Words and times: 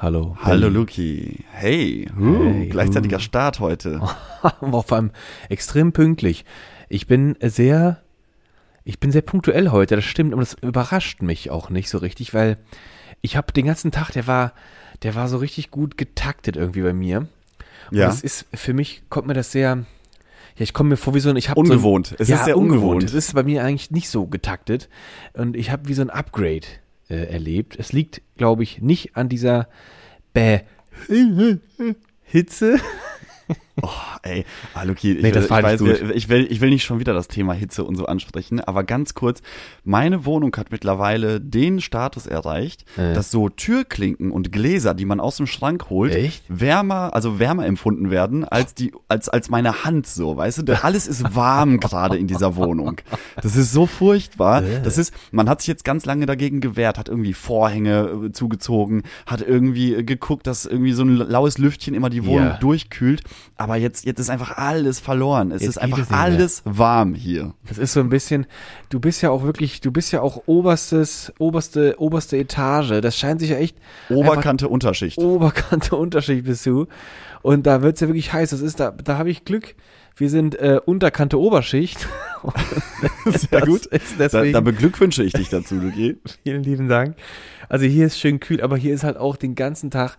Hallo. 0.00 0.36
Hallo 0.40 0.68
Luki. 0.68 1.44
Hey, 1.50 2.08
uh, 2.16 2.44
Hey, 2.44 2.68
gleichzeitiger 2.68 3.16
uh. 3.16 3.20
Start 3.20 3.58
heute. 3.58 4.00
Vor 4.60 4.92
allem 4.92 5.10
extrem 5.48 5.92
pünktlich. 5.92 6.44
Ich 6.88 7.08
bin 7.08 7.34
sehr, 7.42 8.00
ich 8.84 9.00
bin 9.00 9.10
sehr 9.10 9.22
punktuell 9.22 9.70
heute, 9.70 9.96
das 9.96 10.04
stimmt, 10.04 10.34
und 10.34 10.38
das 10.40 10.54
überrascht 10.62 11.20
mich 11.20 11.50
auch 11.50 11.68
nicht 11.68 11.90
so 11.90 11.98
richtig, 11.98 12.32
weil 12.32 12.58
ich 13.22 13.36
habe 13.36 13.52
den 13.52 13.66
ganzen 13.66 13.90
Tag, 13.90 14.12
der 14.12 14.28
war, 14.28 14.52
der 15.02 15.16
war 15.16 15.26
so 15.26 15.38
richtig 15.38 15.72
gut 15.72 15.98
getaktet 15.98 16.56
irgendwie 16.56 16.82
bei 16.82 16.92
mir. 16.92 17.26
Und 17.90 17.96
Ja. 17.98 18.06
das 18.06 18.22
ist, 18.22 18.46
für 18.54 18.74
mich 18.74 19.02
kommt 19.08 19.26
mir 19.26 19.34
das 19.34 19.50
sehr, 19.50 19.78
ja, 19.78 19.84
ich 20.62 20.74
komme 20.74 20.90
mir 20.90 20.96
vor 20.96 21.14
wie 21.16 21.20
so 21.20 21.30
ein, 21.30 21.36
ich 21.36 21.48
habe 21.48 21.58
Ungewohnt. 21.58 22.06
So 22.06 22.14
ein, 22.14 22.22
Es 22.22 22.28
ja, 22.28 22.36
ist 22.36 22.44
sehr 22.44 22.56
ungewohnt. 22.56 23.02
Es 23.02 23.14
ist 23.14 23.34
bei 23.34 23.42
mir 23.42 23.64
eigentlich 23.64 23.90
nicht 23.90 24.08
so 24.08 24.26
getaktet 24.26 24.88
und 25.32 25.56
ich 25.56 25.72
habe 25.72 25.88
wie 25.88 25.94
so 25.94 26.02
ein 26.02 26.10
Upgrade 26.10 26.66
äh, 27.08 27.32
erlebt. 27.32 27.76
Es 27.78 27.92
liegt, 27.92 28.22
glaube 28.36 28.62
ich, 28.62 28.80
nicht 28.80 29.16
an 29.16 29.28
dieser 29.28 29.68
Bäh 30.32 30.60
Hitze. 32.22 32.78
Oh, 33.82 33.88
ey, 34.22 34.44
ah, 34.74 34.82
Luki, 34.82 35.12
ich, 35.12 35.22
Nee, 35.22 35.30
das 35.30 35.48
will, 35.50 35.58
ich, 35.58 35.64
nicht 35.64 35.64
weiß, 35.64 35.80
gut. 35.80 36.16
ich, 36.16 36.28
will, 36.28 36.46
ich 36.50 36.60
will 36.60 36.70
nicht 36.70 36.84
schon 36.84 36.98
wieder 37.00 37.14
das 37.14 37.28
Thema 37.28 37.52
Hitze 37.52 37.84
und 37.84 37.96
so 37.96 38.06
ansprechen, 38.06 38.60
aber 38.60 38.82
ganz 38.84 39.14
kurz, 39.14 39.40
meine 39.84 40.24
Wohnung 40.24 40.54
hat 40.56 40.70
mittlerweile 40.72 41.40
den 41.40 41.80
Status 41.80 42.26
erreicht, 42.26 42.84
Äh. 42.96 43.14
dass 43.14 43.30
so 43.30 43.48
Türklinken 43.48 44.30
und 44.30 44.50
Gläser, 44.52 44.94
die 44.94 45.04
man 45.04 45.20
aus 45.20 45.36
dem 45.36 45.46
Schrank 45.46 45.90
holt, 45.90 46.14
Echt? 46.14 46.42
wärmer, 46.48 47.14
also 47.14 47.38
wärmer 47.38 47.66
empfunden 47.66 48.10
werden 48.10 48.44
als 48.44 48.74
die, 48.74 48.92
als, 49.08 49.28
als 49.28 49.48
meine 49.50 49.84
Hand 49.84 50.06
so, 50.06 50.36
weißt 50.36 50.66
du? 50.68 50.82
Alles 50.84 51.06
ist 51.06 51.34
warm 51.36 51.78
gerade 51.80 52.16
in 52.16 52.26
dieser 52.26 52.56
Wohnung. 52.56 53.00
Das 53.42 53.54
ist 53.56 53.72
so 53.72 53.86
furchtbar. 53.86 54.62
Äh. 54.64 54.82
Das 54.82 54.98
ist, 54.98 55.12
man 55.30 55.48
hat 55.48 55.60
sich 55.60 55.68
jetzt 55.68 55.84
ganz 55.84 56.04
lange 56.04 56.26
dagegen 56.26 56.60
gewehrt, 56.60 56.98
hat 56.98 57.08
irgendwie 57.08 57.32
Vorhänge 57.34 58.26
äh, 58.26 58.32
zugezogen, 58.32 59.02
hat 59.26 59.40
irgendwie 59.42 59.94
äh, 59.94 60.02
geguckt, 60.02 60.46
dass 60.46 60.66
irgendwie 60.66 60.92
so 60.92 61.02
ein 61.04 61.14
laues 61.16 61.58
Lüftchen 61.58 61.94
immer 61.94 62.10
die 62.10 62.24
Wohnung 62.26 62.48
Ja. 62.48 62.56
durchkühlt. 62.58 63.22
Aber 63.56 63.67
jetzt, 63.76 64.04
jetzt 64.04 64.18
ist 64.18 64.30
einfach 64.30 64.56
alles 64.56 65.00
verloren. 65.00 65.50
Es 65.52 65.62
Jetzt 65.62 65.70
ist 65.70 65.78
einfach 65.78 65.98
es 65.98 66.02
nicht 66.04 66.10
mehr. 66.10 66.20
alles 66.20 66.62
warm 66.64 67.14
hier. 67.14 67.54
Das 67.68 67.78
ist 67.78 67.92
so 67.92 68.00
ein 68.00 68.08
bisschen, 68.08 68.46
du 68.88 69.00
bist 69.00 69.22
ja 69.22 69.30
auch 69.30 69.42
wirklich, 69.42 69.80
du 69.80 69.90
bist 69.92 70.12
ja 70.12 70.20
auch 70.22 70.42
oberstes, 70.46 71.32
oberste, 71.38 71.96
oberste 71.98 72.36
Etage. 72.36 73.00
Das 73.00 73.16
scheint 73.16 73.40
sich 73.40 73.50
ja 73.50 73.56
echt 73.58 73.76
Oberkante 74.08 74.68
Unterschicht. 74.68 75.18
Oberkante 75.18 75.96
Unterschicht 75.96 76.44
bist 76.44 76.64
du. 76.66 76.86
Und 77.42 77.66
da 77.66 77.82
wird's 77.82 78.00
ja 78.00 78.08
wirklich 78.08 78.32
heiß. 78.32 78.50
Das 78.50 78.60
ist 78.60 78.80
da, 78.80 78.90
da 78.90 79.18
habe 79.18 79.30
ich 79.30 79.44
Glück. 79.44 79.74
Wir 80.16 80.30
sind 80.30 80.56
äh, 80.56 80.80
Unterkante 80.84 81.38
Oberschicht. 81.38 82.08
Sehr 83.24 83.60
Das 83.60 83.68
gut. 83.68 83.86
Ist 83.86 84.14
Da, 84.18 84.24
deswegen, 84.28 84.52
da 84.52 84.60
beglückwünsche 84.60 85.22
ich 85.22 85.32
dich 85.32 85.48
dazu, 85.48 85.76
Luki. 85.76 86.18
vielen 86.42 86.62
lieben 86.62 86.88
Dank. 86.88 87.16
Also 87.68 87.84
hier 87.86 88.06
ist 88.06 88.18
schön 88.18 88.40
kühl, 88.40 88.60
aber 88.62 88.76
hier 88.76 88.94
ist 88.94 89.04
halt 89.04 89.16
auch 89.16 89.36
den 89.36 89.54
ganzen 89.54 89.90
Tag 89.90 90.16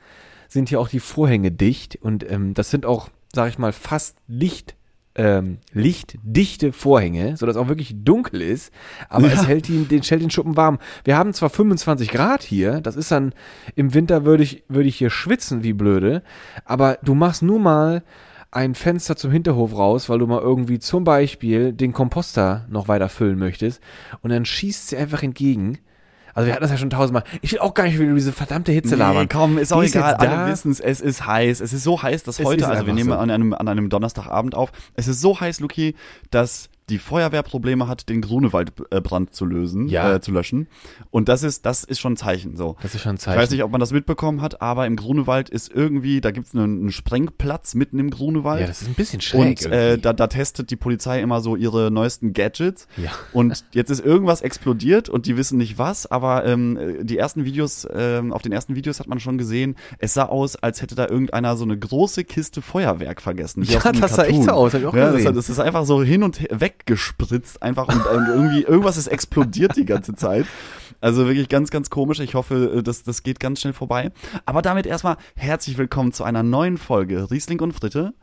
sind 0.47 0.69
hier 0.69 0.79
auch 0.79 0.87
die 0.89 0.99
Vorhänge 0.99 1.51
dicht 1.51 1.97
und 2.01 2.29
ähm, 2.29 2.53
das 2.55 2.71
sind 2.71 2.85
auch, 2.85 3.09
sag 3.33 3.49
ich 3.49 3.57
mal, 3.57 3.71
fast 3.73 4.17
Licht 4.27 4.75
ähm, 5.15 5.57
lichtdichte 5.73 6.71
Vorhänge, 6.71 7.35
sodass 7.35 7.57
auch 7.57 7.67
wirklich 7.67 7.93
dunkel 8.05 8.41
ist, 8.41 8.71
aber 9.09 9.27
Ja. 9.27 9.33
es 9.33 9.47
hält 9.47 9.67
ihn, 9.67 9.87
den, 9.89 10.01
hält 10.01 10.21
den 10.21 10.29
Schuppen 10.29 10.55
warm. 10.55 10.79
Wir 11.03 11.17
haben 11.17 11.33
zwar 11.33 11.49
25 11.49 12.09
Grad 12.09 12.41
hier, 12.43 12.79
das 12.79 12.95
ist 12.95 13.11
dann, 13.11 13.33
im 13.75 13.93
Winter 13.93 14.23
würde 14.23 14.43
ich, 14.43 14.63
würde 14.69 14.87
ich 14.87 14.95
hier 14.97 15.09
schwitzen 15.09 15.61
wie 15.63 15.73
blöde, 15.73 16.23
aber 16.63 16.99
du 17.03 17.15
machst 17.15 17.41
nur 17.41 17.59
mal 17.59 18.03
ein 18.51 18.75
Fenster 18.75 19.15
zum 19.17 19.31
Hinterhof 19.31 19.75
raus, 19.75 20.07
weil 20.09 20.19
du 20.19 20.27
mal 20.27 20.41
irgendwie 20.41 20.79
zum 20.79 21.03
Beispiel 21.03 21.73
den 21.73 21.91
Komposter 21.91 22.65
noch 22.69 22.87
weiter 22.87 23.09
füllen 23.09 23.37
möchtest 23.37 23.81
und 24.21 24.29
dann 24.29 24.45
schießt 24.45 24.87
sie 24.87 24.97
einfach 24.97 25.21
entgegen. 25.21 25.79
Also 26.39 26.47
wir 26.47 26.53
hatten 26.53 26.61
das 26.63 26.71
ja 26.71 26.77
schon 26.77 26.89
tausendmal. 26.89 27.25
Ich 27.41 27.51
will 27.51 27.59
auch 27.59 27.73
gar 27.73 27.83
nicht 27.83 27.95
wieder 27.95 28.05
über 28.05 28.15
diese 28.15 28.31
verdammte 28.31 28.71
Hitze 28.71 28.95
labern. 28.95 29.27
komm, 29.27 29.57
ist 29.57 29.71
Die 29.71 29.75
auch 29.75 29.81
ist 29.81 29.93
egal. 29.93 30.11
jetzt 30.11 30.21
da. 30.21 30.41
Alle 30.43 30.51
wissen 30.53 30.71
es, 30.71 30.79
es 30.79 31.01
ist 31.01 31.25
heiß. 31.25 31.59
Es 31.59 31.73
ist 31.73 31.83
so 31.83 32.01
heiß, 32.01 32.23
dass 32.23 32.39
Es 32.39 32.45
heute, 32.45 32.65
also 32.65 32.85
wir 32.85 32.91
einfach 32.91 32.93
nehmen 32.93 33.09
so. 33.09 33.15
an 33.17 33.29
einem, 33.29 33.53
an 33.53 33.67
einem 33.67 33.89
Donnerstagabend 33.89 34.55
auf, 34.55 34.71
es 34.95 35.09
ist 35.09 35.19
so 35.19 35.37
heiß, 35.37 35.59
Luki, 35.59 35.95
dass 36.31 36.69
die 36.89 36.97
Feuerwehr 36.99 37.43
Probleme 37.43 37.87
hat, 37.87 38.09
den 38.09 38.21
Grunewaldbrand 38.21 39.33
zu 39.33 39.45
lösen, 39.45 39.87
Ja. 39.87 40.15
äh, 40.15 40.21
zu 40.21 40.31
löschen. 40.31 40.67
Und 41.11 41.29
das 41.29 41.43
ist, 41.43 41.65
das 41.65 41.83
ist 41.83 41.99
schon 41.99 42.13
ein 42.13 42.17
Zeichen. 42.17 42.55
So. 42.57 42.75
Das 42.81 42.95
ist 42.95 43.01
schon 43.01 43.11
ein 43.13 43.15
Ich 43.15 43.21
Zeichen. 43.21 43.39
weiß 43.39 43.51
nicht, 43.51 43.63
ob 43.63 43.71
man 43.71 43.79
das 43.79 43.91
mitbekommen 43.91 44.41
hat, 44.41 44.61
aber 44.61 44.85
im 44.87 44.95
Grunewald 44.95 45.49
ist 45.49 45.71
irgendwie, 45.73 46.21
da 46.21 46.31
gibt's 46.31 46.53
einen, 46.53 46.79
einen 46.81 46.91
Sprengplatz 46.91 47.75
mitten 47.75 47.99
im 47.99 48.09
Grunewald. 48.09 48.61
ja, 48.61 48.67
das 48.67 48.81
ist 48.81 48.87
ein 48.87 48.93
bisschen 48.95 49.21
schräg. 49.21 49.39
und 49.65 49.71
äh, 49.71 49.97
da, 49.97 50.13
da 50.13 50.27
testet 50.27 50.69
die 50.71 50.75
Polizei 50.75 51.21
immer 51.21 51.41
so 51.41 51.55
ihre 51.55 51.91
neuesten 51.91 52.33
Gadgets. 52.33 52.87
Ja. 52.97 53.11
Und 53.33 53.63
jetzt 53.71 53.89
ist 53.89 54.03
irgendwas 54.03 54.41
explodiert 54.41 55.09
und 55.09 55.25
die 55.25 55.37
wissen 55.37 55.57
nicht 55.57 55.77
was, 55.77 56.09
aber 56.09 56.45
ähm, 56.45 56.77
die 57.01 57.17
ersten 57.17 57.45
Videos, 57.45 57.87
ähm, 57.93 58.33
auf 58.33 58.41
den 58.41 58.51
ersten 58.51 58.75
Videos 58.75 58.99
hat 58.99 59.07
man 59.07 59.19
schon 59.19 59.37
gesehen, 59.37 59.75
es 59.99 60.13
sah 60.13 60.25
aus, 60.25 60.55
als 60.55 60.81
hätte 60.81 60.95
da 60.95 61.07
irgendeiner 61.07 61.55
so 61.55 61.63
eine 61.63 61.77
große 61.77 62.23
Kiste 62.23 62.61
Feuerwerk 62.61 63.21
vergessen. 63.21 63.63
Ja, 63.63 63.79
das 63.91 64.15
sah 64.15 64.23
echt 64.23 64.31
Cartoon. 64.31 64.43
so 64.45 64.51
aus, 64.51 64.73
hab 64.73 64.81
ich 64.81 64.87
auch 64.87 64.95
ja, 64.95 65.11
gesehen. 65.11 65.25
Das, 65.35 65.47
das 65.47 65.49
ist 65.49 65.59
einfach 65.59 65.85
so 65.85 66.01
hin 66.03 66.23
und 66.23 66.39
her 66.41 66.49
weggespritzt 66.79 67.61
einfach 67.61 67.87
und 67.87 68.01
ähm, 68.11 68.25
irgendwie, 68.29 68.63
irgendwas 68.63 68.97
ist 68.97 69.07
explodiert 69.07 69.75
die 69.75 69.85
ganze 69.85 70.15
Zeit. 70.15 70.45
Also 71.01 71.27
wirklich 71.27 71.47
ganz, 71.47 71.71
ganz 71.71 71.89
komisch. 71.89 72.19
Ich 72.19 72.35
hoffe, 72.35 72.77
äh, 72.77 72.83
das, 72.83 73.03
das 73.03 73.23
geht 73.23 73.39
ganz 73.39 73.61
schnell 73.61 73.73
vorbei. 73.73 74.11
Aber 74.45 74.61
damit 74.61 74.85
erstmal 74.85 75.17
herzlich 75.35 75.77
willkommen 75.77 76.11
zu 76.11 76.23
einer 76.23 76.43
neuen 76.43 76.77
Folge 76.77 77.29
Riesling 77.31 77.61
und 77.61 77.73
Fritte. 77.73 78.13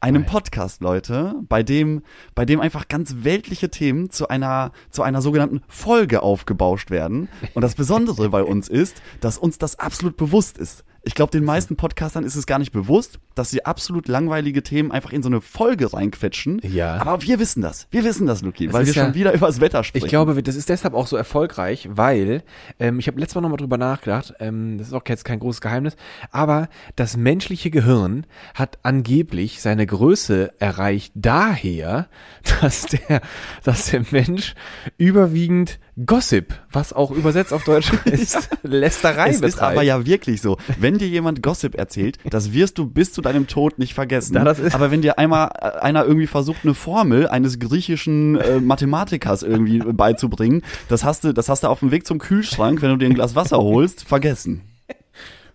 Einem 0.00 0.26
Podcast, 0.26 0.82
Leute, 0.82 1.36
bei 1.48 1.62
dem, 1.62 2.02
bei 2.34 2.44
dem 2.44 2.60
einfach 2.60 2.88
ganz 2.88 3.16
weltliche 3.18 3.70
Themen 3.70 4.10
zu 4.10 4.26
einer, 4.28 4.72
zu 4.90 5.02
einer 5.04 5.22
sogenannten 5.22 5.62
Folge 5.68 6.22
aufgebauscht 6.22 6.90
werden. 6.90 7.28
Und 7.54 7.62
das 7.62 7.76
Besondere 7.76 8.28
bei 8.28 8.42
uns 8.42 8.68
ist, 8.68 9.00
dass 9.20 9.38
uns 9.38 9.58
das 9.58 9.78
absolut 9.78 10.16
bewusst 10.16 10.58
ist. 10.58 10.84
Ich 11.04 11.14
glaube, 11.14 11.32
den 11.32 11.44
meisten 11.44 11.74
Podcastern 11.76 12.22
ist 12.22 12.36
es 12.36 12.46
gar 12.46 12.58
nicht 12.60 12.70
bewusst, 12.70 13.18
dass 13.34 13.50
sie 13.50 13.64
absolut 13.64 14.06
langweilige 14.06 14.62
Themen 14.62 14.92
einfach 14.92 15.12
in 15.12 15.22
so 15.22 15.28
eine 15.28 15.40
Folge 15.40 15.92
reinquetschen. 15.92 16.60
Ja. 16.62 16.96
Aber 17.00 17.22
wir 17.22 17.40
wissen 17.40 17.60
das. 17.60 17.88
Wir 17.90 18.04
wissen 18.04 18.26
das, 18.26 18.42
Luki, 18.42 18.72
weil 18.72 18.86
wir 18.86 18.92
ja- 18.92 19.04
schon 19.04 19.14
wieder 19.14 19.32
übers 19.32 19.60
Wetter 19.60 19.82
sprechen. 19.82 20.04
Ich 20.06 20.10
glaube, 20.10 20.40
das 20.42 20.54
ist 20.54 20.68
deshalb 20.68 20.94
auch 20.94 21.06
so 21.08 21.16
erfolgreich, 21.16 21.88
weil 21.90 22.44
ähm, 22.78 22.98
ich 23.00 23.08
habe 23.08 23.18
letztes 23.18 23.34
Mal 23.34 23.40
nochmal 23.40 23.56
drüber 23.56 23.78
nachgedacht, 23.78 24.34
ähm, 24.38 24.78
das 24.78 24.88
ist 24.88 24.92
auch 24.92 25.02
jetzt 25.08 25.24
kein 25.24 25.40
großes 25.40 25.60
Geheimnis, 25.60 25.96
aber 26.30 26.68
das 26.94 27.16
menschliche 27.16 27.70
Gehirn 27.70 28.26
hat 28.54 28.78
angeblich 28.82 29.60
seine 29.60 29.86
Größe 29.86 30.52
erreicht 30.60 31.12
daher, 31.16 32.08
dass 32.60 32.82
der, 32.86 33.22
dass 33.64 33.86
der 33.86 34.04
Mensch 34.12 34.54
überwiegend 34.98 35.80
Gossip, 36.06 36.54
was 36.72 36.94
auch 36.94 37.10
übersetzt 37.10 37.52
auf 37.52 37.64
Deutsch 37.64 37.92
ist, 38.06 38.48
Lästerei 38.62 39.28
es 39.28 39.36
ist 39.36 39.42
betreibt. 39.42 39.72
aber 39.72 39.82
ja 39.82 40.06
wirklich 40.06 40.40
so. 40.40 40.56
Wenn 40.78 40.96
dir 40.96 41.06
jemand 41.06 41.42
Gossip 41.42 41.74
erzählt, 41.74 42.16
das 42.30 42.54
wirst 42.54 42.78
du 42.78 42.86
bis 42.86 43.12
zu 43.12 43.20
deinem 43.20 43.46
Tod 43.46 43.78
nicht 43.78 43.92
vergessen. 43.92 44.34
Ja, 44.34 44.44
das 44.44 44.58
ist- 44.58 44.74
aber 44.74 44.90
wenn 44.90 45.02
dir 45.02 45.18
einmal 45.18 45.50
äh, 45.60 45.78
einer 45.80 46.04
irgendwie 46.06 46.26
versucht, 46.26 46.60
eine 46.64 46.72
Formel 46.72 47.28
eines 47.28 47.58
griechischen 47.58 48.36
äh, 48.40 48.58
Mathematikers 48.60 49.42
irgendwie 49.42 49.80
beizubringen, 49.80 50.62
das 50.88 51.04
hast 51.04 51.24
du, 51.24 51.34
das 51.34 51.50
hast 51.50 51.62
du 51.62 51.68
auf 51.68 51.80
dem 51.80 51.90
Weg 51.90 52.06
zum 52.06 52.18
Kühlschrank, 52.18 52.80
wenn 52.80 52.90
du 52.90 52.96
dir 52.96 53.06
ein 53.06 53.14
Glas 53.14 53.34
Wasser 53.34 53.58
holst, 53.58 54.04
vergessen. 54.04 54.62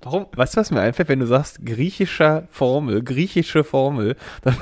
Warum? 0.03 0.27
Weißt 0.35 0.53
du, 0.55 0.59
was 0.59 0.69
mir 0.69 0.79
einfällt, 0.81 1.09
wenn 1.09 1.19
du 1.19 1.25
sagst 1.25 1.65
griechischer 1.65 2.47
Formel, 2.51 3.03
griechische 3.03 3.63
Formel, 3.63 4.15
dann 4.43 4.55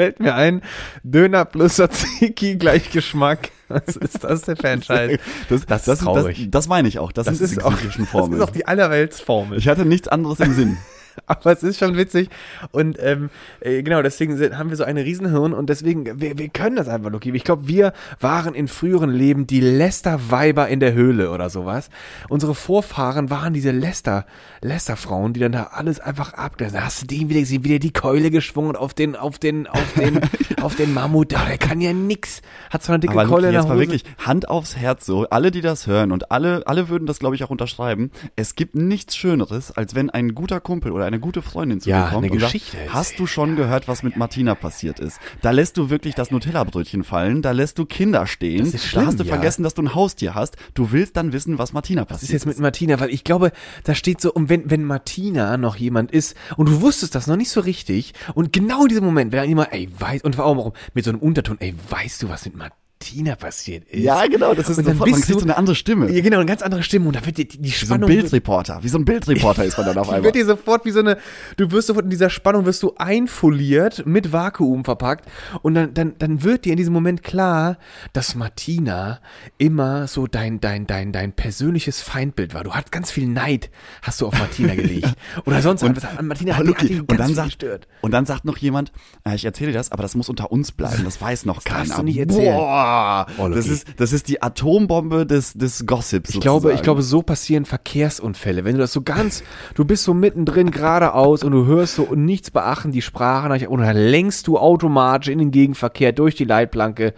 fällt 0.00 0.18
mir 0.20 0.34
ein, 0.34 0.62
Döner 1.02 1.44
plus 1.44 1.74
Tzatziki 1.74 2.56
gleich 2.58 2.90
Geschmack. 2.90 3.50
Was 3.68 3.96
ist 3.96 4.24
das 4.24 4.42
denn 4.42 4.56
für 4.56 4.68
ein 4.68 4.82
Scheiß? 4.82 5.20
Das, 5.48 5.66
Das 5.66 5.80
ist 5.82 5.88
das, 5.88 5.98
traurig. 6.00 6.38
Das, 6.38 6.50
das 6.50 6.68
meine 6.68 6.88
ich 6.88 6.98
auch. 6.98 7.12
Das, 7.12 7.26
Das 7.26 7.40
ist 7.40 7.56
die 7.56 7.62
auch, 7.62 7.74
das 7.74 8.28
ist 8.28 8.40
auch 8.40 8.50
die 8.50 8.66
Allerweltsformel. 8.66 9.58
ich 9.58 9.68
hatte 9.68 9.84
nichts 9.84 10.08
anderes 10.08 10.40
im 10.40 10.54
Sinn. 10.54 10.76
Aber 11.26 11.52
es 11.52 11.62
ist 11.62 11.78
schon 11.78 11.96
witzig. 11.96 12.28
Und 12.72 12.98
ähm, 13.00 13.30
äh, 13.60 13.82
genau, 13.82 14.02
deswegen 14.02 14.36
sind, 14.36 14.58
haben 14.58 14.70
wir 14.70 14.76
so 14.76 14.84
eine 14.84 15.04
Riesenhirn 15.04 15.52
und 15.52 15.70
deswegen, 15.70 16.20
wir, 16.20 16.38
wir 16.38 16.48
können 16.48 16.76
das 16.76 16.88
einfach, 16.88 17.10
Luki. 17.10 17.30
Ich 17.34 17.44
glaube, 17.44 17.68
wir 17.68 17.92
waren 18.20 18.54
in 18.54 18.68
früheren 18.68 19.10
Leben 19.10 19.46
die 19.46 19.60
Lester-Weiber 19.60 20.68
in 20.68 20.80
der 20.80 20.92
Höhle 20.92 21.30
oder 21.30 21.50
sowas. 21.50 21.90
Unsere 22.28 22.54
Vorfahren 22.54 23.30
waren 23.30 23.52
diese 23.52 23.70
Lester, 23.70 24.26
Lester-Frauen, 24.62 25.32
die 25.32 25.40
dann 25.40 25.52
da 25.52 25.70
alles 25.72 26.00
einfach 26.00 26.34
ab. 26.34 26.56
Da 26.58 26.68
hast 26.72 27.02
du 27.02 27.06
den 27.06 27.28
wieder 27.28 27.40
gesehen, 27.40 27.64
wieder 27.64 27.78
die 27.78 27.92
Keule 27.92 28.30
geschwungen 28.30 28.76
auf 28.76 28.94
den, 28.94 29.16
auf 29.16 29.38
den, 29.38 29.66
auf 29.66 29.92
den, 29.94 30.20
auf 30.62 30.76
den 30.76 30.94
Mammut. 30.94 31.32
Da, 31.32 31.44
der 31.44 31.58
kann 31.58 31.80
ja 31.80 31.92
nix. 31.92 32.42
Hat 32.70 32.82
zwar 32.82 32.94
eine 32.94 33.00
dicke 33.00 33.12
Aber 33.12 33.26
Keule 33.26 33.46
Luki, 33.46 33.46
in 33.48 33.52
der 33.52 33.60
jetzt 33.60 33.68
mal 33.68 33.74
Hose. 33.76 33.86
wirklich 33.86 34.04
Hand 34.18 34.48
aufs 34.48 34.76
Herz 34.76 35.06
so, 35.06 35.28
alle, 35.28 35.50
die 35.50 35.60
das 35.60 35.86
hören 35.86 36.12
und 36.12 36.30
alle, 36.30 36.62
alle 36.66 36.88
würden 36.88 37.06
das, 37.06 37.18
glaube 37.18 37.34
ich, 37.34 37.44
auch 37.44 37.50
unterschreiben. 37.50 38.10
Es 38.36 38.54
gibt 38.54 38.74
nichts 38.74 39.16
Schöneres, 39.16 39.72
als 39.72 39.94
wenn 39.94 40.10
ein 40.10 40.34
guter 40.34 40.60
Kumpel 40.60 40.92
oder 40.92 41.09
eine 41.10 41.20
gute 41.20 41.42
Freundin 41.42 41.80
zu 41.80 41.90
Ja, 41.90 42.10
kommt 42.10 42.24
eine 42.24 42.32
und 42.32 42.40
sagt, 42.40 42.52
Geschichte 42.52 42.78
hast 42.88 43.18
du 43.18 43.26
schon 43.26 43.56
gehört, 43.56 43.88
was 43.88 44.02
mit 44.02 44.16
Martina 44.16 44.54
passiert 44.54 45.00
ist? 45.00 45.18
Da 45.42 45.50
lässt 45.50 45.76
du 45.76 45.90
wirklich 45.90 46.14
das 46.14 46.30
Nutella-Brötchen 46.30 47.04
fallen, 47.04 47.42
da 47.42 47.50
lässt 47.50 47.78
du 47.78 47.84
Kinder 47.84 48.26
stehen, 48.26 48.64
Das 48.64 48.74
ist 48.74 48.86
schlimm, 48.86 49.02
da 49.02 49.08
hast 49.08 49.20
du 49.20 49.24
ja. 49.24 49.28
vergessen, 49.28 49.62
dass 49.62 49.74
du 49.74 49.82
ein 49.82 49.94
Haustier 49.94 50.34
hast. 50.34 50.56
Du 50.74 50.92
willst 50.92 51.16
dann 51.16 51.32
wissen, 51.32 51.58
was 51.58 51.72
Martina 51.72 52.04
passiert 52.04 52.22
Was 52.22 52.22
ist 52.22 52.32
jetzt 52.32 52.46
mit 52.46 52.58
Martina? 52.58 53.00
Weil 53.00 53.10
ich 53.10 53.24
glaube, 53.24 53.52
da 53.84 53.94
steht 53.94 54.20
so, 54.20 54.32
um 54.32 54.48
wenn, 54.48 54.70
wenn 54.70 54.84
Martina 54.84 55.56
noch 55.56 55.76
jemand 55.76 56.12
ist 56.12 56.36
und 56.56 56.68
du 56.68 56.80
wusstest 56.80 57.14
das 57.14 57.26
noch 57.26 57.36
nicht 57.36 57.50
so 57.50 57.60
richtig 57.60 58.14
und 58.34 58.52
genau 58.52 58.82
in 58.82 58.88
diesem 58.88 59.04
Moment, 59.04 59.32
wenn 59.32 59.38
dann 59.38 59.48
jemand, 59.48 59.72
ey, 59.72 59.88
weiß, 59.98 60.22
und 60.22 60.38
warum 60.38 60.60
auch 60.60 60.72
mit 60.94 61.04
so 61.04 61.10
einem 61.10 61.20
Unterton, 61.20 61.56
ey, 61.60 61.74
weißt 61.88 62.22
du, 62.22 62.28
was 62.28 62.44
mit 62.44 62.56
Martina 62.56 62.79
Martina 63.02 63.34
passiert 63.34 63.88
ist. 63.88 64.02
Ja, 64.04 64.26
genau, 64.26 64.52
das 64.52 64.68
ist 64.68 64.76
Und 64.76 64.86
dann 64.86 64.94
sofort, 64.96 65.08
man 65.10 65.16
bist 65.18 65.26
kriegt 65.26 65.36
du- 65.36 65.40
so 65.40 65.46
eine 65.46 65.56
andere 65.56 65.74
Stimme. 65.74 66.10
Ja, 66.12 66.20
genau, 66.20 66.36
eine 66.36 66.44
ganz 66.46 66.60
andere 66.60 66.82
Stimme 66.82 67.06
und 67.06 67.16
da 67.16 67.24
wird 67.24 67.38
die, 67.38 67.48
die 67.48 67.58
Wie 67.64 67.68
so 67.70 67.84
ein 67.84 67.86
Spannung 67.86 68.08
Bildreporter. 68.08 68.80
Wie 68.82 68.88
so 68.88 68.98
ein 68.98 69.06
Bildreporter 69.06 69.64
ist 69.64 69.78
man 69.78 69.86
dann 69.86 69.96
auf 69.98 70.08
einmal. 70.10 70.22
wird 70.24 70.34
dir 70.34 70.44
sofort 70.44 70.84
wie 70.84 70.90
so 70.90 70.98
eine, 71.00 71.16
du 71.56 71.70
wirst 71.70 71.86
sofort 71.88 72.04
in 72.04 72.10
dieser 72.10 72.28
Spannung 72.28 72.66
wirst 72.66 72.82
du 72.82 72.92
einfoliert, 72.98 74.04
mit 74.04 74.32
Vakuum 74.32 74.84
verpackt 74.84 75.24
und 75.62 75.74
dann, 75.74 75.94
dann, 75.94 76.14
dann 76.18 76.42
wird 76.42 76.66
dir 76.66 76.72
in 76.72 76.76
diesem 76.76 76.92
Moment 76.92 77.22
klar, 77.22 77.78
dass 78.12 78.34
Martina 78.34 79.20
immer 79.56 80.06
so 80.06 80.26
dein, 80.26 80.60
dein, 80.60 80.86
dein, 80.86 81.10
dein 81.12 81.32
persönliches 81.32 82.02
Feindbild 82.02 82.52
war. 82.52 82.64
Du 82.64 82.72
hast 82.74 82.92
ganz 82.92 83.10
viel 83.10 83.26
Neid, 83.28 83.70
hast 84.02 84.20
du 84.20 84.26
auf 84.26 84.38
Martina 84.38 84.74
gelegt. 84.74 85.08
Oder 85.46 85.62
sonst 85.62 85.82
Und- 85.82 85.96
was. 85.96 86.22
Martina 86.22 86.52
Oh, 86.52 86.56
hat, 86.58 86.66
Luki, 86.66 86.88
hat 86.98 87.10
und 87.10 87.18
dann 87.18 87.34
sagt, 87.34 87.48
gestört. 87.48 87.88
und 88.02 88.10
dann 88.10 88.26
sagt 88.26 88.44
noch 88.44 88.58
jemand, 88.58 88.92
äh, 89.24 89.34
ich 89.34 89.46
erzähle 89.46 89.72
dir 89.72 89.78
das, 89.78 89.90
aber 89.90 90.02
das 90.02 90.14
muss 90.14 90.28
unter 90.28 90.52
uns 90.52 90.70
bleiben, 90.72 91.02
das 91.04 91.18
weiß 91.20 91.46
noch 91.46 91.64
keiner. 91.64 91.84
darfst 91.86 91.98
du 91.98 92.02
nicht 92.02 92.18
erzählen. 92.18 92.56
Boah, 92.56 92.89
Oh, 93.38 93.46
Luki. 93.46 93.54
das 93.54 93.68
ist, 93.68 93.86
das 93.96 94.12
ist 94.12 94.28
die 94.28 94.42
Atombombe 94.42 95.26
des, 95.26 95.54
des 95.54 95.86
Gossips. 95.86 96.30
Ich 96.30 96.40
glaube, 96.40 96.72
ich 96.72 96.82
glaube, 96.82 97.02
so 97.02 97.22
passieren 97.22 97.64
Verkehrsunfälle. 97.64 98.64
Wenn 98.64 98.74
du 98.74 98.80
das 98.80 98.92
so 98.92 99.02
ganz, 99.02 99.42
du 99.74 99.84
bist 99.84 100.04
so 100.04 100.14
mittendrin 100.14 100.70
geradeaus 100.70 101.44
und 101.44 101.52
du 101.52 101.66
hörst 101.66 101.96
so 101.96 102.04
und 102.04 102.24
nichts 102.24 102.50
beachten 102.50 102.92
die 102.92 103.02
Sprache 103.02 103.68
und 103.68 103.80
dann 103.80 103.96
lenkst 103.96 104.46
du 104.46 104.58
automatisch 104.58 105.28
in 105.28 105.38
den 105.38 105.50
Gegenverkehr 105.50 106.12
durch 106.12 106.34
die 106.34 106.44
Leitplanke 106.44 107.14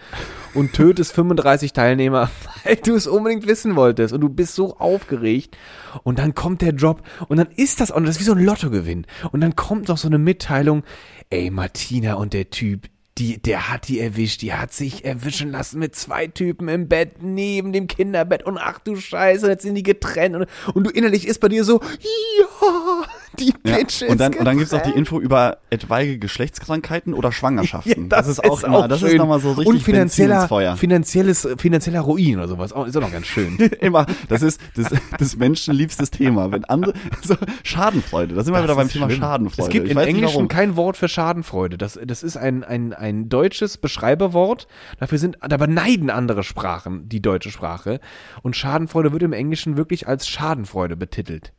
und 0.54 0.72
tötest 0.72 1.12
35 1.12 1.72
Teilnehmer, 1.72 2.30
weil 2.64 2.76
du 2.76 2.94
es 2.94 3.06
unbedingt 3.06 3.46
wissen 3.46 3.76
wolltest 3.76 4.12
und 4.12 4.20
du 4.20 4.28
bist 4.28 4.54
so 4.54 4.76
aufgeregt 4.76 5.56
und 6.02 6.18
dann 6.18 6.34
kommt 6.34 6.62
der 6.62 6.74
Job 6.74 7.02
und 7.28 7.38
dann 7.38 7.48
ist 7.56 7.80
das 7.80 7.90
und 7.90 8.04
das 8.04 8.16
ist 8.16 8.20
wie 8.20 8.24
so 8.24 8.32
ein 8.32 8.44
Lottogewinn 8.44 9.06
und 9.30 9.40
dann 9.40 9.56
kommt 9.56 9.88
noch 9.88 9.98
so 9.98 10.08
eine 10.08 10.18
Mitteilung, 10.18 10.82
ey 11.30 11.50
Martina 11.50 12.14
und 12.14 12.32
der 12.32 12.50
Typ, 12.50 12.88
die, 13.18 13.40
der 13.40 13.68
hat 13.70 13.88
die 13.88 14.00
erwischt, 14.00 14.42
die 14.42 14.54
hat 14.54 14.72
sich 14.72 15.04
erwischen 15.04 15.50
lassen 15.50 15.78
mit 15.78 15.94
zwei 15.94 16.28
Typen 16.28 16.68
im 16.68 16.88
Bett 16.88 17.22
neben 17.22 17.72
dem 17.72 17.86
Kinderbett. 17.86 18.44
Und 18.44 18.58
ach 18.58 18.78
du 18.78 18.96
Scheiße, 18.96 19.48
jetzt 19.48 19.62
sind 19.62 19.74
die 19.74 19.82
getrennt. 19.82 20.34
Und, 20.36 20.48
und 20.74 20.84
du 20.84 20.90
innerlich 20.90 21.26
ist 21.26 21.40
bei 21.40 21.48
dir 21.48 21.64
so, 21.64 21.80
ja, 21.80 23.06
die 23.38 23.54
Ja, 23.64 23.76
Bitch 23.76 24.02
ist 24.02 24.10
und 24.10 24.20
dann, 24.20 24.34
und 24.34 24.44
dann 24.44 24.58
gibt's 24.58 24.72
auch 24.74 24.82
die. 24.82 24.90
Info 24.90 25.18
über 25.20 25.58
etwaige 25.70 26.18
Geschlechtskrankheiten 26.18 27.14
oder 27.14 27.32
Schwangerschaften. 27.32 28.02
Ja, 28.02 28.08
das, 28.08 28.28
ist 28.28 28.44
auch 28.44 28.62
immer, 28.62 28.88
das 28.88 29.02
ist 29.02 29.08
schön. 29.10 29.18
nochmal 29.18 29.40
so 29.40 29.52
richtig 29.52 29.66
und 29.66 29.80
finanzieller, 29.80 30.76
finanzielles, 30.76 31.48
finanzieller 31.58 32.00
Ruin 32.00 32.36
oder 32.38 32.48
sowas. 32.48 32.74
Oh, 32.74 32.84
ist 32.84 32.96
auch 32.96 33.00
noch 33.00 33.12
ganz 33.12 33.26
schön. 33.26 33.56
immer, 33.80 34.06
das 34.28 34.42
ist 34.42 34.60
das, 34.76 34.92
das 35.18 35.36
menschenliebstes 35.36 36.10
Thema. 36.10 36.50
Wenn 36.52 36.64
andere, 36.64 36.94
so 37.22 37.36
Schadenfreude, 37.62 38.34
da 38.34 38.42
sind 38.42 38.54
wir 38.54 38.58
wieder 38.62 38.68
Das 38.68 38.76
beim 38.76 38.86
ist 38.86 38.92
Thema 38.92 39.06
schlimm. 39.06 39.20
Schadenfreude. 39.20 39.62
Es 39.68 39.72
gibt 39.72 39.86
Ich 39.86 39.92
im 39.92 39.98
Englischen 39.98 40.48
kein 40.48 40.76
Wort 40.76 40.96
für 40.96 41.08
Schadenfreude. 41.08 41.78
Das, 41.78 41.98
das 42.04 42.22
ist 42.22 42.36
ein, 42.36 42.64
ein, 42.64 42.92
ein 42.92 43.28
deutsches 43.28 43.78
Beschreiberwort. 43.78 44.66
Dafür 45.00 45.18
sind, 45.18 45.38
da 45.46 45.56
beneiden 45.56 46.10
andere 46.10 46.42
Sprachen 46.44 47.08
die 47.08 47.22
deutsche 47.22 47.50
Sprache. 47.50 48.00
Und 48.42 48.56
Schadenfreude 48.56 49.12
wird 49.12 49.22
im 49.22 49.32
Englischen 49.32 49.76
wirklich 49.76 50.06
als 50.08 50.28
Schadenfreude 50.28 50.96
betitelt. 50.96 51.52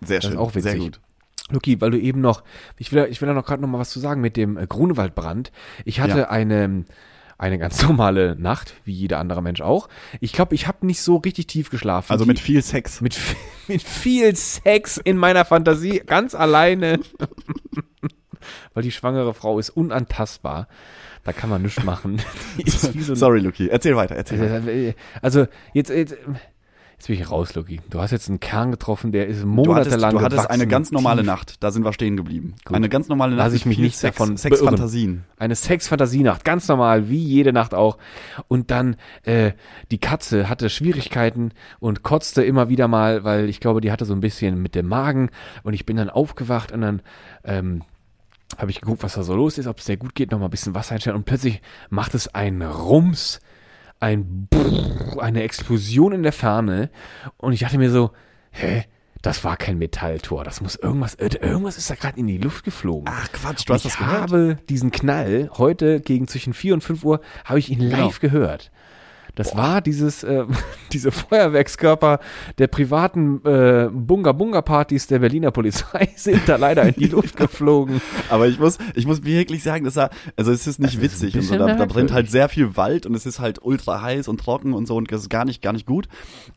Sehr 0.00 0.18
Das 0.18 0.24
schön, 0.24 0.32
ist 0.34 0.38
auch 0.38 0.54
witzig. 0.54 0.62
sehr 0.72 0.80
gut. 0.80 1.00
Luki, 1.50 1.80
weil 1.80 1.90
du 1.90 1.98
eben 1.98 2.20
noch, 2.20 2.42
ich 2.76 2.92
will, 2.92 3.06
ich 3.10 3.20
will 3.20 3.28
da 3.28 3.34
noch 3.34 3.44
gerade 3.46 3.62
noch 3.62 3.68
mal 3.68 3.78
was 3.78 3.90
zu 3.90 4.00
sagen 4.00 4.20
mit 4.20 4.36
dem 4.36 4.56
äh, 4.56 4.66
Grunewaldbrand. 4.66 5.50
Ich 5.84 6.00
hatte 6.00 6.18
Ja. 6.20 6.28
eine, 6.30 6.84
eine 7.38 7.58
ganz 7.58 7.82
normale 7.88 8.36
Nacht, 8.38 8.74
wie 8.84 8.92
jeder 8.92 9.18
andere 9.18 9.42
Mensch 9.42 9.60
auch. 9.60 9.88
Ich 10.20 10.32
glaube, 10.32 10.54
ich 10.54 10.66
habe 10.66 10.84
nicht 10.86 11.00
so 11.02 11.16
richtig 11.16 11.46
tief 11.46 11.70
geschlafen. 11.70 12.12
Also 12.12 12.26
mit 12.26 12.38
viel 12.38 12.62
Sex. 12.62 13.00
mit, 13.00 13.18
mit 13.68 13.82
viel 13.82 14.34
Sex 14.36 14.98
in 14.98 15.16
meiner 15.16 15.44
Fantasie, 15.44 16.02
ganz 16.04 16.34
alleine. 16.34 17.00
Weil 18.74 18.82
die 18.82 18.92
schwangere 18.92 19.34
Frau 19.34 19.58
ist 19.58 19.70
unantastbar. 19.70 20.68
Da 21.24 21.32
kann 21.32 21.50
man 21.50 21.62
nichts 21.62 21.82
machen. 21.84 22.22
So 22.66 23.14
Sorry, 23.14 23.40
Luki. 23.40 23.68
Erzähl 23.68 23.96
weiter, 23.96 24.14
erzähl 24.14 24.40
weiter. 24.40 24.94
Also, 25.20 25.46
jetzt, 25.74 25.90
jetzt, 25.90 26.16
jetzt 26.98 27.06
bin 27.06 27.16
ich 27.16 27.30
raus, 27.30 27.54
Luki. 27.54 27.80
Du 27.90 28.00
hast 28.00 28.10
jetzt 28.10 28.28
einen 28.28 28.40
Kern 28.40 28.72
getroffen, 28.72 29.12
der 29.12 29.28
ist 29.28 29.42
Du 29.42 29.74
hattest, 29.74 29.92
monatelang 29.92 30.14
du 30.14 30.20
hattest 30.20 30.50
eine 30.50 30.66
ganz 30.66 30.90
normale 30.90 31.22
tief. 31.22 31.26
Nacht. 31.26 31.62
Da 31.62 31.70
sind 31.70 31.84
wir 31.84 31.92
stehen 31.92 32.16
geblieben. 32.16 32.54
Gut. 32.64 32.76
Eine 32.76 32.88
ganz 32.88 33.08
normale 33.08 33.36
Nacht. 33.36 33.46
Lass 33.46 33.54
ich 33.54 33.66
mich 33.66 33.78
nicht 33.78 33.96
Sex, 33.96 34.16
davon 34.16 34.36
Sexfantasien. 34.36 35.24
Eine 35.38 35.54
Sexfantasienacht, 35.54 36.44
ganz 36.44 36.66
normal, 36.66 37.08
wie 37.08 37.22
jede 37.22 37.52
Nacht 37.52 37.72
auch. 37.72 37.98
Und 38.48 38.72
dann, 38.72 38.96
äh, 39.22 39.52
die 39.92 39.98
Katze 39.98 40.48
hatte 40.48 40.68
Schwierigkeiten 40.70 41.52
und 41.78 42.02
kotzte 42.02 42.42
immer 42.42 42.68
wieder 42.68 42.88
mal, 42.88 43.22
weil 43.22 43.48
ich 43.48 43.60
glaube, 43.60 43.80
die 43.80 43.92
hatte 43.92 44.04
so 44.04 44.14
ein 44.14 44.20
bisschen 44.20 44.60
mit 44.60 44.74
dem 44.74 44.88
Magen. 44.88 45.30
Und 45.62 45.74
ich 45.74 45.86
bin 45.86 45.96
dann 45.96 46.10
aufgewacht 46.10 46.72
und 46.72 46.80
dann, 46.80 47.02
ähm, 47.44 47.82
habe 48.56 48.70
ich 48.72 48.80
geguckt, 48.80 49.04
was 49.04 49.14
da 49.14 49.22
so 49.22 49.36
los 49.36 49.58
ist, 49.58 49.66
ob 49.66 49.78
es 49.78 49.84
dir 49.84 49.98
gut 49.98 50.14
geht, 50.14 50.32
noch 50.32 50.38
mal 50.38 50.46
ein 50.46 50.50
bisschen 50.50 50.74
Wasser 50.74 50.94
einstellen 50.94 51.16
und 51.16 51.26
plötzlich 51.26 51.60
macht 51.90 52.14
es 52.14 52.34
einen 52.34 52.62
Rums, 52.62 53.40
ein 54.00 54.46
Brrr, 54.50 55.22
eine 55.22 55.42
Explosion 55.42 56.12
in 56.12 56.22
der 56.22 56.32
Ferne 56.32 56.90
und 57.36 57.52
ich 57.52 57.60
dachte 57.60 57.78
mir 57.78 57.90
so, 57.90 58.10
hä, 58.52 58.84
das 59.22 59.42
war 59.42 59.56
kein 59.56 59.78
Metalltor, 59.78 60.44
das 60.44 60.60
muss 60.60 60.76
irgendwas, 60.76 61.16
äh, 61.16 61.28
irgendwas 61.40 61.76
ist 61.76 61.90
da 61.90 61.96
gerade 61.96 62.18
in 62.20 62.28
die 62.28 62.38
Luft 62.38 62.64
geflogen. 62.64 63.08
Ach 63.12 63.30
Quatsch, 63.32 63.64
du 63.68 63.74
hast 63.74 63.84
ich 63.84 63.90
das 63.92 63.98
gehört. 63.98 64.20
habe 64.22 64.58
diesen 64.68 64.92
Knall 64.92 65.50
heute 65.58 66.00
gegen 66.00 66.28
zwischen 66.28 66.54
4 66.54 66.74
und 66.74 66.84
5 66.84 67.04
Uhr, 67.04 67.20
habe 67.44 67.58
ich 67.58 67.68
ihn 67.70 67.80
Genau. 67.80 68.06
live 68.06 68.20
gehört. 68.20 68.70
Das 69.38 69.56
war 69.56 69.80
dieses, 69.80 70.24
äh, 70.24 70.44
diese 70.92 71.12
Feuerwerkskörper 71.12 72.18
der 72.58 72.66
privaten 72.66 73.40
äh, 73.44 73.88
Bunga-Bunga-Partys 73.92 75.06
der 75.06 75.20
Berliner 75.20 75.52
Polizei 75.52 76.08
sind 76.16 76.42
da 76.48 76.56
leider 76.56 76.82
in 76.82 76.94
die 76.94 77.06
Luft 77.08 77.36
geflogen. 77.36 78.00
Aber 78.30 78.48
ich 78.48 78.58
muss, 78.58 78.78
ich 78.96 79.06
muss 79.06 79.22
wirklich 79.22 79.62
sagen, 79.62 79.84
dass 79.84 79.94
da, 79.94 80.10
also 80.36 80.50
es 80.50 80.66
ist 80.66 80.80
nicht 80.80 80.96
Das 80.96 81.02
ist 81.04 81.22
witzig 81.22 81.36
und 81.36 81.42
so. 81.42 81.56
Da, 81.56 81.72
da 81.74 81.84
brennt 81.86 82.12
halt 82.12 82.30
sehr 82.30 82.48
viel 82.48 82.76
Wald 82.76 83.06
und 83.06 83.14
es 83.14 83.26
ist 83.26 83.38
halt 83.38 83.60
ultra 83.62 84.02
heiß 84.02 84.26
und 84.26 84.40
trocken 84.40 84.72
und 84.72 84.86
so 84.86 84.96
und 84.96 85.10
das 85.12 85.22
ist 85.22 85.28
gar 85.30 85.44
nicht, 85.44 85.62
gar 85.62 85.72
nicht 85.72 85.86
gut. 85.86 86.08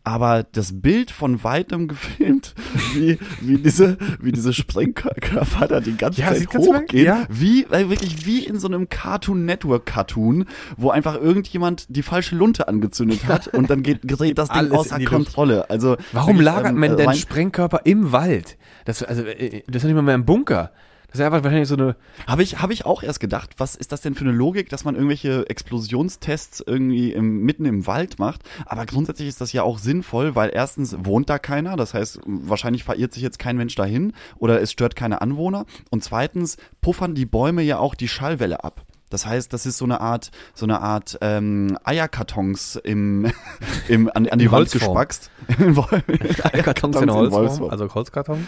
Aber 0.04 0.44
das 0.44 0.82
Bild 0.82 1.12
von 1.12 1.44
weitem 1.44 1.88
gefilmt, 1.88 2.56
wie, 2.96 3.20
wie 3.42 3.58
diese, 3.58 3.98
wie 4.20 4.32
diese 4.32 4.54
Sprengkörper 4.54 5.68
da 5.68 5.80
die 5.80 5.96
ganze 5.96 6.22
Ja, 6.22 6.34
Zeit 6.34 6.48
hochgehen, 6.52 7.06
ja. 7.06 7.26
wie, 7.30 7.66
äh, 7.66 7.90
wirklich 7.90 8.26
wie 8.26 8.44
in 8.44 8.60
so 8.60 8.68
einem 8.68 8.90
Cartoon 8.90 9.46
Network 9.46 9.86
Cartoon, 9.86 10.46
wo 10.78 10.90
einfach 10.90 11.16
irgendjemand 11.16 11.86
die 11.90 12.02
falsche 12.02 12.36
Lunte 12.36 12.68
angezündet 12.72 13.28
hat 13.28 13.48
und 13.54 13.70
dann 13.70 13.84
geht, 13.84 14.02
gerät 14.04 14.38
das 14.38 14.50
Ding 14.50 14.72
außer. 14.72 15.00
Kontrolle. 15.06 15.70
Also, 15.70 15.98
Warum 16.12 16.38
wirklich, 16.38 16.46
lagert 16.46 16.72
ähm, 16.72 16.80
man 16.80 16.98
denn 16.98 17.08
rein- 17.10 17.18
Sprengkörper 17.18 17.82
im 17.84 18.12
Wald? 18.12 18.58
Das, 18.86 19.04
also, 19.04 19.24
äh, 19.24 19.64
das 19.68 19.84
ist 19.84 19.88
nicht 19.88 19.96
mal 19.96 20.02
mehr 20.02 20.16
im 20.16 20.26
Bunker. 20.26 20.72
Das 21.12 21.20
ist 21.20 21.26
einfach 21.26 21.44
wahrscheinlich 21.44 21.68
so 21.68 21.76
eine, 21.76 21.98
Habe 22.26 22.42
ich, 22.42 22.62
hab 22.62 22.72
ich 22.72 22.86
auch 22.86 23.04
erst 23.04 23.20
gedacht, 23.20 23.56
was 23.58 23.76
ist 23.76 23.92
das 23.92 24.00
denn 24.00 24.16
für 24.16 24.24
eine 24.24 24.32
Logik, 24.32 24.70
dass 24.70 24.86
man 24.86 24.96
irgendwelche 24.96 25.46
Explosionstests 25.50 26.64
irgendwie 26.66 27.12
im, 27.12 27.42
mitten 27.42 27.66
im 27.66 27.86
Wald 27.86 28.18
macht? 28.18 28.44
Aber 28.66 28.86
grundsätzlich 28.86 29.28
ist 29.28 29.42
das 29.42 29.52
ja 29.52 29.64
auch 29.64 29.78
sinnvoll, 29.78 30.36
weil 30.36 30.52
erstens 30.54 30.96
wohnt 31.04 31.30
da 31.30 31.38
keiner, 31.38 31.76
das 31.76 31.94
heißt, 31.94 32.22
wahrscheinlich 32.26 32.86
verirrt 32.86 33.14
sich 33.14 33.24
jetzt 33.24 33.40
kein 33.40 33.58
Mensch 33.58 33.76
dahin 33.76 34.14
oder 34.38 34.62
es 34.62 34.72
stört 34.72 34.96
keine 34.96 35.22
Anwohner. 35.22 35.66
Und 35.90 36.02
zweitens 36.02 36.56
puffern 36.80 37.14
die 37.14 37.26
Bäume 37.26 37.62
ja 37.62 37.78
auch 37.78 37.96
die 37.96 38.08
Schallwelle 38.08 38.64
ab. 38.64 38.86
Das 39.12 39.26
heißt, 39.26 39.54
das 39.54 39.66
ist 39.66 39.78
so 39.78 39.86
eine 39.86 40.02
Art, 40.02 40.32
so 40.56 40.66
eine 40.66 40.82
Art 40.82 41.18
ähm, 41.22 41.78
Eierkartons 41.84 42.78
im, 42.78 43.32
im, 43.88 44.10
an, 44.10 44.28
an 44.28 44.40
die 44.40 44.46
In 44.46 44.52
Wand 44.52 44.74
Holzform. 44.74 44.96
gespackst. 44.96 45.30
Eierkartons 45.50 46.96
Kartons 46.96 47.02
in 47.02 47.12
Holzform, 47.12 47.70
also 47.70 47.94
Holzkarton. 47.94 48.48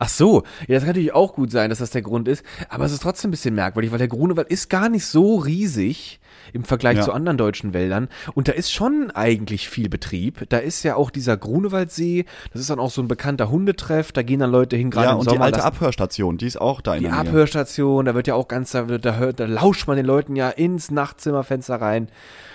Ach 0.00 0.08
so, 0.08 0.44
ja, 0.68 0.74
das 0.76 0.80
kann 0.84 0.90
natürlich 0.90 1.12
auch 1.12 1.34
gut 1.34 1.50
sein, 1.50 1.70
dass 1.70 1.80
das 1.80 1.90
der 1.90 2.02
Grund 2.02 2.28
ist, 2.28 2.44
aber 2.68 2.84
es 2.84 2.92
ist 2.92 3.02
trotzdem 3.02 3.28
ein 3.28 3.32
bisschen 3.32 3.56
merkwürdig, 3.56 3.90
weil 3.90 3.98
der 3.98 4.06
Grunewald 4.06 4.48
ist 4.48 4.70
gar 4.70 4.88
nicht 4.88 5.04
so 5.04 5.36
riesig 5.36 6.20
im 6.52 6.62
Vergleich 6.62 6.98
Ja. 6.98 7.02
zu 7.02 7.12
anderen 7.12 7.36
deutschen 7.36 7.74
Wäldern 7.74 8.08
und 8.34 8.46
da 8.46 8.52
ist 8.52 8.70
schon 8.72 9.10
eigentlich 9.10 9.68
viel 9.68 9.88
Betrieb. 9.88 10.48
Da 10.50 10.58
ist 10.58 10.84
ja 10.84 10.94
auch 10.94 11.10
dieser 11.10 11.36
Grunewaldsee, 11.36 12.26
das 12.52 12.60
ist 12.60 12.70
dann 12.70 12.78
auch 12.78 12.90
so 12.92 13.02
ein 13.02 13.08
bekannter 13.08 13.50
Hundetreff, 13.50 14.12
da 14.12 14.22
gehen 14.22 14.38
dann 14.38 14.52
Leute 14.52 14.76
hin, 14.76 14.90
gerade 14.90 15.06
Ja, 15.08 15.12
im 15.14 15.18
und 15.18 15.24
Sommer. 15.24 15.36
die 15.38 15.42
alte 15.42 15.64
Abhörstation, 15.64 16.38
die 16.38 16.46
ist 16.46 16.60
auch 16.60 16.80
da 16.80 16.94
in 16.94 17.02
die. 17.02 17.08
Abhörstation, 17.10 18.04
da 18.04 18.14
wird 18.14 18.28
ja 18.28 18.34
auch 18.36 18.46
ganz, 18.46 18.70
da, 18.70 18.82
da, 18.84 19.16
hört, 19.16 19.40
da 19.40 19.46
lauscht 19.46 19.88
man 19.88 19.96
den 19.96 20.06
Leuten 20.06 20.36
ja 20.36 20.48
ins 20.48 20.92
Nachtzimmerfenster 20.92 21.80
rein 21.80 22.08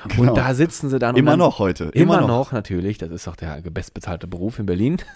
Genau. 0.08 0.32
und 0.32 0.38
da 0.38 0.54
sitzen 0.54 0.90
sie 0.90 0.98
dann. 0.98 1.16
und 1.16 1.20
Immer 1.20 1.32
dann, 1.32 1.40
noch 1.40 1.60
heute, 1.60 1.86
Immer, 1.94 2.20
immer 2.20 2.22
noch. 2.22 2.28
noch. 2.28 2.52
natürlich. 2.54 2.98
Das 3.00 3.10
ist 3.12 3.28
doch 3.28 3.36
der 3.36 3.62
bestbezahlte 3.62 4.28
Beruf 4.28 4.60
in 4.60 4.66
Berlin. 4.66 4.98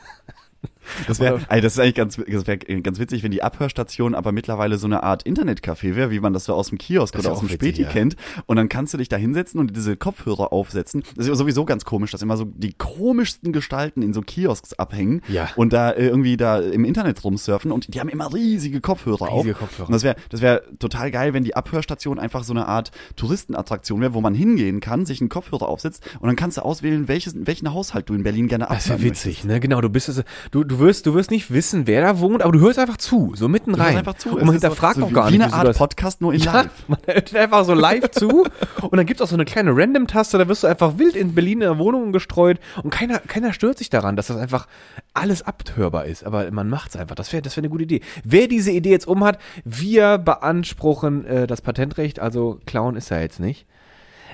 Das 1.08 1.20
wäre, 1.20 1.40
das 1.50 1.64
ist 1.74 1.80
eigentlich 1.80 1.96
ganz, 1.96 2.16
das 2.18 2.48
wär 2.48 2.58
ganz 2.58 3.00
witzig, 3.00 3.24
wenn 3.24 3.32
die 3.32 3.44
Abhörstation 3.44 4.16
aber 4.16 4.32
mittlerweile 4.32 4.78
so 4.78 4.88
eine 4.88 5.04
Art 5.04 5.24
Internetcafé 5.26 5.96
wäre, 5.96 6.12
wie 6.12 6.20
man 6.20 6.34
das 6.34 6.46
so 6.46 6.54
aus 6.54 6.70
dem 6.70 6.78
Kiosk 6.78 7.14
Das 7.16 7.26
oder 7.26 7.34
aus 7.34 7.40
dem 7.40 7.50
Späti 7.50 7.84
ja. 7.84 7.90
kennt. 7.90 8.16
Und 8.46 8.58
dann 8.58 8.70
kannst 8.70 8.94
du 8.94 8.98
dich 8.98 9.10
da 9.10 9.18
hinsetzen 9.18 9.60
und 9.60 9.76
diese 9.76 9.98
Kopfhörer 9.98 10.52
aufsetzen. 10.54 11.04
Das 11.16 11.26
ist 11.26 11.30
ja 11.30 11.36
sowieso 11.36 11.66
ganz 11.66 11.86
komisch, 11.86 12.12
dass 12.12 12.22
immer 12.22 12.38
so 12.38 12.46
die 12.46 12.74
komischsten 12.74 13.52
Gestalten 13.54 14.02
in 14.02 14.14
so 14.14 14.22
Kiosks 14.22 14.74
abhängen 14.74 15.22
Ja. 15.28 15.50
und 15.56 15.74
da 15.74 15.92
äh, 15.92 16.08
irgendwie 16.08 16.38
da 16.38 16.60
im 16.60 16.86
Internet 16.86 17.24
rumsurfen 17.24 17.72
und 17.72 17.94
die 17.94 18.00
haben 18.00 18.10
immer 18.10 18.34
riesige 18.34 18.82
Kopfhörer 18.82 19.28
Riesige 19.34 19.54
auf. 19.56 19.60
Kopfhörer. 19.60 19.88
Und 19.90 19.94
das 19.94 20.04
wäre, 20.04 20.16
das 20.30 20.42
wäre 20.42 20.64
total 20.80 21.12
geil, 21.12 21.34
wenn 21.34 21.44
die 21.44 21.56
Abhörstation 21.56 22.20
einfach 22.20 22.44
so 22.44 22.54
eine 22.54 22.68
Art 22.68 22.92
Touristenattraktion 23.32 24.02
wäre, 24.02 24.14
wo 24.14 24.22
man 24.22 24.34
hingehen 24.34 24.80
kann, 24.80 25.06
sich 25.06 25.22
einen 25.22 25.30
Kopfhörer 25.30 25.68
aufsetzt 25.68 26.04
und 26.20 26.28
dann 26.28 26.36
kannst 26.36 26.58
du 26.58 26.62
auswählen, 26.62 27.08
welches, 27.08 27.36
welchen 27.38 27.74
Haushalt 27.74 28.10
du 28.10 28.14
in 28.14 28.24
Berlin 28.24 28.48
gerne 28.48 28.66
abhören 28.66 28.78
Das 28.80 28.90
wäre 28.90 29.00
möchtest. 29.00 29.26
witzig, 29.26 29.44
ne? 29.46 29.60
Genau, 29.60 29.82
du 29.82 29.90
bist 29.90 30.10
es, 30.10 30.24
du, 30.52 30.64
du 30.64 30.77
wirst, 30.80 31.06
du 31.06 31.14
wirst 31.14 31.32
nicht 31.32 31.52
wissen, 31.52 31.88
wer 31.88 32.02
da 32.02 32.20
wohnt, 32.20 32.42
aber 32.44 32.52
du 32.52 32.60
hörst 32.60 32.80
einfach 32.80 32.98
zu, 32.98 33.34
so 33.36 33.48
mitten 33.48 33.74
Du 33.74 33.78
hörst 33.80 33.90
rein. 33.90 33.98
einfach 33.98 34.16
zu. 34.16 34.30
Und 34.30 34.38
Es 34.40 34.46
man 34.46 34.48
so- 34.48 34.52
hinterfragt 34.54 34.96
so 34.98 35.04
auch 35.06 35.10
wie- 35.10 35.14
gar 35.14 35.28
Wie 35.28 35.32
nicht. 35.34 35.42
eine 35.42 35.52
wieso 35.52 35.58
Art 35.58 35.68
das- 35.68 35.78
Podcast, 35.78 36.22
nur 36.22 36.34
in 36.34 36.40
ja, 36.42 36.54
live. 36.62 36.72
man 36.88 37.00
hört 37.06 37.36
einfach 37.36 37.66
so 37.66 37.74
live 37.74 38.12
zu 38.12 38.46
und 38.82 38.96
dann 38.98 39.06
gibt's 39.06 39.22
auch 39.22 39.28
so 39.28 39.36
eine 39.36 39.46
kleine 39.46 39.76
Random-Taste, 39.76 40.38
da 40.38 40.48
wirst 40.48 40.64
du 40.64 40.68
einfach 40.68 40.98
wild 40.98 41.16
in 41.16 41.34
Berlin 41.36 41.54
in 41.54 41.60
der 41.62 41.78
Wohnung 41.78 42.12
gestreut 42.12 42.60
und 42.84 42.90
keiner, 42.90 43.20
keiner 43.20 43.54
stört 43.54 43.78
sich 43.78 43.90
daran, 43.90 44.16
dass 44.16 44.28
das 44.28 44.38
einfach 44.38 44.68
alles 45.14 45.42
abhörbar 45.44 46.06
ist. 46.06 46.24
Aber 46.26 46.50
man 46.52 46.70
macht's 46.70 46.96
einfach. 46.96 47.16
Das 47.16 47.32
wäre 47.34 47.42
das 47.42 47.56
wär 47.58 47.62
eine 47.62 47.70
gute 47.70 47.84
Idee. 47.84 48.02
Wer 48.24 48.48
diese 48.48 48.72
Idee 48.72 48.92
jetzt 48.92 49.08
um 49.08 49.24
hat, 49.24 49.40
wir 49.66 50.18
beanspruchen 50.18 51.26
äh, 51.26 51.48
das 51.48 51.62
Patentrecht, 51.62 52.20
also 52.20 52.60
klauen 52.66 52.96
ist 52.96 53.12
er 53.12 53.22
jetzt 53.22 53.40
nicht. 53.40 53.66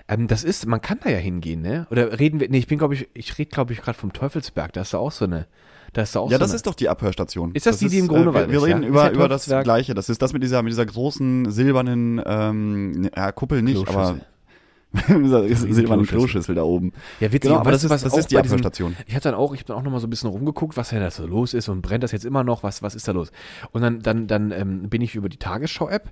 Ähm, 0.08 0.28
das 0.28 0.44
ist, 0.44 0.66
man 0.66 0.82
kann 0.82 1.00
da 1.04 1.10
ja 1.10 1.18
hingehen, 1.18 1.62
ne? 1.62 1.88
Oder 1.90 2.20
reden 2.20 2.40
wir, 2.40 2.50
nee, 2.50 2.58
ich 2.58 2.68
bin, 2.68 2.78
glaube 2.78 2.94
ich, 2.94 3.08
ich 3.14 3.38
rede, 3.38 3.50
glaube 3.52 3.72
ich, 3.74 3.82
gerade 3.82 3.98
vom 3.98 4.12
Teufelsberg, 4.12 4.74
da 4.74 4.82
ist 4.82 4.94
da 4.94 4.98
auch 4.98 5.12
so 5.14 5.24
eine, 5.26 5.46
da 5.94 6.02
ist 6.02 6.18
auch 6.18 6.30
Ja, 6.30 6.38
so 6.38 6.44
das 6.44 6.54
ist 6.54 6.66
doch 6.68 6.74
die 6.76 6.90
Abhörstation. 6.90 7.52
Ist 7.54 7.66
das 7.66 7.78
die, 7.78 7.88
die 7.88 8.00
im 8.00 8.06
äh, 8.06 8.08
Grunewald 8.10 8.48
Wir, 8.48 8.54
wir 8.54 8.58
ist, 8.60 8.66
reden 8.66 8.84
ja? 8.84 8.90
über, 8.90 9.10
Ist 9.12 9.16
über 9.16 9.28
das? 9.30 9.46
Gleiche. 9.64 9.94
Das 9.94 10.10
ist 10.10 10.22
das 10.22 10.34
mit 10.34 10.44
dieser, 10.44 10.62
mit 10.64 10.72
dieser 10.72 10.86
großen 10.86 11.52
silbernen, 11.52 12.22
ähm, 12.26 13.10
ja, 13.16 13.32
Kuppel 13.32 13.62
nicht, 13.62 13.88
aber 13.88 14.18
silbernen 15.08 16.06
Kloschüssel. 16.06 16.56
Da 16.56 16.64
oben. 16.64 16.94
Ja, 17.20 17.28
witzig. 17.32 17.42
Genau, 17.42 17.60
aber 17.60 17.72
das 17.72 17.84
ist, 17.84 17.90
was 17.90 18.04
das 18.04 18.16
ist 18.18 18.30
die 18.32 18.36
bei 18.36 18.42
diesem- 18.44 18.56
Abhörstation. 18.60 18.96
Ich 19.08 19.14
habe 19.16 19.24
dann 19.24 19.34
auch, 19.34 19.54
ich 19.56 19.66
dann 19.66 19.78
auch 19.78 19.82
noch 19.84 19.92
mal 19.92 20.00
so 20.00 20.08
ein 20.08 20.10
bisschen 20.10 20.30
rumgeguckt, 20.30 20.78
was 20.78 20.90
denn 20.90 21.00
da 21.00 21.10
so 21.10 21.26
los 21.26 21.54
ist 21.54 21.70
und 21.70 21.82
brennt 21.82 22.04
das 22.04 22.12
jetzt 22.12 22.26
immer 22.26 22.44
noch, 22.44 22.64
was, 22.64 22.82
was 22.84 22.94
ist 22.96 23.08
da 23.08 23.12
los? 23.12 23.32
Und 23.72 23.82
dann, 23.82 24.02
dann, 24.02 24.28
dann 24.28 24.52
ähm, 24.52 24.90
bin 24.90 25.02
ich 25.02 25.16
über 25.16 25.30
die 25.30 25.38
Tagesschau-App, 25.38 26.12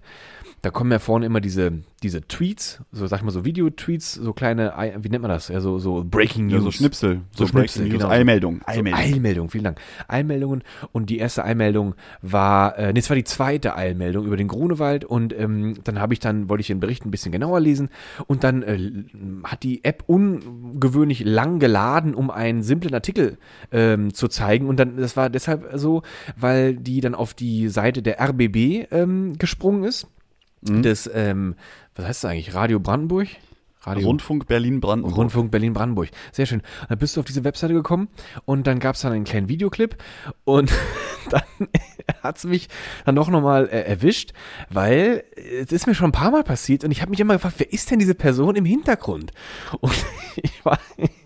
da 0.64 0.70
kommen 0.70 0.92
ja 0.92 1.00
vorne 1.00 1.26
immer 1.26 1.42
diese, 1.42 1.72
diese 2.04 2.22
Tweets, 2.28 2.82
so 2.92 3.08
sag 3.08 3.18
ich 3.20 3.24
mal 3.26 3.32
so 3.32 3.44
Video-Tweets, 3.46 4.14
so 4.14 4.32
kleine, 4.34 4.78
Ei- 4.78 4.96
wie 5.02 5.10
nennt 5.10 5.24
man 5.24 5.32
das? 5.32 5.48
Ja, 5.48 5.60
so, 5.60 5.80
so 5.80 6.04
Breaking 6.04 6.46
News. 6.48 6.54
Ja, 6.54 6.60
so 6.62 6.72
Schnipsel, 6.72 7.22
so, 7.32 7.46
So 7.46 7.52
Breaking 7.52 7.58
Schnipsel, 7.70 7.84
News, 7.86 7.94
genau. 7.94 8.10
Eilmeldung, 8.10 8.60
So, 8.60 8.72
Eilmeldung. 8.72 9.00
Eilmeldung, 9.02 9.50
vielen 9.50 9.64
Dank. 9.64 9.80
Eilmeldungen 10.08 10.64
und 10.92 11.10
die 11.10 11.18
erste 11.18 11.44
Eilmeldung 11.44 11.96
war, 12.22 12.78
äh, 12.78 12.94
nee, 12.94 13.00
es 13.00 13.10
war 13.10 13.16
die 13.16 13.24
zweite 13.24 13.76
Eilmeldung 13.76 14.26
über 14.28 14.38
den 14.38 14.48
Grunewald 14.48 15.04
und 15.04 15.34
ähm, 15.38 15.76
dann 15.84 16.00
habe 16.00 16.14
ich 16.14 16.20
dann, 16.20 16.48
wollte 16.48 16.62
ich 16.62 16.68
den 16.68 16.80
Bericht 16.80 17.06
ein 17.06 17.12
bisschen 17.12 17.32
genauer 17.32 17.60
lesen 17.60 17.90
und 18.28 18.44
dann 18.44 18.62
äh, 18.62 18.92
hat 19.44 19.64
die 19.64 19.84
App 19.84 20.04
ungewöhnlich 20.08 21.24
lang 21.26 21.60
geladen, 21.60 22.14
um 22.14 22.30
einen 22.30 22.62
simplen 22.64 22.94
Artikel 22.94 23.38
ähm, 23.72 24.14
zu 24.14 24.28
zeigen 24.28 24.68
und 24.68 24.78
dann, 24.80 24.98
das 24.98 25.18
war 25.18 25.30
deshalb 25.30 25.70
so, 25.76 26.04
weil 26.38 26.76
die 26.76 27.02
dann 27.02 27.16
auf 27.16 27.34
die 27.34 27.68
Seite 27.70 28.02
der 28.02 28.20
RBB 28.22 28.86
ähm, 28.92 29.38
gesprungen 29.38 29.84
ist, 29.84 30.08
des, 30.62 31.10
ähm, 31.14 31.56
was 31.96 32.06
heißt 32.06 32.24
das 32.24 32.32
eigentlich, 32.32 32.54
Radio 32.54 32.80
Brandenburg? 32.80 33.28
Radio 33.84 34.08
Rundfunk 34.08 34.48
Berlin-Brandenburg. 34.48 35.18
Rundfunk 35.18 35.52
Berlin-Brandenburg. 35.52 36.10
Sehr 36.32 36.46
schön. 36.46 36.60
Und 36.60 36.90
dann 36.92 37.00
bist 37.00 37.16
du 37.16 37.20
auf 37.20 37.26
diese 37.26 37.44
Webseite 37.44 37.74
gekommen 37.74 38.10
und 38.46 38.68
dann 38.68 38.80
gab 38.80 38.94
es 38.96 39.02
dann 39.02 39.12
einen 39.12 39.24
kleinen 39.24 39.50
Videoclip 39.50 39.98
und 40.44 40.72
dann 41.30 41.42
hat's 42.24 42.44
mich 42.44 42.68
dann 43.06 43.16
doch 43.16 43.30
nochmal 43.30 43.68
äh, 43.68 43.82
erwischt, 43.82 44.34
weil 44.70 45.24
äh, 45.36 45.62
es 45.62 45.72
ist 45.72 45.88
mir 45.88 45.96
schon 45.96 46.10
ein 46.10 46.14
paar 46.14 46.32
Mal 46.32 46.44
passiert 46.44 46.84
und 46.84 46.92
ich 46.92 47.02
habe 47.02 47.10
mich 47.10 47.20
immer 47.20 47.34
gefragt, 47.34 47.56
wer 47.58 47.74
ist 47.74 47.90
denn 47.90 48.00
diese 48.00 48.16
Person 48.16 48.56
im 48.56 48.66
Hintergrund? 48.66 49.32
Und 49.80 49.94
ich 50.36 50.64
war, 50.64 50.80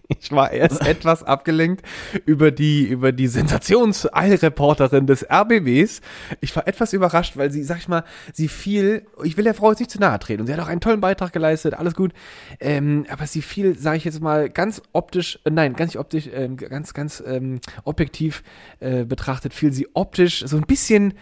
ich 0.08 0.32
war 0.32 0.52
erst 0.52 0.82
etwas 0.88 1.24
abgelenkt 1.24 1.84
über 2.26 2.52
die, 2.52 2.86
über 2.86 3.12
die 3.12 3.28
Sensations-Eilreporterin 3.28 5.08
des 5.08 5.26
RBBs. 5.28 6.02
Ich 6.42 6.56
war 6.56 6.68
etwas 6.68 6.94
überrascht, 6.94 7.38
weil 7.38 7.52
sie, 7.52 7.64
sag 7.64 7.80
ich 7.80 7.88
mal, 7.88 8.04
sie 8.32 8.48
fiel, 8.48 9.08
ich 9.24 9.38
will 9.38 9.44
der 9.44 9.56
Frau 9.56 9.72
jetzt 9.72 9.80
nicht 9.80 9.92
zu 9.92 10.00
nahe 10.00 10.20
treten 10.20 10.42
und 10.42 10.48
sie 10.48 10.54
hat 10.54 10.60
auch 10.60 10.68
einen 10.68 10.82
tollen 10.82 11.02
Beitrag 11.02 11.34
geleistet, 11.34 11.74
alles 11.74 11.96
gut, 11.96 12.14
ähm, 12.60 13.06
aber 13.10 13.26
sie 13.26 13.42
fiel, 13.42 13.78
sage 13.78 13.98
ich 13.98 14.06
jetzt 14.06 14.22
mal, 14.22 14.50
ganz 14.50 14.84
optisch, 14.94 15.40
äh, 15.46 15.50
nein, 15.50 15.74
ganz 15.74 15.96
nicht 15.96 16.00
optisch, 16.00 16.30
ähm, 16.34 16.58
ganz, 16.58 16.94
ganz 16.94 17.24
ähm, 17.26 17.60
objektiv 17.84 18.44
äh, 18.80 19.06
betrachtet, 19.06 19.54
fiel 19.54 19.72
sie 19.72 19.88
optisch 19.94 20.44
so 20.46 20.58
ein 20.58 20.66
bisschen 20.66 21.14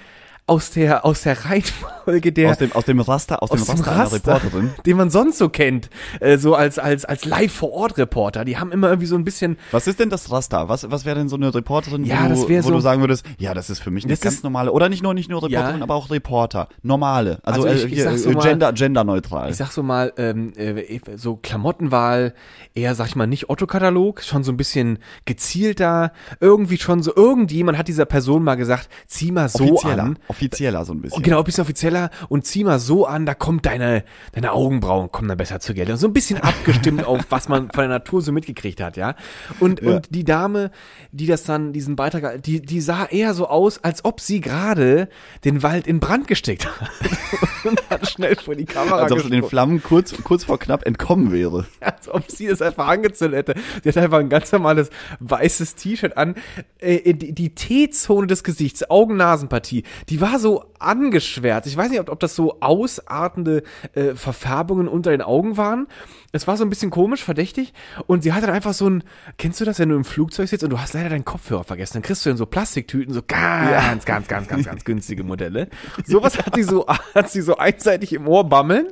aus 0.45 0.71
der, 0.71 1.05
aus 1.05 1.21
der 1.21 1.45
Reihenfolge 1.45 2.33
der, 2.33 2.51
aus 2.51 2.57
dem, 2.57 2.71
aus 2.73 2.83
dem 2.85 2.99
Raster, 2.99 3.41
aus, 3.41 3.49
dem 3.49 3.61
aus 3.61 3.67
dem 3.67 3.75
Raster, 3.79 3.91
einer 3.91 4.03
Raster, 4.03 4.33
Reporterin. 4.35 4.71
den 4.85 4.97
man 4.97 5.09
sonst 5.09 5.37
so 5.37 5.47
kennt, 5.47 5.89
äh, 6.19 6.37
so 6.37 6.53
als, 6.55 6.77
als, 6.79 7.05
als 7.05 7.23
Live-vor-Ort-Reporter. 7.23 8.43
Die 8.43 8.57
haben 8.57 8.71
immer 8.73 8.89
irgendwie 8.89 9.07
so 9.07 9.15
ein 9.15 9.23
bisschen, 9.23 9.57
Was 9.71 9.87
ist 9.87 9.99
denn 10.01 10.09
das 10.09 10.31
Raster? 10.31 10.67
Was, 10.67 10.91
was 10.91 11.05
wäre 11.05 11.17
denn 11.17 11.29
so 11.29 11.37
eine 11.37 11.53
Reporterin, 11.55 12.03
Ja, 12.03 12.25
wo, 12.29 12.45
du, 12.45 12.49
wo 12.57 12.61
so- 12.61 12.71
du 12.71 12.79
sagen 12.81 12.99
würdest, 12.99 13.25
ja, 13.37 13.53
das 13.53 13.69
ist 13.69 13.79
für 13.79 13.89
mich 13.89 14.03
eine 14.03 14.13
Das 14.13 14.19
ganz 14.21 14.35
ist- 14.35 14.43
normale, 14.43 14.73
oder 14.73 14.89
nicht 14.89 15.01
nur, 15.01 15.13
nicht 15.13 15.29
nur 15.29 15.43
Reporterin, 15.43 15.77
Ja. 15.77 15.83
aber 15.83 15.95
auch 15.95 16.09
Reporter. 16.11 16.67
Normale. 16.81 17.39
Also, 17.43 17.63
Also 17.63 17.75
ich- 17.75 17.83
äh, 17.83 17.87
ich 17.87 17.93
hier, 17.93 18.03
sag 18.03 18.17
so 18.17 18.29
äh, 18.29 18.33
mal- 18.33 18.41
gender, 18.43 18.73
genderneutral. 18.73 19.49
ich 19.49 19.55
sag 19.55 19.71
so 19.71 19.81
mal, 19.81 20.11
ähm, 20.17 20.51
äh, 20.57 20.99
so 21.15 21.37
Klamottenwahl, 21.37 22.33
eher, 22.75 22.95
sag 22.95 23.07
ich 23.07 23.15
mal, 23.15 23.27
nicht 23.27 23.49
Otto-Katalog, 23.49 24.21
schon 24.21 24.43
so 24.43 24.51
ein 24.51 24.57
bisschen 24.57 24.99
gezielter, 25.25 26.11
irgendwie 26.39 26.77
schon 26.77 27.01
so, 27.01 27.15
irgendjemand 27.15 27.77
hat 27.77 27.87
dieser 27.87 28.05
Person 28.05 28.43
mal 28.43 28.55
gesagt, 28.55 28.89
zieh 29.07 29.31
mal 29.31 29.47
so 29.49 29.63
offizieller, 29.63 30.03
an. 30.03 30.19
Offizieller 30.33 30.85
so 30.85 30.93
ein 30.93 31.01
bisschen. 31.01 31.21
Genau, 31.23 31.39
ein 31.39 31.43
bisschen 31.43 31.61
offizieller 31.63 32.09
und 32.29 32.45
zieh 32.45 32.63
mal 32.63 32.79
so 32.79 33.05
an, 33.05 33.25
da 33.25 33.33
kommt 33.33 33.65
deine, 33.65 34.03
deine 34.33 34.51
Augenbrauen 34.51 35.11
kommen 35.11 35.27
dann 35.29 35.37
besser 35.37 35.59
zur 35.59 35.75
Geltung. 35.75 35.97
So 35.97 36.07
ein 36.07 36.13
bisschen 36.13 36.39
abgestimmt 36.39 37.03
auf, 37.05 37.21
was 37.29 37.47
man 37.49 37.69
von 37.71 37.81
der 37.83 37.87
Natur 37.89 38.21
so 38.21 38.31
mitgekriegt 38.31 38.81
hat, 38.81 38.97
ja. 38.97 39.15
Und, 39.59 39.81
Ja. 39.81 39.95
und 39.95 40.07
die 40.13 40.23
Dame, 40.23 40.71
die 41.11 41.27
das 41.27 41.43
dann, 41.43 41.73
diesen 41.73 41.95
Beitrag, 41.95 42.41
die, 42.43 42.61
die 42.61 42.81
sah 42.81 43.05
eher 43.05 43.33
so 43.33 43.47
aus, 43.47 43.83
als 43.83 44.03
ob 44.05 44.19
sie 44.19 44.41
gerade 44.41 45.07
den 45.43 45.63
Wald 45.63 45.87
in 45.87 45.99
Brand 45.99 46.27
gesteckt 46.27 46.65
hat. 46.67 46.89
und 47.63 47.89
hat 47.89 48.09
schnell 48.09 48.35
vor 48.35 48.55
die 48.55 48.65
Kamera 48.65 48.97
Als 49.03 49.11
ob 49.11 49.21
sie 49.21 49.29
den. 49.29 49.43
Flammen 49.43 49.81
kurz, 49.83 50.13
kurz 50.23 50.43
vor 50.45 50.59
knapp 50.59 50.85
entkommen 50.85 51.31
wäre. 51.31 51.65
als 51.79 52.09
ob 52.09 52.29
sie 52.29 52.47
es 52.47 52.61
einfach 52.61 52.87
angezündet 52.87 53.47
hätte. 53.49 53.61
Sie 53.83 53.89
hat 53.89 53.97
einfach 53.97 54.19
ein 54.19 54.29
ganz 54.29 54.51
normales 54.51 54.89
weißes 55.19 55.75
T-Shirt 55.75 56.17
an. 56.17 56.35
Äh, 56.79 57.13
die 57.13 57.33
die 57.33 57.53
T-Zone 57.53 58.27
des 58.27 58.43
Gesichts, 58.43 58.89
Augen-Nasen-Partie, 58.89 59.83
die 60.09 60.21
war 60.23 60.39
so 60.39 60.63
angeschwärzt. 60.79 61.67
Ich 61.67 61.75
weiß 61.75 61.89
nicht, 61.89 61.99
ob, 61.99 62.09
ob 62.09 62.19
das 62.21 62.33
so 62.33 62.61
ausartende 62.61 63.63
äh, 63.93 64.15
Verfärbungen 64.15 64.87
unter 64.87 65.11
den 65.11 65.21
Augen 65.21 65.57
waren. 65.57 65.87
Es 66.31 66.47
war 66.47 66.55
so 66.55 66.63
ein 66.63 66.69
bisschen 66.69 66.91
komisch, 66.91 67.23
verdächtig. 67.23 67.73
Und 68.07 68.23
sie 68.23 68.31
hatte 68.31 68.47
dann 68.47 68.55
einfach 68.55 68.73
so 68.73 68.89
ein, 68.89 69.03
kennst 69.37 69.59
du 69.59 69.65
das, 69.65 69.79
wenn 69.79 69.89
du 69.89 69.95
im 69.95 70.05
Flugzeug 70.05 70.47
sitzt 70.47 70.63
und 70.63 70.69
du 70.69 70.79
hast 70.79 70.93
leider 70.93 71.09
deinen 71.09 71.25
Kopfhörer 71.25 71.65
vergessen? 71.65 71.95
Dann 71.95 72.03
kriegst 72.03 72.25
du 72.25 72.29
in 72.29 72.37
so 72.37 72.45
Plastiktüten 72.45 73.13
so 73.13 73.21
ganz, 73.21 74.05
ganz, 74.05 74.27
ganz, 74.29 74.47
ganz, 74.47 74.65
ganz 74.65 74.85
günstige 74.85 75.25
Modelle. 75.25 75.67
Sowas 76.05 76.37
hat 76.37 76.55
sie 76.55 76.63
so, 76.63 76.87
hat 77.15 77.29
sie 77.29 77.41
so 77.41 77.57
einseitig 77.57 78.13
im 78.13 78.25
Ohr 78.25 78.47
bammeln 78.47 78.87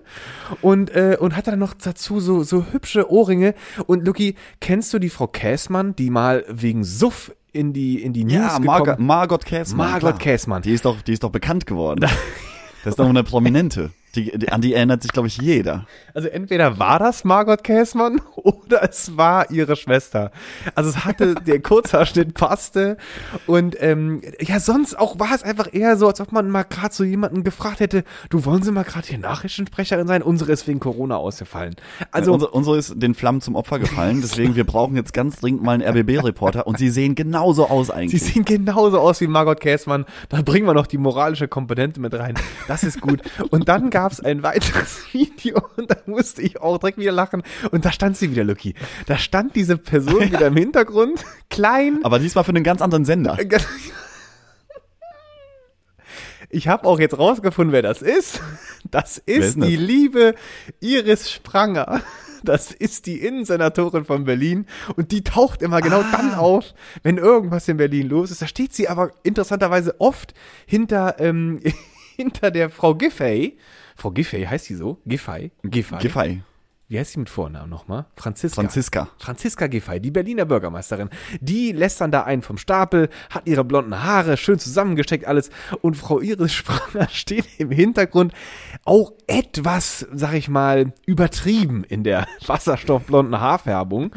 und, 0.61 0.93
äh, 0.93 1.15
und 1.17 1.37
hatte 1.37 1.51
dann 1.51 1.59
noch 1.59 1.73
dazu 1.73 2.19
so, 2.19 2.43
so 2.43 2.65
hübsche 2.73 3.09
Ohrringe. 3.09 3.55
Und 3.87 4.05
Luki, 4.05 4.35
kennst 4.59 4.93
du 4.93 4.99
die 4.99 5.09
Frau 5.09 5.27
Käßmann, 5.27 5.95
die 5.95 6.09
mal 6.09 6.43
wegen 6.49 6.83
Suff 6.83 7.31
in 7.53 7.73
die, 7.73 8.01
in 8.01 8.13
die 8.13 8.23
News 8.23 8.33
Ja, 8.33 8.57
gekommen 8.59 9.05
Margot, 9.05 9.45
Käßmann. 9.45 9.91
Margot. 9.91 10.19
Käßmann. 10.19 10.61
Die 10.61 10.71
ist 10.73 10.85
doch, 10.85 11.01
die 11.01 11.13
ist 11.13 11.23
doch 11.23 11.31
bekannt 11.31 11.65
geworden. 11.65 12.01
Das 12.83 12.93
ist 12.93 12.99
doch 12.99 13.07
eine 13.07 13.23
Prominente. 13.23 13.91
Die, 14.15 14.37
die, 14.37 14.49
an 14.49 14.61
die 14.61 14.73
erinnert 14.73 15.03
sich, 15.03 15.11
glaube 15.11 15.27
ich, 15.27 15.37
jeder. 15.37 15.85
Also 16.13 16.27
entweder 16.27 16.79
war 16.79 16.99
das 16.99 17.23
Margot 17.23 17.63
Käßmann 17.63 18.19
oder 18.43 18.83
es 18.83 19.17
war 19.17 19.51
ihre 19.51 19.75
Schwester. 19.75 20.31
Also 20.75 20.89
es 20.89 21.05
hatte, 21.05 21.35
der 21.35 21.61
Kurzhaarschnitt 21.61 22.33
passte 22.35 22.97
und 23.47 23.75
ähm, 23.79 24.21
ja, 24.39 24.59
sonst 24.59 24.97
auch 24.97 25.19
war 25.19 25.33
es 25.33 25.43
einfach 25.43 25.67
eher 25.71 25.97
so, 25.97 26.07
als 26.07 26.21
ob 26.21 26.31
man 26.31 26.49
mal 26.49 26.63
gerade 26.63 26.93
so 26.93 27.03
jemanden 27.03 27.43
gefragt 27.43 27.79
hätte, 27.79 28.03
du 28.29 28.45
wollen 28.45 28.63
Sie 28.63 28.71
mal 28.71 28.83
gerade 28.83 29.07
hier 29.07 29.17
Nachrichtensprecherin 29.17 30.07
sein? 30.07 30.21
Unsere 30.21 30.51
ist 30.51 30.67
wegen 30.67 30.79
Corona 30.79 31.17
ausgefallen. 31.17 31.75
Also 32.11 32.33
unsere, 32.33 32.51
unsere 32.51 32.77
ist 32.77 32.93
den 32.95 33.15
Flammen 33.15 33.41
zum 33.41 33.55
Opfer 33.55 33.79
gefallen, 33.79 34.21
deswegen 34.21 34.55
wir 34.55 34.65
brauchen 34.65 34.95
jetzt 34.95 35.13
ganz 35.13 35.39
dringend 35.39 35.63
mal 35.63 35.73
einen 35.73 35.83
RBB-Reporter 35.83 36.67
und 36.67 36.77
sie 36.77 36.89
sehen 36.89 37.15
genauso 37.15 37.67
aus 37.67 37.87
Sie 37.87 37.93
eigentlich. 37.93 38.23
sehen 38.23 38.45
genauso 38.45 38.99
aus 38.99 39.21
wie 39.21 39.27
Margot 39.27 39.59
Käßmann. 39.59 40.05
Da 40.29 40.41
bringen 40.41 40.65
wir 40.65 40.73
noch 40.73 40.87
die 40.87 40.97
moralische 40.97 41.47
Komponente 41.47 41.99
mit 41.99 42.13
rein. 42.13 42.35
Das 42.67 42.83
ist 42.83 43.01
gut. 43.01 43.21
Und 43.49 43.67
dann 43.67 43.89
gab 43.89 44.11
es 44.11 44.19
ein 44.19 44.43
weiteres 44.43 45.01
Video 45.11 45.61
und 45.77 45.91
da 45.91 45.97
musste 46.05 46.41
ich 46.41 46.61
auch 46.61 46.77
direkt 46.77 46.97
wieder 46.97 47.11
lachen. 47.11 47.43
Und 47.71 47.85
da 47.85 47.91
stand 47.91 48.17
sie 48.17 48.30
wieder, 48.31 48.43
Lucky. 48.43 48.73
Da 49.05 49.17
stand 49.17 49.55
diese 49.55 49.77
Person 49.77 50.21
wieder 50.31 50.47
im 50.47 50.55
Hintergrund, 50.57 51.23
klein. 51.49 51.99
Aber 52.03 52.19
diesmal 52.19 52.43
für 52.43 52.49
einen 52.49 52.63
ganz 52.63 52.81
anderen 52.81 53.05
Sender. 53.05 53.37
Ich 56.49 56.67
habe 56.67 56.85
auch 56.85 56.99
jetzt 56.99 57.17
rausgefunden, 57.17 57.71
wer 57.71 57.81
das 57.81 58.01
ist. 58.01 58.41
Das 58.89 59.17
ist 59.19 59.45
ist 59.45 59.55
die 59.55 59.59
das? 59.77 59.85
liebe 59.87 60.35
Iris 60.81 61.31
Spranger. 61.31 62.01
Das 62.43 62.71
ist 62.71 63.05
die 63.05 63.19
Innensenatorin 63.21 64.03
von 64.03 64.25
Berlin 64.25 64.65
und 64.95 65.11
die 65.11 65.23
taucht 65.23 65.61
immer 65.61 65.79
genau 65.79 65.99
Ah. 66.01 66.11
dann 66.11 66.33
auf, 66.33 66.73
wenn 67.03 67.17
irgendwas 67.17 67.67
in 67.67 67.77
Berlin 67.77 68.09
los 68.09 68.31
ist. 68.31 68.41
Da 68.41 68.47
steht 68.47 68.73
sie 68.73 68.89
aber 68.89 69.11
interessanterweise 69.23 70.01
oft 70.01 70.33
hinter, 70.65 71.17
ähm, 71.19 71.61
hinter 72.17 72.49
der 72.51 72.69
Frau 72.71 72.95
Giffey. 72.95 73.57
Frau 73.95 74.09
Giffey 74.11 74.43
heißt 74.43 74.65
sie 74.65 74.75
so? 74.75 74.97
Giffey? 75.05 75.51
Giffey. 75.63 75.97
Giffey. 75.99 76.41
Wie 76.91 76.99
heißt 76.99 77.13
sie 77.13 77.19
mit 77.19 77.29
Vornamen 77.29 77.69
nochmal? 77.69 78.05
Franziska. 78.17 78.59
Franziska. 78.61 79.07
Franziska 79.17 79.67
Giffey, 79.67 80.01
die 80.01 80.11
Berliner 80.11 80.43
Bürgermeisterin. 80.43 81.09
Die 81.39 81.71
lässt 81.71 82.01
dann 82.01 82.11
da 82.11 82.23
einen 82.23 82.41
vom 82.41 82.57
Stapel, 82.57 83.07
hat 83.29 83.43
ihre 83.47 83.63
blonden 83.63 84.03
Haare 84.03 84.35
schön 84.35 84.59
zusammengesteckt 84.59 85.23
alles 85.25 85.51
und 85.81 85.95
Frau 85.95 86.19
Iris 86.19 86.51
Spranger 86.53 87.07
steht 87.07 87.45
im 87.59 87.71
Hintergrund 87.71 88.33
auch 88.83 89.13
etwas, 89.27 90.05
sag 90.11 90.33
ich 90.33 90.49
mal, 90.49 90.91
übertrieben 91.05 91.85
in 91.85 92.03
der 92.03 92.27
wasserstoffblonden 92.45 93.39
Haarfärbung. 93.39 94.11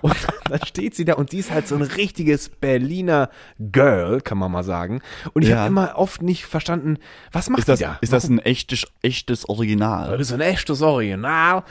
Und 0.00 0.16
dann 0.50 0.66
steht 0.66 0.96
sie 0.96 1.04
da 1.04 1.14
und 1.14 1.30
sie 1.30 1.38
ist 1.38 1.52
halt 1.52 1.68
so 1.68 1.76
ein 1.76 1.82
richtiges 1.82 2.48
Berliner 2.48 3.30
Girl, 3.60 4.20
kann 4.20 4.38
man 4.38 4.50
mal 4.50 4.64
sagen. 4.64 5.00
Und 5.32 5.42
ich 5.42 5.50
Ja. 5.50 5.58
habe 5.58 5.68
immer 5.68 5.92
oft 5.94 6.22
nicht 6.22 6.44
verstanden, 6.46 6.98
was 7.30 7.50
macht 7.50 7.60
Ist 7.60 7.68
das, 7.68 7.78
da? 7.78 7.98
ist 8.00 8.12
das 8.12 8.28
ein 8.28 8.40
echtes, 8.40 8.84
echtes 9.02 9.48
Original? 9.48 10.10
Das 10.18 10.26
ist 10.26 10.32
ein 10.32 10.40
echtes 10.40 10.82
Original 10.82 11.62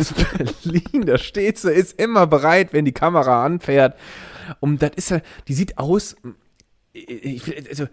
aus 0.00 0.12
Berlin. 0.62 1.06
Da 1.06 1.18
steht 1.18 1.58
sie, 1.58 1.72
ist 1.72 2.00
immer 2.00 2.26
bereit, 2.26 2.72
wenn 2.72 2.84
die 2.84 2.92
Kamera 2.92 3.44
anfährt. 3.44 3.96
Und 4.60 4.80
das 4.82 4.92
ist 4.96 5.10
ja, 5.10 5.20
die 5.48 5.54
sieht 5.54 5.76
aus, 5.78 6.16
ich, 6.92 7.48
ich- 7.48 7.68
also, 7.68 7.86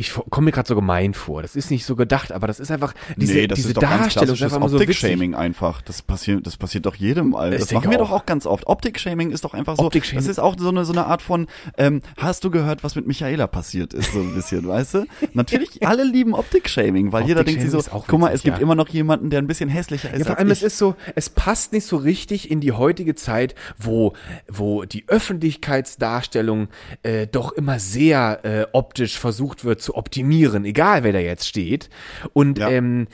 ich 0.00 0.14
komme 0.30 0.46
mir 0.46 0.52
gerade 0.52 0.66
so 0.66 0.74
gemein 0.74 1.12
vor. 1.12 1.42
Das 1.42 1.54
ist 1.54 1.70
nicht 1.70 1.84
so 1.84 1.94
gedacht, 1.94 2.32
aber 2.32 2.46
das 2.46 2.58
ist 2.58 2.70
einfach 2.70 2.94
diese, 3.18 3.34
nee, 3.34 3.46
das 3.46 3.56
diese 3.56 3.68
ist 3.68 3.76
doch 3.76 3.82
ganz 3.82 4.04
Darstellung 4.04 4.32
ist 4.32 4.38
klassisches 4.38 4.44
einfach 4.44 4.56
immer 4.56 4.68
so. 4.70 4.76
Optik-Shaming 4.78 5.34
einfach. 5.34 5.82
Das 5.82 6.00
passiert, 6.00 6.46
das 6.46 6.56
passiert 6.56 6.86
doch 6.86 6.94
jedem, 6.94 7.34
Alter. 7.34 7.58
Das 7.58 7.70
machen 7.70 7.90
wir 7.90 7.98
doch 7.98 8.10
auch 8.10 8.24
ganz 8.24 8.46
oft. 8.46 8.66
Optik-Shaming 8.66 9.30
ist 9.30 9.44
doch 9.44 9.52
einfach 9.52 9.76
so, 9.76 9.84
Optik-Shaming. 9.84 10.24
das 10.24 10.30
ist 10.30 10.38
auch 10.38 10.56
so 10.58 10.70
eine, 10.70 10.86
so 10.86 10.92
eine 10.92 11.04
Art 11.04 11.20
von, 11.20 11.48
ähm, 11.76 12.00
hast 12.16 12.44
du 12.44 12.50
gehört, 12.50 12.82
was 12.82 12.94
mit 12.94 13.06
Michaela 13.06 13.46
passiert 13.46 13.92
ist, 13.92 14.14
so 14.14 14.20
ein 14.20 14.34
bisschen, 14.34 14.66
weißt 14.66 14.94
du? 14.94 15.06
Natürlich, 15.34 15.82
alle 15.86 16.04
lieben 16.04 16.32
Optik-Shaming, 16.32 17.12
weil 17.12 17.26
jeder 17.26 17.44
denkt 17.44 17.60
sich 17.60 17.70
so, 17.70 17.76
Optik-Shaming 17.80 18.02
ist 18.02 18.08
guck 18.08 18.20
mal, 18.20 18.32
es 18.32 18.42
gibt 18.42 18.56
ja. 18.56 18.62
immer 18.62 18.76
noch 18.76 18.88
jemanden, 18.88 19.28
der 19.28 19.42
ein 19.42 19.46
bisschen 19.46 19.68
hässlicher 19.68 20.10
ist 20.14 20.20
Ja, 20.20 20.24
vor 20.24 20.38
allem, 20.38 20.50
es 20.50 20.62
ist 20.62 20.78
so, 20.78 20.94
es 21.14 21.28
passt 21.28 21.74
nicht 21.74 21.84
so 21.84 21.98
richtig 21.98 22.50
in 22.50 22.60
die 22.60 22.72
heutige 22.72 23.14
Zeit, 23.16 23.54
wo, 23.76 24.14
wo 24.48 24.84
die 24.86 25.04
Öffentlichkeitsdarstellung 25.08 26.68
äh, 27.02 27.26
doch 27.26 27.52
immer 27.52 27.78
sehr 27.78 28.40
äh, 28.46 28.66
optisch 28.72 29.18
versucht 29.18 29.66
wird 29.66 29.82
zu 29.82 29.89
optimieren, 29.94 30.64
egal 30.64 31.04
wer 31.04 31.12
da 31.12 31.18
jetzt 31.18 31.46
steht. 31.48 31.88
Und 32.32 32.58
Ja. 32.58 32.70
ähm, 32.70 33.06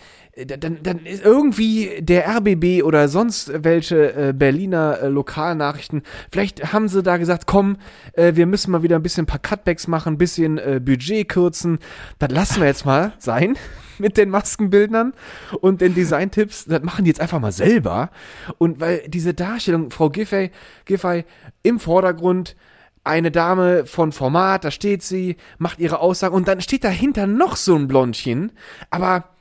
da- 0.47 0.57
dann, 0.59 0.79
dann 0.83 1.07
ist 1.07 1.25
irgendwie 1.25 1.91
der 2.01 2.29
RBB 2.29 2.83
oder 2.83 3.09
sonst 3.09 3.51
welche 3.65 4.13
äh, 4.15 4.33
Berliner 4.35 4.99
äh, 5.03 5.09
Lokalnachrichten, 5.09 6.03
vielleicht 6.31 6.73
haben 6.75 6.89
sie 6.89 7.03
da 7.03 7.17
gesagt, 7.17 7.47
komm, 7.47 7.79
äh, 8.13 8.35
wir 8.35 8.45
müssen 8.47 8.71
mal 8.71 8.83
wieder 8.83 8.97
ein 8.97 9.03
bisschen 9.03 9.23
ein 9.25 9.27
paar 9.27 9.39
Cutbacks 9.41 9.87
machen, 9.89 10.15
ein 10.15 10.19
bisschen 10.19 10.59
äh, 10.59 10.81
Budget 10.85 11.29
kürzen. 11.31 11.79
Das 12.19 12.31
lassen 12.31 12.61
wir 12.61 12.67
jetzt 12.67 12.85
mal 12.85 13.15
sein 13.19 13.57
mit 13.99 14.19
den 14.19 14.29
Maskenbildnern 14.29 15.15
und 15.63 15.81
den 15.81 15.95
Designtipps. 15.95 16.67
Das 16.67 16.83
machen 16.83 17.05
die 17.05 17.09
jetzt 17.11 17.21
einfach 17.21 17.41
mal 17.41 17.53
selber. 17.53 18.11
Und 18.59 18.79
weil 18.79 19.05
diese 19.09 19.33
Darstellung, 19.33 19.91
Frau 19.91 20.11
Giffey, 20.11 20.51
Giffey 20.85 21.25
im 21.63 21.81
Vordergrund, 21.81 22.57
eine 23.07 23.31
Dame 23.31 23.87
von 23.87 24.13
Format, 24.13 24.65
da 24.65 24.71
steht 24.71 25.03
sie, 25.03 25.37
macht 25.59 25.79
ihre 25.79 26.01
Aussage 26.01 26.35
und 26.35 26.49
dann 26.49 26.61
steht 26.61 26.85
dahinter 26.85 27.27
noch 27.27 27.57
so 27.57 27.75
ein 27.75 27.89
Blondchen, 27.89 28.53
aber 28.91 29.36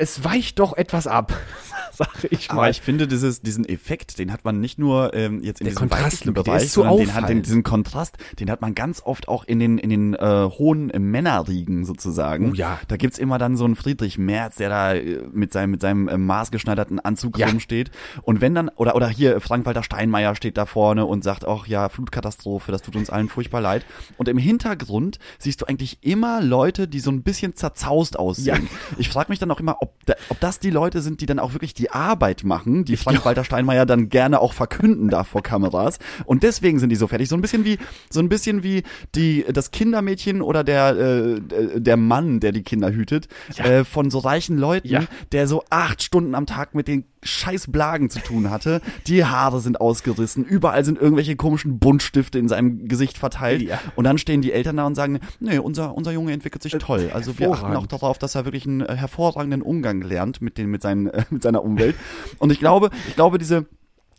es 0.00 0.24
weicht 0.24 0.58
doch 0.58 0.76
etwas 0.76 1.06
ab, 1.06 1.32
sage 1.92 2.28
ich 2.30 2.50
Aber 2.50 2.62
mal. 2.62 2.70
ich 2.70 2.80
finde, 2.80 3.06
dieses, 3.06 3.42
diesen 3.42 3.64
Effekt, 3.66 4.18
den 4.18 4.32
hat 4.32 4.44
man 4.44 4.58
nicht 4.58 4.78
nur 4.78 5.12
ähm, 5.14 5.42
jetzt 5.42 5.60
in 5.60 5.66
Der 5.66 5.74
diesem 5.74 5.88
der 6.34 6.42
Bereich, 6.42 6.72
sondern 6.72 6.96
den 6.96 7.14
hat 7.14 7.28
den, 7.28 7.42
diesen 7.42 7.62
Kontrast, 7.62 8.16
den 8.38 8.50
hat 8.50 8.60
man 8.62 8.74
ganz 8.74 9.02
oft 9.04 9.28
auch 9.28 9.44
in 9.44 9.58
den 9.58 9.76
in 9.78 9.90
den 9.90 10.14
äh, 10.14 10.48
hohen 10.50 10.86
Männerriegen 10.86 11.84
sozusagen. 11.84 12.50
Oh 12.52 12.54
ja. 12.54 12.80
Da 12.88 12.96
gibt's 12.96 13.18
immer 13.18 13.36
dann 13.38 13.56
so 13.56 13.64
einen 13.66 13.76
Friedrich 13.76 14.16
Merz, 14.16 14.56
der 14.56 14.70
da 14.70 14.94
äh, 14.94 15.22
mit 15.32 15.52
seinem 15.52 15.72
mit 15.72 15.82
seinem 15.82 16.08
äh, 16.08 16.16
maßgeschneiderten 16.16 16.98
Anzug 17.00 17.38
Ja. 17.38 17.48
rumsteht. 17.48 17.90
Und 18.22 18.40
wenn 18.40 18.54
dann 18.54 18.70
oder 18.70 18.94
oder 18.96 19.08
hier 19.08 19.40
Frank-Walter 19.40 19.82
Steinmeier 19.82 20.34
steht 20.34 20.56
da 20.56 20.64
vorne 20.64 21.04
und 21.04 21.22
sagt 21.22 21.44
auch 21.44 21.66
ja 21.66 21.88
Flutkatastrophe, 21.90 22.72
das 22.72 22.80
tut 22.82 22.96
uns 22.96 23.10
allen 23.10 23.28
furchtbar 23.28 23.60
leid. 23.60 23.84
Und 24.16 24.28
im 24.28 24.38
Hintergrund 24.38 25.18
siehst 25.38 25.60
du 25.60 25.66
eigentlich 25.66 25.98
immer 26.02 26.40
Leute, 26.40 26.88
die 26.88 27.00
so 27.00 27.10
ein 27.10 27.22
bisschen 27.22 27.54
zerzaust 27.54 28.18
aussehen. 28.18 28.68
Ich 28.96 29.08
frage 29.10 29.30
mich 29.30 29.38
dann 29.38 29.50
auch 29.50 29.60
immer, 29.60 29.76
ob, 29.80 29.89
da, 30.06 30.14
ob 30.30 30.40
das 30.40 30.58
die 30.58 30.70
Leute 30.70 31.02
sind, 31.02 31.20
die 31.20 31.26
dann 31.26 31.38
auch 31.38 31.52
wirklich 31.52 31.74
die 31.74 31.90
Arbeit 31.90 32.42
machen, 32.44 32.84
die 32.84 32.96
Frank-Walter 32.96 33.44
Steinmeier 33.44 33.84
dann 33.86 34.08
gerne 34.08 34.40
auch 34.40 34.52
verkünden 34.54 35.08
darf 35.08 35.28
vor 35.28 35.42
Kameras. 35.42 35.98
Und 36.24 36.42
deswegen 36.42 36.78
sind 36.78 36.88
die 36.88 36.96
so 36.96 37.06
fertig. 37.06 37.28
So 37.28 37.36
ein 37.36 37.42
bisschen 37.42 37.64
wie, 37.64 37.78
so 38.08 38.20
ein 38.20 38.28
bisschen 38.28 38.62
wie 38.62 38.82
die, 39.14 39.44
das 39.52 39.70
Kindermädchen 39.70 40.40
oder 40.42 40.64
der, 40.64 40.96
äh, 40.96 41.40
der 41.80 41.96
Mann, 41.96 42.40
der 42.40 42.52
die 42.52 42.62
Kinder 42.62 42.90
hütet, 42.92 43.28
Ja. 43.56 43.64
äh, 43.66 43.84
von 43.84 44.10
so 44.10 44.18
reichen 44.18 44.56
Leuten, 44.58 44.88
Ja. 44.88 45.04
der 45.32 45.46
so 45.46 45.64
acht 45.70 46.02
Stunden 46.02 46.34
am 46.34 46.46
Tag 46.46 46.74
mit 46.74 46.88
den 46.88 47.04
scheiß 47.22 47.70
Blagen 47.70 48.10
zu 48.10 48.20
tun 48.20 48.50
hatte. 48.50 48.80
Die 49.06 49.24
Haare 49.24 49.60
sind 49.60 49.80
ausgerissen, 49.80 50.44
überall 50.44 50.84
sind 50.84 50.98
irgendwelche 50.98 51.36
komischen 51.36 51.78
Buntstifte 51.78 52.38
in 52.38 52.48
seinem 52.48 52.88
Gesicht 52.88 53.18
verteilt. 53.18 53.62
Ja. 53.62 53.80
Und 53.96 54.04
dann 54.04 54.18
stehen 54.18 54.42
die 54.42 54.52
Eltern 54.52 54.76
da 54.76 54.86
und 54.86 54.94
sagen, 54.94 55.20
nee, 55.38 55.58
unser, 55.58 55.94
unser 55.94 56.12
Junge 56.12 56.32
entwickelt 56.32 56.62
sich 56.62 56.72
toll. 56.72 57.10
Also 57.12 57.38
wir 57.38 57.50
achten 57.50 57.74
auch 57.76 57.86
darauf, 57.86 58.18
dass 58.18 58.34
er 58.34 58.44
wirklich 58.44 58.66
einen 58.66 58.80
äh, 58.80 58.96
hervorragenden 58.96 59.62
Umgang 59.62 60.02
lernt 60.02 60.40
mit, 60.40 60.58
den, 60.58 60.70
mit, 60.70 60.82
seinen, 60.82 61.08
äh, 61.08 61.24
mit 61.30 61.42
seiner 61.42 61.62
Umwelt. 61.64 61.96
Und 62.38 62.50
ich 62.50 62.58
glaube, 62.58 62.90
ich 63.08 63.14
glaube, 63.14 63.38
diese 63.38 63.66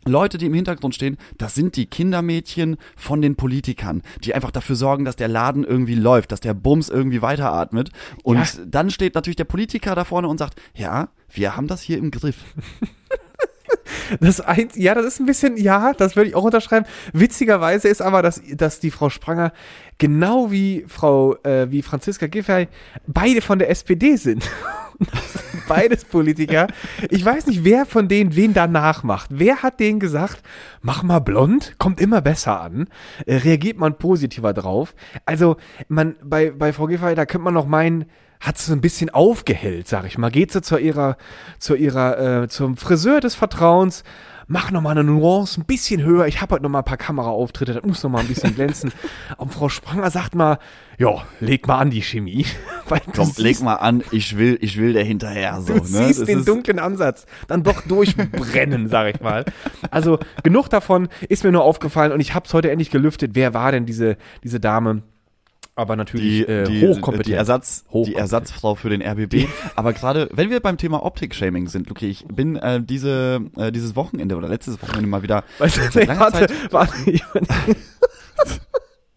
Leute, 0.04 0.38
die 0.38 0.46
im 0.46 0.54
Hintergrund 0.54 0.94
stehen, 0.94 1.16
das 1.38 1.54
sind 1.54 1.76
die 1.76 1.86
Kindermädchen 1.86 2.76
von 2.96 3.22
den 3.22 3.36
Politikern, 3.36 4.02
die 4.24 4.34
einfach 4.34 4.50
dafür 4.50 4.76
sorgen, 4.76 5.04
dass 5.04 5.16
der 5.16 5.28
Laden 5.28 5.64
irgendwie 5.64 5.94
läuft, 5.94 6.32
dass 6.32 6.40
der 6.40 6.54
Bums 6.54 6.88
irgendwie 6.88 7.22
weiteratmet. 7.22 7.90
Und 8.22 8.38
Ja. 8.38 8.64
dann 8.66 8.90
steht 8.90 9.14
natürlich 9.14 9.36
der 9.36 9.44
Politiker 9.44 9.94
da 9.94 10.04
vorne 10.04 10.28
und 10.28 10.38
sagt, 10.38 10.60
ja, 10.74 11.08
wir 11.32 11.56
haben 11.56 11.66
das 11.68 11.82
hier 11.82 11.98
im 11.98 12.10
Griff. 12.10 12.36
Das 14.20 14.40
eins, 14.40 14.76
ja, 14.76 14.94
das 14.94 15.06
ist 15.06 15.20
ein 15.20 15.26
bisschen, 15.26 15.56
ja, 15.56 15.92
das 15.94 16.16
würde 16.16 16.28
ich 16.28 16.34
auch 16.36 16.42
unterschreiben. 16.44 16.84
Witzigerweise 17.12 17.88
ist 17.88 18.02
aber, 18.02 18.20
dass, 18.22 18.42
dass 18.54 18.78
die 18.80 18.90
Frau 18.90 19.08
Spranger 19.08 19.52
genau 19.98 20.50
wie 20.50 20.84
Frau, 20.88 21.36
äh, 21.44 21.70
wie 21.70 21.80
Franziska 21.82 22.26
Giffey 22.26 22.68
beide 23.06 23.40
von 23.40 23.58
der 23.58 23.70
SPD 23.70 24.16
sind. 24.16 24.48
Beides 25.74 26.04
Politiker. 26.04 26.66
Ich 27.08 27.24
weiß 27.24 27.46
nicht, 27.46 27.64
wer 27.64 27.86
von 27.86 28.06
denen 28.06 28.36
wen 28.36 28.52
danach 28.52 29.02
macht. 29.04 29.30
Wer 29.30 29.62
hat 29.62 29.80
denen 29.80 30.00
gesagt, 30.00 30.42
mach 30.82 31.02
mal 31.02 31.20
blond, 31.20 31.76
kommt 31.78 31.98
immer 31.98 32.20
besser 32.20 32.60
an, 32.60 32.88
äh, 33.24 33.36
reagiert 33.36 33.78
man 33.78 33.96
positiver 33.96 34.52
drauf. 34.52 34.94
Also, 35.24 35.56
man, 35.88 36.16
bei, 36.22 36.50
bei 36.50 36.74
Frau 36.74 36.86
Giffey, 36.86 37.14
da 37.14 37.24
könnte 37.24 37.44
man 37.44 37.54
noch 37.54 37.66
meinen, 37.66 38.04
hat 38.40 38.58
sie 38.58 38.66
so 38.66 38.72
ein 38.74 38.80
bisschen 38.82 39.08
aufgehellt, 39.08 39.88
sag 39.88 40.04
ich 40.04 40.18
mal. 40.18 40.30
Geht 40.30 40.52
sie 40.52 40.60
zu 40.60 40.76
ihrer, 40.76 41.16
zu 41.58 41.74
ihrer, 41.74 42.42
äh, 42.42 42.48
zum 42.48 42.76
Friseur 42.76 43.20
des 43.20 43.34
Vertrauens, 43.34 44.04
mach 44.46 44.70
noch 44.70 44.80
mal 44.82 44.90
eine 44.90 45.04
Nuance 45.04 45.60
ein 45.60 45.64
bisschen 45.64 46.02
höher. 46.02 46.26
Ich 46.26 46.40
habe 46.40 46.54
heute 46.54 46.62
noch 46.62 46.70
mal 46.70 46.78
ein 46.80 46.84
paar 46.84 46.96
Kameraauftritte, 46.96 47.74
das 47.74 47.82
muss 47.84 48.02
noch 48.02 48.10
mal 48.10 48.20
ein 48.20 48.28
bisschen 48.28 48.54
glänzen. 48.54 48.92
Und 49.36 49.52
Frau 49.52 49.68
Spranger 49.68 50.10
sagt 50.10 50.34
mal, 50.34 50.58
ja, 50.98 51.22
leg 51.40 51.66
mal 51.66 51.78
an 51.78 51.90
die 51.90 52.02
Chemie. 52.02 52.46
Komm, 53.14 53.32
leg 53.36 53.56
siehst- 53.56 53.62
mal 53.64 53.76
an, 53.76 54.02
ich 54.10 54.36
will, 54.36 54.58
ich 54.60 54.78
will 54.78 54.92
der 54.92 55.04
hinterher. 55.04 55.60
So, 55.62 55.74
Du 55.74 55.78
ne? 55.80 55.84
siehst 55.84 56.20
Das 56.20 56.26
den 56.26 56.40
ist- 56.40 56.48
dunklen 56.48 56.78
Ansatz 56.78 57.26
dann 57.48 57.62
doch 57.62 57.82
durchbrennen, 57.82 58.88
sag 58.88 59.14
ich 59.14 59.20
mal. 59.20 59.44
Also 59.90 60.18
genug 60.42 60.68
davon 60.68 61.08
ist 61.28 61.44
mir 61.44 61.52
nur 61.52 61.64
aufgefallen 61.64 62.12
und 62.12 62.20
ich 62.20 62.34
habe 62.34 62.46
es 62.46 62.54
heute 62.54 62.70
endlich 62.70 62.90
gelüftet. 62.90 63.32
Wer 63.34 63.54
war 63.54 63.72
denn 63.72 63.86
diese, 63.86 64.16
diese 64.44 64.60
Dame? 64.60 65.02
Aber 65.74 65.96
natürlich 65.96 66.44
die, 66.44 66.52
äh, 66.52 66.64
die, 66.64 66.86
hochkompetent. 66.86 67.28
die, 67.28 67.32
Ersatz, 67.32 67.84
die 67.84 67.88
Hochkompetent. 67.88 68.18
Ersatzfrau 68.18 68.74
für 68.74 68.90
den 68.90 69.02
RBB. 69.02 69.48
Aber 69.74 69.92
gerade, 69.94 70.28
wenn 70.32 70.50
wir 70.50 70.60
beim 70.60 70.76
Thema 70.76 71.02
Optik-Shaming 71.02 71.68
sind, 71.68 71.88
Luki, 71.88 72.08
ich 72.08 72.26
bin 72.26 72.56
äh, 72.56 72.82
diese, 72.82 73.40
äh, 73.56 73.72
dieses 73.72 73.96
Wochenende 73.96 74.36
oder 74.36 74.48
letztes 74.48 74.82
Wochenende 74.82 75.08
mal 75.08 75.22
wieder 75.22 75.44
Weißt 75.58 75.78
du, 75.78 75.98
nee, 75.98 76.08
warte, 76.08 76.46
Zeit 76.46 76.72
warte. 76.72 76.94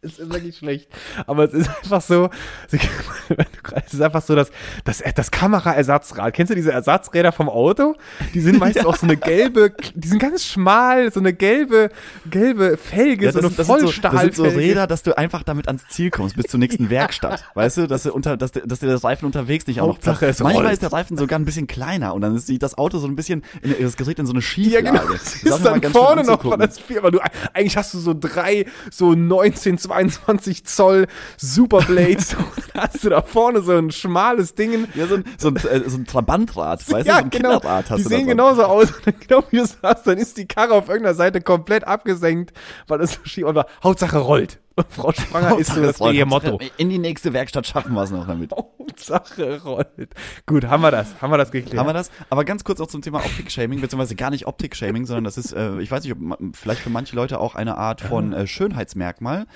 Es 0.06 0.20
ist 0.20 0.30
wirklich 0.32 0.58
schlecht. 0.58 0.88
Aber 1.28 1.46
es 1.46 1.54
ist 1.54 1.70
einfach 1.70 2.02
so, 2.02 2.30
es 2.72 3.94
ist 3.94 4.02
einfach 4.02 4.22
so, 4.22 4.36
dass 4.36 4.52
das, 4.84 5.04
das 5.16 5.32
Kameraersatzrad, 5.32 6.34
kennst 6.34 6.52
du 6.52 6.56
diese 6.56 6.72
Ersatzräder 6.72 7.32
vom 7.32 7.50
Auto? 7.50 7.96
Die 8.34 8.40
sind 8.42 8.60
meistens 8.60 8.86
auch 8.86 8.96
so 8.96 9.06
eine 9.06 9.18
gelbe, 9.18 9.74
die 9.94 10.08
sind 10.08 10.20
ganz 10.20 10.46
schmal, 10.46 11.12
so 11.12 11.20
eine 11.20 11.34
gelbe, 11.34 11.90
gelbe 12.30 12.78
Felge, 12.78 13.26
Ja, 13.26 13.32
so 13.32 13.40
das, 13.42 13.46
eine 13.46 13.56
sind- 13.56 13.60
das, 13.60 13.68
sind 13.68 13.80
so, 13.80 13.86
das 13.86 14.12
sind 14.22 14.36
so 14.36 14.44
Vollstahlfelge. 14.44 14.58
Räder, 14.58 14.88
dass 14.88 15.04
du 15.04 15.18
einfach 15.18 15.44
damit 15.44 15.68
ans 15.68 15.88
Ziel 15.90 16.10
kommst, 16.10 16.36
bis 16.36 16.46
zur 16.48 16.60
nächsten 16.60 16.90
Werkstatt. 16.90 17.44
Weißt 17.54 17.78
du, 17.78 17.88
dass, 17.88 18.04
du 18.04 18.14
unter, 18.14 18.38
dass, 18.38 18.52
dass 18.52 18.80
dir 18.80 18.88
der 18.88 19.04
Reifen 19.04 19.26
unterwegs 19.26 19.68
nicht 19.68 19.82
auch 19.82 19.88
noch 19.88 20.00
platzt. 20.00 20.22
es 20.22 20.40
Manchmal 20.40 20.64
rollt. 20.66 20.74
ist 20.74 20.82
der 20.82 20.94
Reifen 20.94 21.18
sogar 21.18 21.40
ein 21.40 21.46
bisschen 21.46 21.68
kleiner 21.68 22.14
und 22.14 22.22
dann 22.22 22.38
sieht 22.38 22.64
das 22.64 22.78
Auto 22.78 22.98
so 23.00 23.08
ein 23.08 23.16
bisschen, 23.16 23.44
in, 23.62 23.76
das 23.82 23.98
gerät 23.98 24.20
in 24.20 24.26
so 24.26 24.32
eine 24.34 24.40
Ja, 24.40 24.46
Schieflage. 24.46 24.84
genau. 24.86 25.02
Das 25.12 25.24
Das 25.24 25.34
ist 25.36 25.46
ist 25.46 25.66
dann 25.66 25.82
vorne 25.92 26.24
noch 26.24 26.58
das 26.58 26.80
weil 27.02 27.12
du 27.12 27.20
eigentlich 27.54 27.76
hast 27.78 27.94
du 27.94 28.00
so 28.00 28.14
drei, 28.18 28.66
so 28.92 29.14
19, 29.14 29.78
22 29.96 30.66
Zoll 30.66 31.08
Superblades. 31.38 32.34
und 32.38 32.46
dann 32.74 32.84
hast 32.84 33.04
du 33.04 33.10
da 33.10 33.22
vorne 33.22 33.62
so 33.62 33.74
ein 33.74 33.92
schmales 33.92 34.56
Ding. 34.56 34.88
Ja, 34.94 35.08
so 35.08 35.16
ein, 35.16 35.24
so 35.38 35.48
ein, 35.50 35.56
äh, 35.56 35.90
so 35.90 35.98
ein 35.98 36.06
Trabantrad, 36.06 36.80
weißt 36.92 37.08
du, 37.08 37.10
ja, 37.10 37.18
so 37.18 37.24
ein 37.24 37.30
genau. 37.30 37.60
Kinderrad 37.60 37.90
hast 37.90 38.00
die 38.00 38.04
du 38.04 38.10
sehen 38.10 38.28
genauso 38.28 38.64
aus. 38.64 38.94
genau 39.28 39.44
wie 39.50 39.58
du 39.58 39.66
sagst, 39.66 40.06
dann 40.08 40.18
ist 40.18 40.38
die 40.38 40.48
Karre 40.48 40.74
auf 40.74 40.90
irgendeiner 40.90 41.16
Seite 41.16 41.42
komplett 41.42 41.86
abgesenkt, 41.86 42.54
weil 42.88 43.02
es 43.02 43.14
so 43.14 43.20
schief 43.24 43.46
war. 43.46 43.68
Hauptsache 43.84 44.18
rollt. 44.18 44.60
Frau 44.90 45.12
Spranger 45.14 45.58
ist 45.58 45.74
so 45.74 45.82
das 45.82 46.00
rollt. 46.00 46.16
ihr 46.16 46.26
Motto. 46.26 46.60
In 46.78 46.90
die 46.90 46.98
nächste 46.98 47.34
Werkstatt 47.34 47.66
schaffen 47.66 47.94
wir 47.94 48.04
es 48.04 48.12
noch 48.12 48.28
damit. 48.28 48.52
Hauptsache 48.52 49.62
rollt. 49.64 50.14
Gut, 50.46 50.66
haben 50.66 50.82
wir 50.82 50.92
das. 50.92 51.22
Haben 51.22 51.32
wir 51.32 51.38
das 51.38 51.52
geklärt. 51.52 51.78
Haben 51.78 51.88
wir 51.88 51.94
das? 51.94 52.12
Aber 52.30 52.44
ganz 52.44 52.64
kurz 52.64 52.82
auch 52.82 52.88
zum 52.88 53.02
Thema 53.02 53.20
Optik-Shaming, 53.20 53.80
beziehungsweise 53.80 54.16
gar 54.16 54.32
nicht 54.32 54.48
Optik-Shaming, 54.48 55.06
sondern 55.06 55.24
das 55.24 55.38
ist, 55.38 55.54
äh, 55.54 55.80
ich 55.80 55.92
weiß 55.92 56.04
nicht, 56.04 56.14
ob 56.14 56.38
vielleicht 56.54 56.82
für 56.82 56.90
manche 56.90 57.16
Leute 57.16 57.40
auch 57.40 57.56
eine 57.56 57.78
Art 57.78 58.02
von 58.02 58.34
äh, 58.34 58.48
Schönheitsmerkmal. 58.48 59.48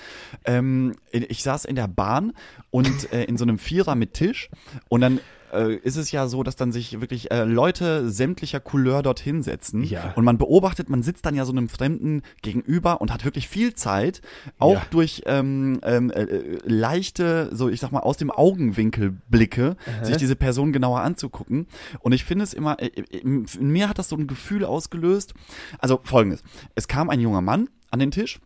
Ähm, 0.44 0.96
ich 1.10 1.42
saß 1.42 1.66
in 1.66 1.76
der 1.76 1.88
Bahn 1.88 2.32
und 2.70 3.12
äh, 3.12 3.24
in 3.24 3.36
so 3.36 3.44
einem 3.44 3.58
Vierer 3.58 3.94
mit 3.94 4.14
Tisch 4.14 4.48
und 4.88 5.02
dann 5.02 5.20
äh, 5.52 5.74
ist 5.76 5.96
es 5.96 6.10
ja 6.12 6.26
so, 6.28 6.42
dass 6.42 6.56
dann 6.56 6.72
sich 6.72 7.00
wirklich 7.00 7.30
äh, 7.30 7.44
Leute 7.44 8.10
sämtlicher 8.10 8.60
Couleur 8.60 9.02
dorthin 9.02 9.42
setzen 9.42 9.82
Ja. 9.84 10.12
und 10.16 10.24
man 10.24 10.38
beobachtet, 10.38 10.88
man 10.88 11.02
sitzt 11.02 11.26
dann 11.26 11.34
ja 11.34 11.44
so 11.44 11.52
einem 11.52 11.68
Fremden 11.68 12.22
gegenüber 12.42 13.00
und 13.00 13.12
hat 13.12 13.24
wirklich 13.24 13.48
viel 13.48 13.74
Zeit, 13.74 14.20
auch 14.58 14.74
Ja. 14.74 14.86
durch 14.90 15.22
ähm, 15.26 15.80
ähm, 15.82 16.10
äh, 16.10 16.22
äh, 16.22 16.58
leichte, 16.64 17.50
so 17.52 17.68
ich 17.68 17.80
sag 17.80 17.92
mal 17.92 18.00
aus 18.00 18.16
dem 18.16 18.30
Augenwinkel 18.30 19.14
Blicke, 19.28 19.76
sich 20.02 20.16
diese 20.16 20.36
Person 20.36 20.72
genauer 20.72 21.00
anzugucken. 21.00 21.66
Und 22.00 22.12
ich 22.12 22.24
finde 22.24 22.44
es 22.44 22.54
immer, 22.54 22.80
äh, 22.80 22.86
äh, 22.86 23.18
in 23.18 23.46
mir 23.70 23.88
hat 23.88 23.98
das 23.98 24.08
so 24.08 24.16
ein 24.16 24.26
Gefühl 24.26 24.64
ausgelöst. 24.64 25.34
Also 25.78 26.00
folgendes: 26.04 26.42
Es 26.74 26.88
kam 26.88 27.10
ein 27.10 27.20
junger 27.20 27.40
Mann 27.40 27.68
an 27.90 27.98
den 27.98 28.10
Tisch 28.10 28.40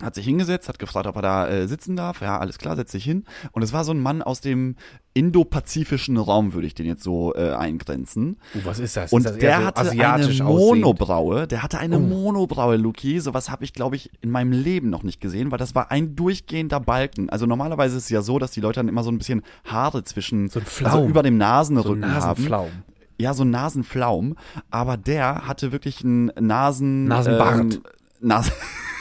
hat 0.00 0.14
sich 0.14 0.24
hingesetzt, 0.24 0.68
hat 0.68 0.78
gefragt, 0.78 1.06
ob 1.06 1.16
er 1.16 1.22
da 1.22 1.48
äh, 1.48 1.68
sitzen 1.68 1.96
darf. 1.96 2.22
Ja, 2.22 2.38
alles 2.38 2.58
klar, 2.58 2.76
setz 2.76 2.92
dich 2.92 3.04
hin. 3.04 3.24
Und 3.52 3.62
es 3.62 3.72
war 3.72 3.84
so 3.84 3.92
ein 3.92 4.00
Mann 4.00 4.22
aus 4.22 4.40
dem 4.40 4.76
indopazifischen 5.14 6.16
Raum, 6.16 6.54
würde 6.54 6.66
ich 6.66 6.74
den 6.74 6.86
jetzt 6.86 7.02
so 7.02 7.34
äh, 7.34 7.52
eingrenzen. 7.52 8.38
Uh, 8.54 8.60
was 8.64 8.78
ist 8.78 8.96
das? 8.96 9.12
Und 9.12 9.20
ist 9.20 9.32
das 9.32 9.38
der 9.38 9.60
so 9.60 9.66
hatte 9.66 9.90
eine 9.90 10.24
aussehend? 10.24 10.40
Monobraue. 10.48 11.46
Der 11.46 11.62
hatte 11.62 11.78
eine 11.78 11.96
Oh. 11.96 12.00
Monobraue, 12.00 12.76
Luki. 12.76 13.20
Sowas 13.20 13.50
habe 13.50 13.64
ich, 13.64 13.74
glaube 13.74 13.96
ich, 13.96 14.10
in 14.22 14.30
meinem 14.30 14.52
Leben 14.52 14.88
noch 14.88 15.02
nicht 15.02 15.20
gesehen, 15.20 15.50
weil 15.50 15.58
das 15.58 15.74
war 15.74 15.90
ein 15.90 16.16
durchgehender 16.16 16.80
Balken. 16.80 17.28
Also 17.28 17.44
normalerweise 17.46 17.96
ist 17.98 18.04
es 18.04 18.10
ja 18.10 18.22
so, 18.22 18.38
dass 18.38 18.50
die 18.52 18.60
Leute 18.60 18.80
dann 18.80 18.88
immer 18.88 19.04
so 19.04 19.10
ein 19.10 19.18
bisschen 19.18 19.42
Haare 19.64 20.04
zwischen, 20.04 20.48
So 20.48 20.60
ein 20.60 20.66
also 20.86 21.06
über 21.06 21.22
dem 21.22 21.34
So 21.34 21.36
ein 21.36 21.38
Nasenrücken 21.38 22.04
haben. 22.06 22.14
Nasenflaum. 22.14 22.70
Ja, 23.18 23.34
so 23.34 23.44
ein 23.44 23.50
Nasenflaum. 23.50 24.36
Aber 24.70 24.96
der 24.96 25.46
hatte 25.46 25.70
wirklich 25.70 26.02
einen 26.02 26.30
Nasen... 26.40 27.04
Nasenbart. 27.04 27.74
Ähm, 27.74 27.82
Nas 28.20 28.50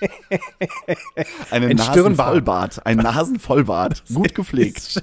Ein. 1.50 1.68
Nasenvollbart. 1.76 2.84
Ein 2.86 2.96
Nasenvollbart. 2.98 4.04
Gut 4.12 4.34
gepflegt. 4.34 5.02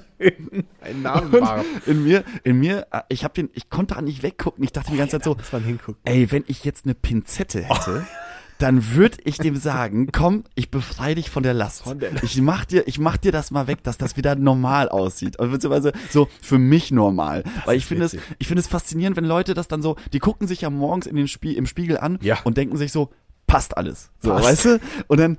Ein 0.80 1.02
Nasenbart. 1.02 1.64
In 1.86 2.04
mir, 2.04 2.24
in 2.42 2.58
mir, 2.58 2.86
ich 3.08 3.24
hab 3.24 3.34
den, 3.34 3.50
ich 3.54 3.70
konnte 3.70 3.94
da 3.94 4.02
nicht 4.02 4.22
weggucken. 4.22 4.64
Ich 4.64 4.72
dachte 4.72 4.90
die 4.92 4.96
ganze 4.96 5.16
Zeit 5.18 5.24
so, 5.24 5.34
Muss 5.34 5.52
man 5.52 5.64
hingucken. 5.64 6.00
ey, 6.04 6.30
wenn 6.30 6.44
ich 6.46 6.64
jetzt 6.64 6.84
eine 6.84 6.94
Pinzette 6.94 7.62
hätte, 7.62 8.06
dann 8.58 8.94
würde 8.94 9.18
ich 9.24 9.36
dem 9.38 9.56
sagen, 9.56 10.10
komm, 10.12 10.44
ich 10.54 10.70
befreie 10.70 11.16
dich 11.16 11.28
von 11.28 11.42
der 11.42 11.54
Last. 11.54 11.82
Von 11.82 11.98
der 11.98 12.12
Last. 12.12 12.22
Ich 12.24 12.40
mach 12.40 12.64
dir, 12.64 12.86
ich 12.86 12.98
mach 13.00 13.16
dir 13.16 13.32
das 13.32 13.50
mal 13.50 13.66
weg, 13.66 13.82
dass 13.82 13.98
das 13.98 14.16
wieder 14.16 14.36
normal 14.36 14.88
aussieht. 14.88 15.36
Beziehungsweise 15.38 15.92
so 16.10 16.28
für 16.40 16.58
mich 16.58 16.92
normal. 16.92 17.42
Weil 17.64 17.76
ich 17.76 17.84
finde 17.86 18.04
es, 18.04 18.16
ich 18.38 18.46
finde 18.46 18.60
es 18.60 18.68
faszinierend, 18.68 19.16
wenn 19.16 19.24
Leute 19.24 19.54
das 19.54 19.66
dann 19.68 19.82
so, 19.82 19.96
die 20.12 20.20
gucken 20.20 20.46
sich 20.46 20.60
ja 20.60 20.70
morgens 20.70 21.06
in 21.06 21.16
den 21.16 21.26
Spie 21.28 21.56
im 21.56 21.66
Spiegel 21.66 21.98
an 21.98 22.18
Ja. 22.22 22.38
und 22.44 22.56
denken 22.56 22.76
sich 22.76 22.92
so, 22.92 23.10
passt 23.46 23.76
alles. 23.76 24.10
So, 24.20 24.30
Passt. 24.30 24.44
weißt 24.44 24.64
du? 24.64 24.80
Und 25.08 25.20
dann, 25.20 25.38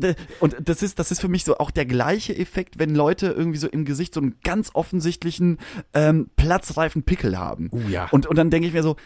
äh, 0.00 0.14
und 0.40 0.56
das 0.60 0.82
ist, 0.82 0.98
das 0.98 1.10
ist 1.10 1.20
für 1.20 1.28
mich 1.28 1.44
so 1.44 1.58
auch 1.58 1.70
der 1.70 1.86
gleiche 1.86 2.36
Effekt, 2.36 2.78
wenn 2.78 2.94
Leute 2.94 3.28
irgendwie 3.28 3.58
so 3.58 3.68
im 3.68 3.84
Gesicht 3.84 4.14
so 4.14 4.20
einen 4.20 4.36
ganz 4.44 4.70
offensichtlichen, 4.74 5.58
ähm, 5.94 6.30
platzreifen 6.36 7.02
Pickel 7.02 7.38
haben. 7.38 7.68
Uh, 7.72 7.88
ja. 7.88 8.08
Und, 8.10 8.26
und 8.26 8.36
dann 8.36 8.50
denke 8.50 8.68
ich 8.68 8.74
mir 8.74 8.82
so, 8.82 8.96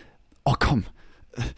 oh 0.44 0.54
komm, 0.59 0.85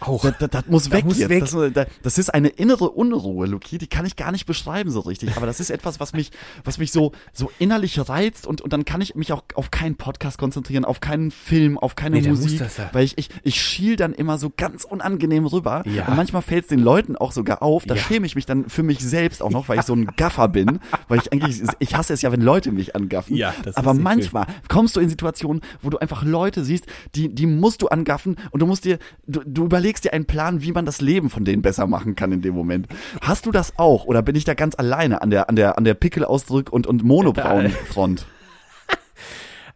Auch. 0.00 0.22
das, 0.22 0.34
das, 0.38 0.50
das 0.50 0.66
muss 0.66 0.90
weg 0.90 1.04
muss 1.04 1.18
jetzt. 1.18 1.28
weg. 1.30 1.44
Das, 1.74 1.86
das, 2.02 2.18
ist 2.18 2.32
eine 2.34 2.48
innere 2.48 2.90
Unruhe, 2.90 3.46
Luki, 3.46 3.78
die 3.78 3.86
kann 3.86 4.06
ich 4.06 4.16
gar 4.16 4.32
nicht 4.32 4.46
beschreiben 4.46 4.90
so 4.90 5.00
richtig. 5.00 5.36
Aber 5.36 5.46
das 5.46 5.60
ist 5.60 5.70
etwas, 5.70 6.00
was 6.00 6.12
mich, 6.12 6.30
was 6.64 6.78
mich 6.78 6.92
so, 6.92 7.12
so 7.32 7.50
innerlich 7.58 7.98
reizt 8.08 8.46
und, 8.46 8.60
und 8.60 8.72
dann 8.72 8.84
kann 8.84 9.00
ich 9.00 9.14
mich 9.14 9.32
auch 9.32 9.42
auf 9.54 9.70
keinen 9.70 9.96
Podcast 9.96 10.38
konzentrieren, 10.38 10.84
auf 10.84 11.00
keinen 11.00 11.30
Film, 11.30 11.78
auf 11.78 11.94
keine 11.96 12.20
Nee, 12.20 12.28
Musik. 12.28 12.58
das 12.58 12.76
ja. 12.78 12.90
Weil 12.92 13.04
ich, 13.04 13.18
ich, 13.18 13.28
ich 13.42 13.60
schiel 13.60 13.96
dann 13.96 14.12
immer 14.12 14.38
so 14.38 14.50
ganz 14.56 14.84
unangenehm 14.84 15.46
rüber. 15.46 15.82
Ja. 15.86 16.06
Und 16.06 16.16
manchmal 16.16 16.42
fällt 16.42 16.64
es 16.64 16.68
den 16.68 16.80
Leuten 16.80 17.16
auch 17.16 17.32
sogar 17.32 17.62
auf. 17.62 17.84
Da 17.84 17.94
Ja. 17.94 18.00
schäme 18.00 18.26
ich 18.26 18.34
mich 18.34 18.46
dann 18.46 18.68
für 18.68 18.82
mich 18.82 19.00
selbst 19.00 19.42
auch 19.42 19.50
noch, 19.50 19.68
weil 19.68 19.78
ich 19.78 19.84
so 19.84 19.94
ein 19.94 20.06
Gaffer 20.16 20.48
bin. 20.48 20.78
Weil 21.08 21.18
ich 21.20 21.32
eigentlich, 21.32 21.62
ich 21.78 21.94
hasse 21.94 22.12
es 22.12 22.22
ja, 22.22 22.32
wenn 22.32 22.40
Leute 22.40 22.72
mich 22.72 22.94
angaffen. 22.96 23.36
Ja, 23.36 23.54
das 23.64 23.76
Aber 23.76 23.94
manchmal 23.94 24.46
kommst 24.68 24.96
du 24.96 25.00
in 25.00 25.08
Situationen, 25.08 25.62
wo 25.82 25.90
du 25.90 25.98
einfach 25.98 26.22
Leute 26.24 26.64
siehst, 26.64 26.86
die, 27.14 27.34
die 27.34 27.46
musst 27.46 27.82
du 27.82 27.88
angaffen 27.88 28.36
und 28.50 28.60
du 28.60 28.66
musst 28.66 28.84
dir, 28.84 28.98
du, 29.26 29.40
du 29.44 29.65
überlegst 29.66 30.04
dir 30.04 30.12
einen 30.12 30.24
Plan, 30.24 30.62
wie 30.62 30.72
man 30.72 30.86
das 30.86 31.00
Leben 31.00 31.28
von 31.28 31.44
denen 31.44 31.62
besser 31.62 31.86
machen 31.86 32.16
kann 32.16 32.32
in 32.32 32.42
dem 32.42 32.54
Moment. 32.54 32.86
Hast 33.20 33.46
du 33.46 33.52
das 33.52 33.78
auch 33.78 34.04
oder 34.06 34.22
bin 34.22 34.36
ich 34.36 34.44
da 34.44 34.54
ganz 34.54 34.74
alleine 34.76 35.22
an 35.22 35.30
der, 35.30 35.48
an 35.48 35.56
der, 35.56 35.76
an 35.76 35.84
der 35.84 35.94
Pickelausdruck 35.94 36.72
und, 36.72 36.86
und 36.86 37.04
Monobraunfront? 37.04 38.26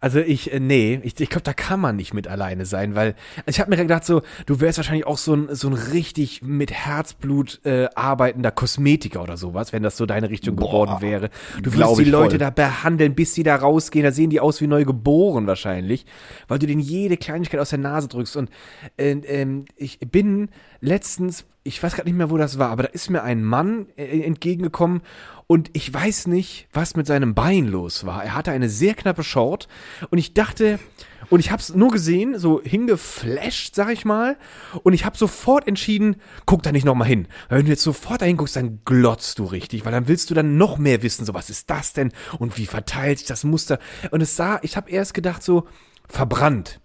Also 0.01 0.19
ich, 0.19 0.53
äh, 0.53 0.61
nee, 0.61 0.99
ich, 1.03 1.21
ich 1.21 1.29
glaube, 1.29 1.43
da 1.43 1.53
kann 1.53 1.79
man 1.79 1.97
nicht 1.97 2.15
mit 2.15 2.27
alleine 2.27 2.65
sein, 2.65 2.95
weil 2.95 3.15
also 3.39 3.49
ich 3.49 3.61
habe 3.61 3.71
mir 3.71 3.77
gedacht, 3.77 4.05
so, 4.05 4.23
du 4.47 4.61
wärst 4.61 4.79
wahrscheinlich 4.79 5.07
auch 5.07 5.19
so 5.19 5.35
ein, 5.35 5.55
so 5.55 5.69
ein 5.69 5.75
richtig 5.75 6.41
mit 6.43 6.73
Herzblut 6.73 7.61
äh, 7.65 7.89
arbeitender 7.95 8.51
Kosmetiker 8.51 9.23
oder 9.23 9.37
sowas, 9.37 9.75
wenn 9.75 9.83
das 9.83 9.99
so 9.99 10.07
deine 10.07 10.31
Richtung 10.31 10.57
Boah, 10.57 10.67
geworden 10.67 10.97
wäre. 11.01 11.31
Du 11.63 11.75
würdest 11.75 11.99
die 11.99 12.05
Leute 12.05 12.31
voll. 12.31 12.39
da 12.39 12.51
behandeln, 12.51 13.15
bis 13.15 13.35
sie 13.35 13.43
da 13.43 13.57
rausgehen, 13.57 14.05
da 14.05 14.13
sehen 14.13 14.31
die 14.31 14.41
aus 14.41 14.61
wie 14.63 14.67
neu 14.67 14.85
geboren 14.85 15.47
wahrscheinlich, 15.47 16.07
weil 16.49 16.59
du 16.59 16.67
denen 16.67 16.81
jede 16.81 17.19
Kleinigkeit 17.19 17.61
aus 17.61 17.71
der 17.71 17.79
Nase 17.79 18.09
drückst. 18.09 18.37
Und 18.37 18.51
äh, 18.97 19.11
ähm, 19.11 19.67
ich 19.77 19.99
bin 19.99 20.49
letztens, 20.81 21.45
ich 21.71 21.81
weiß 21.81 21.95
gerade 21.95 22.09
nicht 22.09 22.19
mehr, 22.19 22.31
wo 22.31 22.37
das 22.37 22.59
war, 22.59 22.71
aber 22.71 22.83
da 22.83 22.89
ist 22.89 23.11
mir 23.11 23.23
ein 23.23 23.45
Mann 23.45 23.87
äh, 23.97 24.23
entgegengekommen 24.23 25.03
und 25.47 25.71
ich 25.73 25.93
weiß 25.93 26.27
nicht, 26.27 26.67
was 26.73 26.97
mit 26.97 27.07
seinem 27.07 27.35
Bein 27.35 27.69
los 27.69 28.05
war. 28.05 28.25
Er 28.25 28.35
hatte 28.35 28.51
eine 28.51 28.69
sehr 28.69 28.95
knappe 28.95 29.23
Short 29.23 29.69
und 30.11 30.19
ich 30.19 30.35
dachte, 30.35 30.81
und 31.29 31.39
ich 31.39 31.53
hab's 31.53 31.73
nur 31.73 31.93
gesehen, 31.93 32.39
so 32.39 32.61
hingeflasht, 32.61 33.77
sag 33.77 33.93
ich 33.93 34.05
mal, 34.05 34.37
und 34.83 34.95
ich 34.95 35.05
hab 35.05 35.17
sofort 35.17 35.69
entschieden, 35.69 36.17
guck 36.45 36.65
da 36.65 36.73
nicht 36.73 36.85
nochmal 36.85 37.07
hin. 37.07 37.29
Wenn 37.49 37.65
du 37.65 37.71
jetzt 37.71 37.85
sofort 37.85 38.21
dahin 38.21 38.37
guckst, 38.37 38.57
dann 38.57 38.81
glotzt 38.85 39.39
du 39.39 39.45
richtig, 39.45 39.85
weil 39.85 39.93
dann 39.93 40.09
willst 40.09 40.31
du 40.31 40.35
dann 40.35 40.57
noch 40.57 40.77
mehr 40.77 41.05
wissen, 41.05 41.25
so 41.25 41.35
was 41.35 41.51
ist 41.51 41.71
das 41.71 41.93
denn 41.93 42.13
und 42.41 42.59
wie 42.59 42.67
verteilt 42.67 43.19
sich 43.19 43.29
das 43.29 43.45
Muster. 43.45 43.79
Und 44.11 44.23
es 44.23 44.35
sah, 44.35 44.59
ich 44.63 44.77
hab 44.77 44.91
erst 44.91 45.15
gedacht 45.15 45.45
so, 45.45 45.69
verbrannt 46.09 46.81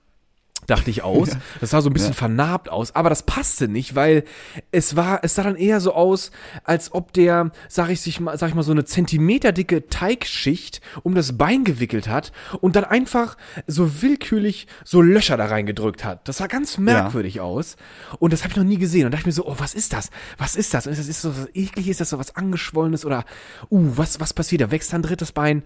dachte 0.67 0.89
ich 0.89 1.03
aus. 1.03 1.37
Das 1.59 1.69
sah 1.71 1.81
so 1.81 1.89
ein 1.89 1.93
bisschen 1.93 2.13
vernarbt 2.13 2.69
aus, 2.69 2.95
aber 2.95 3.09
das 3.09 3.23
passte 3.23 3.67
nicht, 3.67 3.95
weil 3.95 4.23
es 4.71 4.95
war, 4.95 5.19
es 5.23 5.35
sah 5.35 5.43
dann 5.43 5.55
eher 5.55 5.79
so 5.79 5.93
aus, 5.93 6.31
als 6.63 6.93
ob 6.93 7.13
der, 7.13 7.51
sag 7.69 7.89
ich, 7.89 8.01
sich 8.01 8.19
mal, 8.19 8.37
sag 8.37 8.49
ich 8.49 8.55
mal, 8.55 8.63
so 8.63 8.71
eine 8.71 8.85
zentimeterdicke 8.85 9.87
Teigschicht 9.87 10.81
um 11.03 11.15
das 11.15 11.37
Bein 11.37 11.63
gewickelt 11.63 12.07
hat 12.07 12.31
und 12.61 12.75
dann 12.75 12.83
einfach 12.83 13.37
so 13.67 14.01
willkürlich 14.01 14.67
so 14.83 15.01
Löcher 15.01 15.37
da 15.37 15.45
reingedrückt 15.45 16.03
hat. 16.03 16.27
Das 16.27 16.37
sah 16.37 16.47
ganz 16.47 16.77
merkwürdig 16.77 17.41
aus 17.41 17.75
und 18.19 18.33
das 18.33 18.43
habe 18.43 18.51
ich 18.51 18.57
noch 18.57 18.63
nie 18.63 18.77
gesehen 18.77 19.05
und 19.05 19.13
dachte 19.13 19.27
mir 19.27 19.31
so, 19.31 19.45
oh, 19.45 19.55
was 19.57 19.73
ist 19.73 19.93
das? 19.93 20.09
Was 20.37 20.55
ist 20.55 20.73
das? 20.73 20.87
Und 20.87 20.97
das 20.97 21.07
ist 21.07 21.21
so 21.21 21.35
was 21.35 21.49
eklig, 21.53 21.87
ist 21.87 22.01
das 22.01 22.09
so 22.09 22.19
was 22.19 22.35
angeschwollenes 22.35 23.05
oder, 23.05 23.25
uh, 23.69 23.91
was, 23.95 24.19
was 24.19 24.33
passiert? 24.33 24.61
Da 24.61 24.71
wächst 24.71 24.93
dann 24.93 25.01
ein 25.01 25.03
drittes 25.03 25.31
Bein. 25.31 25.63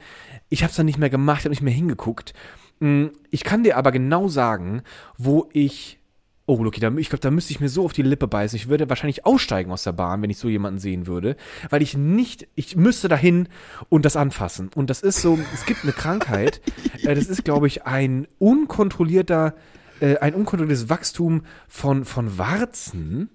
Ich 0.49 0.63
habe 0.63 0.71
es 0.71 0.75
dann 0.75 0.85
nicht 0.85 0.97
mehr 0.97 1.09
gemacht, 1.09 1.41
habe 1.41 1.49
nicht 1.49 1.61
mehr 1.61 1.73
hingeguckt. 1.73 2.33
Mm, 2.79 3.07
Ich 3.29 3.43
kann 3.43 3.63
dir 3.63 3.77
aber 3.77 3.91
genau 3.91 4.27
sagen, 4.27 4.81
wo 5.17 5.49
ich. 5.53 5.97
Oh, 6.45 6.63
Luki, 6.63 6.79
da, 6.79 6.91
ich 6.97 7.09
glaube, 7.09 7.21
da 7.21 7.29
müsste 7.29 7.51
ich 7.51 7.59
mir 7.59 7.69
so 7.69 7.85
auf 7.85 7.93
die 7.93 8.01
Lippe 8.01 8.27
beißen. 8.27 8.55
Ich 8.55 8.69
würde 8.69 8.89
wahrscheinlich 8.89 9.23
aussteigen 9.23 9.71
aus 9.71 9.83
der 9.83 9.91
Bahn, 9.91 10.23
wenn 10.23 10.31
ich 10.31 10.39
so 10.39 10.49
jemanden 10.49 10.79
sehen 10.79 11.05
würde, 11.05 11.35
weil 11.69 11.83
ich 11.83 11.95
nicht, 11.95 12.47
ich 12.55 12.75
müsste 12.75 13.07
dahin 13.07 13.49
und 13.89 14.03
das 14.03 14.15
anfassen. 14.15 14.71
Und 14.73 14.89
das 14.89 15.01
ist 15.03 15.21
so, 15.21 15.37
es 15.53 15.67
gibt 15.67 15.83
eine 15.83 15.91
Krankheit, 15.93 16.59
äh, 17.03 17.13
das 17.13 17.27
ist, 17.27 17.45
glaube 17.45 17.67
ich, 17.67 17.85
ein 17.85 18.27
unkontrollierter, 18.39 19.53
äh, 19.99 20.17
ein 20.17 20.33
unkontrolliertes 20.33 20.89
Wachstum 20.89 21.43
von, 21.67 22.03
von 22.03 22.39
Warzen. 22.39 23.29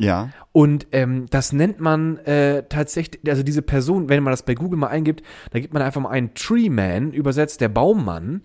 Ja. 0.00 0.30
Und 0.52 0.88
ähm, 0.90 1.26
das 1.30 1.52
nennt 1.52 1.78
man 1.78 2.16
äh, 2.18 2.64
tatsächlich, 2.68 3.20
also 3.30 3.44
diese 3.44 3.62
Person, 3.62 4.08
wenn 4.08 4.20
man 4.24 4.32
das 4.32 4.42
bei 4.42 4.54
Google 4.54 4.78
mal 4.80 4.88
eingibt, 4.88 5.22
da 5.52 5.60
gibt 5.60 5.72
man 5.72 5.80
einfach 5.82 6.00
mal 6.00 6.08
einen 6.10 6.34
Tree 6.34 6.68
Man, 6.68 7.12
übersetzt 7.12 7.60
der 7.60 7.68
Baummann. 7.68 8.42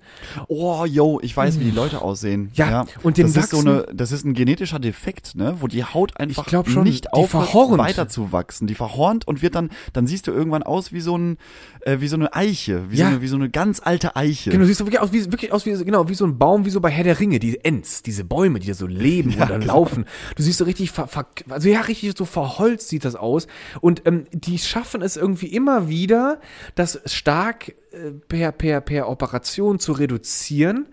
Oh, 0.48 0.86
yo, 0.86 1.20
ich 1.24 1.36
weiß, 1.36 1.60
wie 1.60 1.64
die 1.64 1.72
Leute 1.72 2.02
aussehen. 2.04 2.52
Ja, 2.54 2.86
und 3.02 3.18
den 3.18 3.26
das 3.34 3.46
ist 3.46 3.50
so 3.50 3.58
wachsen- 3.58 3.68
eine, 3.70 3.96
das 3.96 4.12
ist 4.12 4.24
ein 4.24 4.36
genetischer 4.36 4.78
Defekt, 4.78 5.34
ne, 5.36 5.56
wo 5.62 5.68
die 5.68 5.84
Haut 5.84 6.20
einfach 6.20 6.48
schon, 6.68 6.84
nicht 6.84 7.06
die 7.06 7.10
aufhört, 7.14 7.46
verhornt. 7.50 7.78
weiter 7.80 8.08
zu 8.08 8.32
wachsen. 8.32 8.68
Die 8.68 8.76
verhornt 8.76 9.28
und 9.28 9.42
wird 9.42 9.56
dann, 9.56 9.72
dann 9.94 10.06
siehst 10.06 10.28
du 10.28 10.32
irgendwann 10.32 10.62
aus 10.62 10.94
wie 10.94 11.02
so 11.02 11.18
ein, 11.18 11.38
äh, 11.82 12.00
wie 12.02 12.08
so 12.08 12.18
eine 12.18 12.36
Eiche, 12.36 12.92
wie, 12.92 12.98
Ja. 12.98 13.06
so, 13.08 13.12
eine, 13.14 13.22
wie 13.24 13.28
so 13.28 13.36
eine 13.36 13.50
ganz 13.50 13.82
alte 13.84 14.16
Eiche. 14.16 14.52
Genau, 14.52 14.62
du 14.62 14.68
siehst 14.68 14.78
so 14.78 14.86
wirklich 14.86 15.00
aus 15.02 15.12
wie, 15.12 15.26
wirklich 15.32 15.52
aus 15.52 15.66
wie, 15.66 15.72
genau, 15.84 16.08
wie 16.08 16.14
so 16.14 16.26
ein 16.26 16.38
Baum, 16.38 16.66
wie 16.66 16.70
so 16.70 16.82
bei 16.82 16.92
Herr 16.92 17.04
der 17.04 17.20
Ringe, 17.20 17.40
diese 17.40 17.66
Ents, 17.66 18.04
diese 18.04 18.24
Bäume, 18.26 18.60
die 18.60 18.68
da 18.68 18.76
so 18.76 18.86
leben 18.86 19.34
und 19.34 19.50
dann 19.50 19.62
laufen. 19.64 20.06
Du 20.36 20.44
siehst 20.44 20.60
so 20.60 20.66
richtig, 20.66 20.92
ver, 20.92 21.08
ver, 21.08 21.26
also 21.50 21.70
ja, 21.70 21.82
richtig 21.82 22.14
so 22.18 22.26
verholzt 22.26 22.90
sieht 22.90 23.06
das 23.06 23.16
aus. 23.16 23.48
Und 23.82 24.04
ähm, 24.06 24.26
die 24.32 24.58
schaffen 24.58 25.02
es 25.02 25.18
irgendwie 25.18 25.48
immer 25.48 25.90
wieder, 25.90 26.40
das 26.76 27.02
stark 27.06 27.70
äh, 27.92 28.12
per, 28.28 28.52
per, 28.52 28.82
per 28.82 29.10
Operation 29.10 29.80
zu 29.80 29.94
reduzieren. 29.94 30.88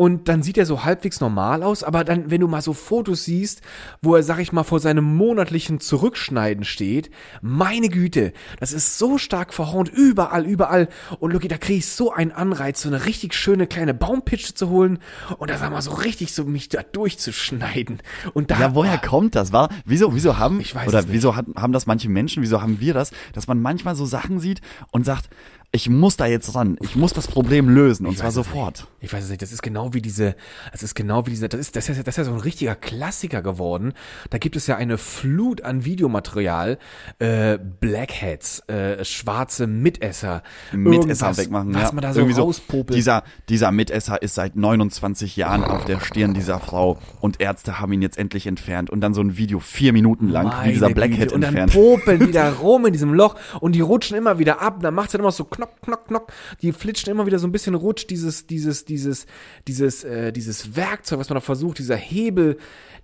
Und 0.00 0.28
dann 0.28 0.44
sieht 0.44 0.56
er 0.56 0.64
so 0.64 0.84
halbwegs 0.84 1.20
normal 1.20 1.64
aus, 1.64 1.82
aber 1.82 2.04
dann, 2.04 2.30
wenn 2.30 2.40
du 2.40 2.46
mal 2.46 2.62
so 2.62 2.72
Fotos 2.72 3.24
siehst, 3.24 3.62
wo 4.00 4.14
er, 4.14 4.22
sag 4.22 4.38
ich 4.38 4.52
mal, 4.52 4.62
vor 4.62 4.78
seinem 4.78 5.02
monatlichen 5.16 5.80
Zurückschneiden 5.80 6.62
steht, 6.62 7.10
meine 7.42 7.88
Güte, 7.88 8.32
das 8.60 8.72
ist 8.72 8.96
so 8.96 9.18
stark 9.18 9.52
verhornt, 9.52 9.88
überall, 9.88 10.46
überall. 10.46 10.88
Und 11.18 11.32
Lucky, 11.32 11.48
da 11.48 11.58
kriege 11.58 11.80
ich 11.80 11.86
so 11.86 12.12
einen 12.12 12.30
Anreiz, 12.30 12.82
so 12.82 12.88
eine 12.88 13.06
richtig 13.06 13.34
schöne 13.34 13.66
kleine 13.66 13.92
Baumpitsche 13.92 14.54
zu 14.54 14.68
holen 14.68 15.00
und 15.36 15.50
da 15.50 15.58
sag 15.58 15.72
mal 15.72 15.82
so 15.82 15.94
richtig 15.94 16.32
so 16.32 16.44
mich 16.44 16.68
da 16.68 16.84
durchzuschneiden. 16.84 17.98
Und 18.34 18.52
da, 18.52 18.60
Ja, 18.60 18.76
woher 18.76 18.98
kommt 18.98 19.34
das? 19.34 19.52
War, 19.52 19.68
wieso, 19.84 20.14
wieso 20.14 20.38
haben, 20.38 20.62
oder 20.86 21.08
wieso 21.08 21.34
haben 21.34 21.72
das 21.72 21.86
manche 21.86 22.08
Menschen, 22.08 22.40
wieso 22.44 22.62
haben 22.62 22.78
wir 22.78 22.94
das, 22.94 23.10
dass 23.32 23.48
man 23.48 23.60
manchmal 23.60 23.96
so 23.96 24.06
Sachen 24.06 24.38
sieht 24.38 24.60
und 24.92 25.04
sagt, 25.04 25.28
ich 25.70 25.90
muss 25.90 26.16
da 26.16 26.24
jetzt 26.24 26.54
ran. 26.54 26.78
Ich 26.80 26.96
muss 26.96 27.12
das 27.12 27.28
Problem 27.28 27.68
lösen 27.68 28.06
und 28.06 28.12
Ich 28.12 28.18
zwar 28.18 28.30
es 28.30 28.34
sofort. 28.34 28.86
Ich 29.00 29.12
weiß 29.12 29.24
es 29.24 29.30
nicht, 29.30 29.42
das 29.42 29.52
ist 29.52 29.62
genau 29.62 29.92
wie 29.92 30.00
diese, 30.00 30.34
das 30.72 30.82
ist 30.82 30.94
genau 30.94 31.26
wie 31.26 31.30
diese, 31.30 31.48
das 31.50 31.60
ist, 31.60 31.76
das 31.76 31.90
ist, 31.90 31.98
das 31.98 32.08
ist 32.08 32.16
ja 32.16 32.24
so 32.24 32.32
ein 32.32 32.40
richtiger 32.40 32.74
Klassiker 32.74 33.42
geworden. 33.42 33.92
Da 34.30 34.38
gibt 34.38 34.56
es 34.56 34.66
ja 34.66 34.76
eine 34.76 34.96
Flut 34.96 35.60
an 35.60 35.84
Videomaterial, 35.84 36.78
äh, 37.18 37.58
Blackheads, 37.58 38.60
äh, 38.68 39.04
schwarze 39.04 39.66
Mitesser, 39.66 40.42
Mitesser 40.72 41.36
wegmachen. 41.36 41.74
was 41.74 41.82
ja. 41.82 41.92
man 41.92 42.02
da 42.02 42.14
so 42.14 42.20
Irgendwie 42.20 42.40
rauspopelt. 42.40 42.96
Dieser, 42.96 43.22
dieser 43.50 43.70
Mitesser 43.70 44.22
ist 44.22 44.36
seit 44.36 44.56
29 44.56 45.36
Jahren 45.36 45.64
auf 45.64 45.84
der 45.84 46.00
Stirn 46.00 46.32
dieser 46.32 46.60
Frau 46.60 46.98
und 47.20 47.42
Ärzte 47.42 47.78
haben 47.78 47.92
ihn 47.92 48.00
jetzt 48.00 48.16
endlich 48.16 48.46
entfernt 48.46 48.88
und 48.88 49.02
dann 49.02 49.12
so 49.12 49.20
ein 49.20 49.36
Video 49.36 49.60
vier 49.60 49.92
Minuten 49.92 50.30
lang, 50.30 50.46
wie 50.46 50.50
Meine 50.50 50.72
dieser 50.72 50.86
Güte. 50.88 50.94
Blackhead 50.94 51.32
Und 51.32 51.42
dann 51.42 51.54
entfernt. 51.54 51.72
popeln 51.72 52.26
die 52.26 52.32
da 52.32 52.52
rum 52.52 52.86
in 52.86 52.94
diesem 52.94 53.12
Loch 53.12 53.36
und 53.60 53.74
die 53.74 53.82
rutschen 53.82 54.16
immer 54.16 54.38
wieder 54.38 54.62
ab. 54.62 54.78
Dann 54.80 54.94
macht's 54.94 55.12
dann 55.12 55.20
immer 55.20 55.30
so 55.30 55.44
knock, 55.58 55.82
knock, 55.82 56.06
knock. 56.06 56.32
Die 56.62 56.72
flitschen 56.72 57.10
immer 57.10 57.26
wieder 57.26 57.38
so 57.38 57.46
ein 57.46 57.52
bisschen 57.52 57.74
rutscht 57.74 58.10
dieses, 58.10 58.46
dieses, 58.46 58.84
dieses, 58.84 59.26
dieses, 59.66 60.04
äh, 60.04 60.32
dieses 60.32 60.76
Werkzeug, 60.76 61.18
was 61.18 61.28
man 61.28 61.36
da 61.36 61.40
versucht, 61.40 61.78
dieser 61.78 61.96
Hebel, 61.96 62.56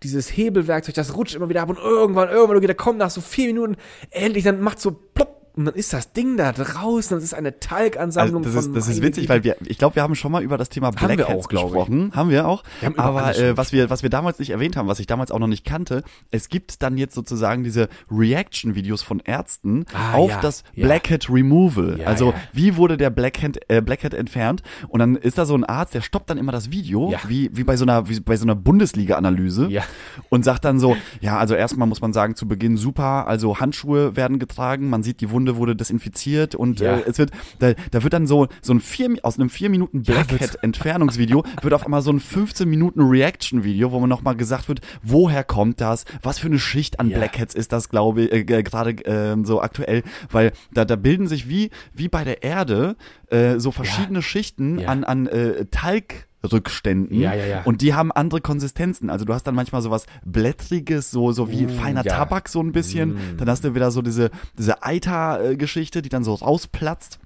dieses 0.03 0.29
Hebelwerkzeug, 0.37 0.95
das 0.95 1.17
rutscht 1.17 1.35
immer 1.35 1.49
wieder 1.49 1.63
ab 1.63 1.69
und 1.69 1.79
irgendwann, 1.79 2.31
irgendwann, 2.31 2.57
okay, 2.57 2.67
da 2.67 2.75
kommt 2.75 2.99
nach 2.99 3.11
so 3.11 3.21
vier 3.21 3.49
Minuten 3.49 3.77
endlich, 4.11 4.45
dann 4.45 4.61
macht 4.61 4.81
so 4.81 4.93
plopp 4.93 5.44
und 5.57 5.65
dann 5.67 5.75
ist 5.75 5.93
das 5.93 6.13
Ding 6.13 6.37
da 6.37 6.53
draußen, 6.53 7.17
das 7.17 7.25
ist 7.25 7.35
eine 7.35 7.49
Also 7.49 7.59
Talgansammlung 7.61 8.43
das 8.43 8.53
von 8.53 8.61
ist, 8.61 8.77
das 8.77 8.89
ist 8.89 9.03
witzig, 9.03 9.29
weil 9.29 9.45
wir, 9.45 9.57
ich 9.65 9.79
glaube, 9.79 9.97
wir 9.97 10.03
haben 10.03 10.15
schon 10.15 10.33
mal 10.33 10.43
über 10.43 10.59
das 10.59 10.69
Thema 10.69 10.91
Blackheads 10.91 11.49
glaub 11.49 11.67
ich. 11.67 11.73
gesprochen. 11.73 12.13
Haben 12.15 12.31
wir 12.31 12.47
auch. 12.49 12.63
Wir 12.81 12.89
haben 12.89 12.99
Aber 12.99 13.37
äh, 13.37 13.57
was 13.57 13.73
wir, 13.73 13.91
was 13.91 14.03
wir 14.03 14.11
damals 14.11 14.39
nicht 14.39 14.51
erwähnt 14.51 14.77
haben, 14.77 14.89
was 14.89 14.99
ich 15.01 15.07
damals 15.07 15.31
auch 15.31 15.39
noch 15.39 15.47
nicht 15.47 15.65
kannte, 15.65 16.03
es 16.31 16.49
gibt 16.49 16.83
dann 16.83 16.97
jetzt 16.97 17.15
sozusagen 17.15 17.65
diese 17.65 17.89
Reaction-Videos 18.11 19.03
von 19.03 19.21
Ärzten 19.21 19.85
Ah, 19.93 20.15
auf 20.15 20.31
ja, 20.31 20.41
das 20.41 20.65
ja. 20.75 20.87
Blackhead 20.87 21.29
Removal. 21.31 22.01
Ja, 22.01 22.07
also 22.07 22.35
wie 22.53 22.77
wurde 22.77 22.97
der 22.97 23.11
Blackhead, 23.11 23.61
äh, 23.69 23.81
Blackhead 23.81 24.15
entfernt? 24.15 24.63
Und 24.89 25.01
dann 25.01 25.17
ist 25.17 25.39
da 25.39 25.45
so 25.47 25.55
ein 25.55 25.65
Arzt, 25.65 25.95
der 25.95 26.01
stoppt 26.01 26.31
dann 26.31 26.39
immer 26.39 26.53
das 26.53 26.71
Video, 26.71 27.15
wie, 27.29 27.51
wie 27.55 27.65
bei 27.65 27.77
so 27.77 27.85
einer, 27.85 28.09
wie 28.09 28.19
bei 28.21 28.37
so 28.37 28.45
einer 28.45 28.55
Bundesliga-Analyse 28.55 29.69
Ja. 29.71 29.83
und 30.29 30.45
sagt 30.45 30.65
dann 30.65 30.79
so, 30.79 30.97
ja, 31.21 31.39
also 31.39 31.55
erstmal 31.55 31.89
muss 31.89 32.01
man 32.01 32.13
sagen, 32.13 32.35
zu 32.35 32.49
Beginn 32.49 32.77
super, 32.77 33.27
also 33.27 33.61
Handschuhe 33.61 34.17
werden 34.17 34.39
getragen, 34.39 34.89
man 34.89 35.03
sieht, 35.03 35.21
die 35.21 35.31
Wunde 35.45 35.57
wurde 35.57 35.77
desinfiziert 35.77 36.55
und 36.55 36.81
Ja. 36.81 36.97
äh, 36.99 37.03
es 37.07 37.19
wird, 37.19 37.31
da, 37.59 37.75
da 37.91 38.03
wird 38.03 38.13
dann 38.15 38.27
so, 38.27 38.49
so 38.63 38.73
ein 38.73 38.81
vier, 38.81 39.11
aus 39.23 39.39
einem 39.39 39.51
vier 39.51 39.69
Minuten 39.69 40.03
Blackhead-Entfernungsvideo 40.03 41.45
wird 41.63 41.75
auf 41.75 41.85
einmal 41.85 42.03
so 42.03 42.11
ein 42.13 42.21
15 42.21 42.69
Minuten 42.69 43.01
Reaction-Video, 43.03 43.93
wo 43.93 44.01
man 44.01 44.09
nochmal 44.09 44.37
gesagt 44.37 44.69
wird, 44.69 44.81
woher 45.03 45.45
kommt 45.45 45.81
das, 45.81 46.05
was 46.23 46.39
für 46.39 46.47
eine 46.47 46.59
Schicht 46.59 47.01
an 47.01 47.11
Ja. 47.11 47.19
Blackheads 47.19 47.55
ist 47.55 47.73
das, 47.73 47.89
glaube 47.89 48.23
ich, 48.23 48.33
äh, 48.33 48.63
gerade 48.63 48.93
äh, 49.05 49.37
so 49.45 49.61
aktuell, 49.61 50.03
weil 50.31 50.53
da, 50.73 50.85
da 50.85 50.97
bilden 50.97 51.27
sich 51.27 51.49
wie, 51.49 51.71
wie 51.93 52.09
bei 52.09 52.25
der 52.25 52.43
Erde 52.43 52.97
äh, 53.31 53.59
so 53.59 53.71
verschiedene 53.71 54.23
Schichten 54.23 54.79
Ja. 54.79 54.89
an, 54.89 55.05
an 55.05 55.27
äh, 55.27 55.67
Talg 55.67 56.27
Rückständen 56.45 57.19
Ja, 57.21 57.35
ja, 57.35 57.47
ja. 57.47 57.63
und 57.63 57.81
die 57.81 57.95
haben 57.95 58.13
andere 58.13 58.41
Konsistenzen. 58.41 59.11
Also 59.11 59.25
du 59.25 59.33
hast 59.35 59.45
dann 59.45 59.55
manchmal 59.55 59.83
sowas 59.83 60.07
blättriges, 60.25 61.11
so 61.11 61.33
so 61.33 61.51
wie 61.51 61.67
Mm, 61.67 61.71
feiner 61.71 62.05
ja. 62.05 62.15
Tabak 62.17 62.49
so 62.49 62.61
ein 62.61 62.73
bisschen. 62.73 63.15
Mm. 63.15 63.37
Dann 63.39 63.49
hast 63.49 63.65
du 63.65 63.75
wieder 63.75 63.91
so 63.91 64.03
diese 64.03 64.31
diese 64.59 64.83
Eiter-Geschichte, 64.83 66.03
die 66.03 66.09
dann 66.09 66.25
so 66.25 66.35
rausplatzt. 66.35 67.19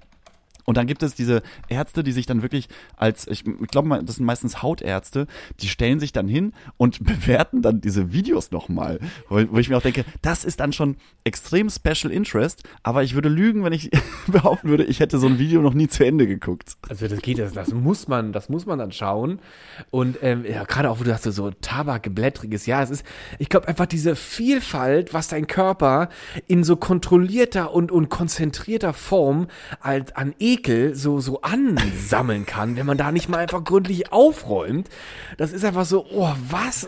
Und 0.69 0.77
dann 0.77 0.85
gibt 0.85 1.01
es 1.01 1.15
diese 1.15 1.41
Ärzte, 1.67 2.03
die 2.03 2.11
sich 2.11 2.27
dann 2.27 2.43
wirklich 2.43 2.69
als, 2.95 3.25
ich, 3.25 3.43
ich 3.47 3.67
glaube 3.69 3.89
das 4.03 4.17
sind 4.17 4.25
meistens 4.27 4.61
Hautärzte, 4.61 5.25
die 5.61 5.67
stellen 5.67 5.99
sich 5.99 6.11
dann 6.11 6.27
hin 6.27 6.53
und 6.77 7.03
bewerten 7.03 7.63
dann 7.63 7.81
diese 7.81 8.13
Videos 8.13 8.51
nochmal. 8.51 8.99
Wo, 9.29 9.41
wo 9.49 9.57
ich 9.57 9.67
mir 9.67 9.77
auch 9.77 9.81
denke, 9.81 10.05
das 10.21 10.45
ist 10.45 10.59
dann 10.59 10.71
schon 10.71 10.97
extrem 11.23 11.71
Special 11.71 12.13
Interest, 12.13 12.61
aber 12.83 13.01
ich 13.01 13.15
würde 13.15 13.29
lügen, 13.29 13.63
wenn 13.63 13.73
ich 13.73 13.89
behaupten 14.27 14.69
würde, 14.69 14.83
ich 14.83 14.99
hätte 14.99 15.17
so 15.17 15.25
ein 15.25 15.39
Video 15.39 15.59
noch 15.63 15.73
nie 15.73 15.87
zu 15.87 16.05
Ende 16.05 16.27
geguckt. 16.27 16.77
Also 16.87 17.07
das 17.07 17.19
geht, 17.21 17.39
das, 17.39 17.53
das 17.53 17.73
muss 17.73 18.07
man, 18.07 18.31
das 18.31 18.47
muss 18.47 18.67
man 18.67 18.77
dann 18.77 18.91
schauen. 18.91 19.39
Und 19.89 20.19
ähm, 20.21 20.45
ja, 20.45 20.65
gerade 20.65 20.91
auch, 20.91 20.99
wo 20.99 21.03
du 21.03 21.11
hast 21.11 21.23
so, 21.23 21.31
so 21.31 21.49
Tabak, 21.49 22.13
Blättriges, 22.13 22.67
ja, 22.67 22.83
es 22.83 22.91
ist, 22.91 23.05
ich 23.39 23.49
glaube 23.49 23.67
einfach 23.67 23.87
diese 23.87 24.15
Vielfalt, 24.15 25.15
was 25.15 25.29
dein 25.29 25.47
Körper 25.47 26.09
in 26.45 26.63
so 26.63 26.75
kontrollierter 26.75 27.73
und, 27.73 27.91
und 27.91 28.09
konzentrierter 28.09 28.93
Form 28.93 29.47
als 29.79 30.15
an 30.15 30.35
Ekel 30.59 30.95
so, 30.95 31.19
so 31.19 31.41
ansammeln 31.41 32.45
kann, 32.45 32.75
wenn 32.75 32.85
man 32.85 32.97
da 32.97 33.11
nicht 33.11 33.29
mal 33.29 33.37
einfach 33.37 33.63
gründlich 33.63 34.11
aufräumt. 34.11 34.89
Das 35.37 35.51
ist 35.51 35.63
einfach 35.65 35.85
so, 35.85 36.05
oh, 36.11 36.29
was? 36.49 36.87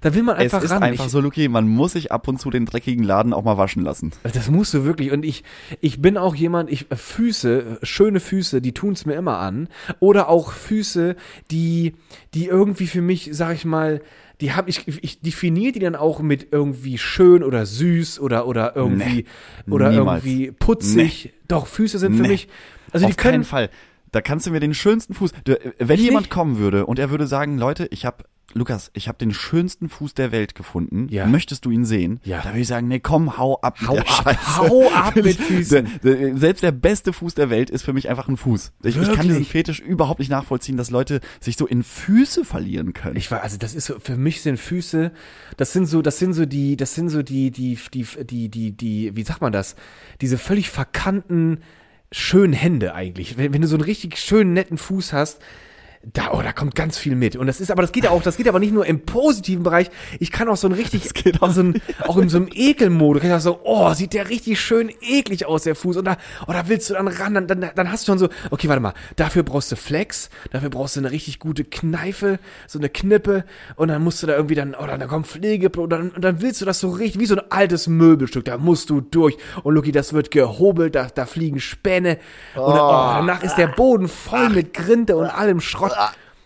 Da 0.00 0.14
will 0.14 0.22
man 0.22 0.36
einfach 0.36 0.58
es 0.58 0.64
ist 0.64 0.70
ran. 0.70 0.82
einfach 0.82 1.06
Ich- 1.06 1.10
so, 1.10 1.20
Luki, 1.20 1.48
man 1.48 1.68
muss 1.68 1.92
sich 1.92 2.12
ab 2.12 2.28
und 2.28 2.40
zu 2.40 2.50
den 2.50 2.66
dreckigen 2.66 3.04
Laden 3.04 3.32
auch 3.32 3.44
mal 3.44 3.58
waschen 3.58 3.82
lassen. 3.82 4.12
Das 4.22 4.48
musst 4.50 4.74
du 4.74 4.84
wirklich. 4.84 5.12
Und 5.12 5.24
ich, 5.24 5.44
ich 5.80 6.00
bin 6.00 6.16
auch 6.16 6.34
jemand, 6.34 6.70
ich 6.70 6.90
äh, 6.90 6.96
Füße, 6.96 7.78
äh, 7.82 7.86
schöne 7.86 8.20
Füße, 8.20 8.60
die 8.60 8.72
tun's 8.72 9.06
mir 9.06 9.14
immer 9.14 9.38
an. 9.38 9.68
Oder 10.00 10.28
auch 10.28 10.52
Füße, 10.52 11.16
die, 11.50 11.94
die 12.34 12.46
irgendwie 12.46 12.86
für 12.86 13.02
mich, 13.02 13.30
sag 13.32 13.54
ich 13.54 13.64
mal, 13.64 14.00
die 14.42 14.52
habe 14.52 14.68
ich, 14.68 14.86
ich 15.02 15.20
definiere 15.20 15.72
die 15.72 15.78
dann 15.78 15.96
auch 15.96 16.20
mit 16.20 16.48
irgendwie 16.50 16.98
schön 16.98 17.42
oder 17.42 17.64
süß 17.64 18.20
oder 18.20 18.46
oder 18.46 18.76
irgendwie 18.76 19.24
Nee, 19.66 19.72
oder 19.72 19.90
niemals. 19.90 20.24
irgendwie 20.24 20.50
putzig. 20.52 21.32
Doch 21.48 21.66
Füße 21.66 21.98
sind 21.98 22.16
für 22.16 22.22
Nee. 22.22 22.28
mich, 22.28 22.48
also 22.92 23.06
die 23.06 23.12
Auf 23.12 23.16
keinen 23.16 23.32
können 23.32 23.44
Fall. 23.44 23.70
Da 24.10 24.20
kannst 24.20 24.46
du 24.46 24.50
mir 24.50 24.60
den 24.60 24.74
schönsten 24.74 25.14
Fuß. 25.14 25.32
Wenn 25.46 25.88
Echt 25.88 26.02
jemand 26.02 26.28
kommen 26.28 26.58
würde 26.58 26.84
und 26.84 26.98
er 26.98 27.10
würde 27.10 27.26
sagen, 27.26 27.56
Leute, 27.56 27.86
ich 27.90 28.04
habe 28.04 28.24
Lukas, 28.54 28.90
ich 28.94 29.08
habe 29.08 29.18
den 29.18 29.32
schönsten 29.32 29.88
Fuß 29.88 30.14
der 30.14 30.32
Welt 30.32 30.54
gefunden. 30.54 31.08
Ja. 31.10 31.26
Möchtest 31.26 31.64
du 31.64 31.70
ihn 31.70 31.84
sehen? 31.84 32.20
Ja. 32.24 32.40
Da 32.42 32.50
würde 32.50 32.60
ich 32.60 32.68
sagen, 32.68 32.88
nee, 32.88 33.00
komm, 33.00 33.38
hau 33.38 33.58
ab. 33.60 33.80
mit 33.80 33.88
Hau 33.88 33.96
ab, 33.98 34.08
Scheiße. 34.08 34.56
hau 34.58 34.90
ab 34.90 35.16
mit 35.16 35.36
Füßen. 35.40 35.88
Selbst 36.36 36.62
der 36.62 36.72
beste 36.72 37.12
Fuß 37.12 37.34
der 37.34 37.50
Welt 37.50 37.70
ist 37.70 37.82
für 37.82 37.92
mich 37.92 38.08
einfach 38.08 38.28
ein 38.28 38.36
Fuß. 38.36 38.72
Ich, 38.82 38.96
ich 38.96 39.12
kann 39.12 39.26
diesen 39.26 39.44
Fetisch 39.44 39.80
überhaupt 39.80 40.18
nicht 40.18 40.30
nachvollziehen, 40.30 40.76
dass 40.76 40.90
Leute 40.90 41.20
sich 41.40 41.56
so 41.56 41.66
in 41.66 41.82
Füße 41.82 42.44
verlieren 42.44 42.92
können. 42.92 43.16
Ich 43.16 43.30
war, 43.30 43.42
also 43.42 43.56
das 43.56 43.74
ist 43.74 43.86
so, 43.86 43.98
für 43.98 44.16
mich 44.16 44.42
sind 44.42 44.58
Füße, 44.58 45.12
das 45.56 45.72
sind 45.72 45.86
so, 45.86 46.02
das 46.02 46.18
sind 46.18 46.34
so 46.34 46.44
die, 46.46 46.76
das 46.76 46.94
sind 46.94 47.08
so 47.08 47.22
die, 47.22 47.50
die, 47.50 47.78
die, 47.94 48.06
die, 48.24 48.48
die, 48.48 48.72
die, 48.72 49.16
wie 49.16 49.22
sagt 49.24 49.40
man 49.40 49.52
das? 49.52 49.76
Diese 50.20 50.38
völlig 50.38 50.68
verkannten, 50.70 51.60
schönen 52.10 52.52
Hände 52.52 52.94
eigentlich. 52.94 53.38
Wenn, 53.38 53.54
wenn 53.54 53.62
du 53.62 53.68
so 53.68 53.76
einen 53.76 53.84
richtig 53.84 54.18
schönen, 54.18 54.52
netten 54.52 54.78
Fuß 54.78 55.12
hast, 55.12 55.40
da, 56.12 56.32
oh, 56.32 56.42
da 56.42 56.52
kommt 56.52 56.74
ganz 56.74 56.98
viel 56.98 57.14
mit. 57.14 57.36
Und 57.36 57.46
das 57.46 57.60
ist, 57.60 57.70
aber 57.70 57.82
das 57.82 57.92
geht 57.92 58.04
ja 58.04 58.10
auch, 58.10 58.22
das 58.22 58.36
geht 58.36 58.48
aber 58.48 58.58
nicht 58.58 58.72
nur 58.72 58.86
im 58.86 59.00
positiven 59.06 59.62
Bereich. 59.62 59.88
Ich 60.18 60.32
kann 60.32 60.48
auch 60.48 60.56
so 60.56 60.66
ein 60.66 60.72
richtig, 60.72 61.02
Das 61.12 61.14
geht 61.14 61.42
auch 61.42 61.50
so 61.50 61.62
ein, 61.62 61.82
auch 62.06 62.16
in 62.16 62.28
so 62.28 62.38
einem 62.38 62.48
Ekelmodus, 62.52 63.22
kann 63.22 63.30
ich 63.30 63.36
auch 63.36 63.40
so, 63.40 63.60
oh, 63.64 63.92
sieht 63.94 64.14
der 64.14 64.28
richtig 64.28 64.60
schön 64.60 64.90
eklig 65.00 65.46
aus, 65.46 65.64
der 65.64 65.74
Fuß. 65.74 65.96
Und 65.96 66.06
da, 66.06 66.16
oh, 66.46 66.52
da 66.52 66.68
willst 66.68 66.90
du 66.90 66.94
dann 66.94 67.08
ran, 67.08 67.34
dann, 67.34 67.46
dann, 67.46 67.70
dann 67.74 67.90
hast 67.90 68.06
du 68.06 68.12
schon 68.12 68.18
so, 68.18 68.28
okay, 68.50 68.68
warte 68.68 68.80
mal, 68.80 68.94
dafür 69.16 69.42
brauchst 69.42 69.70
du 69.72 69.76
Flex, 69.76 70.30
dafür 70.50 70.70
brauchst 70.70 70.96
du 70.96 71.00
eine 71.00 71.10
richtig 71.10 71.38
gute 71.38 71.64
Kneife, 71.64 72.38
so 72.66 72.78
eine 72.78 72.88
Knippe, 72.88 73.44
und 73.76 73.88
dann 73.88 74.02
musst 74.02 74.22
du 74.22 74.26
da 74.26 74.34
irgendwie 74.34 74.54
dann, 74.54 74.74
oder 74.74 74.98
dann 74.98 75.08
kommt 75.08 75.26
Pflege, 75.26 75.68
und 75.68 75.90
dann, 75.90 76.10
und 76.10 76.22
dann 76.22 76.40
willst 76.40 76.60
du 76.60 76.64
das 76.64 76.80
so 76.80 76.90
richtig, 76.90 77.20
wie 77.20 77.26
so 77.26 77.36
ein 77.36 77.42
altes 77.50 77.86
Möbelstück, 77.86 78.44
da 78.44 78.58
musst 78.58 78.90
du 78.90 79.00
durch. 79.00 79.36
Und 79.62 79.74
Lucky, 79.74 79.92
das 79.92 80.12
wird 80.12 80.30
gehobelt, 80.30 80.94
da, 80.94 81.08
da 81.14 81.26
fliegen 81.26 81.60
Späne, 81.60 82.18
und 82.54 82.74
dann, 82.74 82.80
oh, 82.80 83.26
danach 83.26 83.42
ist 83.42 83.56
der 83.56 83.68
Boden 83.68 84.08
voll 84.08 84.48
mit 84.50 84.74
Grinte 84.74 85.16
und 85.16 85.26
allem 85.26 85.60
Schrott. 85.60 85.91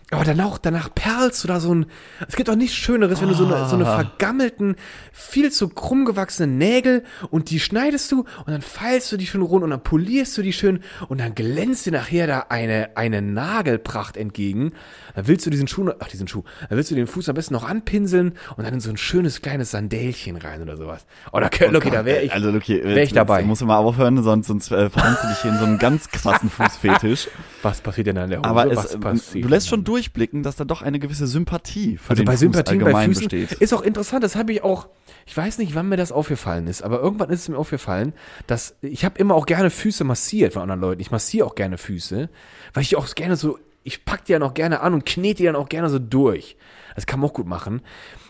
Aber 0.09 0.23
danach, 0.23 0.57
danach 0.57 0.89
perlst 0.95 1.43
du 1.43 1.49
da 1.49 1.59
so 1.59 1.75
ein. 1.75 1.85
Es 2.29 2.37
gibt 2.37 2.49
auch 2.49 2.55
nichts 2.55 2.77
Schöneres, 2.77 3.19
wenn 3.19 3.27
du 3.27 3.33
so 3.33 3.45
eine, 3.45 3.67
so 3.67 3.75
eine 3.75 3.83
vergammelten, 3.83 4.77
viel 5.11 5.51
zu 5.51 5.67
krumm 5.67 6.05
gewachsenen 6.05 6.57
Nägel 6.57 7.03
und 7.29 7.49
die 7.49 7.59
schneidest 7.59 8.09
du 8.13 8.19
und 8.19 8.47
dann 8.47 8.61
feilst 8.61 9.11
du 9.11 9.17
die 9.17 9.27
schön 9.27 9.41
rund 9.41 9.65
und 9.65 9.71
dann 9.71 9.83
polierst 9.83 10.37
du 10.37 10.43
die 10.43 10.53
schön 10.53 10.79
und 11.09 11.19
dann 11.19 11.35
glänzt 11.35 11.87
dir 11.87 11.91
nachher 11.91 12.25
da 12.25 12.45
eine, 12.47 12.95
eine 12.95 13.21
Nagelpracht 13.21 14.15
entgegen. 14.15 14.71
Dann 15.13 15.27
willst 15.27 15.45
du 15.45 15.49
diesen 15.49 15.67
Schuh, 15.67 15.91
ach 15.99 16.07
diesen 16.07 16.29
Schuh, 16.29 16.43
dann 16.69 16.77
willst 16.77 16.89
du 16.89 16.95
den 16.95 17.07
Fuß 17.07 17.27
am 17.27 17.35
besten 17.35 17.53
noch 17.53 17.67
anpinseln 17.67 18.35
und 18.55 18.63
dann 18.63 18.75
in 18.75 18.79
so 18.79 18.89
ein 18.89 18.95
schönes 18.95 19.41
kleines 19.41 19.71
Sandälchen 19.71 20.37
rein 20.37 20.61
oder 20.61 20.77
sowas. 20.77 21.05
Oh, 21.33 21.41
da, 21.41 21.49
Lucky, 21.69 21.91
da 21.91 22.05
wäre 22.05 22.21
ich, 22.21 22.31
Also, 22.31 22.49
okay, 22.51 22.81
wär 22.81 23.03
ich 23.03 23.11
dabei. 23.11 23.43
Muss 23.43 23.59
mal 23.59 23.75
aufhören, 23.75 24.23
sonst, 24.23 24.47
sonst 24.47 24.71
äh, 24.71 24.89
verhannst 24.89 25.23
du 25.23 25.27
dich 25.27 25.39
hier 25.39 25.51
in 25.51 25.57
so 25.57 25.65
einen 25.65 25.79
ganz 25.79 26.09
krassen 26.11 26.49
Fußfetisch. 26.57 27.27
Was 27.63 27.81
passiert 27.81 28.07
denn 28.07 28.17
an 28.17 28.29
der 28.29 28.39
Hose? 28.39 28.49
Aber 28.49 28.71
es, 28.71 28.95
äh, 28.95 28.97
passiert 28.97 29.45
du 29.45 29.49
lässt 29.49 29.67
schon 29.67 29.83
durchblicken, 29.83 30.43
dass 30.43 30.55
da 30.55 30.65
doch 30.65 30.81
eine 30.81 30.99
gewisse 30.99 31.27
Sympathie 31.27 31.97
für 31.97 32.11
Also 32.11 32.21
den 32.21 32.25
bei 32.25 32.33
Fuß 32.33 32.39
Sympathien 32.39 32.79
bei 32.79 32.85
allgemein 32.85 33.09
Füßen 33.09 33.29
besteht. 33.29 33.53
ist 33.53 33.73
auch 33.73 33.81
interessant, 33.81 34.23
das 34.23 34.35
habe 34.35 34.53
ich 34.53 34.63
auch, 34.63 34.87
ich 35.25 35.35
weiß 35.35 35.57
nicht, 35.57 35.75
wann 35.75 35.89
mir 35.89 35.97
das 35.97 36.11
aufgefallen 36.11 36.67
ist, 36.67 36.81
aber 36.81 36.99
irgendwann 36.99 37.29
ist 37.29 37.41
es 37.41 37.49
mir 37.49 37.57
aufgefallen, 37.57 38.13
dass 38.47 38.75
ich 38.81 39.05
habe 39.05 39.19
immer 39.19 39.35
auch 39.35 39.45
gerne 39.45 39.69
Füße 39.69 40.03
massiert 40.03 40.53
von 40.53 40.61
anderen 40.61 40.81
Leuten. 40.81 41.01
Ich 41.01 41.11
massiere 41.11 41.45
auch 41.45 41.55
gerne 41.55 41.77
Füße, 41.77 42.29
weil 42.73 42.83
ich 42.83 42.95
auch 42.95 43.13
gerne 43.15 43.35
so, 43.35 43.59
ich 43.83 44.05
pack 44.05 44.25
die 44.25 44.33
dann 44.33 44.43
auch 44.43 44.53
gerne 44.53 44.81
an 44.81 44.93
und 44.93 45.05
knete 45.05 45.37
die 45.37 45.45
dann 45.45 45.55
auch 45.55 45.69
gerne 45.69 45.89
so 45.89 45.99
durch. 45.99 46.57
Das 46.95 47.05
kann 47.05 47.19
man 47.19 47.29
auch 47.29 47.33
gut 47.33 47.47
machen. 47.47 47.81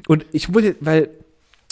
Und 0.08 0.26
ich 0.32 0.54
wollte, 0.54 0.76
weil 0.82 1.10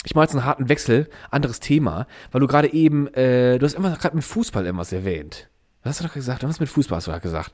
ich 0.04 0.14
mache 0.14 0.24
jetzt 0.24 0.34
einen 0.34 0.44
harten 0.44 0.68
Wechsel, 0.68 1.08
anderes 1.30 1.60
Thema, 1.60 2.06
weil 2.30 2.40
du 2.40 2.46
gerade 2.46 2.72
eben, 2.72 3.08
äh, 3.14 3.58
du 3.58 3.66
hast 3.66 3.74
immer 3.74 3.96
gerade 3.96 4.14
mit 4.14 4.24
Fußball 4.24 4.64
irgendwas 4.64 4.92
erwähnt. 4.92 5.48
Was 5.86 5.90
hast 5.96 6.00
du 6.00 6.08
doch 6.08 6.14
gesagt? 6.14 6.42
Was 6.42 6.58
mit 6.58 6.68
Fußball 6.68 6.96
hast 6.96 7.06
du 7.06 7.12
gerade 7.12 7.22
gesagt? 7.22 7.52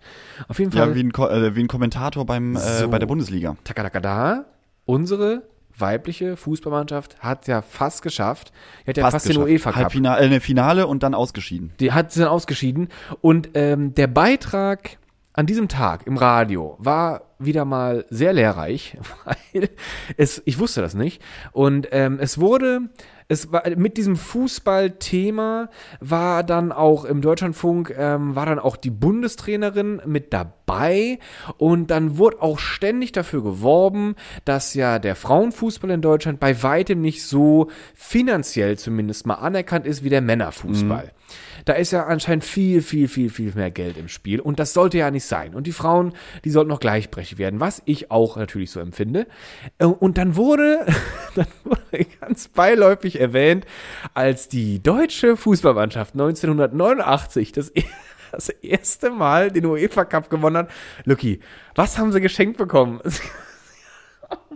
Auf 0.48 0.58
jeden 0.58 0.72
Fall. 0.72 0.88
Ja, 0.88 0.94
wie 0.94 1.02
ein, 1.02 1.12
Ko 1.12 1.28
äh, 1.28 1.54
wie 1.54 1.60
ein 1.60 1.68
Kommentator 1.68 2.24
beim, 2.24 2.56
äh, 2.56 2.60
So. 2.60 2.88
bei 2.88 2.98
der 2.98 3.06
Bundesliga. 3.06 3.56
Takadakada, 3.62 4.46
unsere 4.86 5.42
weibliche 5.76 6.36
Fußballmannschaft 6.36 7.20
hat 7.20 7.46
ja 7.46 7.60
fast 7.60 8.02
geschafft. 8.02 8.52
Die 8.86 8.90
hat 8.90 8.96
ja 8.96 9.02
Fast 9.04 9.26
fast, 9.26 9.28
den. 9.28 9.36
UEFA 9.42 9.70
Cup. 9.72 9.82
Halbfinale, 9.82 10.20
äh, 10.22 10.28
ne, 10.30 10.40
Finale 10.40 10.86
und 10.86 11.02
dann 11.02 11.14
ausgeschieden. 11.14 11.72
Die 11.78 11.92
hat 11.92 12.12
sie 12.12 12.20
dann 12.20 12.28
ausgeschieden. 12.30 12.88
Und 13.20 13.50
ähm, 13.54 13.94
der 13.94 14.06
Beitrag 14.06 14.98
an 15.34 15.44
diesem 15.46 15.68
Tag 15.68 16.06
im 16.06 16.16
Radio 16.16 16.76
war 16.78 17.22
wieder 17.44 17.64
mal 17.64 18.04
sehr 18.10 18.32
lehrreich, 18.32 18.96
weil 19.24 19.68
es, 20.16 20.42
ich 20.44 20.58
wusste 20.58 20.80
das 20.80 20.94
nicht. 20.94 21.22
Und 21.52 21.88
ähm, 21.92 22.18
es 22.20 22.38
wurde, 22.38 22.90
es 23.28 23.52
war 23.52 23.62
mit 23.76 23.96
diesem 23.96 24.16
Fußballthema 24.16 25.70
war 26.00 26.42
dann 26.44 26.72
auch 26.72 27.04
im 27.04 27.20
Deutschlandfunk, 27.20 27.94
ähm, 27.96 28.34
war 28.34 28.46
dann 28.46 28.58
auch 28.58 28.76
die 28.76 28.90
Bundestrainerin 28.90 30.02
mit 30.06 30.32
dabei. 30.32 31.18
Und 31.58 31.90
dann 31.90 32.18
wurde 32.18 32.42
auch 32.42 32.58
ständig 32.58 33.12
dafür 33.12 33.42
geworben, 33.42 34.16
dass 34.44 34.74
ja 34.74 34.98
der 34.98 35.16
Frauenfußball 35.16 35.90
in 35.90 36.02
Deutschland 36.02 36.40
bei 36.40 36.62
weitem 36.62 37.00
nicht 37.00 37.24
so 37.24 37.68
finanziell 37.94 38.78
zumindest 38.78 39.26
mal 39.26 39.34
anerkannt 39.34 39.86
ist 39.86 40.04
wie 40.04 40.10
der 40.10 40.20
Männerfußball. 40.20 41.12
Da 41.64 41.74
ist 41.74 41.90
ja 41.92 42.06
anscheinend 42.06 42.44
viel, 42.44 42.82
viel, 42.82 43.08
viel, 43.08 43.30
viel 43.30 43.52
mehr 43.54 43.70
Geld 43.70 43.96
im 43.96 44.08
Spiel 44.08 44.40
und 44.40 44.58
das 44.58 44.72
sollte 44.72 44.98
ja 44.98 45.10
nicht 45.10 45.24
sein. 45.24 45.54
Und 45.54 45.66
die 45.66 45.72
Frauen, 45.72 46.12
die 46.44 46.50
sollten 46.50 46.68
noch 46.70 46.80
gleichberechtigt 46.80 47.38
werden, 47.38 47.60
was 47.60 47.82
ich 47.84 48.10
auch 48.10 48.36
natürlich 48.36 48.70
so 48.70 48.80
empfinde. 48.80 49.26
Äh, 49.78 49.84
Und 49.86 50.18
dann 50.18 50.36
wurde, 50.36 50.84
dann 51.34 51.46
wurde 51.64 52.04
ganz 52.20 52.48
beiläufig 52.48 53.20
erwähnt, 53.20 53.64
als 54.14 54.48
die 54.48 54.82
deutsche 54.82 55.36
Fußballmannschaft 55.36 56.14
1989 56.14 57.52
das, 57.52 57.70
e- 57.74 57.84
das 58.32 58.48
erste 58.48 59.10
Mal 59.10 59.50
den 59.50 59.66
UEFA 59.66 60.04
Cup 60.04 60.30
gewonnen 60.30 60.56
hat. 60.56 60.70
Lucky, 61.04 61.40
was 61.74 61.98
haben 61.98 62.12
sie 62.12 62.20
geschenkt 62.20 62.56
bekommen? 62.58 63.00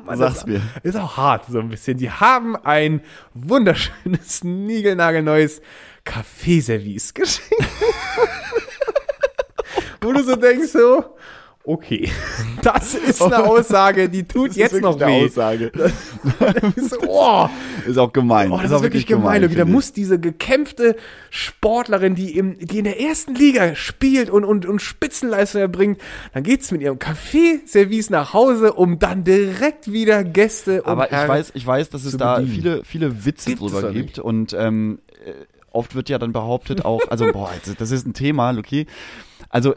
Mann, 0.04 0.18
Sag's 0.18 0.34
das 0.40 0.46
mir. 0.46 0.60
Ist 0.82 0.96
auch 0.96 1.16
hart, 1.16 1.46
so 1.48 1.58
ein 1.58 1.68
bisschen. 1.68 1.98
Die 1.98 2.10
haben 2.10 2.56
ein 2.56 3.00
wunderschönes, 3.34 4.44
niegelnagelneues 4.44 5.60
Kaffeeservice 6.06 7.12
geschenkt. 7.12 7.52
Wo 10.00 10.12
du 10.12 10.22
so 10.22 10.36
denkst, 10.36 10.68
so, 10.72 11.04
okay, 11.66 12.08
das 12.62 12.94
ist 12.94 13.20
eine 13.20 13.44
Aussage, 13.44 14.08
die 14.08 14.22
tut 14.22 14.50
Das 14.50 14.56
jetzt 14.56 14.72
ist 14.74 14.82
noch 14.82 14.98
wirklich 14.98 15.08
eine 15.08 15.20
weh. 15.20 15.26
Aussage. 15.26 15.72
so, 16.76 16.96
oh, 17.08 17.48
Ist 17.86 17.98
auch 17.98 18.12
gemein. 18.12 18.52
oh, 18.52 18.58
das 18.62 18.70
ist, 18.70 18.82
wirklich 18.82 19.06
gemein. 19.06 19.42
Da 19.42 19.48
finde 19.48 19.64
ich. 19.64 19.68
muss 19.68 19.92
diese 19.92 20.18
gekämpfte 20.20 20.96
Sportlerin, 21.30 22.14
die, 22.14 22.36
im, 22.36 22.56
die 22.58 22.78
in 22.78 22.84
der 22.84 23.00
ersten 23.00 23.34
Liga 23.34 23.74
spielt 23.74 24.30
und, 24.30 24.44
und, 24.44 24.64
und 24.64 24.80
Spitzenleistung 24.80 25.60
erbringt, 25.60 26.00
dann 26.32 26.44
geht's 26.44 26.70
mit 26.70 26.82
ihrem 26.82 26.98
Kaffeeservice 26.98 28.10
nach 28.10 28.32
Hause, 28.32 28.72
um 28.74 28.98
dann 28.98 29.24
direkt 29.24 29.90
wieder 29.90 30.22
Gäste 30.22 30.82
und 30.82 30.88
Aber 30.88 31.06
ich 31.06 31.28
weiß, 31.28 31.52
ich 31.54 31.66
weiß, 31.66 31.90
dass 31.90 32.04
es 32.04 32.16
da 32.16 32.40
viele, 32.40 32.84
viele 32.84 33.24
Witze 33.24 33.50
Gibt 33.50 33.62
es 33.62 33.72
drüber 33.72 33.92
gibt 33.92 34.18
und 34.18 34.52
ähm, 34.52 35.00
äh, 35.24 35.32
oft 35.76 35.94
wird 35.94 36.08
ja 36.08 36.18
dann 36.18 36.32
behauptet 36.32 36.84
auch, 36.84 37.00
also 37.08 37.26
boah, 37.32 37.50
das 37.78 37.90
ist 37.92 38.06
ein 38.06 38.14
Thema, 38.14 38.56
okay. 38.58 38.86
Also 39.48 39.74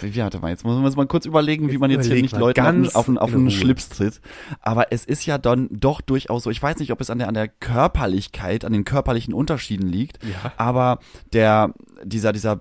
wie 0.00 0.16
warte 0.16 0.40
mal, 0.40 0.48
jetzt 0.50 0.64
muss 0.64 0.74
man 0.78 0.92
mal 0.92 1.06
kurz 1.06 1.24
überlegen, 1.24 1.70
wie 1.70 1.78
man 1.78 1.90
jetzt 1.90 2.06
hier 2.10 2.20
nicht 2.20 2.36
Leuten 2.36 2.60
den- 2.60 2.82
ganz 2.82 2.94
auf, 2.96 3.06
den- 3.06 3.16
auf 3.16 3.32
Ruhe. 3.32 3.50
Schlips 3.50 3.88
tritt. 3.90 4.20
Aber 4.60 4.90
es 4.92 5.04
ist 5.04 5.24
ja 5.24 5.38
dann 5.38 5.68
doch 5.70 6.00
durchaus 6.00 6.42
so, 6.42 6.50
ich 6.50 6.60
weiß 6.62 6.78
nicht, 6.78 6.90
ob 6.92 7.00
es 7.00 7.10
an 7.10 7.18
der, 7.18 7.28
an 7.28 7.34
der 7.34 7.46
Körperlichkeit, 7.48 8.64
an 8.64 8.72
den 8.72 8.84
körperlichen 8.84 9.32
Unterschieden 9.32 9.86
liegt, 9.88 10.18
Ja. 10.24 10.52
aber 10.56 10.98
der, 11.32 11.74
dieser, 12.02 12.32
dieser 12.32 12.60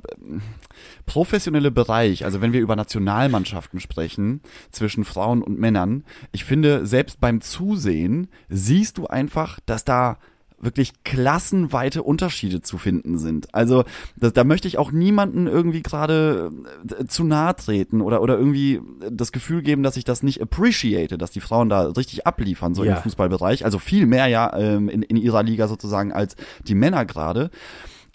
professionelle 1.06 1.72
Bereich, 1.72 2.24
also 2.26 2.41
wenn 2.41 2.54
wir 2.54 2.62
über 2.62 2.76
Nationalmannschaften 2.76 3.80
sprechen, 3.80 4.41
zwischen 4.72 5.04
Frauen 5.04 5.41
und 5.41 5.60
Männern, 5.60 6.04
ich 6.32 6.43
finde, 6.46 6.86
selbst 6.86 7.19
beim 7.19 7.41
Zusehen 7.41 8.28
siehst 8.50 8.98
du 8.98 9.08
einfach, 9.08 9.60
dass 9.65 9.84
da 9.86 10.17
wirklich 10.63 10.93
klassenweite 11.04 12.04
Unterschiede 12.04 12.62
zu 12.62 12.78
finden 12.78 13.17
sind. 13.17 13.54
Also 13.54 13.84
da, 14.15 14.30
da 14.30 14.43
möchte 14.43 14.67
ich 14.67 14.78
auch 14.78 14.91
niemanden 14.91 15.47
irgendwie 15.47 15.82
gerade 15.82 16.52
äh, 16.99 17.06
zu 17.06 17.23
nahe 17.23 17.56
treten 17.56 18.02
oder, 18.02 18.21
oder 18.21 18.38
irgendwie 18.38 18.82
das 19.12 19.32
Gefühl 19.32 19.62
geben, 19.62 19.84
dass 19.84 19.97
ich 19.97 20.04
das 20.06 20.23
nicht 20.23 20.41
appreciate, 20.41 21.17
dass 21.17 21.32
die 21.32 21.41
Frauen 21.41 21.69
da 21.69 21.88
richtig 21.88 22.26
abliefern, 22.28 22.76
so 22.76 22.84
Ja. 22.84 22.95
im 22.97 23.02
Fußballbereich. 23.04 23.65
Also 23.65 23.80
viel 23.80 24.06
mehr 24.06 24.28
ja 24.28 24.56
ähm, 24.58 24.89
in, 24.89 25.02
in 25.02 25.17
ihrer 25.17 25.43
Liga 25.43 25.67
sozusagen 25.67 26.12
als 26.13 26.36
die 26.67 26.76
Männer 26.76 27.06
gerade. 27.06 27.49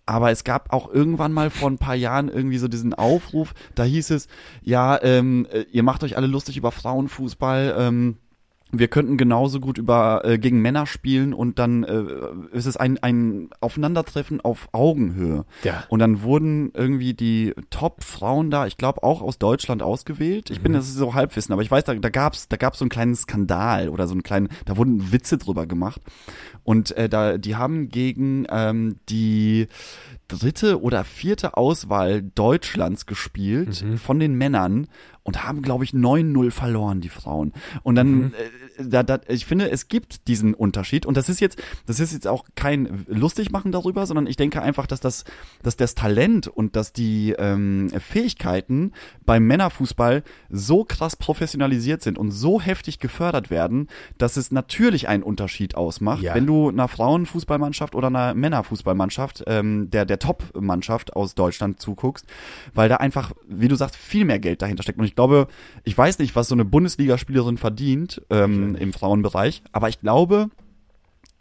Aber 0.07 0.31
es 0.31 0.43
gab 0.43 0.73
auch 0.73 0.91
irgendwann 0.91 1.35
mal 1.35 1.51
vor 1.51 1.69
ein 1.71 1.77
paar 1.77 1.95
Jahren 1.95 2.29
irgendwie 2.31 2.57
so 2.57 2.67
diesen 2.67 2.95
Aufruf, 2.95 3.53
da 3.75 3.85
hieß 3.85 4.09
es, 4.13 4.27
ja, 4.63 4.99
ähm, 5.03 5.47
äh, 5.53 5.67
ihr 5.71 5.83
macht 5.83 6.03
euch 6.03 6.17
alle 6.17 6.27
lustig 6.27 6.57
über 6.57 6.73
Frauenfußball, 6.73 7.75
ähm, 7.79 8.17
wir 8.71 8.89
könnten 8.89 9.17
genauso 9.17 9.61
gut 9.61 9.79
über 9.79 10.23
äh, 10.25 10.39
gegen 10.39 10.61
Männer 10.61 10.87
spielen 10.87 11.33
und 11.33 11.59
dann 11.59 11.85
äh, 11.85 12.05
ist 12.53 12.67
es 12.67 12.77
ein, 12.77 12.99
ein 13.03 13.49
Aufeinandertreffen 13.61 14.41
auf 14.41 14.69
Augenhöhe. 14.73 15.45
Ja. 15.63 15.85
Und 15.89 16.01
dann 16.01 16.23
wurden 16.23 16.71
irgendwie 16.75 17.15
die 17.15 17.55
Top-Frauen 17.71 18.51
da, 18.51 18.67
ich 18.67 18.77
glaube 18.77 19.03
auch 19.03 19.23
aus 19.23 19.39
Deutschland 19.39 19.83
ausgewählt. 19.83 20.51
Ich 20.51 20.61
bin, 20.61 20.75
das 20.75 20.89
ist 20.89 20.97
so 20.97 21.15
Halbwissen, 21.15 21.53
aber 21.53 21.63
ich 21.63 21.71
weiß, 21.71 21.85
da, 21.85 21.95
da 21.95 22.11
gab's, 22.11 22.49
da 22.49 22.57
gab's 22.57 22.79
so 22.79 22.85
einen 22.85 22.91
kleinen 22.91 23.17
Skandal 23.17 23.89
oder 23.89 24.07
so 24.07 24.13
einen 24.13 24.23
kleinen, 24.23 24.49
da 24.67 24.77
wurden 24.77 25.13
Witze 25.13 25.39
drüber 25.39 25.67
gemacht. 25.67 26.03
Und 26.63 26.95
äh, 26.97 27.09
da, 27.09 27.39
die 27.39 27.57
haben 27.57 27.89
gegen 27.89 28.47
ähm, 28.51 28.97
die 29.09 29.69
dritte 30.29 30.83
oder 30.83 31.05
vierte 31.05 31.57
Auswahl 31.57 32.23
Deutschlands 32.23 33.07
gespielt 33.07 33.83
von 33.97 34.21
den 34.21 34.35
Männern 34.35 34.87
und 35.29 35.45
haben, 35.45 35.61
glaube 35.61 35.85
ich, 35.85 35.91
9-0 35.93 36.51
verloren, 36.51 37.03
die 37.03 37.11
Frauen. 37.11 37.53
Und 37.83 37.97
dann, 37.97 38.33
äh, 38.79 38.85
da, 38.89 39.03
da, 39.03 39.21
ich 39.29 39.45
finde, 39.45 39.71
es 39.71 39.89
gibt 39.89 40.27
diesen 40.27 40.55
Unterschied. 40.55 41.05
Und 41.05 41.19
das 41.19 41.29
ist 41.29 41.39
jetzt, 41.41 41.63
das 41.85 42.01
ist 42.01 42.15
jetzt 42.15 42.27
auch 42.27 42.47
kein 42.55 43.05
Lustigmachen 43.09 43.71
darüber, 43.71 44.07
sondern 44.07 44.27
ich 44.27 44.37
denke 44.37 44.63
einfach, 44.63 44.87
dass 44.87 45.01
das, 45.01 45.25
dass 45.63 45.77
das 45.77 45.95
Talent 45.95 46.49
und 46.49 46.77
dass 46.77 46.95
die 46.95 47.35
ähm, 47.39 47.91
Fähigkeiten 47.91 48.93
beim 49.27 49.47
Männerfußball 49.47 50.23
so 50.49 50.85
krass 50.85 51.15
professionalisiert 51.17 52.01
sind 52.01 52.17
und 52.17 52.31
so 52.31 52.59
heftig 52.61 52.99
gefördert 52.99 53.51
werden, 53.51 53.89
dass 54.17 54.39
es 54.39 54.51
natürlich 54.51 55.09
einen 55.09 55.23
Unterschied 55.23 55.75
ausmacht, 55.75 56.23
Ja. 56.23 56.35
wenn 56.35 56.47
du 56.47 56.71
einer 56.71 56.89
Frauenfußballmannschaft 56.89 57.95
oder 57.95 58.07
einer 58.07 58.33
Männerfußballmannschaft, 58.33 59.45
ähm, 59.47 59.91
der, 59.91 60.07
der 60.07 60.19
Top-Mannschaft 60.19 61.15
aus 61.15 61.35
Deutschland 61.35 61.81
zuguckst, 61.81 62.25
weil 62.73 62.89
da 62.89 62.97
einfach, 62.97 63.33
wie 63.47 63.69
du 63.69 63.77
sagst, 63.77 63.95
viel 63.97 64.25
mehr 64.25 64.39
Geld 64.39 64.63
dahinter 64.63 64.83
steckt. 64.83 64.99
Und 64.99 65.05
ich 65.05 65.15
glaube, 65.19 65.49
ich 65.85 65.99
weiß 65.99 66.19
nicht, 66.21 66.35
was 66.37 66.49
so 66.49 66.55
eine 66.55 66.65
Bundesligaspielerin 66.65 67.59
verdient 67.59 68.23
ähm, 68.31 68.75
im 68.77 68.93
Frauenbereich, 68.93 69.63
aber 69.73 69.89
ich 69.89 70.01
glaube, 70.01 70.49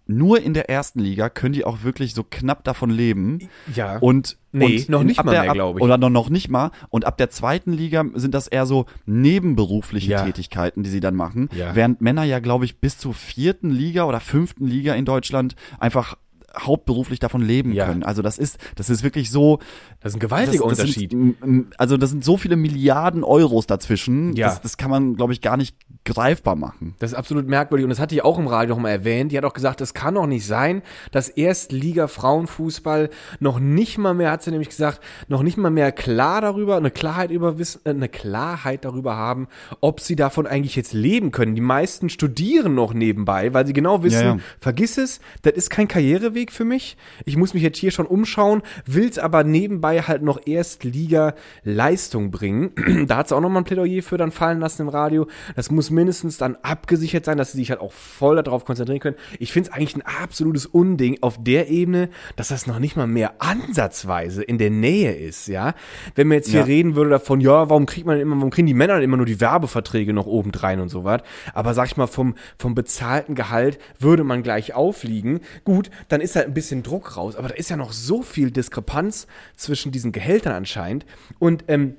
nur 0.09 0.41
in 0.41 0.53
der 0.53 0.69
ersten 0.69 0.99
Liga 1.01 1.27
können 1.29 1.51
die 1.53 1.65
auch 1.65 1.83
wirklich 1.83 2.13
so 2.13 2.23
knapp 2.23 2.63
davon 2.63 2.89
leben. 2.89 3.49
Ja. 3.75 3.97
Und 3.97 4.37
Nee, 4.53 4.77
und 4.77 4.89
noch 4.89 5.03
nicht 5.03 5.21
mal 5.23 5.31
mehr, 5.33 5.49
ab- 5.49 5.53
glaub 5.53 5.75
ich. 5.77 5.83
Oder 5.83 5.97
noch, 5.97 6.09
noch 6.09 6.29
nicht 6.29 6.49
mal. 6.49 6.71
Und 6.89 7.03
ab 7.05 7.17
der 7.17 7.29
zweiten 7.29 7.73
Liga 7.73 8.05
sind 8.15 8.33
das 8.33 8.47
eher 8.47 8.65
so 8.65 8.85
nebenberufliche 9.05 10.11
Ja. 10.11 10.23
Tätigkeiten, 10.25 10.81
die 10.83 10.89
sie 10.89 11.01
dann 11.01 11.15
machen. 11.15 11.49
Ja. 11.55 11.75
Während 11.75 11.99
Männer 12.01 12.23
ja, 12.23 12.39
glaube 12.39 12.63
ich, 12.65 12.79
bis 12.79 12.97
zur 12.97 13.13
vierten 13.13 13.69
Liga 13.69 14.05
oder 14.05 14.19
fünften 14.21 14.65
Liga 14.65 14.95
in 14.95 15.03
Deutschland 15.05 15.55
einfach 15.77 16.17
hauptberuflich 16.57 17.19
davon 17.19 17.41
leben 17.41 17.73
Ja. 17.73 17.85
können. 17.85 18.03
Also 18.03 18.21
das 18.21 18.37
ist, 18.37 18.57
das 18.75 18.89
ist 18.89 19.03
wirklich 19.03 19.29
so. 19.31 19.59
Das 20.01 20.11
ist 20.11 20.17
ein 20.17 20.19
gewaltiger 20.19 20.63
das, 20.67 20.77
das 20.77 20.79
Unterschied. 20.79 21.11
Sind, 21.11 21.67
also 21.77 21.97
das 21.97 22.09
sind 22.11 22.23
so 22.23 22.37
viele 22.37 22.55
Milliarden 22.55 23.23
Euros 23.23 23.67
dazwischen. 23.67 24.33
Ja. 24.35 24.47
Das, 24.47 24.61
das 24.61 24.77
kann 24.77 24.89
man, 24.89 25.15
glaube 25.15 25.33
ich, 25.33 25.41
gar 25.41 25.57
nicht 25.57 25.75
greifbar 26.05 26.55
machen. 26.55 26.95
Das 26.99 27.11
ist 27.11 27.17
absolut 27.17 27.47
merkwürdig 27.47 27.83
und 27.83 27.89
das 27.89 27.99
hatte 27.99 28.15
ich 28.15 28.23
auch 28.23 28.39
im 28.39 28.47
Radio 28.47 28.75
noch 28.75 28.81
mal 28.81 28.89
erwähnt. 28.89 29.31
Die 29.31 29.37
hat 29.37 29.43
auch 29.45 29.53
gesagt, 29.53 29.81
es 29.81 29.93
kann 29.93 30.15
doch 30.15 30.25
nicht 30.27 30.45
sein, 30.45 30.81
dass 31.11 31.27
Erstliga 31.29 32.07
Frauenfußball 32.07 33.09
noch 33.39 33.59
nicht 33.59 33.97
mal 33.97 34.13
mehr, 34.13 34.31
hat 34.31 34.43
sie 34.43 34.51
nämlich 34.51 34.69
gesagt, 34.69 35.01
noch 35.27 35.43
nicht 35.43 35.57
mal 35.57 35.69
mehr 35.69 35.91
klar 35.91 36.41
darüber, 36.41 36.77
eine 36.77 36.91
Klarheit 36.91 37.31
über 37.31 37.57
wissen, 37.57 37.81
äh, 37.83 37.89
eine 37.89 38.09
Klarheit 38.09 38.85
darüber 38.85 39.15
haben, 39.15 39.47
ob 39.81 39.99
sie 39.99 40.15
davon 40.15 40.47
eigentlich 40.47 40.75
jetzt 40.75 40.93
leben 40.93 41.31
können. 41.31 41.55
Die 41.55 41.61
meisten 41.61 42.09
studieren 42.09 42.75
noch 42.75 42.93
nebenbei, 42.93 43.53
weil 43.53 43.65
sie 43.67 43.73
genau 43.73 44.03
wissen, 44.03 44.21
Ja, 44.21 44.35
ja. 44.35 44.37
vergiss 44.59 44.97
es, 44.97 45.19
das 45.41 45.53
ist 45.53 45.69
kein 45.69 45.87
Karriereweg 45.87 46.46
für 46.51 46.65
mich. 46.65 46.97
Ich 47.25 47.37
muss 47.37 47.53
mich 47.53 47.63
jetzt 47.63 47.77
hier 47.77 47.91
schon 47.91 48.05
umschauen, 48.05 48.61
will's 48.85 49.19
aber 49.19 49.43
nebenbei 49.43 50.01
halt 50.01 50.21
noch 50.21 50.39
Erstliga 50.45 51.35
Leistung 51.63 52.31
bringen. 52.31 52.71
da 53.07 53.17
hat 53.17 53.29
sie 53.29 53.35
auch 53.35 53.41
noch 53.41 53.49
mal 53.49 53.59
ein 53.59 53.63
Plädoyer 53.65 54.01
für 54.01 54.17
dann 54.17 54.31
fallen 54.31 54.59
lassen 54.59 54.83
im 54.83 54.89
Radio. 54.89 55.27
Das 55.55 55.71
muss 55.71 55.89
mindestens 55.89 56.37
dann 56.37 56.55
abgesichert 56.61 57.25
sein, 57.25 57.37
dass 57.37 57.51
sie 57.51 57.57
sich 57.59 57.69
halt 57.69 57.79
auch 57.79 57.91
voll 57.91 58.41
darauf 58.41 58.65
konzentrieren 58.65 58.99
können. 58.99 59.17
Ich 59.39 59.51
finde 59.51 59.69
es 59.69 59.75
eigentlich 59.75 59.95
ein 59.95 60.03
absolutes 60.21 60.65
Unding 60.65 61.17
auf 61.21 61.37
der 61.43 61.69
Ebene, 61.69 62.09
dass 62.35 62.49
das 62.49 62.67
noch 62.67 62.79
nicht 62.79 62.95
mal 62.95 63.07
mehr 63.07 63.33
ansatzweise 63.39 64.43
in 64.43 64.57
der 64.57 64.69
Nähe 64.69 65.13
ist, 65.15 65.47
ja. 65.47 65.73
Wenn 66.15 66.27
man 66.27 66.35
jetzt 66.37 66.49
hier 66.49 66.59
Ja. 66.61 66.65
reden 66.65 66.95
würde 66.95 67.09
davon, 67.11 67.41
ja, 67.41 67.69
warum 67.69 67.85
kriegt 67.85 68.07
man 68.07 68.19
immer, 68.19 68.35
warum 68.35 68.49
kriegen 68.49 68.67
die 68.67 68.73
Männer 68.73 68.95
dann 68.95 69.03
immer 69.03 69.17
nur 69.17 69.25
die 69.25 69.39
Werbeverträge 69.41 70.13
noch 70.13 70.25
obendrein 70.25 70.79
und 70.79 70.89
so 70.89 71.03
was. 71.03 71.21
Aber 71.53 71.73
sag 71.73 71.87
ich 71.87 71.97
mal, 71.97 72.07
vom, 72.07 72.35
vom 72.57 72.75
bezahlten 72.75 73.35
Gehalt 73.35 73.79
würde 73.99 74.23
man 74.23 74.43
gleich 74.43 74.73
aufliegen. 74.73 75.41
Gut, 75.63 75.89
dann 76.09 76.21
ist 76.21 76.26
halt 76.35 76.47
ein 76.47 76.53
bisschen 76.53 76.83
Druck 76.83 77.17
raus, 77.17 77.35
aber 77.35 77.49
da 77.49 77.55
ist 77.55 77.69
ja 77.69 77.77
noch 77.77 77.91
so 77.91 78.21
viel 78.21 78.51
Diskrepanz 78.51 79.27
zwischen 79.55 79.91
diesen 79.91 80.11
Gehältern 80.11 80.53
anscheinend. 80.53 81.05
Und 81.39 81.65
ähm, 81.67 81.95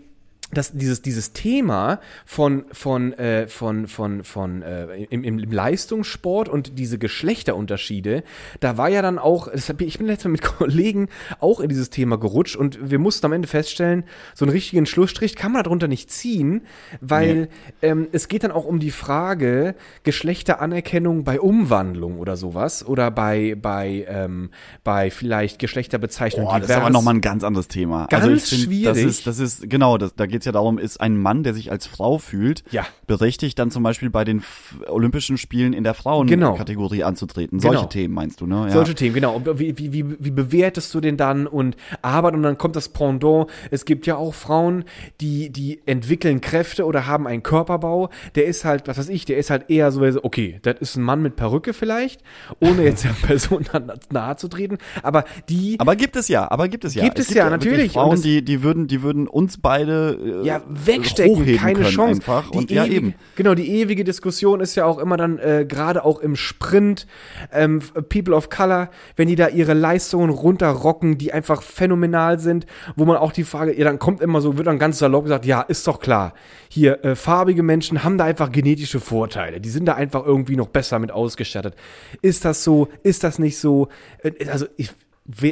dass 0.52 0.72
dieses, 0.72 1.02
dieses 1.02 1.32
Thema 1.32 2.00
von, 2.24 2.64
von, 2.72 3.12
äh, 3.14 3.48
von, 3.48 3.86
von, 3.86 4.24
von 4.24 4.62
äh, 4.62 5.04
im, 5.04 5.24
im 5.24 5.38
Leistungssport 5.38 6.48
und 6.48 6.78
diese 6.78 6.98
Geschlechterunterschiede, 6.98 8.22
da 8.60 8.78
war 8.78 8.88
ja 8.88 9.02
dann 9.02 9.18
auch, 9.18 9.48
ich, 9.48 9.98
bin 9.98 10.06
letztes 10.06 10.24
Mal 10.24 10.32
mit 10.32 10.42
Kollegen 10.58 11.08
auch 11.40 11.60
in 11.60 11.68
dieses 11.68 11.90
Thema 11.90 12.16
gerutscht 12.18 12.56
und 12.56 12.90
wir 12.90 12.98
mussten 12.98 13.26
am 13.26 13.32
Ende 13.32 13.48
feststellen, 13.48 14.04
so 14.34 14.44
einen 14.44 14.52
richtigen 14.52 14.86
Schlussstrich 14.86 15.36
kann 15.36 15.52
man 15.52 15.64
darunter 15.64 15.88
nicht 15.88 16.10
ziehen, 16.10 16.62
weil 17.00 17.48
ähm, 17.82 18.08
es 18.12 18.28
geht 18.28 18.44
dann 18.44 18.52
auch 18.52 18.64
um 18.64 18.78
die 18.80 18.90
Frage 18.90 19.74
Geschlechteranerkennung 20.02 21.24
bei 21.24 21.40
Umwandlung 21.40 22.18
oder 22.18 22.36
sowas 22.36 22.86
oder 22.86 23.10
bei, 23.10 23.54
bei, 23.60 24.06
ähm, 24.08 24.50
bei 24.82 25.10
vielleicht 25.10 25.58
Geschlechterbezeichnung 25.58 26.46
Boah, 26.46 26.60
das 26.60 26.70
ist 26.70 26.76
aber 26.76 26.90
nochmal 26.90 27.14
ein 27.14 27.20
ganz 27.20 27.44
anderes 27.44 27.68
Thema. 27.68 28.06
Ganz 28.06 28.24
also 28.24 28.34
ich 28.34 28.44
find, 28.44 28.62
schwierig. 28.62 28.84
Das 28.84 28.98
ist, 28.98 29.26
das 29.26 29.38
ist, 29.38 29.68
genau, 29.68 29.98
das, 29.98 30.14
da 30.14 30.26
geht 30.26 30.37
es 30.40 30.46
ja 30.46 30.52
darum, 30.52 30.78
ist 30.78 31.00
ein 31.00 31.16
Mann, 31.16 31.42
der 31.42 31.54
sich 31.54 31.70
als 31.70 31.86
Frau 31.86 32.18
fühlt, 32.18 32.62
Ja. 32.70 32.86
berechtigt 33.06 33.58
dann 33.58 33.70
zum 33.70 33.82
Beispiel 33.82 34.10
bei 34.10 34.24
den 34.24 34.42
Olympischen 34.88 35.38
Spielen 35.38 35.72
in 35.72 35.84
der 35.84 35.92
Genau. 35.94 36.02
Frauenkategorie 36.02 37.04
anzutreten. 37.04 37.60
Solche 37.60 37.76
Genau. 37.78 37.88
Themen 37.88 38.14
meinst 38.14 38.40
du, 38.40 38.46
ne? 38.46 38.64
Ja. 38.66 38.70
Solche 38.70 38.94
Themen, 38.94 39.14
genau. 39.14 39.34
Und 39.36 39.58
Wie, 39.58 39.76
wie, 39.78 39.92
wie, 39.92 40.04
wie 40.18 40.30
bewertest 40.30 40.94
du 40.94 41.00
den 41.00 41.16
dann 41.16 41.46
und 41.46 41.76
Arbeit 42.02 42.34
und 42.34 42.42
dann 42.42 42.58
kommt 42.58 42.76
das 42.76 42.88
Pendant. 42.88 43.46
Es 43.70 43.84
gibt 43.84 44.06
ja 44.06 44.16
auch 44.16 44.34
Frauen, 44.34 44.84
die, 45.20 45.50
die 45.50 45.80
entwickeln 45.86 46.40
Kräfte 46.40 46.84
oder 46.84 47.06
haben 47.06 47.26
einen 47.26 47.42
Körperbau. 47.42 48.10
Der 48.34 48.46
ist 48.46 48.64
halt, 48.64 48.86
was 48.88 48.98
weiß 48.98 49.08
ich, 49.08 49.24
der 49.24 49.38
ist 49.38 49.50
halt 49.50 49.70
eher 49.70 49.90
so, 49.92 50.02
okay, 50.22 50.58
das 50.62 50.76
ist 50.80 50.96
ein 50.96 51.02
Mann 51.02 51.22
mit 51.22 51.36
Perücke 51.36 51.72
vielleicht, 51.72 52.22
ohne 52.60 52.82
jetzt 52.84 53.04
der 53.04 53.10
Person 53.22 53.64
nahe 54.12 54.36
zu 54.36 54.48
treten. 54.48 54.78
Aber 55.02 55.24
die, 55.48 55.78
aber 55.80 55.96
gibt 55.96 56.16
es 56.16 56.28
ja, 56.28 56.50
aber 56.50 56.68
gibt 56.68 56.84
es 56.84 56.94
ja. 56.94 57.04
Gibt 57.04 57.18
es 57.18 57.28
ja, 57.30 57.50
wirklich 57.50 57.50
natürlich. 57.50 57.84
Und 57.88 57.92
Frauen, 57.92 58.10
das- 58.12 58.20
die, 58.22 58.44
die 58.44 58.62
würden, 58.62 58.86
die 58.86 59.02
würden 59.02 59.26
uns 59.26 59.58
beide 59.58 60.12
äh, 60.28 60.42
ja, 60.46 60.62
wegstecken, 60.68 61.56
keine 61.56 61.82
Chance. 61.84 62.20
einfach. 62.20 62.50
Die 62.50 62.58
Und 62.58 62.70
ja, 62.70 62.84
ewige, 62.84 62.96
eben. 62.96 63.14
Genau, 63.36 63.54
die 63.54 63.68
ewige 63.80 64.04
Diskussion 64.04 64.60
ist 64.60 64.74
ja 64.74 64.84
auch 64.84 64.98
immer 64.98 65.16
dann, 65.16 65.38
äh, 65.38 65.64
gerade 65.68 66.04
auch 66.04 66.20
im 66.20 66.36
Sprint, 66.36 67.06
ähm, 67.52 67.80
People 68.08 68.34
of 68.34 68.50
Color, 68.50 68.90
wenn 69.16 69.28
die 69.28 69.36
da 69.36 69.48
ihre 69.48 69.74
Leistungen 69.74 70.30
runterrocken, 70.30 71.18
die 71.18 71.32
einfach 71.32 71.62
phänomenal 71.62 72.38
sind, 72.38 72.66
wo 72.96 73.04
man 73.04 73.16
auch 73.16 73.32
die 73.32 73.44
Frage, 73.44 73.76
ja, 73.78 73.84
dann 73.84 73.98
kommt 73.98 74.20
immer 74.20 74.40
so, 74.40 74.56
wird 74.56 74.66
dann 74.66 74.78
ganz 74.78 74.98
salopp 74.98 75.24
gesagt, 75.24 75.46
ja, 75.46 75.62
ist 75.62 75.86
doch 75.86 76.00
klar, 76.00 76.34
hier, 76.68 77.04
äh, 77.04 77.14
farbige 77.14 77.62
Menschen 77.62 78.04
haben 78.04 78.18
da 78.18 78.24
einfach 78.24 78.52
genetische 78.52 79.00
Vorteile, 79.00 79.60
die 79.60 79.70
sind 79.70 79.86
da 79.86 79.94
einfach 79.94 80.24
irgendwie 80.26 80.56
noch 80.56 80.68
besser 80.68 80.98
mit 80.98 81.10
ausgestattet. 81.10 81.74
Ist 82.22 82.44
das 82.44 82.64
so? 82.64 82.88
Ist 83.02 83.24
das 83.24 83.38
nicht 83.38 83.58
so? 83.58 83.88
Äh, 84.22 84.48
Also, 84.50 84.66
ich, 84.76 84.90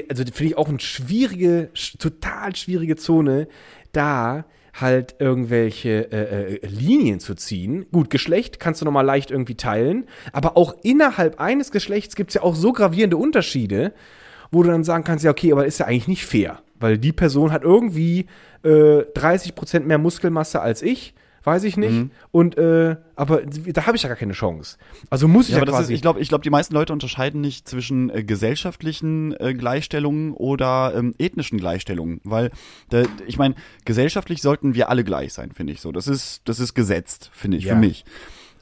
also 0.08 0.24
finde 0.24 0.44
ich 0.44 0.56
auch 0.58 0.68
eine 0.68 0.80
schwierige, 0.80 1.70
sch- 1.74 1.98
total 1.98 2.56
schwierige 2.56 2.96
Zone, 2.96 3.46
da 3.92 4.44
halt 4.80 5.16
irgendwelche 5.18 6.12
äh, 6.12 6.54
äh, 6.54 6.66
Linien 6.66 7.20
zu 7.20 7.34
ziehen. 7.34 7.86
Gut, 7.92 8.10
Geschlecht 8.10 8.60
kannst 8.60 8.80
du 8.80 8.84
nochmal 8.84 9.04
leicht 9.04 9.30
irgendwie 9.30 9.54
teilen, 9.54 10.06
aber 10.32 10.56
auch 10.56 10.74
innerhalb 10.82 11.40
eines 11.40 11.70
Geschlechts 11.70 12.16
gibt 12.16 12.30
es 12.30 12.34
ja 12.34 12.42
auch 12.42 12.54
so 12.54 12.72
gravierende 12.72 13.16
Unterschiede, 13.16 13.92
wo 14.50 14.62
du 14.62 14.70
dann 14.70 14.84
sagen 14.84 15.04
kannst, 15.04 15.24
ja, 15.24 15.30
okay, 15.30 15.52
aber 15.52 15.66
ist 15.66 15.80
ja 15.80 15.86
eigentlich 15.86 16.08
nicht 16.08 16.26
fair, 16.26 16.60
weil 16.78 16.98
die 16.98 17.12
Person 17.12 17.52
hat 17.52 17.62
irgendwie 17.62 18.26
äh, 18.62 18.68
30% 18.68 19.80
mehr 19.80 19.98
Muskelmasse 19.98 20.60
als 20.60 20.82
ich, 20.82 21.14
weiß 21.46 21.62
ich 21.64 21.76
nicht, 21.76 21.92
Mhm. 21.92 22.10
und 22.32 22.58
äh, 22.58 22.96
aber 23.14 23.42
da 23.46 23.86
habe 23.86 23.96
ich 23.96 24.02
ja 24.02 24.08
gar 24.08 24.16
keine 24.16 24.32
Chance. 24.32 24.76
Also 25.10 25.28
muss 25.28 25.46
ich 25.46 25.52
Ja, 25.52 25.56
ja, 25.58 25.62
aber 25.62 25.66
das 25.66 25.74
ist, 25.76 25.80
quasi 25.86 25.94
ich 25.94 26.02
glaube, 26.02 26.20
ich 26.20 26.28
glaube, 26.28 26.42
die 26.42 26.50
meisten 26.50 26.74
Leute 26.74 26.92
unterscheiden 26.92 27.40
nicht 27.40 27.68
zwischen 27.68 28.10
äh, 28.10 28.24
gesellschaftlichen 28.24 29.32
äh, 29.40 29.54
Gleichstellungen 29.54 30.32
oder 30.32 30.92
ähm, 30.96 31.14
ethnischen 31.18 31.58
Gleichstellungen, 31.58 32.20
weil 32.24 32.50
da, 32.90 33.04
ich 33.26 33.38
meine, 33.38 33.54
gesellschaftlich 33.84 34.42
sollten 34.42 34.74
wir 34.74 34.90
alle 34.90 35.04
gleich 35.04 35.32
sein, 35.32 35.52
finde 35.52 35.72
ich 35.72 35.80
so. 35.80 35.92
Das 35.92 36.08
ist, 36.08 36.42
das 36.48 36.58
ist 36.60 36.74
gesetzt, 36.74 37.30
finde 37.32 37.56
ich, 37.58 37.64
Ja. 37.64 37.74
für 37.74 37.78
mich. 37.80 38.04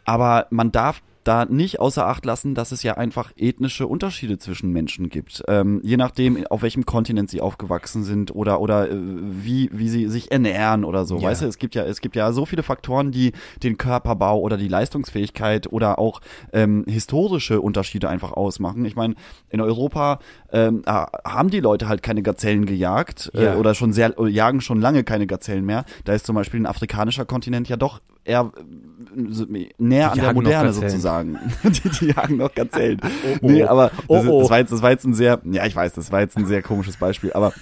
Aber 0.04 0.46
man 0.50 0.70
darf 0.70 1.02
da 1.24 1.44
nicht 1.46 1.80
außer 1.80 2.06
Acht 2.06 2.24
lassen, 2.24 2.54
dass 2.54 2.70
es 2.72 2.82
ja 2.82 2.96
einfach 2.96 3.32
ethnische 3.36 3.86
Unterschiede 3.86 4.38
zwischen 4.38 4.70
Menschen 4.70 5.08
gibt. 5.08 5.42
Ähm, 5.48 5.80
je 5.82 5.96
nachdem, 5.96 6.46
auf 6.48 6.62
welchem 6.62 6.86
Kontinent 6.86 7.30
sie 7.30 7.40
aufgewachsen 7.40 8.04
sind 8.04 8.34
oder 8.34 8.60
oder 8.60 8.90
äh, 8.90 8.96
wie 8.96 9.70
wie 9.72 9.88
sie 9.88 10.08
sich 10.08 10.30
ernähren 10.30 10.84
oder 10.84 11.04
so. 11.04 11.18
Ja. 11.18 11.28
Weißt 11.30 11.42
du, 11.42 11.46
es 11.46 11.58
gibt 11.58 11.74
ja 11.74 11.84
es 11.84 12.00
gibt 12.00 12.14
ja 12.16 12.32
so 12.32 12.46
viele 12.46 12.62
Faktoren, 12.62 13.10
die 13.10 13.32
den 13.62 13.78
Körperbau 13.78 14.38
oder 14.40 14.56
die 14.56 14.68
Leistungsfähigkeit 14.68 15.72
oder 15.72 15.98
auch 15.98 16.20
ähm, 16.52 16.84
historische 16.86 17.60
Unterschiede 17.60 18.08
einfach 18.08 18.32
ausmachen. 18.32 18.84
Ich 18.84 18.96
meine, 18.96 19.14
in 19.48 19.60
Europa 19.60 20.18
ähm, 20.52 20.82
haben 20.86 21.50
die 21.50 21.60
Leute 21.60 21.88
halt 21.88 22.02
keine 22.02 22.22
Gazellen 22.22 22.66
gejagt 22.66 23.30
Ja. 23.34 23.54
äh, 23.54 23.56
oder 23.56 23.74
schon 23.74 23.92
sehr 23.92 24.14
jagen 24.28 24.60
schon 24.60 24.80
lange 24.80 25.04
keine 25.04 25.26
Gazellen 25.26 25.64
mehr. 25.64 25.84
Da 26.04 26.12
ist 26.12 26.26
zum 26.26 26.34
Beispiel 26.34 26.60
ein 26.60 26.66
afrikanischer 26.66 27.24
Kontinent 27.24 27.68
ja 27.68 27.76
doch 27.76 28.00
eher 28.24 28.52
äh, 28.56 29.66
näher 29.78 30.12
an 30.12 30.18
der 30.18 30.32
Moderne 30.32 30.72
sozusagen. 30.72 31.38
die, 31.64 31.88
die 31.88 32.06
jagen 32.06 32.36
noch 32.36 32.54
Gazellen. 32.54 33.00
Oh, 33.02 33.08
oh. 33.42 33.50
Nee, 33.50 33.62
aber 33.64 33.90
das, 33.90 34.04
Oh, 34.08 34.28
oh. 34.28 34.40
das, 34.40 34.50
war 34.50 34.58
jetzt, 34.58 34.72
das 34.72 34.82
war 34.82 34.90
jetzt 34.90 35.04
ein 35.04 35.14
sehr, 35.14 35.40
ja, 35.44 35.66
ich 35.66 35.76
weiß, 35.76 35.92
das 35.92 36.10
war 36.10 36.20
jetzt 36.20 36.36
ein 36.36 36.46
sehr 36.46 36.62
komisches 36.62 36.96
Beispiel, 36.96 37.32
aber 37.32 37.52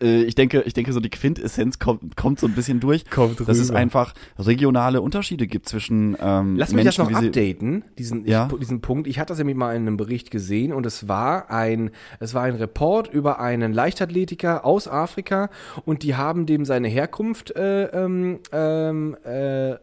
äh, 0.00 0.22
ich 0.22 0.34
denke, 0.34 0.62
ich 0.62 0.74
denke, 0.74 0.92
so 0.92 1.00
die 1.00 1.10
Quintessenz 1.10 1.78
kommt, 1.78 2.16
kommt 2.16 2.40
so 2.40 2.46
ein 2.46 2.54
bisschen 2.54 2.80
durch, 2.80 3.08
Kommt 3.10 3.40
dass 3.40 3.58
es 3.58 3.70
einfach 3.70 4.14
regionale 4.38 5.00
Unterschiede 5.00 5.46
gibt 5.46 5.68
zwischen 5.68 6.16
ähm, 6.20 6.56
Lass 6.56 6.72
mich 6.72 6.84
Menschen, 6.84 7.04
das 7.04 7.12
noch 7.12 7.22
updaten, 7.22 7.84
diesen, 7.98 8.26
Ja. 8.26 8.48
ich, 8.50 8.58
diesen 8.58 8.80
Punkt. 8.80 9.06
Ich 9.06 9.18
hatte 9.18 9.32
das 9.32 9.38
nämlich 9.38 9.56
mal 9.56 9.74
in 9.74 9.82
einem 9.82 9.96
Bericht 9.96 10.30
gesehen 10.30 10.72
und 10.72 10.86
es 10.86 11.08
war 11.08 11.50
ein, 11.50 11.90
es 12.20 12.34
war 12.34 12.42
ein 12.44 12.54
Report 12.54 13.12
über 13.12 13.40
einen 13.40 13.72
Leichtathletiker 13.72 14.64
aus 14.64 14.88
Afrika 14.88 15.50
und 15.84 16.02
die 16.02 16.14
haben 16.16 16.46
dem 16.46 16.64
seine 16.64 16.88
Herkunft 16.88 17.54
äh, 17.56 17.84
ähm, 17.86 18.40
ähm, 18.52 19.16
äh, 19.24 19.76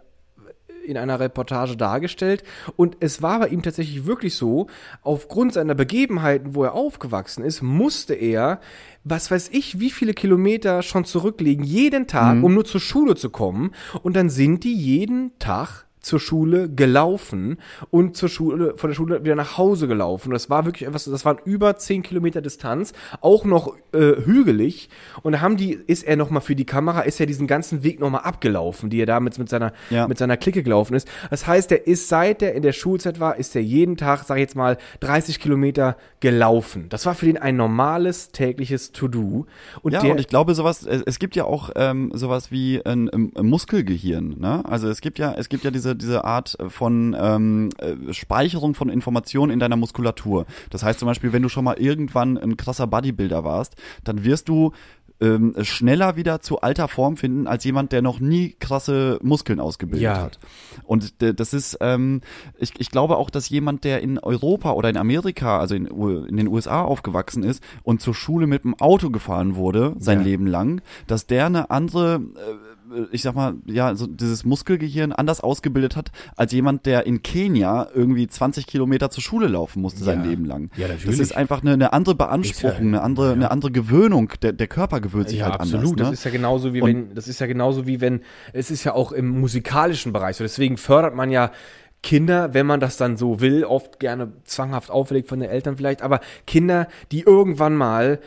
in 0.85 0.97
einer 0.97 1.19
Reportage 1.19 1.77
dargestellt. 1.77 2.43
Und 2.75 2.97
es 2.99 3.21
war 3.21 3.39
bei 3.39 3.47
ihm 3.47 3.61
tatsächlich 3.61 4.05
wirklich 4.05 4.35
so, 4.35 4.67
aufgrund 5.01 5.53
seiner 5.53 5.75
Begebenheiten, 5.75 6.55
wo 6.55 6.63
er 6.63 6.73
aufgewachsen 6.73 7.43
ist, 7.43 7.61
musste 7.61 8.13
er, 8.13 8.59
was 9.03 9.31
weiß 9.31 9.49
ich, 9.51 9.79
wie 9.79 9.91
viele 9.91 10.13
Kilometer 10.13 10.81
schon 10.81 11.05
zurücklegen, 11.05 11.63
jeden 11.63 12.07
Tag, 12.07 12.37
um 12.43 12.53
nur 12.53 12.65
zur 12.65 12.81
Schule 12.81 13.15
zu 13.15 13.29
kommen. 13.29 13.71
Und 14.03 14.15
dann 14.15 14.29
sind 14.29 14.63
die 14.63 14.75
jeden 14.75 15.37
Tag 15.39 15.84
zur 16.05 16.19
Schule 16.19 16.69
gelaufen 16.69 17.57
und 17.89 18.15
zur 18.15 18.29
Schule, 18.29 18.75
von 18.77 18.91
der 18.91 18.95
Schule 18.95 19.23
wieder 19.23 19.35
nach 19.35 19.57
Hause 19.57 19.87
gelaufen. 19.87 20.31
Das 20.31 20.49
war 20.51 20.65
wirklich 20.65 20.87
etwas, 20.87 21.05
das 21.05 21.25
waren 21.25 21.37
über 21.45 21.75
10 21.77 22.03
Kilometer 22.03 22.41
Distanz, 22.41 22.93
auch 23.21 23.43
noch 23.43 23.75
äh, 23.91 24.23
hügelig. 24.23 24.89
Und 25.23 25.33
da 25.33 25.41
haben 25.41 25.57
die, 25.57 25.71
ist 25.73 26.03
er 26.03 26.15
nochmal 26.15 26.41
für 26.41 26.55
die 26.55 26.65
Kamera, 26.65 27.01
ist 27.01 27.19
er 27.19 27.25
diesen 27.25 27.47
ganzen 27.47 27.83
Weg 27.83 27.99
nochmal 27.99 28.21
abgelaufen, 28.21 28.91
die 28.91 28.99
er 29.01 29.07
damit 29.07 29.39
mit 29.39 29.49
seiner, 29.49 29.73
Ja. 29.89 30.07
mit 30.07 30.19
seiner 30.19 30.37
Clique 30.37 30.61
gelaufen 30.61 30.93
ist. 30.93 31.07
Das 31.31 31.47
heißt, 31.47 31.71
er 31.71 31.87
ist, 31.87 32.07
seit 32.07 32.43
er 32.43 32.53
in 32.53 32.61
der 32.61 32.71
Schulzeit 32.73 33.19
war, 33.19 33.37
ist 33.37 33.55
er 33.55 33.63
jeden 33.63 33.97
Tag, 33.97 34.25
sag 34.25 34.35
ich 34.37 34.41
jetzt 34.41 34.55
mal, 34.55 34.77
30 34.99 35.39
Kilometer 35.39 35.97
gelaufen. 36.19 36.85
Das 36.89 37.07
war 37.07 37.15
für 37.15 37.25
den 37.25 37.37
ein 37.39 37.55
normales 37.55 38.31
tägliches 38.31 38.91
To-Do. 38.91 39.47
Und 39.81 39.91
ja, 39.91 40.01
der, 40.01 40.11
und 40.11 40.19
ich 40.19 40.27
glaube, 40.27 40.53
sowas, 40.53 40.85
es, 40.85 41.01
es 41.01 41.17
gibt 41.17 41.35
ja 41.35 41.45
auch 41.45 41.71
ähm, 41.75 42.11
sowas 42.13 42.51
wie 42.51 42.85
ein, 42.85 43.09
ein 43.09 43.31
Muskelgehirn, 43.41 44.35
ne? 44.39 44.63
Also 44.65 44.87
es 44.89 45.01
gibt 45.01 45.17
ja, 45.17 45.33
es 45.33 45.49
gibt 45.49 45.63
ja 45.63 45.71
diese, 45.71 45.94
diese 45.95 46.23
Art 46.25 46.57
von 46.69 47.15
ähm, 47.19 47.69
äh, 47.77 48.13
Speicherung 48.13 48.75
von 48.75 48.89
Informationen 48.89 49.51
in 49.51 49.59
deiner 49.59 49.75
Muskulatur. 49.77 50.45
Das 50.69 50.83
heißt 50.83 50.99
zum 50.99 51.07
Beispiel, 51.07 51.33
wenn 51.33 51.41
du 51.43 51.49
schon 51.49 51.63
mal 51.65 51.77
irgendwann 51.79 52.37
ein 52.37 52.57
krasser 52.57 52.87
Bodybuilder 52.87 53.43
warst, 53.43 53.75
dann 54.03 54.23
wirst 54.23 54.49
du 54.49 54.71
ähm, 55.21 55.55
schneller 55.61 56.17
wieder 56.17 56.41
zu 56.41 56.59
alter 56.59 56.89
Form 56.89 57.15
finden 57.15 57.47
als 57.47 57.63
jemand, 57.63 57.93
der 57.93 58.01
noch 58.01 58.19
nie 58.19 58.53
krasse 58.59 59.17
Muskeln 59.23 59.61
ausgebildet 59.61 60.03
Ja. 60.03 60.23
hat. 60.23 60.39
Und 60.83 61.21
äh, 61.23 61.33
das 61.33 61.53
ist, 61.53 61.77
ähm, 61.79 62.19
ich, 62.59 62.73
ich 62.79 62.91
glaube 62.91 63.15
auch, 63.15 63.29
dass 63.29 63.47
jemand, 63.47 63.85
der 63.85 64.01
in 64.01 64.19
Europa 64.19 64.73
oder 64.73 64.89
in 64.89 64.97
Amerika, 64.97 65.57
also 65.57 65.73
in, 65.73 65.85
in 65.85 66.35
den 66.35 66.47
USA 66.49 66.81
aufgewachsen 66.83 67.43
ist 67.43 67.63
und 67.83 68.01
zur 68.01 68.13
Schule 68.13 68.45
mit 68.45 68.65
dem 68.65 68.73
Auto 68.77 69.09
gefahren 69.09 69.55
wurde, 69.55 69.95
sein 69.99 70.19
Ja. 70.19 70.25
Leben 70.25 70.47
lang, 70.47 70.81
dass 71.07 71.27
der 71.27 71.45
eine 71.45 71.69
andere, 71.71 72.15
äh, 72.15 72.74
ich 73.11 73.21
sag 73.23 73.35
mal, 73.35 73.55
ja, 73.65 73.95
so 73.95 74.05
dieses 74.07 74.45
Muskelgehirn 74.45 75.11
anders 75.11 75.41
ausgebildet 75.41 75.95
hat, 75.95 76.11
als 76.35 76.51
jemand, 76.51 76.85
der 76.85 77.05
in 77.05 77.23
Kenia 77.23 77.87
irgendwie 77.93 78.27
20 78.27 78.67
Kilometer 78.67 79.09
zur 79.09 79.23
Schule 79.23 79.47
laufen 79.47 79.81
musste 79.81 80.03
sein 80.03 80.23
Ja. 80.23 80.29
Leben 80.29 80.45
lang. 80.45 80.69
Ja, 80.77 80.87
Das 80.87 80.97
natürlich. 80.97 81.19
ist 81.19 81.35
einfach 81.35 81.61
eine, 81.61 81.73
eine 81.73 81.93
andere 81.93 82.15
Beanspruchung, 82.15 82.87
eine 82.87 83.01
andere, 83.01 83.33
eine 83.33 83.49
andere 83.51 83.71
Gewöhnung. 83.71 84.31
Der, 84.41 84.53
der 84.53 84.67
Körper 84.67 85.01
gewöhnt 85.01 85.29
sich 85.29 85.39
ja, 85.39 85.45
halt 85.45 85.59
absolut. 85.59 85.91
anders. 85.93 85.97
Ne? 86.07 86.11
Das 86.11 86.19
ist 86.19 86.23
ja 86.25 86.31
genauso 86.31 86.73
wie 86.73 86.81
Und- 86.81 86.87
wenn, 86.89 87.15
das 87.15 87.27
ist 87.27 87.39
ja 87.39 87.47
genauso 87.47 87.87
wie 87.87 88.01
wenn, 88.01 88.21
es 88.53 88.69
ist 88.69 88.83
ja 88.83 88.93
auch 88.93 89.11
im 89.11 89.27
musikalischen 89.27 90.13
Bereich 90.13 90.35
so. 90.37 90.43
Deswegen 90.43 90.77
fördert 90.77 91.15
man 91.15 91.31
ja 91.31 91.51
Kinder, 92.03 92.53
wenn 92.53 92.67
man 92.67 92.79
das 92.79 92.97
dann 92.97 93.17
so 93.17 93.41
will, 93.41 93.63
oft 93.63 93.99
gerne 93.99 94.31
zwanghaft 94.43 94.91
auferlegt 94.91 95.27
von 95.27 95.39
den 95.39 95.49
Eltern 95.49 95.75
vielleicht, 95.75 96.03
aber 96.03 96.19
Kinder, 96.45 96.87
die 97.11 97.21
irgendwann 97.21 97.73
mal 97.75 98.19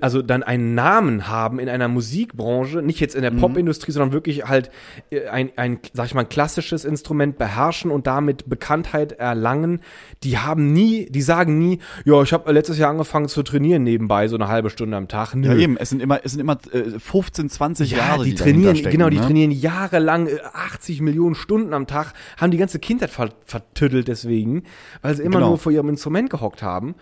also 0.00 0.22
dann 0.22 0.42
einen 0.42 0.74
Namen 0.74 1.28
haben 1.28 1.58
in 1.58 1.68
einer 1.68 1.88
Musikbranche, 1.88 2.82
nicht 2.82 3.00
jetzt 3.00 3.14
in 3.14 3.22
der 3.22 3.30
Popindustrie, 3.30 3.92
sondern 3.92 4.12
wirklich 4.12 4.44
halt 4.44 4.70
äh, 5.10 5.26
ein, 5.28 5.50
ein, 5.56 5.78
sag 5.92 6.06
ich 6.06 6.14
mal, 6.14 6.22
ein 6.22 6.28
klassisches 6.28 6.84
Instrument 6.84 7.38
beherrschen 7.38 7.90
und 7.90 8.06
damit 8.06 8.48
Bekanntheit 8.48 9.12
erlangen, 9.12 9.80
die 10.22 10.38
haben 10.38 10.72
nie, 10.72 11.06
die 11.10 11.22
sagen 11.22 11.58
nie, 11.58 11.80
ja, 12.04 12.22
ich 12.22 12.32
habe 12.32 12.50
letztes 12.52 12.78
Jahr 12.78 12.90
angefangen 12.90 13.28
zu 13.28 13.42
trainieren 13.42 13.82
nebenbei, 13.82 14.28
so 14.28 14.36
eine 14.36 14.48
halbe 14.48 14.70
Stunde 14.70 14.96
am 14.96 15.08
Tag. 15.08 15.34
Nö. 15.34 15.48
Ja, 15.48 15.54
eben, 15.56 15.76
es 15.76 15.90
sind 15.90 16.00
immer, 16.02 16.20
es 16.24 16.32
sind 16.32 16.40
immer 16.40 16.58
äh, 16.72 16.98
15, 16.98 17.48
20 17.48 17.90
Ja, 17.90 17.98
Jahre, 17.98 18.24
die, 18.24 18.30
die, 18.30 18.36
trainieren, 18.36 18.76
genau, 18.82 19.08
die 19.10 19.18
ne? 19.18 19.22
trainieren 19.24 19.50
jahrelang, 19.50 20.26
äh, 20.28 20.38
80 20.52 21.00
Millionen 21.00 21.34
Stunden 21.34 21.72
am 21.74 21.86
Tag, 21.86 22.12
haben 22.36 22.50
die 22.50 22.58
ganze 22.58 22.78
Kindheit 22.78 23.10
ver 23.10 23.30
vertüttelt 23.44 24.08
deswegen, 24.08 24.62
weil 25.02 25.14
sie 25.16 25.22
immer 25.22 25.36
Genau. 25.36 25.48
nur 25.48 25.58
vor 25.58 25.72
ihrem 25.72 25.88
Instrument 25.88 26.30
gehockt 26.30 26.62
haben. 26.62 26.94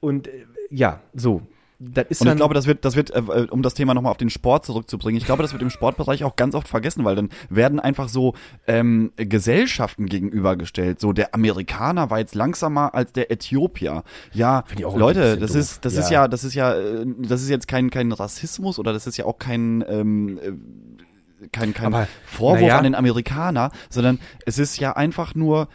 Und 0.00 0.28
äh, 0.28 0.46
ja, 0.70 1.00
so. 1.14 1.42
Das 1.84 2.06
ist 2.08 2.20
Und 2.20 2.28
ich 2.28 2.36
glaube, 2.36 2.54
das 2.54 2.66
wird, 2.66 2.84
das 2.84 2.94
wird, 2.94 3.10
äh, 3.10 3.18
äh, 3.18 3.46
um 3.50 3.62
das 3.62 3.74
Thema 3.74 3.92
nochmal 3.94 4.12
auf 4.12 4.16
den 4.16 4.30
Sport 4.30 4.64
zurückzubringen, 4.64 5.18
ich 5.18 5.26
glaube, 5.26 5.42
das 5.42 5.52
wird 5.52 5.62
im 5.62 5.70
Sportbereich 5.70 6.22
auch 6.22 6.36
ganz 6.36 6.54
oft 6.54 6.68
vergessen, 6.68 7.04
weil 7.04 7.16
dann 7.16 7.30
werden 7.50 7.80
einfach 7.80 8.08
so 8.08 8.34
ähm, 8.66 9.12
Gesellschaften 9.16 10.06
gegenübergestellt. 10.06 11.00
So 11.00 11.12
der 11.12 11.34
Amerikaner 11.34 12.10
war 12.10 12.18
jetzt 12.20 12.34
langsamer 12.36 12.94
als 12.94 13.12
der 13.12 13.30
Äthiopier. 13.32 14.04
Ja, 14.32 14.64
Leute, 14.78 15.36
das 15.38 15.52
doof. 15.52 15.60
ist, 15.60 15.84
das 15.84 15.94
Ja. 15.94 16.00
ist 16.00 16.10
ja, 16.10 16.28
das 16.28 16.44
ist 16.44 16.54
ja, 16.54 16.72
äh, 16.74 17.04
das 17.18 17.42
ist 17.42 17.48
jetzt 17.48 17.66
kein 17.66 17.90
kein 17.90 18.12
Rassismus 18.12 18.78
oder 18.78 18.92
das 18.92 19.06
ist 19.06 19.16
ja 19.16 19.24
auch 19.24 19.38
kein 19.38 19.84
ähm, 19.88 20.38
äh, 20.38 21.48
kein, 21.50 21.74
kein 21.74 21.86
Aber, 21.86 22.06
Vorwurf 22.24 22.60
naja. 22.60 22.78
an 22.78 22.84
den 22.84 22.94
Amerikaner, 22.94 23.72
sondern 23.90 24.20
es 24.46 24.58
ist 24.58 24.78
ja 24.78 24.92
einfach 24.92 25.34
nur 25.34 25.66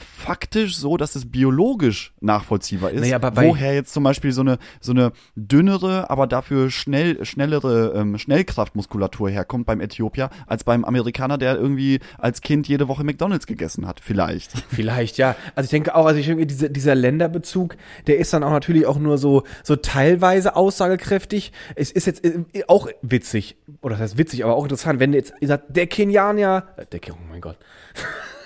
faktisch 0.00 0.76
so, 0.76 0.96
dass 0.96 1.14
es 1.14 1.30
biologisch 1.30 2.12
nachvollziehbar 2.20 2.90
ist, 2.90 3.00
Naja, 3.00 3.18
woher 3.36 3.74
jetzt 3.74 3.92
zum 3.92 4.04
Beispiel 4.04 4.32
so 4.32 4.40
eine 4.42 4.58
so 4.80 4.92
eine 4.92 5.12
dünnere, 5.36 6.10
aber 6.10 6.26
dafür 6.26 6.70
schnell 6.70 7.24
schnellere 7.24 7.92
ähm, 7.96 8.18
Schnellkraftmuskulatur 8.18 9.30
herkommt 9.30 9.66
beim 9.66 9.80
Äthiopier 9.80 10.30
als 10.46 10.64
beim 10.64 10.84
Amerikaner, 10.84 11.38
der 11.38 11.56
irgendwie 11.56 12.00
als 12.18 12.40
Kind 12.40 12.68
jede 12.68 12.88
Woche 12.88 13.04
McDonald's 13.04 13.46
gegessen 13.46 13.86
hat, 13.86 14.00
vielleicht. 14.00 14.52
Vielleicht, 14.70 15.18
ja. 15.18 15.34
Also 15.54 15.66
ich 15.66 15.70
denke 15.70 15.94
auch, 15.94 16.06
also 16.06 16.20
ich 16.20 16.26
denke, 16.26 16.46
dieser, 16.46 16.68
dieser 16.68 16.94
Länderbezug, 16.94 17.76
der 18.06 18.18
ist 18.18 18.32
dann 18.32 18.42
auch 18.44 18.50
natürlich 18.50 18.86
auch 18.86 18.98
nur 18.98 19.18
so, 19.18 19.42
so 19.64 19.76
teilweise 19.76 20.54
aussagekräftig. 20.56 21.52
Es 21.74 21.90
ist 21.90 22.06
jetzt 22.06 22.24
äh, 22.24 22.44
auch 22.68 22.88
witzig, 23.02 23.56
oder 23.80 23.94
das 23.94 24.02
heißt 24.02 24.18
witzig, 24.18 24.44
aber 24.44 24.54
auch 24.54 24.62
interessant, 24.62 25.00
wenn 25.00 25.12
jetzt 25.12 25.32
sagt, 25.40 25.76
der 25.76 25.86
Kenianer, 25.86 26.68
äh, 26.76 26.86
der, 26.86 27.00
Ke- 27.00 27.12
oh 27.12 27.16
mein 27.30 27.40
Gott, 27.40 27.56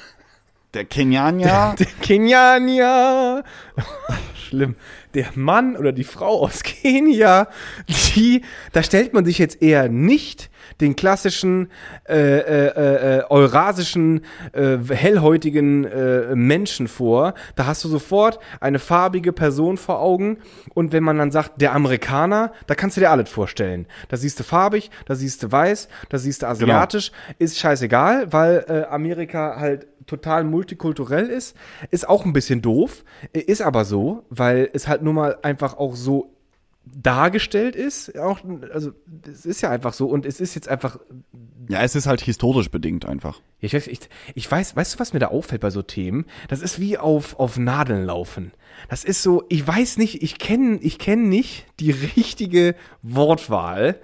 Der 0.74 0.86
Kenianer, 0.86 1.74
der 1.78 1.86
Kenianer, 2.00 3.44
schlimm, 4.34 4.76
der 5.12 5.26
Mann 5.34 5.76
oder 5.76 5.92
die 5.92 6.04
Frau 6.04 6.40
aus 6.40 6.62
Kenia, 6.62 7.48
die, 7.88 8.40
da 8.72 8.82
stellt 8.82 9.12
man 9.12 9.26
sich 9.26 9.36
jetzt 9.36 9.60
eher 9.60 9.90
nicht 9.90 10.50
den 10.80 10.96
klassischen 10.96 11.70
äh, 12.08 12.38
äh, 12.38 13.18
äh, 13.18 13.24
eurasischen, 13.28 14.24
äh, 14.52 14.78
hellhäutigen 14.88 15.84
äh, 15.84 16.34
Menschen 16.34 16.88
vor. 16.88 17.34
Da 17.54 17.66
hast 17.66 17.84
du 17.84 17.88
sofort 17.88 18.38
eine 18.60 18.78
farbige 18.78 19.32
Person 19.32 19.76
vor 19.76 20.00
Augen. 20.00 20.38
Und 20.74 20.92
wenn 20.92 21.02
man 21.02 21.18
dann 21.18 21.30
sagt, 21.30 21.60
der 21.60 21.74
Amerikaner, 21.74 22.52
da 22.66 22.74
kannst 22.74 22.96
du 22.96 23.00
dir 23.00 23.10
alles 23.10 23.28
vorstellen. 23.28 23.86
Da 24.08 24.16
siehst 24.16 24.40
du 24.40 24.44
farbig, 24.44 24.90
da 25.06 25.14
siehst 25.14 25.42
du 25.42 25.52
weiß, 25.52 25.88
da 26.08 26.18
siehst 26.18 26.42
du 26.42 26.46
asiatisch. 26.46 27.12
Ist 27.38 27.58
scheißegal, 27.58 28.32
weil 28.32 28.64
äh, 28.68 28.92
Amerika 28.92 29.56
halt 29.58 29.86
total 30.12 30.44
multikulturell 30.44 31.26
ist. 31.26 31.56
Ist 31.90 32.08
auch 32.08 32.24
ein 32.24 32.32
bisschen 32.32 32.62
doof. 32.62 33.04
Ist 33.32 33.62
aber 33.62 33.84
so, 33.84 34.24
weil 34.28 34.68
es 34.72 34.88
halt 34.88 35.02
nur 35.02 35.14
mal 35.14 35.38
einfach 35.42 35.78
auch 35.78 35.96
so 35.96 36.36
dargestellt 36.84 37.76
ist. 37.76 38.18
Auch, 38.18 38.40
also 38.72 38.92
es 39.26 39.46
ist 39.46 39.60
ja 39.62 39.70
einfach 39.70 39.94
so 39.94 40.06
und 40.06 40.26
es 40.26 40.40
ist 40.40 40.54
jetzt 40.54 40.68
einfach 40.68 40.98
ja, 41.68 41.82
es 41.82 41.94
ist 41.94 42.06
halt 42.06 42.20
historisch 42.20 42.70
bedingt 42.70 43.06
einfach. 43.06 43.40
ich, 43.60 43.72
weiß, 43.72 43.86
ich, 43.86 44.00
ich 44.34 44.50
weiß, 44.50 44.74
weißt 44.76 44.94
du, 44.94 44.98
was 44.98 45.12
mir 45.12 45.20
da 45.20 45.28
auffällt 45.28 45.60
bei 45.60 45.70
so 45.70 45.82
Themen? 45.82 46.26
Das 46.48 46.60
ist 46.60 46.80
wie 46.80 46.98
auf, 46.98 47.38
auf 47.38 47.56
Nadeln 47.56 48.04
laufen. 48.04 48.52
Das 48.88 49.04
ist 49.04 49.22
so, 49.22 49.44
ich 49.48 49.66
weiß 49.66 49.96
nicht, 49.98 50.22
ich 50.22 50.38
kenne 50.38 50.78
ich 50.82 50.98
kenn 50.98 51.28
nicht 51.28 51.66
die 51.80 51.90
richtige 52.16 52.74
Wortwahl. 53.02 54.00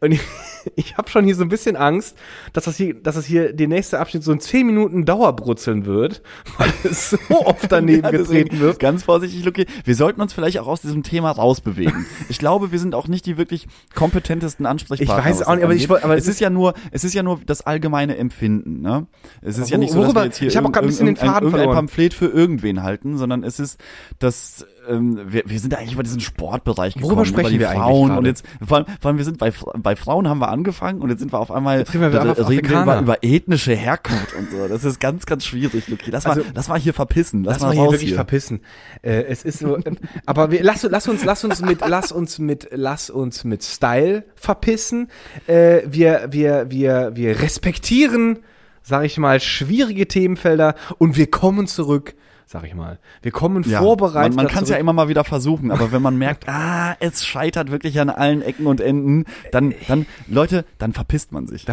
Und 0.00 0.12
ich, 0.12 0.20
ich 0.76 0.96
habe 0.96 1.08
schon 1.10 1.24
hier 1.24 1.34
so 1.34 1.42
ein 1.42 1.48
bisschen 1.48 1.76
Angst, 1.76 2.16
dass 2.52 2.64
das 2.64 2.76
hier, 2.76 2.94
dass 2.94 3.14
das 3.14 3.26
hier 3.26 3.52
der 3.52 3.68
nächste 3.68 3.98
Abschnitt 3.98 4.24
so 4.24 4.32
in 4.32 4.40
10 4.40 4.66
Minuten 4.66 5.04
Dauerbrutzeln 5.04 5.86
wird, 5.86 6.22
weil 6.58 6.72
es 6.84 7.10
so 7.10 7.18
oft 7.30 7.70
daneben 7.70 8.04
Ja, 8.04 8.10
getreten 8.10 8.60
wird. 8.60 8.78
Ganz 8.78 9.04
vorsichtig, 9.04 9.44
Luki. 9.44 9.66
Wir 9.84 9.94
sollten 9.94 10.20
uns 10.20 10.32
vielleicht 10.32 10.58
auch 10.58 10.66
aus 10.66 10.80
diesem 10.80 11.02
Thema 11.02 11.30
rausbewegen. 11.30 12.06
ich 12.28 12.38
glaube, 12.38 12.72
wir 12.72 12.78
sind 12.78 12.94
auch 12.94 13.08
nicht 13.08 13.26
die 13.26 13.36
wirklich 13.36 13.66
kompetentesten 13.94 14.66
Ansprechpartner. 14.66 15.30
Ich 15.30 15.38
weiß 15.40 15.46
auch 15.46 15.54
nicht, 15.54 15.64
aber 15.64 15.74
ich 15.74 15.90
aber 15.90 16.16
es 16.16 16.28
ist 16.28 16.40
ja 16.40 16.50
nur, 16.50 16.74
es 16.90 17.04
ist 17.04 17.14
ja 17.14 17.22
nur 17.22 17.40
das 17.44 17.62
allgemeine 17.62 18.16
Empfinden, 18.16 18.80
ne? 18.80 19.06
Es 19.40 19.58
ist 19.58 19.70
ja 19.70 19.78
nicht 19.78 19.92
so, 19.92 20.02
dass 20.02 20.14
wir 20.14 20.24
jetzt 20.24 20.38
hier 20.38 20.48
ich 20.48 20.56
hab 20.56 20.64
auch 20.64 20.72
ein 20.72 20.86
bisschen 20.86 21.06
den 21.06 21.16
Faden 21.16 21.32
irgendein 21.34 21.50
verloren. 21.50 21.76
Pamphlet 21.76 22.14
für 22.14 22.26
irgendwen 22.26 22.82
halten, 22.82 23.18
sondern 23.18 23.44
es 23.44 23.58
ist 23.58 23.80
das, 24.18 24.66
ähm, 24.88 25.20
wir, 25.26 25.42
wir 25.46 25.58
sind 25.60 25.74
eigentlich 25.74 25.92
über 25.94 26.02
diesen 26.02 26.20
Sportbereich 26.20 26.94
gekommen, 26.94 27.10
Worüber 27.10 27.24
sprechen 27.26 27.58
wir 27.58 27.70
eigentlich 27.70 27.82
Frauen 27.82 28.06
gerade? 28.08 28.18
und 28.20 28.26
jetzt, 28.26 28.44
vor 28.66 28.78
allem, 28.78 28.86
vor 29.00 29.08
allem 29.08 29.18
wir 29.18 29.24
sind 29.24 29.38
bei, 29.38 29.52
bei 29.76 29.96
Frauen 29.96 30.28
haben 30.28 30.38
wir 30.40 30.48
angefangen 30.48 31.00
und 31.02 31.10
jetzt 31.10 31.20
sind 31.20 31.32
wir 31.32 31.38
auf 31.38 31.50
einmal, 31.50 31.78
Jetzt 31.80 31.94
reden 31.94 32.12
wir 32.12 32.30
auf 32.32 32.48
reden 32.48 32.68
wir 32.70 32.82
über, 32.82 33.00
über 33.00 33.18
ethnische 33.22 33.74
Herkunft 33.74 34.34
und 34.34 34.50
so. 34.50 34.68
Das 34.68 34.84
ist 34.84 35.00
ganz, 35.00 35.26
ganz 35.26 35.44
schwierig, 35.44 35.88
Luki. 35.88 36.10
Lass 36.10 36.24
mal, 36.24 36.32
Also- 36.38 36.44
lass 36.54 36.68
mal 36.68 36.78
hier 36.78 36.94
verpissen. 36.94 37.44
Lass, 37.44 37.54
Lass 37.54 37.62
mal 37.62 37.66
mal 37.68 37.74
hier 37.82 37.90
wirklich 37.92 38.08
hier. 38.08 38.14
verpissen. 38.16 38.60
Äh, 39.02 39.22
es 39.24 39.44
ist 39.44 39.58
so, 39.60 39.76
ähm, 39.76 39.96
aber 40.26 40.50
wir, 40.50 40.62
lass, 40.62 40.82
lass 40.82 41.08
uns, 41.08 41.24
lass 41.24 41.44
uns 41.44 41.60
mit, 41.60 41.80
lass 41.86 42.12
uns 42.12 42.38
mit, 42.38 42.68
lass 42.72 43.10
uns 43.10 43.44
mit 43.44 43.62
Style 43.64 44.24
verpissen. 44.34 45.08
Äh, 45.46 45.82
wir, 45.86 46.28
wir, 46.30 46.70
wir, 46.70 47.12
wir 47.14 47.40
respektieren, 47.40 48.38
sag 48.82 49.04
ich 49.04 49.18
mal, 49.18 49.40
schwierige 49.40 50.08
Themenfelder 50.08 50.74
und 50.98 51.16
wir 51.16 51.30
kommen 51.30 51.66
zurück, 51.66 52.14
sag 52.46 52.64
ich 52.64 52.74
mal. 52.74 52.98
Wir 53.22 53.32
kommen 53.32 53.62
Ja, 53.64 53.80
vorbereitet. 53.80 54.34
Man, 54.36 54.44
man 54.44 54.52
kann 54.52 54.64
es 54.64 54.70
ja 54.70 54.76
immer 54.76 54.92
mal 54.92 55.08
wieder 55.08 55.24
versuchen, 55.24 55.70
aber 55.70 55.92
wenn 55.92 56.02
man 56.02 56.16
merkt, 56.16 56.44
ah, 56.48 56.96
es 57.00 57.24
scheitert 57.24 57.70
wirklich 57.70 57.98
an 58.00 58.10
allen 58.10 58.42
Ecken 58.42 58.66
und 58.66 58.80
Enden, 58.80 59.24
dann, 59.52 59.74
dann, 59.88 60.06
Leute, 60.26 60.64
dann 60.78 60.92
verpisst 60.92 61.32
man 61.32 61.46
sich. 61.46 61.64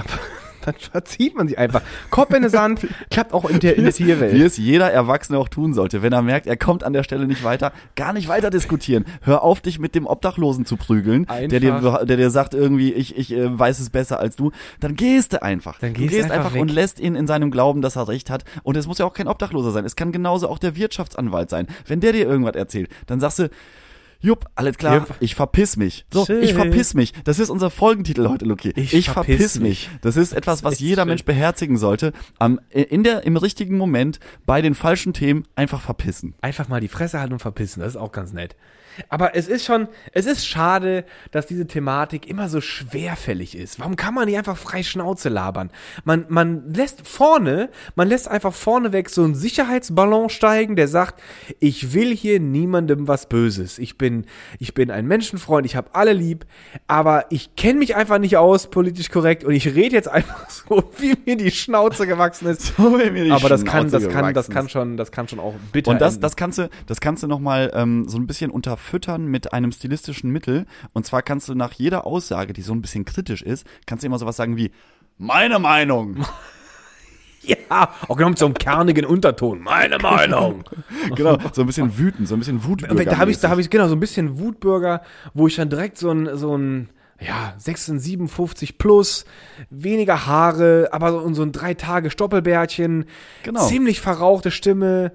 dann, 0.66 0.76
verzieht 0.76 1.36
man 1.36 1.48
sich 1.48 1.58
einfach. 1.58 1.82
Kopf 2.10 2.34
in 2.34 2.42
den 2.42 2.52
Sand, 2.52 2.88
klappt 3.10 3.34
auch 3.34 3.50
in 3.50 3.60
der, 3.60 3.78
in 3.78 3.84
der 3.84 3.94
Tierwelt. 3.94 4.34
Wie 4.34 4.42
es 4.42 4.58
jeder 4.58 4.92
Erwachsene 4.92 5.38
auch 5.38 5.50
tun 5.50 5.74
sollte. 5.74 6.02
Wenn 6.02 6.14
er 6.14 6.22
merkt, 6.22 6.48
er 6.48 6.58
kommt 6.58 6.84
an 6.84 6.94
der 6.94 7.04
Stelle 7.04 7.28
nicht 7.28 7.44
weiter, 7.44 7.72
gar 7.96 8.14
nicht 8.14 8.28
weiter 8.28 8.50
diskutieren. 8.50 9.06
Hör 9.22 9.44
auf, 9.44 9.62
dich 9.62 9.80
mit 9.80 9.96
dem 9.96 10.06
Obdachlosen 10.06 10.66
zu 10.66 10.76
prügeln, 10.78 11.26
der 11.26 11.60
dir, 11.60 11.76
Einfach. 11.76 12.06
der 12.06 12.18
dir 12.18 12.30
sagt 12.30 12.54
irgendwie, 12.54 12.92
ich, 12.94 13.18
ich 13.18 13.32
äh, 13.32 13.58
weiß 13.58 13.80
es 13.80 13.90
besser 13.90 14.20
als 14.20 14.36
du. 14.36 14.52
Dann 14.80 14.96
gehst 14.96 15.34
du 15.34 15.42
einfach. 15.42 15.80
Dann 15.80 15.94
du 15.94 16.02
gehst 16.02 16.14
gehst 16.14 16.32
einfach 16.32 16.50
einfach 16.50 16.56
weg. 16.56 16.62
und 16.62 16.72
lässt 16.72 17.00
ihn 17.00 17.16
in 17.16 17.28
seinem 17.28 17.52
Glauben, 17.52 17.82
dass 17.82 17.96
er 17.96 18.08
recht 18.08 18.30
hat. 18.30 18.44
Und 18.64 18.78
es 18.78 18.88
muss 18.88 18.98
ja 18.98 19.06
auch 19.06 19.14
kein 19.14 19.28
Obdachloser 19.28 19.72
sein. 19.72 19.86
Es 19.86 19.96
kann 19.96 20.12
genauso 20.12 20.50
auch 20.50 20.60
der 20.60 20.76
Wirtschaftsanwalt 20.76 21.50
sein. 21.50 21.68
Wenn 21.86 22.00
der 22.00 22.14
dir 22.14 22.28
irgendwas 22.28 22.56
erzählt, 22.56 22.90
dann 23.08 23.20
sagst 23.20 23.40
du, 23.40 23.50
Jupp, 24.22 24.46
alles 24.56 24.78
klar, 24.78 24.96
Jupp. 24.96 25.16
ich 25.22 25.36
verpiss 25.36 25.78
mich. 25.78 26.06
So, 26.14 26.26
Chill. 26.26 26.44
ich 26.44 26.54
verpiss 26.54 26.94
mich. 26.94 27.14
Das 27.24 27.40
ist 27.40 27.50
unser 27.50 27.70
Folgentitel 27.70 28.28
heute, 28.28 28.46
Luki. 28.46 28.74
Ich 28.76 29.10
verpiss, 29.10 29.14
verpiss 29.14 29.60
mich. 29.60 29.90
Das 30.02 30.18
ist 30.18 30.34
etwas, 30.34 30.64
was 30.64 30.74
Ist 30.74 30.80
jeder 30.82 31.04
schön. 31.04 31.10
Mensch 31.10 31.24
beherzigen 31.24 31.78
sollte. 31.78 32.12
Am, 32.38 32.60
in 32.70 33.04
der, 33.04 33.24
im 33.24 33.38
richtigen 33.38 33.78
Moment, 33.78 34.20
bei 34.46 34.62
den 34.62 34.76
falschen 34.76 35.14
Themen, 35.14 35.46
einfach 35.56 35.82
verpissen. 35.82 36.36
einfach 36.42 36.68
mal 36.68 36.82
die 36.82 36.90
Fresse 36.90 37.20
halten 37.20 37.34
und 37.34 37.40
verpissen. 37.40 37.80
Das 37.80 37.90
ist 37.90 37.98
auch 37.98 38.12
ganz 38.12 38.34
nett. 38.34 38.56
Aber 39.10 39.36
es 39.36 39.48
ist 39.48 39.66
schon, 39.66 39.88
es 40.14 40.26
ist 40.26 40.48
schade, 40.48 41.06
dass 41.32 41.48
diese 41.48 41.68
Thematik 41.68 42.28
immer 42.28 42.50
so 42.50 42.62
schwerfällig 42.62 43.56
ist. 43.56 43.80
Warum 43.80 43.96
kann 43.96 44.14
man 44.14 44.26
nicht 44.26 44.38
einfach 44.38 44.58
frei 44.58 44.84
Schnauze 44.84 45.30
labern? 45.30 45.72
Man, 46.04 46.26
man 46.30 46.74
lässt 46.74 47.08
vorne, 47.08 47.70
man 47.96 48.08
lässt 48.08 48.28
einfach 48.28 48.54
vorneweg 48.54 49.10
so 49.10 49.24
einen 49.24 49.36
Sicherheitsballon 49.36 50.30
steigen, 50.30 50.76
der 50.76 50.88
sagt, 50.88 51.22
ich 51.60 51.94
will 51.94 52.16
hier 52.16 52.40
niemandem 52.40 53.08
was 53.08 53.30
Böses. 53.30 53.80
Ich 53.80 53.98
bin, 53.98 54.26
ich 54.60 54.74
bin 54.74 54.92
ein 54.92 55.08
Menschenfreund, 55.08 55.66
ich 55.66 55.76
habe 55.76 55.90
alle 55.94 56.14
lieb, 56.14 56.46
aber 56.88 57.26
ich 57.30 57.56
kenne 57.56 57.80
mich 57.80 57.96
einfach 57.96 58.20
nicht 58.20 58.38
aus, 58.38 58.70
politisch 58.70 59.10
korrekt, 59.10 59.44
und 59.44 59.54
ich 59.54 59.68
rede 59.68 59.96
jetzt 59.96 60.08
einfach 60.08 60.50
so, 60.50 60.92
wie 60.98 61.16
mir 61.26 61.38
die 61.38 61.52
Schnauze 61.52 62.08
gewachsen 62.08 62.48
ist. 62.48 62.74
aber 62.80 63.50
das 63.50 63.66
kann, 63.66 63.90
das 63.90 64.08
kann, 64.10 64.34
das 64.34 64.50
kann 64.50 64.70
schon, 64.70 64.98
das 64.98 65.12
kann 65.12 65.28
schon 65.28 65.40
auch 65.40 65.54
bitter 65.72 65.92
Und 65.92 66.02
das, 66.02 66.14
enden. 66.14 66.22
das 66.22 66.36
kannst 66.36 66.58
du, 66.58 66.70
das 66.88 67.00
kannst 67.00 67.24
du 67.24 67.28
noch 67.28 67.40
mal 67.40 67.72
ähm, 67.74 68.08
so 68.08 68.18
ein 68.18 68.28
bisschen 68.28 68.52
unterfüttern 68.80 69.26
mit 69.28 69.54
einem 69.54 69.72
stilistischen 69.72 70.32
Mittel. 70.32 70.66
Und 70.94 71.06
zwar 71.06 71.22
kannst 71.22 71.50
du 71.50 71.56
nach 71.56 71.74
jeder 71.74 72.06
Aussage, 72.06 72.54
die 72.54 72.62
so 72.62 72.74
ein 72.74 72.82
bisschen 72.82 73.06
kritisch 73.06 73.42
ist, 73.42 73.66
kannst 73.86 74.04
du 74.04 74.08
immer 74.08 74.18
sowas 74.18 74.38
sagen 74.38 74.58
wie 74.58 74.72
meine 75.18 75.60
Meinung. 75.60 76.26
Ja, 77.42 77.94
auch 78.10 78.18
genau 78.18 78.30
mit 78.30 78.38
so 78.38 78.46
einem 78.46 78.54
kernigen 78.54 79.06
Unterton. 79.06 79.62
Meine 79.62 79.98
Meinung. 79.98 80.66
genau, 81.16 81.38
so 81.54 81.62
ein 81.62 81.68
bisschen 81.68 81.98
wütend, 81.98 82.28
so 82.28 82.36
ein 82.36 82.40
bisschen 82.40 82.66
Wutbürger. 82.66 83.06
da 83.06 83.18
habe 83.18 83.32
ich, 83.32 83.40
da 83.40 83.50
habe 83.50 83.62
ich 83.62 83.70
genau 83.70 83.88
so 83.88 83.96
ein 83.96 84.00
bisschen 84.02 84.40
Wutbürger, 84.40 85.04
wo 85.34 85.48
ich 85.48 85.56
dann 85.56 85.70
direkt 85.70 85.98
so 85.98 86.12
ein, 86.12 86.38
so 86.38 86.58
ein, 86.58 86.90
ja, 87.18 87.54
56, 87.58 88.04
57 88.04 88.78
plus, 88.78 89.24
weniger 89.70 90.26
Haare, 90.28 90.90
aber 90.92 91.12
so, 91.14 91.34
so 91.34 91.42
ein 91.44 91.54
drei 91.54 91.76
Tage 91.76 92.12
Stoppelbärtchen, 92.12 93.06
Genau. 93.44 93.66
ziemlich 93.66 94.02
verrauchte 94.02 94.52
Stimme, 94.52 95.14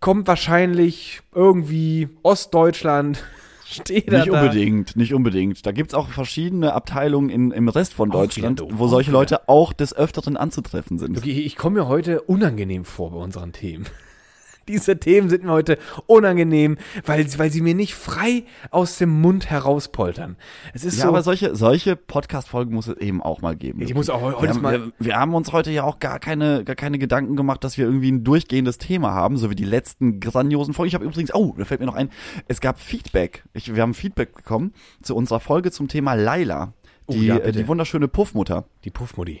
kommt 0.00 0.26
wahrscheinlich 0.28 1.20
irgendwie 1.34 2.08
Ostdeutschland, 2.22 3.22
steht 3.64 4.10
Nicht 4.10 4.28
da. 4.28 4.40
unbedingt, 4.42 4.96
nicht 4.96 5.14
unbedingt. 5.14 5.64
Da 5.64 5.72
gibt's 5.72 5.94
auch 5.94 6.08
verschiedene 6.08 6.72
Abteilungen 6.74 7.30
in, 7.30 7.50
im 7.50 7.68
Rest 7.68 7.94
von 7.94 8.10
Deutschland, 8.10 8.60
doof, 8.60 8.70
wo 8.74 8.88
solche. 8.88 9.10
Leute 9.10 9.48
auch 9.48 9.72
des 9.72 9.94
Öfteren 9.94 10.36
anzutreffen 10.36 10.98
sind. 10.98 11.18
Okay, 11.18 11.30
ich 11.40 11.56
komme 11.56 11.80
mir 11.80 11.88
heute 11.88 12.22
unangenehm 12.22 12.84
vor 12.84 13.10
bei 13.10 13.18
unseren 13.18 13.52
Themen. 13.52 13.86
Diese 14.68 14.98
Themen 14.98 15.28
sind 15.28 15.44
mir 15.44 15.50
heute 15.52 15.78
unangenehm, 16.06 16.78
weil, 17.04 17.26
weil 17.38 17.50
sie 17.50 17.60
mir 17.60 17.74
nicht 17.74 17.94
frei 17.94 18.44
aus 18.70 18.98
dem 18.98 19.20
Mund 19.20 19.50
herauspoltern. 19.50 20.36
Es 20.74 20.84
ist 20.84 20.96
Ja, 20.98 21.02
so, 21.04 21.08
aber 21.08 21.22
solche, 21.22 21.54
solche 21.56 21.96
Podcast-Folgen 21.96 22.74
muss 22.74 22.86
es 22.88 22.96
eben 22.98 23.22
auch 23.22 23.40
mal 23.42 23.56
geben. 23.56 23.84
Die 23.84 23.94
muss 23.94 24.10
auch 24.10 24.20
heu- 24.20 24.32
heute 24.34 24.42
wir, 24.42 24.48
haben, 24.54 24.62
mal- 24.62 24.80
wir, 24.86 24.92
wir 25.06 25.16
haben 25.16 25.34
uns 25.34 25.52
heute 25.52 25.70
ja 25.70 25.84
auch 25.84 25.98
gar 25.98 26.18
keine, 26.18 26.64
gar 26.64 26.76
keine 26.76 26.98
Gedanken 26.98 27.36
gemacht, 27.36 27.64
dass 27.64 27.76
wir 27.78 27.84
irgendwie 27.86 28.10
ein 28.12 28.24
durchgehendes 28.24 28.78
Thema 28.78 29.12
haben, 29.12 29.36
so 29.36 29.50
wie 29.50 29.54
die 29.56 29.64
letzten 29.64 30.20
grandiosen 30.20 30.74
Folgen. 30.74 30.88
Ich 30.88 30.94
habe 30.94 31.04
übrigens, 31.04 31.34
oh, 31.34 31.54
da 31.58 31.64
fällt 31.64 31.80
mir 31.80 31.86
noch 31.86 31.94
ein, 31.94 32.10
es 32.48 32.60
gab 32.60 32.78
Feedback. 32.80 33.44
Ich, 33.52 33.74
wir 33.74 33.82
haben 33.82 33.94
Feedback 33.94 34.34
bekommen 34.34 34.72
zu 35.02 35.14
unserer 35.16 35.40
Folge 35.40 35.70
zum 35.70 35.88
Thema 35.88 36.14
Laila. 36.14 36.72
Oh 37.06 37.12
Die, 37.14 37.26
ja, 37.26 37.36
äh, 37.38 37.50
die 37.52 37.66
wunderschöne 37.66 38.06
Puffmutter. 38.08 38.64
die 38.84 38.90
Puffmutti. 38.90 39.40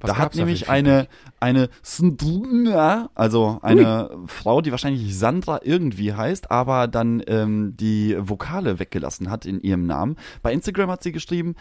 Was 0.00 0.10
da 0.10 0.18
hat 0.18 0.34
nämlich 0.34 0.68
eine, 0.68 1.08
eine 1.40 1.68
Sndruna, 1.84 3.10
also 3.14 3.58
eine 3.62 4.10
Frau, 4.26 4.60
die 4.60 4.70
wahrscheinlich 4.70 5.16
Sandra 5.16 5.60
irgendwie 5.62 6.14
heißt, 6.14 6.50
aber 6.50 6.88
dann 6.88 7.22
ähm, 7.26 7.76
die 7.76 8.16
Vokale 8.18 8.78
weggelassen 8.78 9.30
hat 9.30 9.46
in 9.46 9.60
ihrem 9.60 9.86
Namen. 9.86 10.16
Bei 10.42 10.52
Instagram 10.52 10.90
hat 10.90 11.02
sie 11.02 11.12
geschrieben, 11.12 11.54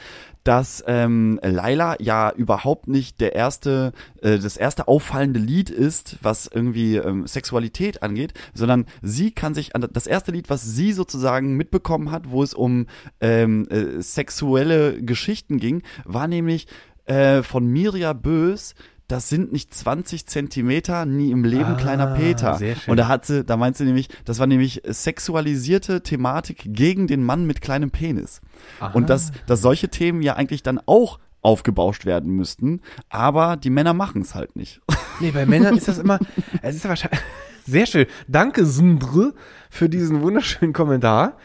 dass 0.44 0.84
ähm, 0.88 1.40
Laila 1.44 1.96
ja 2.00 2.32
überhaupt 2.32 2.88
nicht 2.88 3.20
der 3.20 3.36
erste, 3.36 3.94
äh, 4.22 4.38
das 4.38 4.58
erste 4.58 4.88
auffallende 4.88 5.40
Lied 5.40 5.70
ist, 5.70 6.18
was 6.22 6.48
irgendwie 6.48 6.98
ähm, 6.98 7.28
Sexualität 7.28 8.04
angeht, 8.04 8.34
sondern 8.54 8.86
sie 9.02 9.32
kann 9.32 9.54
sich 9.54 9.76
an 9.76 9.88
das 9.92 10.08
erste 10.08 10.32
Lied, 10.32 10.50
was 10.50 10.64
sie 10.64 10.92
sozusagen 10.92 11.56
mitbekommen 11.56 12.12
hat, 12.12 12.30
wo 12.30 12.44
es 12.44 12.54
um 12.54 12.88
ähm, 13.22 13.68
äh, 13.70 14.02
sexuelle 14.02 15.02
Geschichten 15.02 15.58
ging, 15.58 15.84
war 16.06 16.28
nämlich 16.28 16.68
äh, 17.06 17.44
von 17.44 17.68
Mirja 17.68 18.14
Bös, 18.14 18.76
das 19.08 19.30
sind 19.30 19.52
nicht 19.54 19.72
20 19.74 20.26
Zentimeter, 20.26 21.06
nie 21.06 21.30
im 21.30 21.44
Leben 21.44 21.74
Ah, 21.74 21.76
kleiner 21.76 22.08
Peter. 22.16 22.56
sehr 22.56 22.76
schön. 22.76 22.92
Und 22.92 22.98
da 22.98 23.08
hat 23.08 23.26
sie, 23.26 23.44
da 23.44 23.56
meint 23.56 23.78
sie 23.78 23.86
nämlich, 23.86 24.10
das 24.26 24.40
war 24.40 24.48
nämlich 24.48 24.82
sexualisierte 24.86 26.02
Thematik 26.02 26.64
gegen 26.66 27.06
den 27.08 27.24
Mann 27.24 27.46
mit 27.46 27.62
kleinem 27.62 27.92
Penis. 27.92 28.42
Und 28.94 29.10
dass, 29.10 29.32
dass 29.46 29.62
solche 29.62 29.90
Themen 29.90 30.22
ja 30.24 30.36
eigentlich 30.36 30.64
dann 30.64 30.80
auch 30.88 31.20
aufgebauscht 31.44 32.06
werden 32.08 32.32
müssten, 32.32 32.82
aber 33.10 33.58
die 33.58 33.70
Männer 33.70 33.94
machen 33.94 34.22
es 34.24 34.34
halt 34.36 34.56
nicht. 34.56 34.82
Nee, 35.22 35.32
bei 35.32 35.46
Männern 35.46 35.78
ist 35.78 35.88
das 35.88 35.98
immer, 35.98 36.20
es 36.62 36.76
ist 36.76 36.90
wahrscheinlich, 36.90 37.22
sehr 37.66 37.86
schön. 37.86 38.06
Danke, 38.28 38.66
Sindre, 38.66 39.34
für 39.70 39.88
diesen 39.88 40.22
wunderschönen 40.22 40.74
Kommentar. 40.74 41.38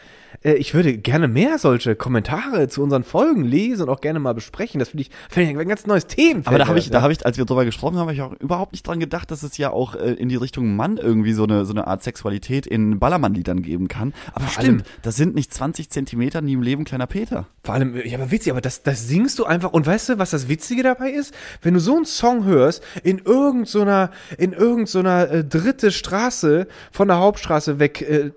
Äh, 0.42 0.54
Ich 0.54 0.74
würde 0.74 0.96
gerne 0.98 1.28
mehr 1.28 1.58
solche 1.58 1.94
Kommentare 1.96 2.68
zu 2.68 2.82
unseren 2.82 3.04
Folgen 3.04 3.44
lesen 3.44 3.82
und 3.82 3.88
auch 3.88 4.00
gerne 4.00 4.18
mal 4.20 4.32
besprechen. 4.34 4.78
Das 4.78 4.90
finde 4.90 5.02
ich, 5.02 5.10
finde 5.28 5.50
ich 5.50 5.58
ein 5.58 5.68
ganz 5.68 5.86
neues 5.86 6.06
Thema. 6.06 6.42
Aber 6.46 6.58
da 6.58 6.66
habe 6.66 6.78
ich, 6.78 6.90
da 6.90 7.02
habe 7.02 7.12
ich, 7.12 7.24
als 7.26 7.38
wir 7.38 7.44
drüber 7.44 7.64
gesprochen 7.64 7.96
haben, 7.96 8.02
habe 8.02 8.14
ich 8.14 8.22
auch 8.22 8.32
überhaupt 8.40 8.72
nicht 8.72 8.86
dran 8.86 9.00
gedacht, 9.00 9.30
dass 9.30 9.42
es 9.42 9.56
ja 9.58 9.70
auch 9.70 9.94
äh, 9.94 10.12
in 10.14 10.28
die 10.28 10.36
Richtung 10.36 10.76
Mann 10.76 10.96
irgendwie 10.96 11.32
so 11.32 11.44
eine 11.44 11.64
so 11.64 11.72
eine 11.72 11.86
Art 11.86 12.02
Sexualität 12.02 12.66
in 12.66 12.98
Ballermann-Liedern 12.98 13.62
geben 13.62 13.88
kann. 13.88 14.14
Aber 14.32 14.44
Vor 14.46 14.62
stimmt, 14.62 14.82
allem- 14.86 14.92
das 15.02 15.16
sind 15.16 15.34
nicht 15.34 15.52
20 15.52 15.90
Zentimeter 15.90 16.40
nie 16.40 16.54
im 16.54 16.62
Leben 16.62 16.84
kleiner 16.84 17.06
Peter. 17.06 17.46
Vor 17.62 17.74
allem, 17.74 17.94
ja, 18.04 18.16
aber 18.18 18.30
witzig, 18.30 18.52
aber 18.52 18.62
das, 18.62 18.82
das 18.82 19.06
singst 19.06 19.38
du 19.38 19.44
einfach. 19.44 19.72
Und 19.72 19.86
weißt 19.86 20.08
du, 20.10 20.18
was 20.18 20.30
das 20.30 20.48
Witzige 20.48 20.82
dabei 20.82 21.10
ist? 21.10 21.34
Wenn 21.60 21.74
du 21.74 21.80
so 21.80 21.94
einen 21.96 22.06
Song 22.06 22.44
hörst, 22.44 22.82
in 23.02 23.18
irgendeiner, 23.18 24.10
so 24.36 24.42
in 24.42 24.52
irgendeiner 24.54 25.26
so 25.28 25.34
äh, 25.34 25.44
dritte 25.44 25.90
Straße 25.92 26.66
von 26.90 27.08
der 27.08 27.18
Hauptstraße 27.18 27.78
weg, 27.78 28.00
äh, 28.02 28.30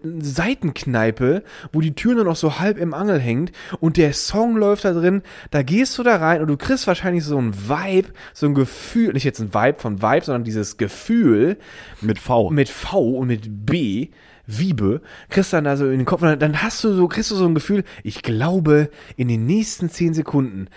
Seitenkneipe, 0.54 1.44
wo 1.72 1.82
die 1.94 2.02
Tür 2.02 2.16
nur 2.16 2.26
noch 2.26 2.36
so 2.36 2.60
halb 2.60 2.78
im 2.78 2.94
Angel 2.94 3.20
hängt 3.20 3.52
und 3.80 3.98
der 3.98 4.14
Song 4.14 4.58
läuft 4.58 4.86
da 4.86 4.94
drin, 4.94 5.22
da 5.52 5.62
gehst 5.62 5.98
du 5.98 6.04
da 6.04 6.16
rein 6.16 6.42
und 6.42 6.48
du 6.48 6.58
kriegst 6.58 6.88
wahrscheinlich 6.88 7.24
so 7.24 7.38
ein 7.38 7.54
Vibe, 7.54 8.10
so 8.34 8.48
ein 8.48 8.56
Gefühl, 8.56 9.14
nicht 9.14 9.24
jetzt 9.24 9.40
ein 9.40 9.54
Vibe 9.54 9.80
von 9.80 10.02
Vibe, 10.02 10.26
sondern 10.26 10.44
dieses 10.44 10.78
Gefühl, 10.78 11.58
Mit 12.02 12.20
V. 12.20 12.50
mit 12.50 12.70
V 12.70 13.18
und 13.18 13.28
mit 13.28 13.66
B, 13.66 14.10
Wiebe, 14.46 15.02
kriegst 15.30 15.54
dann 15.54 15.64
da 15.64 15.78
so 15.78 15.86
in 15.86 16.00
den 16.00 16.06
Kopf 16.06 16.22
und 16.22 16.30
dann, 16.30 16.40
dann 16.40 16.64
hast 16.64 16.84
du 16.84 16.94
so, 16.94 17.08
kriegst 17.08 17.32
du 17.32 17.36
so 17.36 17.46
ein 17.46 17.56
Gefühl, 17.56 17.84
ich 18.04 18.24
glaube, 18.24 18.90
in 19.16 19.28
den 19.28 19.46
nächsten 19.46 19.90
zehn 19.90 20.14
Sekunden 20.14 20.68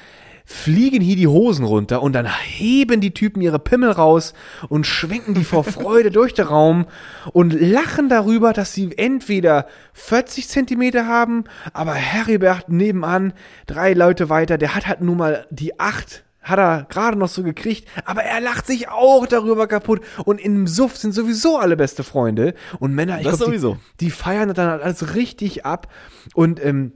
fliegen 0.46 1.02
hier 1.02 1.16
die 1.16 1.26
Hosen 1.26 1.64
runter 1.64 2.00
und 2.02 2.12
dann 2.12 2.26
heben 2.26 3.00
die 3.00 3.12
Typen 3.12 3.42
ihre 3.42 3.58
Pimmel 3.58 3.90
raus 3.90 4.32
und 4.68 4.86
schwenken 4.86 5.34
die 5.34 5.44
vor 5.44 5.64
Freude 5.64 6.10
durch 6.12 6.34
den 6.34 6.46
Raum 6.46 6.86
und 7.32 7.52
lachen 7.52 8.08
darüber, 8.08 8.52
dass 8.52 8.72
sie 8.72 8.96
entweder 8.96 9.66
40 9.92 10.48
Zentimeter 10.48 11.06
haben, 11.06 11.44
aber 11.72 11.94
Heribert 11.94 12.68
nebenan, 12.68 13.32
drei 13.66 13.92
Leute 13.92 14.30
weiter, 14.30 14.56
der 14.56 14.76
hat 14.76 14.86
halt 14.86 15.00
nun 15.00 15.18
mal 15.18 15.46
die 15.50 15.78
acht 15.80 16.22
hat 16.46 16.60
er 16.60 16.86
gerade 16.88 17.18
noch 17.18 17.28
so 17.28 17.42
gekriegt, 17.42 17.88
aber 18.04 18.22
er 18.22 18.40
lacht 18.40 18.68
sich 18.68 18.88
auch 18.88 19.26
darüber 19.26 19.66
kaputt 19.66 20.00
und 20.24 20.40
im 20.40 20.68
Suff 20.68 20.96
sind 20.96 21.10
sowieso 21.10 21.58
alle 21.58 21.76
beste 21.76 22.04
Freunde 22.04 22.54
und 22.78 22.94
Männer, 22.94 23.18
ich 23.18 23.26
Das 23.26 23.38
glaub, 23.38 23.48
sowieso. 23.48 23.78
Die, 23.98 24.04
die 24.04 24.10
feiern 24.12 24.54
dann 24.54 24.70
halt 24.70 24.80
alles 24.80 25.16
richtig 25.16 25.66
ab 25.66 25.92
und 26.34 26.64
ähm, 26.64 26.92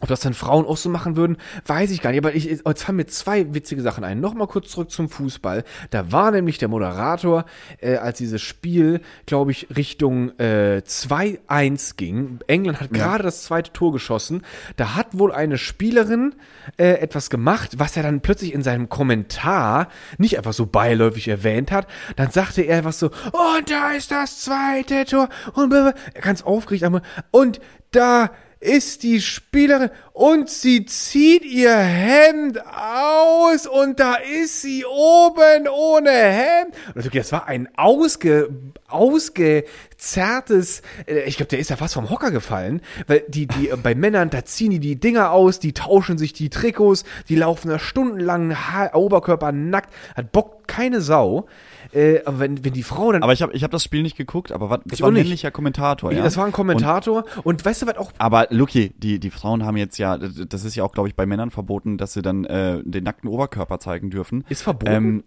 ob 0.00 0.08
das 0.08 0.20
dann 0.20 0.34
Frauen 0.34 0.66
auch 0.66 0.76
so 0.76 0.90
machen 0.90 1.16
würden, 1.16 1.38
weiß 1.64 1.90
ich 1.90 2.02
gar 2.02 2.10
nicht. 2.10 2.18
Aber 2.18 2.34
ich, 2.34 2.44
jetzt 2.44 2.82
fallen 2.82 2.96
mir 2.96 3.06
zwei 3.06 3.54
witzige 3.54 3.80
Sachen 3.80 4.04
ein. 4.04 4.20
Nochmal 4.20 4.46
kurz 4.46 4.68
zurück 4.70 4.90
zum 4.90 5.08
Fußball. 5.08 5.64
Da 5.90 6.12
war 6.12 6.30
nämlich 6.32 6.58
der 6.58 6.68
Moderator, 6.68 7.46
äh, 7.80 7.96
als 7.96 8.18
dieses 8.18 8.42
Spiel, 8.42 9.00
glaube 9.24 9.52
ich, 9.52 9.68
Richtung 9.74 10.38
äh, 10.38 10.82
2-1 10.86 11.96
ging. 11.96 12.40
England 12.46 12.80
hat 12.80 12.92
gerade 12.92 13.22
das 13.22 13.44
zweite 13.44 13.72
Tor 13.72 13.92
geschossen. 13.92 14.42
Da 14.76 14.94
hat 14.94 15.18
wohl 15.18 15.32
eine 15.32 15.56
Spielerin 15.56 16.34
äh, 16.76 16.98
etwas 16.98 17.30
gemacht, 17.30 17.78
was 17.78 17.96
er 17.96 18.02
dann 18.02 18.20
plötzlich 18.20 18.52
in 18.52 18.62
seinem 18.62 18.90
Kommentar 18.90 19.88
nicht 20.18 20.36
einfach 20.36 20.52
so 20.52 20.66
beiläufig 20.66 21.26
erwähnt 21.28 21.72
hat. 21.72 21.86
Dann 22.16 22.30
sagte 22.30 22.60
er 22.60 22.84
was 22.84 22.98
so, 22.98 23.06
und 23.06 23.70
da 23.70 23.92
ist 23.92 24.10
das 24.10 24.42
zweite 24.42 25.06
Tor. 25.06 25.30
Und 25.54 25.72
ganz 26.20 26.42
aufgeregt, 26.42 26.84
aber, 26.84 27.00
und 27.30 27.60
da 27.92 28.30
ist 28.60 29.02
die 29.02 29.20
Spielerin 29.20 29.90
und 30.12 30.48
sie 30.48 30.86
zieht 30.86 31.44
ihr 31.44 31.76
Hemd 31.76 32.58
aus 32.66 33.66
und 33.66 34.00
da 34.00 34.14
ist 34.14 34.62
sie 34.62 34.84
oben 34.86 35.68
ohne 35.68 36.10
Hemd. 36.10 36.74
Und 36.94 37.14
das 37.14 37.32
war 37.32 37.46
ein 37.46 37.68
ausge, 37.76 38.48
ausgezerrtes, 38.88 40.82
äh, 41.06 41.24
ich 41.24 41.36
glaube, 41.36 41.50
der 41.50 41.58
ist 41.58 41.70
ja 41.70 41.76
fast 41.76 41.94
vom 41.94 42.08
Hocker 42.08 42.30
gefallen, 42.30 42.80
weil 43.06 43.24
die, 43.28 43.46
die, 43.46 43.68
äh, 43.68 43.76
bei 43.76 43.94
Männern, 43.94 44.30
da 44.30 44.44
ziehen 44.44 44.70
die 44.70 44.80
die 44.80 44.98
Dinger 44.98 45.32
aus, 45.32 45.58
die 45.58 45.74
tauschen 45.74 46.16
sich 46.16 46.32
die 46.32 46.48
Trikots, 46.48 47.04
die 47.28 47.36
laufen 47.36 47.68
da 47.68 47.78
stundenlang 47.78 48.56
Oberkörper 48.94 49.52
nackt, 49.52 49.92
hat 50.14 50.32
Bock 50.32 50.66
keine 50.66 51.02
Sau. 51.02 51.46
Äh, 51.92 52.22
aber 52.24 52.40
wenn, 52.40 52.64
wenn 52.64 52.72
die 52.72 52.82
Frau 52.82 53.12
dann 53.12 53.22
Aber 53.22 53.32
ich 53.32 53.42
habe 53.42 53.52
ich 53.54 53.64
hab 53.64 53.70
das 53.70 53.84
Spiel 53.84 54.02
nicht 54.02 54.16
geguckt, 54.16 54.52
aber 54.52 54.70
was, 54.70 54.80
das 54.84 54.94
Ich 54.94 55.02
war 55.02 55.10
ein 55.10 55.14
männlicher 55.14 55.50
Kommentator, 55.50 56.12
ja. 56.12 56.22
Das 56.22 56.36
war 56.36 56.44
ein 56.44 56.48
Und, 56.48 56.52
Kommentator. 56.52 57.24
Und, 57.44 57.64
weißt 57.64 57.82
du, 57.82 57.86
was 57.86 57.96
auch. 57.96 58.12
aber 58.18 58.48
Luki, 58.50 58.92
die, 58.98 59.18
die 59.18 59.30
Frauen 59.30 59.64
haben 59.64 59.76
jetzt 59.76 59.98
ja, 59.98 60.18
das 60.18 60.64
ist 60.64 60.74
ja 60.74 60.84
auch, 60.84 60.92
glaube 60.92 61.08
ich, 61.08 61.14
bei 61.14 61.26
Männern 61.26 61.50
verboten, 61.50 61.98
dass 61.98 62.12
sie 62.12 62.22
dann 62.22 62.44
äh, 62.44 62.82
den 62.84 63.04
nackten 63.04 63.28
Oberkörper 63.28 63.78
zeigen 63.78 64.10
dürfen. 64.10 64.44
Ist 64.48 64.62
verboten? 64.62 64.92
Ähm, 64.92 65.24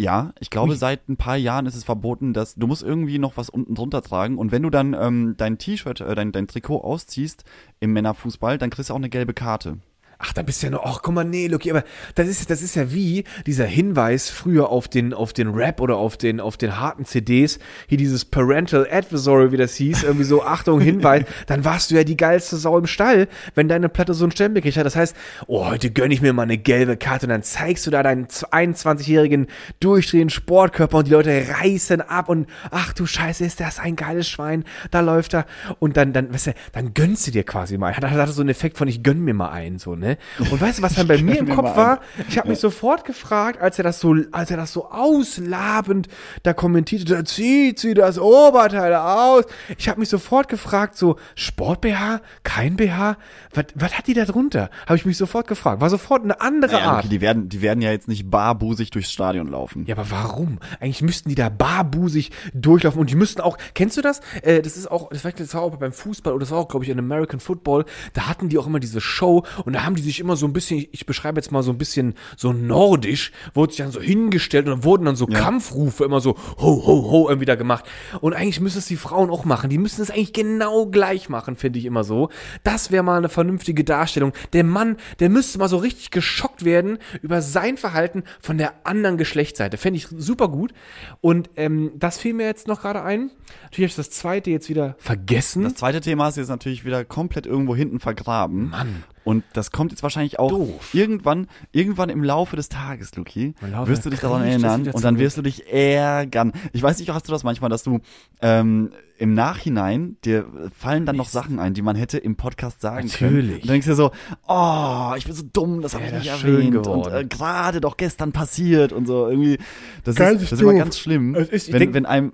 ja, 0.00 0.32
ich 0.38 0.50
glaube, 0.50 0.76
seit 0.76 1.08
ein 1.08 1.16
paar 1.16 1.36
Jahren 1.36 1.66
ist 1.66 1.74
es 1.74 1.82
verboten, 1.82 2.32
dass 2.32 2.54
du 2.54 2.68
musst 2.68 2.84
irgendwie 2.84 3.18
noch 3.18 3.36
was 3.36 3.50
unten 3.50 3.74
drunter 3.74 4.00
tragen 4.00 4.38
und 4.38 4.52
wenn 4.52 4.62
du 4.62 4.70
dann 4.70 4.94
ähm, 4.94 5.34
dein 5.36 5.58
T-Shirt, 5.58 6.00
äh, 6.00 6.14
dein, 6.14 6.30
dein 6.30 6.46
Trikot 6.46 6.82
ausziehst 6.82 7.42
im 7.80 7.92
Männerfußball, 7.94 8.58
dann 8.58 8.70
kriegst 8.70 8.90
du 8.90 8.94
auch 8.94 8.98
eine 8.98 9.08
gelbe 9.08 9.34
Karte. 9.34 9.78
Ach, 10.20 10.32
da 10.32 10.42
bist 10.42 10.60
du 10.62 10.66
ja 10.66 10.72
noch, 10.72 10.82
ach, 10.84 11.00
guck 11.00 11.14
mal, 11.14 11.24
nee, 11.24 11.46
Lucky, 11.46 11.70
aber 11.70 11.84
das 12.16 12.26
ist, 12.26 12.50
das 12.50 12.60
ist 12.60 12.74
ja 12.74 12.92
wie 12.92 13.22
dieser 13.46 13.66
Hinweis 13.66 14.30
früher 14.30 14.68
auf 14.68 14.88
den, 14.88 15.14
auf 15.14 15.32
den 15.32 15.50
Rap 15.50 15.80
oder 15.80 15.96
auf 15.96 16.16
den, 16.16 16.40
auf 16.40 16.56
den 16.56 16.80
harten 16.80 17.04
CDs, 17.04 17.60
hier 17.86 17.98
dieses 17.98 18.24
Parental 18.24 18.88
Advisory, 18.90 19.52
wie 19.52 19.56
das 19.56 19.76
hieß, 19.76 20.02
irgendwie 20.02 20.24
so, 20.24 20.42
Achtung, 20.48 20.80
Hinweis, 20.80 21.24
dann 21.46 21.64
warst 21.64 21.92
du 21.92 21.94
ja 21.94 22.02
die 22.02 22.16
geilste 22.16 22.56
Sau 22.56 22.78
im 22.78 22.88
Stall, 22.88 23.28
wenn 23.54 23.68
deine 23.68 23.88
Platte 23.88 24.12
so 24.12 24.24
einen 24.24 24.32
Stempel 24.32 24.60
gekriegt 24.60 24.76
hat. 24.76 24.86
Das 24.86 24.96
heißt, 24.96 25.14
oh, 25.46 25.66
heute 25.66 25.92
gönn 25.92 26.10
ich 26.10 26.20
mir 26.20 26.32
mal 26.32 26.42
eine 26.42 26.58
gelbe 26.58 26.96
Karte 26.96 27.26
und 27.26 27.30
dann 27.30 27.44
zeigst 27.44 27.86
du 27.86 27.92
da 27.92 28.02
deinen 28.02 28.26
21-jährigen 28.26 29.46
durchdrehenden 29.78 30.30
Sportkörper 30.30 30.98
und 30.98 31.06
die 31.06 31.12
Leute 31.12 31.46
reißen 31.60 32.00
ab 32.00 32.28
und 32.28 32.48
ach 32.72 32.92
du 32.92 33.06
Scheiße, 33.06 33.44
ist 33.44 33.60
das 33.60 33.78
ein 33.78 33.94
geiles 33.94 34.28
Schwein, 34.28 34.64
da 34.90 34.98
läuft 34.98 35.34
er 35.34 35.46
und 35.78 35.96
dann, 35.96 36.12
dann, 36.12 36.34
weißt 36.34 36.48
du, 36.48 36.54
dann 36.72 36.92
gönnst 36.92 37.28
du 37.28 37.30
dir 37.30 37.44
quasi 37.44 37.78
mal. 37.78 37.88
Hat, 37.98 38.04
hat 38.04 38.28
so 38.30 38.42
einen 38.42 38.50
Effekt 38.50 38.78
von, 38.78 38.88
ich 38.88 39.02
gönn 39.02 39.20
mir 39.20 39.34
mal 39.34 39.50
einen, 39.50 39.78
so, 39.78 39.94
ne? 39.94 40.07
Ne? 40.08 40.18
Und 40.38 40.60
weißt 40.60 40.78
du, 40.78 40.82
was 40.82 40.94
dann 40.94 41.06
bei 41.06 41.18
mir 41.22 41.38
im 41.38 41.48
Kopf 41.48 41.76
war? 41.76 42.00
Ich 42.28 42.38
habe 42.38 42.48
mich 42.48 42.58
sofort 42.58 43.04
gefragt, 43.04 43.60
als 43.60 43.78
er 43.78 43.84
das 43.84 44.00
so, 44.00 44.16
als 44.32 44.50
er 44.50 44.56
das 44.56 44.72
so 44.72 44.90
auslabend 44.90 46.08
da 46.42 46.52
kommentierte, 46.52 47.04
da 47.04 47.24
zieht 47.24 47.78
sie 47.78 47.94
das 47.94 48.18
Oberteil 48.18 48.94
aus. 48.94 49.44
Ich 49.76 49.88
habe 49.88 50.00
mich 50.00 50.08
sofort 50.08 50.48
gefragt, 50.48 50.96
so 50.96 51.16
Sport 51.34 51.82
BH, 51.82 52.20
kein 52.42 52.76
BH, 52.76 53.16
was, 53.54 53.64
was 53.74 53.96
hat 53.96 54.06
die 54.06 54.14
da 54.14 54.24
drunter? 54.24 54.70
Habe 54.86 54.96
ich 54.96 55.04
mich 55.04 55.16
sofort 55.16 55.46
gefragt. 55.46 55.80
War 55.80 55.90
sofort 55.90 56.22
eine 56.22 56.40
andere 56.40 56.72
Naja, 56.72 56.86
Art. 56.86 57.04
Luki, 57.04 57.08
die 57.08 57.20
werden, 57.20 57.48
die 57.48 57.62
werden 57.62 57.82
ja 57.82 57.90
jetzt 57.90 58.08
nicht 58.08 58.30
barbusig 58.30 58.90
durchs 58.90 59.12
Stadion 59.12 59.48
laufen. 59.48 59.84
Ja, 59.86 59.96
aber 59.96 60.10
warum? 60.10 60.58
Eigentlich 60.80 61.02
müssten 61.02 61.28
die 61.28 61.34
da 61.34 61.48
barbusig 61.48 62.30
durchlaufen 62.54 63.00
und 63.00 63.10
die 63.10 63.16
müssten 63.16 63.40
auch, 63.40 63.58
kennst 63.74 63.96
du 63.96 64.02
das? 64.02 64.20
Äh, 64.42 64.62
das 64.62 64.76
ist 64.76 64.90
auch, 64.90 65.10
das 65.10 65.24
war, 65.24 65.32
das 65.32 65.54
war 65.54 65.62
auch 65.62 65.76
beim 65.76 65.92
Fußball 65.92 66.32
oder 66.32 66.40
das 66.40 66.50
war 66.50 66.58
auch, 66.58 66.68
glaube 66.68 66.84
ich, 66.84 66.90
in 66.90 66.98
American 66.98 67.40
Football, 67.40 67.84
da 68.14 68.28
hatten 68.28 68.48
die 68.48 68.58
auch 68.58 68.66
immer 68.66 68.80
diese 68.80 69.00
Show 69.00 69.44
und 69.64 69.72
da 69.72 69.84
haben 69.84 69.96
die 69.98 70.04
sich 70.04 70.20
immer 70.20 70.36
so 70.36 70.46
ein 70.46 70.52
bisschen, 70.52 70.86
ich 70.92 71.06
beschreibe 71.06 71.38
jetzt 71.38 71.50
mal 71.50 71.62
so 71.62 71.72
ein 71.72 71.78
bisschen 71.78 72.14
so 72.36 72.52
nordisch, 72.52 73.32
wurde 73.54 73.72
sich 73.72 73.78
dann 73.78 73.90
so 73.90 74.00
hingestellt 74.00 74.66
und 74.66 74.72
dann 74.72 74.84
wurden 74.84 75.04
dann 75.04 75.16
so 75.16 75.26
Kampfrufe 75.26 76.04
immer 76.04 76.20
so 76.20 76.36
ho, 76.58 76.86
ho, 76.86 77.10
ho 77.10 77.28
irgendwie 77.28 77.46
da 77.46 77.56
gemacht. 77.56 77.84
Und 78.20 78.34
eigentlich 78.34 78.60
müssen 78.60 78.78
es 78.78 78.86
die 78.86 78.96
Frauen 78.96 79.30
auch 79.30 79.44
machen. 79.44 79.70
Die 79.70 79.78
müssen 79.78 80.00
es 80.02 80.10
eigentlich 80.10 80.32
genau 80.32 80.86
gleich 80.86 81.28
machen, 81.28 81.56
finde 81.56 81.78
ich 81.78 81.84
immer 81.84 82.04
so. 82.04 82.28
Das 82.62 82.92
wäre 82.92 83.02
mal 83.02 83.18
eine 83.18 83.28
vernünftige 83.28 83.82
Darstellung. 83.84 84.32
Der 84.52 84.64
Mann, 84.64 84.96
der 85.18 85.30
müsste 85.30 85.58
mal 85.58 85.68
so 85.68 85.78
richtig 85.78 86.10
geschockt 86.10 86.64
werden 86.64 86.98
über 87.22 87.42
sein 87.42 87.76
Verhalten 87.76 88.22
von 88.40 88.58
der 88.58 88.86
anderen 88.86 89.16
Geschlechtsseite. 89.16 89.76
Fände 89.76 89.98
ich 89.98 90.06
super 90.08 90.48
gut. 90.48 90.72
Und 91.20 91.50
ähm, 91.56 91.92
das 91.96 92.18
fiel 92.18 92.34
mir 92.34 92.46
jetzt 92.46 92.68
noch 92.68 92.82
gerade 92.82 93.02
ein. 93.02 93.30
Natürlich 93.64 93.90
habe 93.92 94.00
ich 94.02 94.06
das 94.06 94.10
zweite 94.10 94.50
jetzt 94.50 94.68
wieder 94.68 94.94
vergessen. 94.98 95.62
Das 95.64 95.74
zweite 95.74 96.00
Thema 96.00 96.28
ist 96.28 96.36
jetzt 96.36 96.48
natürlich 96.48 96.84
wieder 96.84 97.04
komplett 97.04 97.46
irgendwo 97.46 97.74
hinten 97.76 98.00
vergraben. 98.00 98.70
Mann. 98.70 99.04
Und 99.24 99.44
das 99.52 99.72
kommt 99.72 99.92
jetzt 99.92 100.02
wahrscheinlich 100.02 100.38
auch 100.38 100.48
Doof. 100.48 100.94
irgendwann, 100.94 101.48
irgendwann 101.72 102.08
im 102.08 102.24
Laufe 102.24 102.56
des 102.56 102.70
Tages, 102.70 103.14
Luki, 103.14 103.54
wirst 103.84 104.06
du 104.06 104.10
dich 104.10 104.20
daran 104.20 104.42
erinnern 104.42 104.88
und 104.88 105.04
dann 105.04 105.18
wirst 105.18 105.36
du 105.36 105.42
dich 105.42 105.70
ärgern. 105.70 106.52
Ich 106.72 106.82
weiß 106.82 106.98
nicht, 106.98 107.10
hast 107.10 107.28
du 107.28 107.32
das 107.32 107.44
manchmal, 107.44 107.68
dass 107.68 107.82
du 107.82 108.00
ähm, 108.40 108.90
im 109.18 109.34
Nachhinein 109.34 110.16
dir 110.24 110.46
fallen 110.74 111.04
dann 111.04 111.16
noch 111.16 111.28
Sachen 111.28 111.58
ein, 111.58 111.74
die 111.74 111.82
man 111.82 111.94
hätte 111.94 112.16
im 112.16 112.36
Podcast 112.36 112.80
sagen 112.80 113.06
können. 113.10 113.34
Natürlich. 113.34 113.54
Und 113.56 113.64
du 113.64 113.68
denkst 113.68 113.86
dir 113.86 113.94
so, 113.96 114.12
oh, 114.46 115.12
ich 115.18 115.26
bin 115.26 115.34
so 115.34 115.42
dumm, 115.52 115.82
das 115.82 115.92
habe 115.94 116.04
ich 116.06 116.12
nicht 116.12 116.28
erwähnt 116.28 116.76
und 116.76 116.82
geworden. 116.84 117.14
äh, 117.14 117.24
gerade 117.26 117.82
doch 117.82 117.98
gestern 117.98 118.32
passiert 118.32 118.94
und 118.94 119.04
so 119.06 119.28
irgendwie. 119.28 119.58
Das 120.04 120.14
Ganz 120.14 120.40
ist, 120.42 120.52
das 120.52 120.58
ist 120.58 120.62
immer 120.62 120.72
ganz 120.72 120.98
schlimm, 120.98 121.34
ist- 121.34 121.70
wenn, 121.70 121.80
denk- 121.80 121.92
wenn 121.94 122.06
einem 122.06 122.32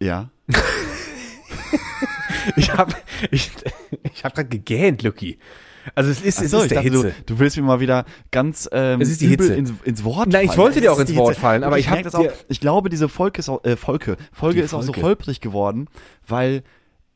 ja. 0.00 0.30
Ich 2.56 2.72
habe 2.72 2.94
ich, 3.30 3.50
ich 4.14 4.24
hab 4.24 4.34
gerade 4.34 4.48
gegähnt, 4.48 5.02
Lucky. 5.02 5.38
Also 5.94 6.10
es 6.10 6.20
ist, 6.22 6.38
Ach 6.38 6.44
es 6.44 6.50
so, 6.50 6.58
ist 6.58 6.64
ich 6.64 6.68
der 6.70 6.78
dachte, 6.82 6.90
du, 6.90 7.04
Hitze. 7.04 7.22
du 7.26 7.38
willst 7.38 7.56
mir 7.56 7.62
mal 7.62 7.80
wieder 7.80 8.04
ganz 8.30 8.68
ähm, 8.72 9.00
Es 9.00 9.10
ist 9.10 9.20
die 9.20 9.28
Hitze. 9.28 9.54
ins, 9.54 9.72
ins 9.84 10.04
Wort 10.04 10.28
Nein, 10.28 10.46
ich 10.46 10.56
wollte 10.56 10.80
dir 10.80 10.92
auch 10.92 10.98
ins 10.98 11.14
Wort 11.16 11.36
fallen, 11.36 11.64
aber 11.64 11.74
Und 11.74 11.80
ich 11.80 11.88
hab 11.90 12.02
das 12.02 12.14
auch. 12.14 12.26
Ich 12.48 12.60
glaube, 12.60 12.88
diese 12.88 13.08
Folge 13.08 13.38
ist 13.38 13.48
auch, 13.48 13.64
äh, 13.64 13.76
Folge, 13.76 14.16
Folge 14.32 14.58
Die 14.58 14.64
ist 14.64 14.74
auch 14.74 14.82
so 14.82 14.92
Folge. 14.92 15.06
holprig 15.08 15.40
geworden, 15.40 15.88
weil 16.26 16.62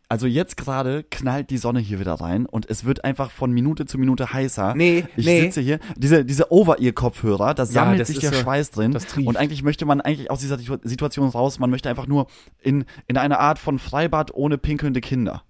also 0.09 0.27
jetzt 0.27 0.57
gerade 0.57 1.03
knallt 1.11 1.51
die 1.51 1.59
Sonne 1.59 1.81
hier 1.81 1.99
wieder 1.99 2.15
rein 2.15 2.47
und 2.47 2.69
es 2.69 2.85
wird 2.85 3.05
einfach 3.05 3.31
von 3.31 3.51
Minute 3.53 3.87
zu 3.87 3.99
Minute 3.99 4.33
heißer. 4.33 4.75
Nee, 4.75 5.05
ich 5.17 5.27
nee. 5.27 5.41
sitze 5.41 5.61
hier, 5.61 5.79
diese, 5.97 6.25
diese 6.25 6.53
Over-Ear-Kopfhörer, 6.53 7.55
da 7.55 7.67
sammelt 7.67 8.01
das 8.01 8.09
sich 8.09 8.19
der 8.19 8.33
so- 8.33 8.39
Schweiß 8.41 8.71
drin. 8.71 8.93
das. 8.93 9.07
Und 9.17 9.37
eigentlich 9.37 9.63
möchte 9.63 9.87
man 9.87 10.01
eigentlich 10.01 10.31
aus 10.31 10.41
dieser 10.41 10.59
Situ- 10.59 10.79
Situation 10.83 11.29
raus, 11.29 11.59
man 11.59 11.71
möchte 11.71 11.89
einfach 11.89 12.07
nur 12.07 12.27
in, 12.61 12.85
in 13.07 13.17
eine 13.17 13.39
Art 13.41 13.59
von 13.59 13.79
Freibad 13.79 14.33
ohne 14.35 14.59
pinkelnde 14.59 15.01
Kinder. 15.01 15.43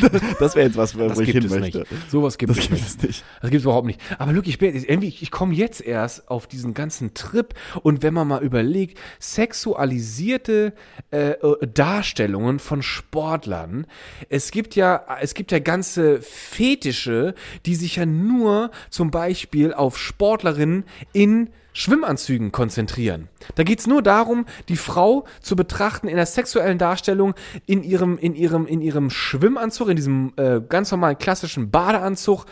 das 0.38 0.54
wäre 0.54 0.66
jetzt 0.66 0.76
was, 0.76 0.96
wo 0.98 1.08
Das 1.08 1.18
ich 1.18 1.26
gibt 1.32 1.44
hin 1.44 1.52
es 1.52 1.58
möchte. 1.58 1.78
nicht. 1.80 2.10
Sowas 2.10 2.38
gibt 2.38 2.50
Das 2.50 2.58
es 2.58 2.62
gibt 2.68 2.72
nicht. 2.74 2.86
es 2.88 3.02
nicht. 3.02 3.24
Das 3.40 3.50
gibt's 3.50 3.64
überhaupt 3.64 3.86
nicht. 3.86 4.00
Aber 4.18 4.32
Luke, 4.32 4.48
ich 4.48 4.58
bin 4.58 4.74
irgendwie, 4.74 5.08
ich 5.08 5.30
komme 5.30 5.54
jetzt 5.54 5.80
erst 5.80 6.28
auf 6.30 6.46
diesen 6.46 6.74
ganzen 6.74 7.14
Trip 7.14 7.54
und 7.82 8.02
wenn 8.02 8.14
man 8.14 8.28
mal 8.28 8.42
überlegt, 8.42 8.98
sexualisierte 9.18 10.72
äh, 11.10 11.30
äh, 11.30 11.66
Darstellungen 11.66 12.58
von 12.58 12.82
Sportlern. 12.82 13.86
Es 14.28 14.50
gibt 14.50 14.74
ja, 14.76 15.04
es 15.20 15.34
gibt 15.34 15.52
ja 15.52 15.58
ganze 15.58 16.20
Fetische, 16.22 17.34
die 17.66 17.74
sich 17.74 17.96
ja 17.96 18.06
nur 18.06 18.70
zum 18.90 19.10
Beispiel 19.10 19.72
auf 19.74 19.98
Sportlerinnen 19.98 20.84
in 21.12 21.50
Schwimmanzügen 21.78 22.50
konzentrieren. 22.50 23.28
Da 23.54 23.62
geht's 23.62 23.86
nur 23.86 24.02
darum, 24.02 24.46
die 24.68 24.76
Frau 24.76 25.26
zu 25.40 25.54
betrachten 25.54 26.08
in 26.08 26.16
der 26.16 26.26
sexuellen 26.26 26.76
Darstellung 26.76 27.34
in 27.66 27.84
ihrem, 27.84 28.18
in 28.18 28.34
ihrem, 28.34 28.66
in 28.66 28.80
ihrem 28.80 29.10
Schwimmanzug, 29.10 29.88
in 29.88 29.94
diesem 29.94 30.32
äh, 30.34 30.60
ganz 30.60 30.90
normalen 30.90 31.18
klassischen 31.18 31.70
Badeanzug 31.70 32.46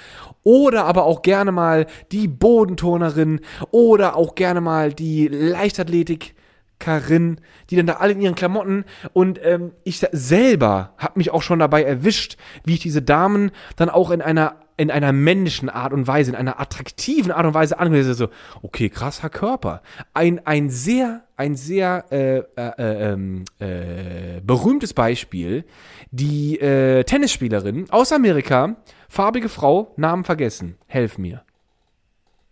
oder 0.44 0.84
aber 0.84 1.06
auch 1.06 1.22
gerne 1.22 1.50
mal 1.50 1.86
die 2.12 2.28
Bodenturnerin 2.28 3.40
oder 3.72 4.14
auch 4.14 4.36
gerne 4.36 4.60
mal 4.60 4.92
die 4.92 5.26
Leichtathletik. 5.26 6.36
Karin, 6.78 7.40
die 7.70 7.76
dann 7.76 7.86
da 7.86 7.94
alle 7.94 8.12
in 8.12 8.20
ihren 8.20 8.34
Klamotten 8.34 8.84
und 9.14 9.40
ähm, 9.42 9.72
ich 9.82 10.06
selber 10.12 10.92
habe 10.98 11.18
mich 11.18 11.30
auch 11.30 11.40
schon 11.40 11.58
dabei 11.58 11.82
erwischt, 11.82 12.36
wie 12.64 12.74
ich 12.74 12.80
diese 12.80 13.00
Damen 13.00 13.50
dann 13.76 13.88
auch 13.88 14.10
in 14.10 14.20
einer 14.20 14.56
in 14.76 14.90
einer 14.90 15.12
männlichen 15.12 15.68
Art 15.68 15.92
und 15.92 16.06
Weise, 16.06 16.30
in 16.30 16.36
einer 16.36 16.60
attraktiven 16.60 17.32
Art 17.32 17.46
und 17.46 17.54
Weise 17.54 17.78
angesehen. 17.78 18.14
So, 18.14 18.28
okay, 18.62 18.88
krasser 18.88 19.30
Körper. 19.30 19.82
Ein 20.14 20.46
ein 20.46 20.70
sehr 20.70 21.24
ein 21.36 21.56
sehr 21.56 22.04
äh, 22.10 22.38
äh, 22.38 22.44
äh, 22.56 23.12
ähm, 23.12 23.44
äh, 23.58 24.40
berühmtes 24.42 24.94
Beispiel, 24.94 25.64
die 26.10 26.58
äh, 26.60 27.04
Tennisspielerin 27.04 27.90
aus 27.90 28.12
Amerika, 28.12 28.76
farbige 29.08 29.48
Frau, 29.48 29.92
Namen 29.96 30.24
vergessen. 30.24 30.76
Helf 30.86 31.18
mir. 31.18 31.42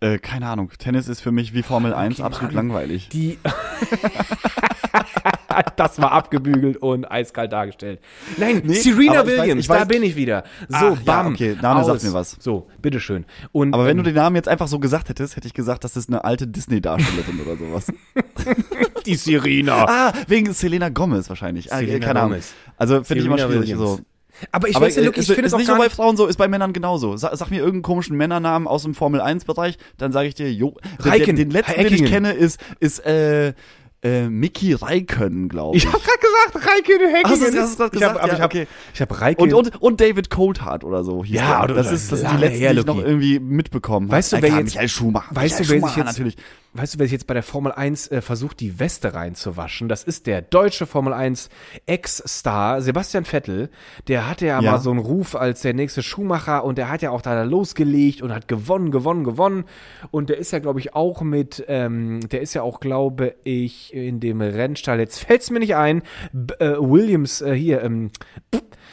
Äh, 0.01 0.19
keine 0.19 0.47
Ahnung. 0.47 0.71
Tennis 0.77 1.07
ist 1.07 1.21
für 1.21 1.31
mich 1.31 1.53
wie 1.53 1.63
Formel 1.63 1.93
1 1.93 2.21
absolut 2.21 2.53
Mann. 2.53 2.67
langweilig. 2.67 3.09
Die. 3.09 3.39
das 5.75 6.01
war 6.01 6.11
abgebügelt 6.11 6.77
und 6.77 7.09
eiskalt 7.09 7.51
dargestellt. 7.51 7.99
Nein, 8.37 8.61
Nee, 8.63 8.73
Serena 8.75 9.13
ich 9.13 9.19
weiß- 9.19 9.25
Williams, 9.41 9.65
ich 9.65 9.69
weiß- 9.71 9.77
da 9.79 9.85
bin 9.85 10.03
ich 10.03 10.15
wieder. 10.15 10.43
So, 10.67 10.75
Ach, 10.77 10.81
ja, 10.83 10.97
bam. 11.05 11.27
okay, 11.33 11.55
Name 11.61 11.83
sagt 11.83 11.97
aus. 11.97 12.03
mir 12.03 12.13
was. 12.13 12.37
So, 12.39 12.67
bitteschön. 12.81 13.25
Und, 13.51 13.73
Aber 13.73 13.85
wenn 13.85 13.97
ähm, 13.97 14.03
du 14.03 14.09
den 14.11 14.15
Namen 14.15 14.35
jetzt 14.35 14.47
einfach 14.47 14.67
so 14.67 14.79
gesagt 14.79 15.09
hättest, 15.09 15.35
hätte 15.35 15.47
ich 15.47 15.53
gesagt, 15.53 15.83
das 15.83 15.95
ist 15.97 16.09
eine 16.09 16.23
alte 16.23 16.47
Disney-Darstellerin 16.47 17.39
oder 17.45 17.57
sowas. 17.57 17.87
die 19.05 19.15
Serena. 19.15 19.85
Ah, 19.87 20.13
wegen 20.27 20.53
Selena 20.53 20.89
Gomez 20.89 21.29
wahrscheinlich. 21.29 21.71
Ah, 21.71 21.77
Selena 21.79 22.05
keine 22.05 22.19
Ahnung. 22.19 22.31
Gomez. 22.31 22.53
Also 22.77 23.03
finde 23.03 23.21
ich 23.21 23.27
immer 23.27 23.37
schwierig. 23.37 23.61
Williams. 23.61 23.79
So. 23.81 23.99
Aber 24.51 24.67
ich 24.67 24.75
Aber 24.75 24.85
weiß 24.85 24.97
ja, 24.97 25.03
Luke, 25.03 25.17
ich 25.19 25.27
finde 25.27 25.45
es 25.45 25.53
auch 25.53 25.57
nicht 25.59 25.69
nur 25.69 25.77
bei. 25.77 25.89
Frauen 25.89 26.17
so, 26.17 26.27
ist 26.27 26.35
bei 26.35 26.49
Männern 26.49 26.73
genauso. 26.73 27.15
Sag, 27.15 27.35
sag 27.37 27.49
mir 27.51 27.59
irgendeinen 27.59 27.83
komischen 27.83 28.17
Männernamen 28.17 28.67
aus 28.67 28.83
dem 28.83 28.93
Formel 28.93 29.21
1-Bereich, 29.21 29.77
dann 29.97 30.11
sage 30.11 30.27
ich 30.27 30.35
dir, 30.35 30.51
jo. 30.51 30.71
Den, 31.03 31.09
Raikkonen. 31.09 31.35
den 31.37 31.51
letzten, 31.51 31.81
den 31.81 31.93
ich 31.93 32.05
kenne, 32.05 32.33
ist, 32.33 32.59
ist 32.81 32.99
äh, 33.05 33.53
äh, 34.05 34.29
Mickey 34.29 34.73
Raikkonen, 34.73 35.49
glaube 35.49 35.77
ich. 35.77 35.83
Ich 35.85 35.91
habe 35.91 35.99
gerade 36.03 36.19
gesagt, 36.53 36.67
Raikkonen 36.67 37.15
Häkkinen. 37.15 37.23
Hast 37.25 37.41
du 37.41 37.51
das- 37.57 37.75
du 37.77 37.83
das 37.83 37.93
ich 37.93 38.03
hab, 38.03 38.13
gesagt? 38.13 38.27
Ja, 38.27 38.33
ich 38.33 38.41
habe 38.41 38.45
okay. 38.45 38.67
ich 38.93 39.01
hab 39.01 39.21
Raikkonen. 39.21 39.53
Und, 39.55 39.67
und, 39.75 39.81
und 39.81 40.01
David 40.01 40.29
Coulthard 40.29 40.83
oder 40.83 41.03
so 41.03 41.23
hieß 41.25 41.35
Ja, 41.35 41.65
der. 41.65 41.75
das, 41.75 41.91
ist, 41.91 42.11
das 42.11 42.19
sind 42.19 42.29
die 42.29 42.33
lange 42.35 42.45
letzten, 42.45 42.59
her, 42.59 42.73
die 42.73 42.79
ich 42.79 42.85
noch 42.85 42.97
irgendwie 42.99 43.39
mitbekommen 43.39 44.11
Weißt 44.11 44.33
du, 44.33 44.41
wer 44.41 44.49
jetzt- 44.49 44.63
Michael 44.65 44.89
Schumacher. 44.89 45.35
weißt 45.35 45.59
du, 45.59 45.63
Michael 45.63 45.81
wer 45.81 45.87
sich 45.89 45.97
jetzt- 45.97 46.05
natürlich. 46.07 46.35
Weißt 46.77 46.93
du, 46.95 46.99
wer 46.99 47.05
sich 47.05 47.13
jetzt 47.13 47.27
bei 47.27 47.33
der 47.33 47.41
Formel 47.43 47.71
1 47.71 48.09
äh, 48.11 48.21
versucht, 48.21 48.59
die 48.59 48.79
Weste 48.79 49.13
reinzuwaschen? 49.13 49.87
Das 49.87 50.03
ist 50.03 50.27
der 50.27 50.41
deutsche 50.41 50.85
Formel 50.85 51.13
1 51.13 51.49
Ex-Star 51.85 52.81
Sebastian 52.81 53.23
Vettel. 53.23 53.69
Der 54.09 54.29
hatte 54.29 54.45
ja, 54.45 54.59
Ja. 54.59 54.71
mal 54.73 54.79
so 54.79 54.89
einen 54.91 54.99
Ruf 54.99 55.35
als 55.35 55.61
der 55.61 55.73
nächste 55.73 56.03
Schumacher 56.03 56.65
und 56.65 56.77
der 56.77 56.89
hat 56.89 57.01
ja 57.01 57.11
auch 57.11 57.21
da 57.21 57.43
losgelegt 57.43 58.21
und 58.21 58.33
hat 58.33 58.49
gewonnen, 58.49 58.91
gewonnen, 58.91 59.23
gewonnen. 59.23 59.63
Und 60.11 60.29
der 60.29 60.37
ist 60.37 60.51
ja, 60.51 60.59
glaube 60.59 60.81
ich, 60.81 60.93
auch 60.93 61.21
mit, 61.21 61.63
ähm, 61.69 62.19
der 62.29 62.41
ist 62.41 62.53
ja 62.53 62.61
auch, 62.61 62.81
glaube 62.81 63.35
ich, 63.45 63.93
in 63.93 64.19
dem 64.19 64.41
Rennstall. 64.41 64.99
Jetzt 64.99 65.19
fällt's 65.19 65.49
mir 65.51 65.59
nicht 65.59 65.75
ein. 65.77 66.03
B 66.33 66.53
äh, 66.59 66.75
Williams 66.77 67.41
äh, 67.41 67.53
hier, 67.53 67.83
ähm, 67.83 68.11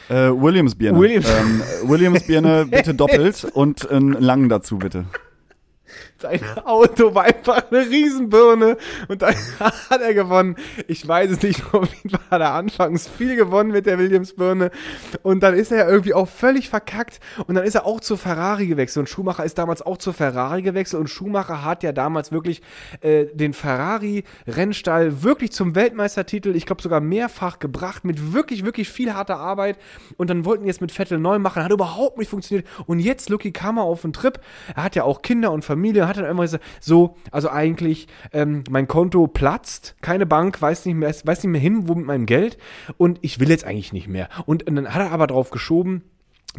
Äh, 0.09 0.29
Williams 0.31 0.75
Birne. 0.75 0.99
Williams- 0.99 1.27
Ähm, 1.29 1.61
Williams 1.89 2.23
Birne 2.27 2.65
bitte 2.69 2.93
doppelt 2.93 3.43
und 3.53 3.89
einen 3.89 4.13
langen 4.13 4.47
dazu 4.49 4.77
bitte. 4.77 5.05
Sein 6.23 6.39
Auto 6.63 7.13
war 7.13 7.25
einfach 7.25 7.69
eine 7.69 7.81
Riesenbirne. 7.81 8.77
Und 9.09 9.21
dann 9.21 9.35
hat 9.59 10.01
er 10.01 10.13
gewonnen. 10.13 10.55
Ich 10.87 11.05
weiß 11.05 11.31
es 11.31 11.41
nicht, 11.41 11.61
auf 11.73 11.93
jeden 11.95 12.11
Fall 12.11 12.21
hat 12.31 12.41
er 12.41 12.53
anfangs 12.53 13.09
viel 13.09 13.35
gewonnen 13.35 13.71
mit 13.71 13.85
der 13.85 13.99
Williams-Birne. 13.99 14.71
Und 15.21 15.43
dann 15.43 15.53
ist 15.53 15.73
er 15.73 15.79
ja 15.79 15.89
irgendwie 15.89 16.13
auch 16.13 16.29
völlig 16.29 16.69
verkackt. 16.69 17.19
Und 17.45 17.55
dann 17.55 17.65
ist 17.65 17.75
er 17.75 17.85
auch 17.85 17.99
zu 17.99 18.15
Ferrari 18.15 18.67
gewechselt. 18.67 19.01
Und 19.01 19.09
Schumacher 19.09 19.43
ist 19.43 19.57
damals 19.57 19.81
auch 19.81 19.97
zu 19.97 20.13
Ferrari 20.13 20.61
gewechselt. 20.61 21.01
Und 21.01 21.09
Schumacher 21.09 21.65
hat 21.65 21.83
ja 21.83 21.91
damals 21.91 22.31
wirklich 22.31 22.61
äh, 23.01 23.25
den 23.25 23.51
Ferrari-Rennstall 23.51 25.23
wirklich 25.23 25.51
zum 25.51 25.75
Weltmeistertitel, 25.75 26.55
ich 26.55 26.65
glaube 26.65 26.81
sogar 26.81 27.01
mehrfach 27.01 27.59
gebracht 27.59 28.05
mit 28.05 28.31
wirklich, 28.31 28.63
wirklich 28.63 28.87
viel 28.87 29.13
harter 29.13 29.39
Arbeit. 29.39 29.77
Und 30.15 30.29
dann 30.29 30.45
wollten 30.45 30.65
jetzt 30.65 30.79
mit 30.79 30.93
Vettel 30.93 31.19
neu 31.19 31.37
machen, 31.37 31.65
hat 31.65 31.71
überhaupt 31.71 32.17
nicht 32.17 32.29
funktioniert. 32.29 32.65
Und 32.85 32.99
jetzt 32.99 33.29
Lucky 33.29 33.51
kam 33.51 33.77
er 33.77 33.83
auf 33.83 34.03
den 34.03 34.13
Trip, 34.13 34.39
er 34.73 34.85
hat 34.85 34.95
ja 34.95 35.03
auch 35.03 35.21
Kinder 35.21 35.51
und 35.51 35.65
Familie, 35.65 36.12
hat 36.17 36.23
dann 36.23 36.31
immer 36.31 36.43
gesagt, 36.43 36.63
so, 36.79 37.15
also 37.31 37.49
eigentlich, 37.49 38.07
ähm, 38.31 38.63
mein 38.69 38.87
Konto 38.87 39.27
platzt, 39.27 39.95
keine 40.01 40.25
Bank, 40.25 40.61
weiß 40.61 40.85
nicht 40.85 40.95
mehr, 40.95 41.09
weiß 41.09 41.43
nicht 41.43 41.51
mehr 41.51 41.61
hin, 41.61 41.87
wo 41.87 41.95
mit 41.95 42.05
meinem 42.05 42.25
Geld 42.25 42.57
und 42.97 43.19
ich 43.21 43.39
will 43.39 43.49
jetzt 43.49 43.65
eigentlich 43.65 43.93
nicht 43.93 44.07
mehr. 44.07 44.29
Und, 44.45 44.67
und 44.67 44.75
dann 44.75 44.93
hat 44.93 45.01
er 45.01 45.11
aber 45.11 45.27
drauf 45.27 45.49
geschoben, 45.49 46.03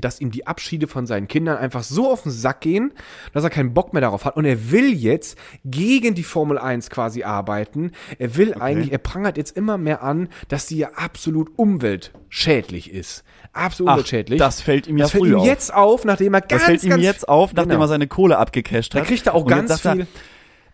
dass 0.00 0.20
ihm 0.20 0.30
die 0.30 0.46
Abschiede 0.46 0.88
von 0.88 1.06
seinen 1.06 1.28
Kindern 1.28 1.56
einfach 1.56 1.82
so 1.84 2.10
auf 2.10 2.22
den 2.24 2.32
Sack 2.32 2.60
gehen, 2.62 2.92
dass 3.32 3.44
er 3.44 3.50
keinen 3.50 3.74
Bock 3.74 3.92
mehr 3.92 4.02
darauf 4.02 4.24
hat. 4.24 4.36
Und 4.36 4.44
er 4.44 4.70
will 4.72 4.92
jetzt 4.92 5.38
gegen 5.64 6.14
die 6.14 6.24
Formel 6.24 6.58
1 6.58 6.90
quasi 6.90 7.22
arbeiten. 7.22 7.92
Er 8.18 8.36
will 8.36 8.54
eigentlich, 8.54 8.90
er 8.92 8.98
prangert 8.98 9.36
jetzt 9.36 9.56
immer 9.56 9.78
mehr 9.78 10.02
an, 10.02 10.28
dass 10.48 10.66
sie 10.66 10.78
ja 10.78 10.88
absolut 10.96 11.50
umweltschädlich 11.56 12.90
ist. 12.92 13.24
Absolut 13.52 13.88
Ach, 13.90 13.94
umweltschädlich. 13.94 14.38
das 14.38 14.60
fällt 14.60 14.86
ihm 14.86 14.96
das 14.96 15.12
fällt 15.12 15.24
ihm 15.26 15.36
auf. 15.36 15.46
jetzt 15.46 15.72
auf, 15.72 16.04
nachdem 16.04 16.34
er 16.34 16.40
ganz, 16.40 16.50
Das 16.52 16.62
fällt 16.64 16.82
ihm 16.84 16.90
ganz, 16.90 17.02
jetzt 17.02 17.28
auf, 17.28 17.52
nachdem 17.54 17.70
Genau. 17.70 17.84
er 17.84 17.88
seine 17.88 18.06
Kohle 18.08 18.38
abgecasht 18.38 18.94
hat. 18.94 19.02
Da 19.02 19.04
kriegt 19.06 19.26
er 19.26 19.34
auch 19.34 19.42
Und 19.42 19.48
ganz 19.48 19.80
viel. 19.80 20.00
Er, 20.00 20.06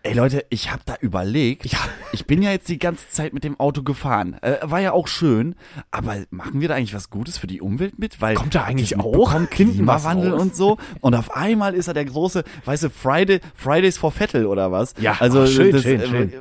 Ey 0.03 0.13
Leute, 0.13 0.45
ich 0.49 0.71
habe 0.71 0.81
da 0.83 0.95
überlegt. 0.99 1.63
Ich 2.11 2.25
bin 2.25 2.41
ja 2.41 2.49
jetzt 2.51 2.67
die 2.69 2.79
ganze 2.79 3.07
Zeit 3.09 3.33
mit 3.33 3.43
dem 3.43 3.59
Auto 3.59 3.83
gefahren. 3.83 4.35
Äh, 4.41 4.57
war 4.63 4.79
ja 4.79 4.93
auch 4.93 5.07
schön. 5.07 5.53
Aber 5.91 6.15
machen 6.31 6.59
wir 6.59 6.67
da 6.67 6.75
eigentlich 6.75 6.95
was 6.95 7.11
Gutes 7.11 7.37
für 7.37 7.45
die 7.45 7.61
Umwelt 7.61 7.99
mit? 7.99 8.19
Weil 8.19 8.33
Kommt 8.33 8.55
da 8.55 8.63
eigentlich 8.63 8.99
auch 8.99 9.31
Klimawandel 9.51 10.33
und 10.33 10.55
so. 10.55 10.77
Und 11.01 11.13
auf 11.13 11.35
einmal 11.35 11.75
ist 11.75 11.87
er 11.87 11.93
der 11.93 12.05
große, 12.05 12.43
weißt 12.65 12.83
du, 12.83 12.89
Friday, 12.89 13.41
Fridays 13.53 13.99
for 13.99 14.11
Vettel 14.11 14.47
oder 14.47 14.71
was? 14.71 14.95
Ja, 14.99 15.17
also 15.19 15.43
ach, 15.43 15.47
schön, 15.47 15.71
das, 15.71 15.83
schön, 15.83 16.01
äh, 16.01 16.07
schön. 16.07 16.33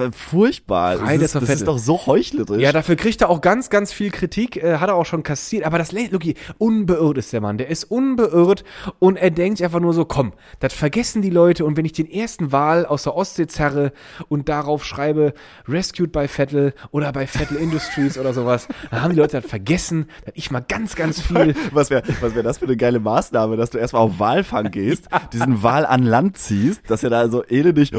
Äh, 0.00 0.12
Furchtbar. 0.12 0.98
Fridays 0.98 1.32
das 1.32 1.42
ist, 1.42 1.48
das 1.48 1.56
ist 1.60 1.68
doch 1.68 1.78
so 1.78 2.06
heuchlerisch. 2.06 2.60
Ja, 2.60 2.72
dafür 2.72 2.96
kriegt 2.96 3.20
er 3.20 3.30
auch 3.30 3.40
ganz, 3.40 3.70
ganz 3.70 3.92
viel 3.92 4.10
Kritik, 4.10 4.56
äh, 4.56 4.78
hat 4.78 4.88
er 4.88 4.94
auch 4.94 5.06
schon 5.06 5.22
kassiert. 5.22 5.64
Aber 5.64 5.78
das, 5.78 5.92
Luki, 5.92 6.34
unbeirrt 6.58 7.18
ist 7.18 7.32
der 7.32 7.40
Mann. 7.40 7.58
Der 7.58 7.68
ist 7.68 7.84
unbeirrt 7.84 8.64
und 8.98 9.16
er 9.16 9.30
denkt 9.30 9.62
einfach 9.62 9.80
nur 9.80 9.94
so, 9.94 10.04
komm, 10.04 10.32
das 10.60 10.72
vergessen 10.72 11.22
die 11.22 11.30
Leute. 11.30 11.64
Und 11.64 11.76
wenn 11.76 11.84
ich 11.84 11.92
den 11.92 12.10
ersten 12.10 12.52
Wahl 12.52 12.86
aus 12.86 13.04
der 13.04 13.16
Ostsee 13.16 13.46
zerre 13.46 13.92
und 14.28 14.48
darauf 14.48 14.84
schreibe, 14.84 15.34
rescued 15.68 16.12
by 16.12 16.28
Vettel 16.28 16.74
oder 16.90 17.12
bei 17.12 17.26
Vettel 17.26 17.56
Industries 17.56 18.18
oder 18.18 18.32
sowas, 18.32 18.68
dann 18.90 19.02
haben 19.02 19.12
die 19.12 19.20
Leute 19.20 19.40
das 19.40 19.50
vergessen, 19.50 20.06
dass 20.24 20.34
ich 20.36 20.50
mal 20.50 20.60
ganz, 20.60 20.94
ganz 20.94 21.20
viel 21.20 21.54
Was 21.72 21.90
wäre 21.90 22.02
was 22.20 22.34
wär 22.34 22.42
das 22.42 22.58
für 22.58 22.66
eine 22.66 22.76
geile 22.76 23.00
Maßnahme, 23.00 23.56
dass 23.56 23.70
du 23.70 23.78
erstmal 23.78 24.02
auf 24.02 24.18
Walfang 24.18 24.70
gehst, 24.70 25.08
diesen 25.32 25.62
Wal 25.62 25.86
an 25.86 26.02
Land 26.02 26.38
ziehst, 26.38 26.82
dass 26.88 27.02
er 27.02 27.10
da 27.10 27.28
so 27.28 27.44
elendig 27.44 27.92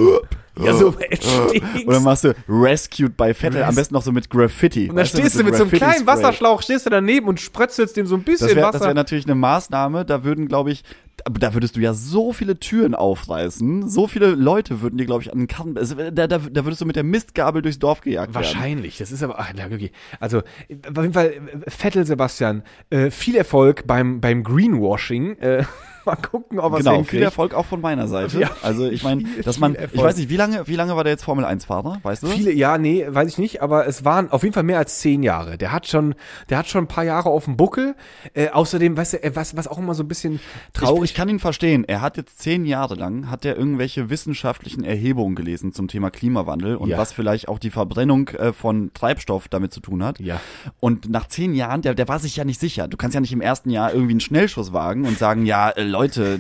ja, 0.59 0.73
so 0.73 0.87
und 1.85 1.87
dann 1.87 2.03
machst 2.03 2.23
du 2.23 2.35
Rescued 2.47 3.15
by 3.17 3.33
Vettel, 3.33 3.63
am 3.63 3.75
besten 3.75 3.93
noch 3.93 4.03
so 4.03 4.11
mit 4.11 4.29
Graffiti. 4.29 4.89
Und 4.89 4.95
dann 4.95 5.05
stehst 5.05 5.39
du 5.39 5.43
mit 5.43 5.55
so 5.55 5.63
einem 5.63 5.71
kleinen 5.71 6.07
Wasserschlauch, 6.07 6.61
stehst 6.61 6.85
du 6.85 6.89
daneben 6.89 7.27
und 7.27 7.39
sprötzelst 7.39 7.97
dem 7.97 8.05
so 8.05 8.15
ein 8.15 8.23
bisschen 8.23 8.47
Das 8.47 8.55
wäre 8.55 8.67
Wasser. 8.67 8.79
das 8.79 8.87
wär 8.87 8.93
natürlich 8.93 9.25
eine 9.25 9.35
Maßnahme, 9.35 10.05
da 10.05 10.23
würden, 10.23 10.47
glaube 10.47 10.71
ich, 10.71 10.83
da 11.31 11.53
würdest 11.53 11.75
du 11.75 11.79
ja 11.79 11.93
so 11.93 12.33
viele 12.33 12.59
Türen 12.59 12.93
aufreißen, 12.93 13.89
so 13.89 14.07
viele 14.07 14.29
Leute 14.35 14.81
würden 14.81 14.97
dir, 14.97 15.05
glaube 15.05 15.23
ich, 15.23 15.31
an 15.31 15.39
den 15.39 15.47
Karren, 15.47 15.77
also, 15.77 15.95
da, 15.95 16.27
da, 16.27 16.37
da 16.37 16.65
würdest 16.65 16.81
du 16.81 16.85
mit 16.85 16.95
der 16.95 17.03
Mistgabel 17.03 17.61
durchs 17.61 17.79
Dorf 17.79 18.01
gejagt 18.01 18.33
werden. 18.33 18.35
Wahrscheinlich, 18.35 18.97
das 18.97 19.11
ist 19.11 19.23
aber, 19.23 19.39
ach, 19.39 19.51
okay. 19.53 19.91
Also, 20.19 20.39
auf 20.39 20.43
jeden 20.69 21.13
Fall, 21.13 21.27
äh, 21.27 21.69
Vettel 21.69 22.05
Sebastian, 22.05 22.63
äh, 22.89 23.09
viel 23.11 23.35
Erfolg 23.35 23.87
beim, 23.87 24.21
beim 24.21 24.43
Greenwashing. 24.43 25.37
Mal 26.11 26.15
gucken, 26.17 26.59
ob 26.59 26.73
er 26.73 26.79
es 26.79 26.85
Genau, 26.85 27.03
viel 27.03 27.21
Erfolg 27.21 27.53
auch 27.53 27.65
von 27.65 27.81
meiner 27.81 28.07
Seite. 28.07 28.39
Ja, 28.45 28.49
also 28.61 28.85
ich 28.87 29.03
meine, 29.03 29.23
dass 29.43 29.59
man, 29.59 29.75
ich 29.93 30.01
weiß 30.01 30.17
nicht, 30.17 30.29
wie 30.29 30.35
lange, 30.37 30.67
wie 30.67 30.75
lange 30.75 30.95
war 30.95 31.03
der 31.03 31.13
jetzt 31.13 31.23
Formel 31.23 31.45
1 31.45 31.65
Fahrer, 31.65 31.99
weißt 32.03 32.23
du? 32.23 32.27
Viele, 32.27 32.51
ja, 32.51 32.77
nee, 32.77 33.05
weiß 33.07 33.29
ich 33.29 33.37
nicht, 33.37 33.61
aber 33.61 33.87
es 33.87 34.03
waren 34.05 34.29
auf 34.31 34.43
jeden 34.43 34.53
Fall 34.53 34.63
mehr 34.63 34.77
als 34.77 34.99
zehn 34.99 35.23
Jahre. 35.23 35.57
Der 35.57 35.71
hat 35.71 35.87
schon, 35.87 36.15
der 36.49 36.57
hat 36.57 36.67
schon 36.67 36.83
ein 36.83 36.87
paar 36.87 37.03
Jahre 37.05 37.29
auf 37.29 37.45
dem 37.45 37.55
Buckel. 37.57 37.95
Äh, 38.33 38.49
außerdem, 38.49 38.97
weißt 38.97 39.13
du, 39.13 39.23
äh, 39.23 39.35
was, 39.35 39.55
was 39.55 39.67
auch 39.67 39.77
immer 39.77 39.93
so 39.93 40.03
ein 40.03 40.07
bisschen 40.07 40.39
traurig 40.73 41.03
Ich, 41.05 41.11
ich 41.11 41.15
kann 41.15 41.29
ihn 41.29 41.39
verstehen. 41.39 41.85
Er 41.85 42.01
hat 42.01 42.17
jetzt 42.17 42.39
zehn 42.39 42.65
Jahre 42.65 42.95
lang, 42.95 43.29
hat 43.31 43.45
er 43.45 43.55
irgendwelche 43.57 44.09
wissenschaftlichen 44.09 44.83
Erhebungen 44.83 45.35
gelesen 45.35 45.71
zum 45.73 45.87
Thema 45.87 46.11
Klimawandel 46.11 46.75
und 46.75 46.89
Ja. 46.89 46.97
was 46.97 47.13
vielleicht 47.13 47.47
auch 47.47 47.59
die 47.59 47.71
Verbrennung 47.71 48.27
äh, 48.29 48.53
von 48.53 48.91
Treibstoff 48.93 49.47
damit 49.47 49.73
zu 49.73 49.79
tun 49.79 50.03
hat. 50.03 50.19
Ja. 50.19 50.39
Und 50.79 51.09
nach 51.09 51.27
zehn 51.27 51.53
Jahren, 51.55 51.81
der, 51.81 51.95
der 51.95 52.07
war 52.07 52.19
sich 52.19 52.35
ja 52.35 52.43
nicht 52.45 52.59
sicher. 52.59 52.87
Du 52.87 52.97
kannst 52.97 53.15
ja 53.15 53.21
nicht 53.21 53.33
im 53.33 53.41
ersten 53.41 53.69
Jahr 53.69 53.91
irgendwie 53.93 54.13
einen 54.13 54.19
Schnellschuss 54.19 54.73
wagen 54.73 55.05
und 55.05 55.17
sagen, 55.17 55.45
ja, 55.45 55.69
äh, 55.69 55.83
Leute, 55.95 56.39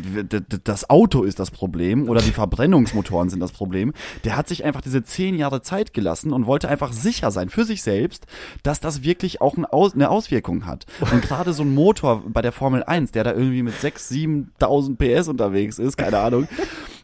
das 0.63 0.89
Auto 0.89 1.23
ist 1.23 1.39
das 1.39 1.49
Problem 1.49 2.09
oder 2.09 2.21
die 2.21 2.31
Verbrennungsmotoren 2.31 3.29
sind 3.29 3.39
das 3.39 3.51
Problem. 3.51 3.93
Der 4.23 4.35
hat 4.35 4.47
sich 4.47 4.65
einfach 4.65 4.81
diese 4.81 5.03
zehn 5.03 5.35
Jahre 5.35 5.61
Zeit 5.61 5.93
gelassen 5.93 6.33
und 6.33 6.45
wollte 6.45 6.67
einfach 6.67 6.91
sicher 6.91 7.31
sein 7.31 7.49
für 7.49 7.63
sich 7.63 7.81
selbst, 7.83 8.25
dass 8.63 8.79
das 8.79 9.03
wirklich 9.03 9.41
auch 9.41 9.55
eine 9.55 10.09
Auswirkung 10.09 10.65
hat. 10.65 10.85
Und 10.99 11.21
gerade 11.21 11.53
so 11.53 11.63
ein 11.63 11.73
Motor 11.73 12.23
bei 12.27 12.41
der 12.41 12.51
Formel 12.51 12.83
1, 12.83 13.11
der 13.11 13.23
da 13.23 13.31
irgendwie 13.31 13.63
mit 13.63 13.75
6.000, 13.75 14.47
7.000 14.59 15.21
PS 15.21 15.27
unterwegs 15.29 15.79
ist, 15.79 15.97
keine 15.97 16.19
Ahnung, 16.19 16.47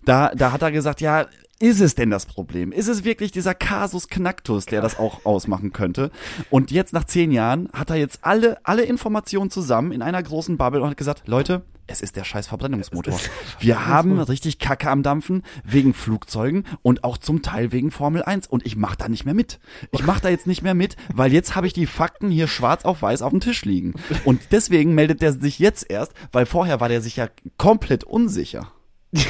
da, 0.06 0.32
da 0.36 0.52
hat 0.52 0.62
er 0.62 0.72
gesagt, 0.72 1.02
ja, 1.02 1.28
ist 1.62 1.80
es 1.80 1.96
denn 1.96 2.10
das 2.10 2.26
Problem? 2.26 2.72
Ist 2.72 2.88
es 2.88 3.04
wirklich 3.04 3.32
dieser 3.32 3.54
Kasus 3.54 4.08
Knacktus, 4.08 4.66
der 4.66 4.82
das 4.82 4.98
auch 4.98 5.26
ausmachen 5.26 5.72
könnte? 5.72 6.12
Und 6.50 6.72
jetzt 6.72 6.92
nach 6.92 7.04
zehn 7.04 7.32
Jahren 7.32 7.70
hat 7.72 7.92
er 7.92 7.98
jetzt 7.98 8.20
alle, 8.24 8.58
alle 8.64 8.82
Informationen 8.84 9.52
zusammen 9.52 9.92
in 9.92 10.02
einer 10.02 10.22
großen 10.22 10.58
Bubble 10.58 10.82
und 10.82 10.90
hat 10.90 10.98
gesagt, 10.98 11.28
Leute, 11.28 11.64
es 11.86 12.02
ist 12.02 12.16
der 12.16 12.24
scheiß 12.24 12.48
Verbrennungsmotor. 12.48 13.20
Wir 13.60 13.86
haben 13.86 14.20
richtig 14.20 14.58
Kacke 14.58 14.90
am 14.90 15.04
Dampfen 15.04 15.44
wegen 15.64 15.94
Flugzeugen 15.94 16.64
und 16.82 17.04
auch 17.04 17.18
zum 17.18 17.42
Teil 17.44 17.72
wegen 17.72 17.92
Formel 17.92 18.24
1 18.24 18.48
und 18.48 18.66
ich 18.66 18.76
mach 18.76 18.96
da 18.96 19.08
nicht 19.08 19.26
mehr 19.26 19.34
mit. 19.34 19.60
Ich 19.92 20.04
mach 20.04 20.20
da 20.20 20.30
jetzt 20.30 20.48
nicht 20.48 20.64
mehr 20.64 20.74
mit, 20.74 20.96
weil 21.14 21.32
jetzt 21.32 21.56
habe 21.56 21.68
ich 21.68 21.74
die 21.74 21.86
Fakten 21.86 22.32
hier 22.32 22.48
schwarz 22.48 22.86
auf 22.86 23.02
weiß 23.02 23.22
auf 23.22 23.32
dem 23.32 23.40
Tisch 23.40 23.66
liegen. 23.66 23.94
Und 24.26 24.42
deswegen 24.52 24.96
meldet 24.96 25.22
der 25.22 25.34
sich 25.34 25.60
jetzt 25.60 25.90
erst, 25.90 26.14
weil 26.32 26.46
vorher 26.46 26.80
war 26.80 26.90
der 26.90 27.02
sich 27.02 27.18
ja 27.18 27.28
komplett 27.58 28.04
unsicher. 28.04 28.72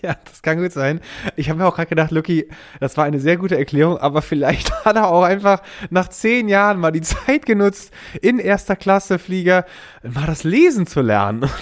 Ja, 0.02 0.16
das 0.24 0.40
kann 0.42 0.58
gut 0.58 0.72
sein. 0.72 1.00
Ich 1.36 1.50
habe 1.50 1.58
mir 1.58 1.66
auch 1.66 1.74
gerade 1.74 1.88
gedacht, 1.88 2.10
Lucky, 2.10 2.48
das 2.80 2.96
war 2.96 3.04
eine 3.04 3.20
sehr 3.20 3.36
gute 3.36 3.58
Erklärung, 3.58 3.98
aber 3.98 4.22
vielleicht 4.22 4.72
hat 4.84 4.96
er 4.96 5.08
auch 5.08 5.22
einfach 5.22 5.62
nach 5.90 6.08
zehn 6.08 6.48
Jahren 6.48 6.80
mal 6.80 6.90
die 6.90 7.02
Zeit 7.02 7.44
genutzt, 7.44 7.92
in 8.22 8.38
erster 8.38 8.76
Klasse 8.76 9.18
Flieger 9.18 9.66
mal 10.02 10.26
das 10.26 10.44
Lesen 10.44 10.86
zu 10.86 11.02
lernen. 11.02 11.48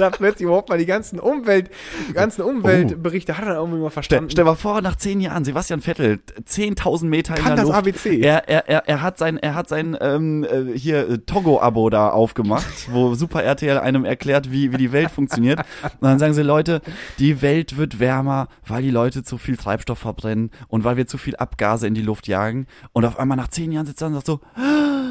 er 0.00 0.10
plötzlich 0.10 0.46
überhaupt 0.46 0.68
mal 0.68 0.78
die 0.78 0.86
ganzen 0.86 1.18
Umwelt, 1.20 1.70
die 2.08 2.12
ganzen 2.12 2.42
Umweltberichte 2.42 3.36
hat 3.36 3.46
er 3.46 3.56
irgendwie 3.56 3.78
mal 3.78 3.90
Stell, 3.90 3.92
verstanden. 3.92 4.30
stell 4.30 4.44
mal 4.44 4.54
vor, 4.54 4.80
nach 4.80 4.96
zehn 4.96 5.20
Jahren, 5.20 5.44
Sebastian 5.44 5.80
Vettel, 5.80 6.20
10.000 6.48 7.06
Meter 7.06 7.34
Kann 7.34 7.42
in 7.42 7.46
der 7.48 7.56
das 7.56 7.64
Luft. 7.66 7.78
ABC. 7.78 8.20
Er, 8.20 8.48
er, 8.48 8.68
er, 8.68 8.88
er 8.88 9.02
hat 9.02 9.18
sein, 9.18 9.36
er 9.38 9.54
hat 9.54 9.68
sein 9.68 9.96
ähm, 10.00 10.44
äh, 10.44 10.76
hier 10.76 11.08
äh, 11.08 11.18
Togo-Abo 11.18 11.90
da 11.90 12.10
aufgemacht, 12.10 12.66
wo 12.92 13.14
Super 13.14 13.42
RTL 13.42 13.78
einem 13.78 14.04
erklärt, 14.04 14.50
wie, 14.50 14.72
wie 14.72 14.76
die 14.76 14.92
Welt 14.92 15.10
funktioniert. 15.10 15.60
Und 15.82 16.02
dann 16.02 16.18
sagen 16.18 16.34
sie, 16.34 16.42
Leute, 16.42 16.80
die 17.18 17.42
Welt 17.42 17.76
wird 17.76 18.00
wärmer, 18.00 18.48
weil 18.66 18.82
die 18.82 18.90
Leute 18.90 19.22
zu 19.22 19.38
viel 19.38 19.56
Treibstoff 19.56 19.98
verbrennen 19.98 20.50
und 20.68 20.84
weil 20.84 20.96
wir 20.96 21.06
zu 21.06 21.18
viel 21.18 21.36
Abgase 21.36 21.86
in 21.86 21.94
die 21.94 22.02
Luft 22.02 22.28
jagen. 22.28 22.66
Und 22.92 23.04
auf 23.04 23.18
einmal 23.18 23.36
nach 23.36 23.48
zehn 23.48 23.72
Jahren 23.72 23.86
sitzt 23.86 24.02
er 24.02 24.08
und 24.08 24.14
sagt 24.14 24.26
so, 24.26 24.40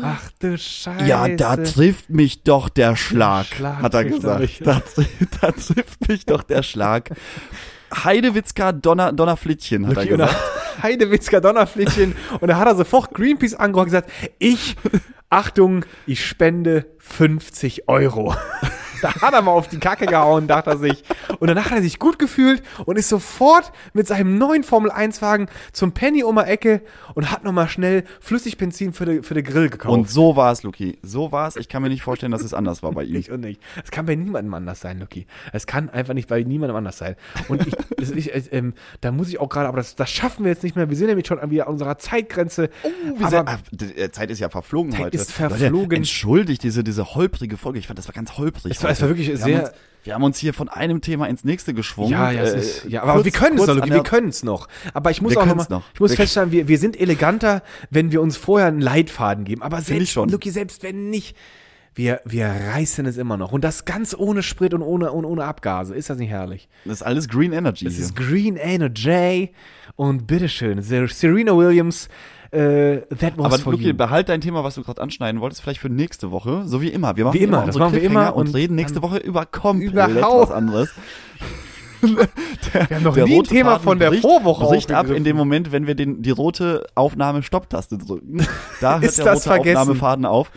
Ach 0.04 0.30
du 0.39 0.58
Scheiße. 0.58 1.06
ja, 1.06 1.28
da 1.28 1.58
trifft 1.58 2.10
mich 2.10 2.43
doch 2.43 2.70
der 2.70 2.95
Schlag, 2.95 3.45
Schlag 3.47 3.82
hat 3.82 3.93
er 3.93 4.04
trifft 4.04 4.16
gesagt. 4.16 4.62
Da, 4.66 4.82
da 5.41 5.52
trifft 5.52 6.08
mich 6.08 6.26
doch 6.26 6.43
der 6.43 6.64
Schlag. 6.64 7.12
Heidewitzka 7.93 8.72
Donner, 8.72 9.12
Donnerflittchen, 9.12 9.88
hat 9.88 9.97
er 9.97 10.04
Lucky, 10.04 10.14
und 10.14 10.20
gesagt. 10.20 10.41
dann 10.76 10.84
Heidewitzka 10.84 11.39
Donnerflittchen 11.39 12.16
und 12.39 12.47
da 12.47 12.58
hat 12.58 12.68
er 12.68 12.76
sofort 12.76 13.14
Greenpeace 13.14 13.56
angerufen 13.56 13.88
und 13.88 13.93
gesagt, 13.93 14.12
ich, 14.38 14.76
Achtung, 15.30 15.86
ich 16.06 16.26
spende 16.26 16.86
50 17.00 17.88
Euro. 17.88 18.36
Da 19.10 19.14
hat 19.22 19.34
er 19.34 19.41
mal 19.41 19.52
auf 19.52 19.68
die 19.68 19.80
Kacke 19.80 20.06
gehauen, 20.06 20.47
dachte 20.47 20.72
er 20.72 20.78
sich. 20.78 21.04
Und 21.39 21.47
danach 21.47 21.66
hat 21.72 21.78
er 21.78 21.82
sich 21.82 22.00
gut 22.00 22.20
gefühlt 22.20 22.64
und 22.86 22.97
ist 22.97 23.10
sofort 23.10 23.72
mit 23.93 24.08
seinem 24.08 24.38
neuen 24.38 24.64
Formel-1-Wagen 24.64 25.47
zum 25.72 25.91
Penny 25.93 26.24
um 26.24 26.36
die 26.36 26.41
Ecke 26.43 26.82
und 27.16 27.32
hat 27.32 27.43
nochmal 27.43 27.70
schnell 27.70 28.04
Flüssigbenzin 28.20 28.93
für 28.93 29.06
den 29.06 29.24
für 29.24 29.34
den 29.34 29.43
Grill 29.43 29.70
gekauft. 29.70 29.93
Und 29.93 30.10
so 30.10 30.36
war 30.36 30.52
es, 30.52 30.64
Luki. 30.64 30.97
So 31.02 31.32
war 31.32 31.47
es. 31.47 31.56
Ich 31.56 31.70
kann 31.70 31.82
mir 31.82 31.89
nicht 31.89 32.02
vorstellen, 32.02 32.32
dass 32.32 32.43
es 32.43 32.54
anders 32.54 32.84
war 32.84 32.91
bei 32.91 33.04
ihm. 33.04 33.16
Ich 33.20 33.32
und 33.32 33.41
nicht. 33.41 33.60
Es 33.84 33.91
kann 33.91 34.06
bei 34.06 34.16
niemandem 34.16 34.54
anders 34.54 34.80
sein, 34.80 35.00
Lucky. 35.00 35.26
Es 35.52 35.68
kann 35.68 35.89
einfach 35.89 36.14
nicht 36.14 36.30
bei 36.30 36.41
niemandem 36.43 36.78
anders 36.78 36.97
sein. 36.97 37.16
Und 37.50 37.68
ich, 37.68 37.76
das, 37.97 38.12
ich 38.12 38.34
äh, 38.34 38.43
ähm, 38.52 38.74
da 39.02 39.12
muss 39.12 39.28
ich 39.30 39.39
auch 39.39 39.50
gerade, 39.50 39.68
aber 39.68 39.78
das, 39.78 39.95
das 39.95 40.10
schaffen 40.10 40.45
wir 40.45 40.52
jetzt 40.52 40.64
nicht 40.64 40.76
mehr. 40.76 40.89
Wir 40.89 40.95
sind 40.95 41.08
nämlich 41.08 41.28
schon 41.28 41.39
an 41.39 41.50
wieder 41.52 41.68
an 41.68 41.74
unserer 41.74 41.97
Zeitgrenze. 41.97 42.70
Wir 43.18 43.26
aber 43.26 43.58
sind, 43.70 43.82
die 43.82 43.97
äh, 43.97 44.12
Zeit 44.12 44.32
ist 44.32 44.39
ja 44.39 44.50
verflogen 44.50 44.91
Zeit 44.91 45.02
heute. 45.02 45.18
ist 45.18 45.32
verflogen. 45.32 45.72
Leute, 45.82 45.95
entschuldigt 45.95 46.64
diese, 46.64 46.84
diese 46.84 47.14
holprige 47.16 47.58
Folge. 47.58 47.80
Ich 47.80 47.88
fand, 47.88 48.00
das 48.00 48.08
war 48.08 48.14
ganz 48.14 48.38
holprig. 48.38 48.72
Es 48.72 48.84
war- 48.84 48.89
es 48.92 49.02
war 49.02 49.10
wirklich 49.10 49.28
wir 49.30 49.38
sehr- 49.38 49.58
Haben 49.58 49.64
uns, 49.66 49.74
wir 50.04 50.14
haben 50.16 50.24
uns 50.24 50.38
hier 50.38 50.54
von 50.54 50.70
einem 50.70 51.02
Thema 51.02 51.28
ins 51.28 51.44
nächste 51.44 51.74
geschwungen. 51.74 52.12
ja, 52.12 52.32
ja, 52.32 52.42
es 52.42 52.54
Äh, 52.54 52.60
ist, 52.60 52.86
ja, 52.86 53.04
aber 53.04 53.14
kurz- 53.14 53.26
wir 53.26 53.32
können 53.34 53.58
es 53.60 53.68
noch, 53.68 53.86
wir 53.90 54.04
können 54.04 54.30
es 54.30 54.44
noch. 54.44 54.68
Aber 54.94 55.12
ich 55.12 55.22
muss 55.22 55.34
Wir 55.34 55.42
auch 55.42 55.46
noch, 55.46 55.56
mal, 55.56 55.66
noch. 55.70 55.84
ich 55.94 56.00
muss 56.00 56.12
Wir- 56.12 56.18
feststellen, 56.18 56.52
wir, 56.52 56.68
wir 56.68 56.78
sind 56.78 57.00
eleganter, 57.00 57.62
wenn 57.90 58.12
wir 58.12 58.22
uns 58.22 58.38
vorher 58.38 58.68
einen 58.70 58.82
Leitfaden 58.82 59.44
geben. 59.46 59.62
Aber 59.62 59.82
selbst, 59.82 60.12
schon. 60.12 60.30
Lucky, 60.30 60.52
selbst 60.52 60.84
wenn 60.84 61.10
nicht, 61.10 61.36
wir, 61.96 62.22
wir 62.24 62.46
reißen 62.48 63.06
es 63.08 63.18
immer 63.18 63.36
noch. 63.36 63.52
Und 63.52 63.64
das 63.66 63.84
ganz 63.84 64.16
ohne 64.18 64.42
Sprit 64.42 64.74
und 64.74 64.84
ohne, 64.84 65.12
und 65.12 65.26
ohne 65.26 65.44
Abgase. 65.44 65.94
Ist 65.94 66.10
das 66.10 66.18
nicht 66.18 66.30
herrlich? 66.30 66.70
Das 66.86 66.96
ist 66.96 67.02
alles 67.04 67.28
Green 67.28 67.52
Energy. 67.52 67.86
Es 67.86 67.96
hier. 67.96 68.06
ist 68.06 68.16
Green 68.16 68.56
Energy 68.56 69.52
und 69.98 70.26
bitteschön, 70.28 70.82
Serena 70.82 71.58
Williams, 71.58 72.08
äh, 72.52 73.02
that 73.16 73.34
was 73.38 73.45
Aber 73.45 73.60
for 73.60 73.74
Luki, 73.74 73.89
you. 73.89 73.93
behalt 73.93 74.30
dein 74.30 74.41
Thema, 74.41 74.64
was 74.64 74.76
du 74.76 74.84
gerade 74.84 75.02
anschneiden 75.02 75.41
wolltest, 75.41 75.62
vielleicht 75.62 75.80
für 75.80 75.89
nächste 75.89 76.32
Woche. 76.32 76.64
So 76.66 76.82
wie 76.82 76.89
immer. 76.89 77.16
Wir 77.16 77.26
machen 77.26 77.39
Wie 77.39 77.43
immer, 77.43 77.58
immer 77.58 77.66
das 77.66 77.78
machen 77.78 77.93
wir 77.93 78.02
immer 78.02 78.36
und, 78.36 78.47
und 78.50 78.56
reden 78.56 78.76
nächste 78.76 79.02
Woche 79.02 79.18
über 79.18 79.45
komplett 79.45 80.22
was 80.22 80.52
anderes. 80.52 80.89
Wir 82.02 82.95
haben 82.95 83.04
noch 83.04 83.14
Der 83.14 83.26
nie 83.26 83.39
ein 83.39 83.43
Thema 83.43 83.72
Faden 83.72 83.84
von 83.84 84.00
der 84.00 84.10
bricht, 84.10 84.22
Vorwoche 84.22 84.66
bricht 84.68 84.91
ab 84.93 85.10
in 85.10 85.26
dem 85.26 85.36
Moment, 85.36 85.74
wenn 85.74 85.86
wir 85.86 85.95
den, 85.95 86.22
die 86.22 86.32
rote 86.32 86.86
Aufnahme-Stopptaste 86.95 87.97
drücken. 87.97 88.45
Da 88.80 88.93
hört 89.02 89.04
Ist 89.04 89.20
der 89.20 89.34
rote? 89.34 89.52
Aufnahmefaden 89.60 90.26
auf. 90.26 90.50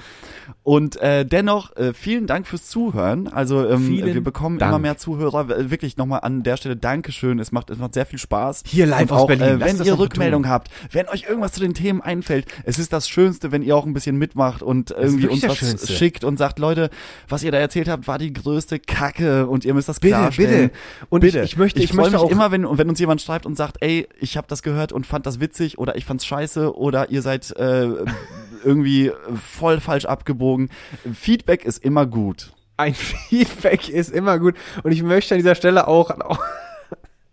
Und 0.64 0.94
äh, 1.00 1.26
dennoch, 1.26 1.74
äh, 1.76 1.92
vielen 1.92 2.28
Dank 2.28 2.46
fürs 2.46 2.68
Zuhören. 2.68 3.26
Also 3.26 3.68
ähm, 3.68 3.84
Vielen 3.88 4.14
wir 4.14 4.22
bekommen 4.22 4.60
Dank. 4.60 4.70
immer 4.70 4.78
mehr 4.78 4.96
Zuhörer. 4.96 5.50
Äh, 5.50 5.70
Wirklich 5.72 5.96
nochmal 5.96 6.20
an 6.22 6.44
der 6.44 6.56
Stelle 6.56 6.76
Dankeschön. 6.76 7.40
Es 7.40 7.50
macht, 7.50 7.68
es 7.70 7.78
macht 7.78 7.94
sehr 7.94 8.06
viel 8.06 8.20
Spaß. 8.20 8.62
Hier 8.68 8.86
live 8.86 9.02
Und 9.02 9.12
aus 9.12 9.20
auch, 9.22 9.26
Berlin. 9.26 9.60
Äh, 9.60 9.60
wenn 9.60 9.82
ihr 9.82 9.98
Rückmeldung 9.98 10.48
habt, 10.48 10.70
wenn 10.92 11.08
euch 11.08 11.24
irgendwas 11.28 11.50
zu 11.50 11.60
den 11.60 11.74
Themen 11.74 12.00
einfällt, 12.00 12.46
es 12.64 12.78
ist 12.78 12.92
das 12.92 13.08
Schönste, 13.08 13.50
wenn 13.50 13.62
ihr 13.62 13.76
auch 13.76 13.86
ein 13.86 13.92
bisschen 13.92 14.16
mitmacht 14.18 14.62
und 14.62 14.92
irgendwie 14.92 15.26
uns 15.26 15.42
was 15.42 15.56
Schönste. 15.56 15.92
schickt 15.92 16.22
und 16.22 16.36
sagt, 16.36 16.60
Leute, 16.60 16.90
was 17.28 17.42
ihr 17.42 17.50
da 17.50 17.58
erzählt 17.58 17.88
habt, 17.88 18.06
war 18.06 18.18
die 18.18 18.32
größte 18.32 18.78
Kacke 18.78 19.48
und 19.48 19.64
ihr 19.64 19.74
müsst 19.74 19.88
das 19.88 19.98
Bitte, 19.98 20.14
klarstellen. 20.14 20.68
bitte. 20.68 21.06
Und 21.08 21.20
bitte. 21.22 21.38
ich- 21.40 21.44
ich 21.52 21.56
möchte- 21.56 21.80
ich 21.82 21.90
freu 21.90 22.02
möchte 22.02 22.12
mich 22.12 22.20
auch- 22.22 22.30
immer, 22.30 22.52
wenn, 22.52 22.78
wenn 22.78 22.88
uns 22.88 23.00
jemand 23.00 23.20
schreibt 23.20 23.46
und 23.46 23.56
sagt, 23.56 23.78
ey, 23.80 24.06
ich 24.20 24.36
habe 24.36 24.46
das 24.48 24.62
gehört 24.62 24.92
und 24.92 25.08
fand 25.08 25.26
das 25.26 25.40
witzig 25.40 25.78
oder 25.78 25.96
ich 25.96 26.04
fand's 26.04 26.24
scheiße 26.24 26.76
oder 26.76 27.10
ihr 27.10 27.20
seid 27.22 27.50
äh, 27.56 27.88
irgendwie 28.64 29.10
voll 29.58 29.80
falsch 29.80 30.04
abgebogen. 30.04 30.51
Feedback 31.14 31.64
ist 31.64 31.84
immer 31.84 32.06
gut. 32.06 32.52
Ein 32.76 32.94
Feedback 33.28 33.88
ist 33.88 34.10
immer 34.10 34.38
gut. 34.38 34.54
Und 34.82 34.92
ich 34.92 35.02
möchte 35.02 35.34
an 35.34 35.38
dieser 35.38 35.54
Stelle 35.54 35.88
auch. 35.88 36.10
auch 36.10 36.38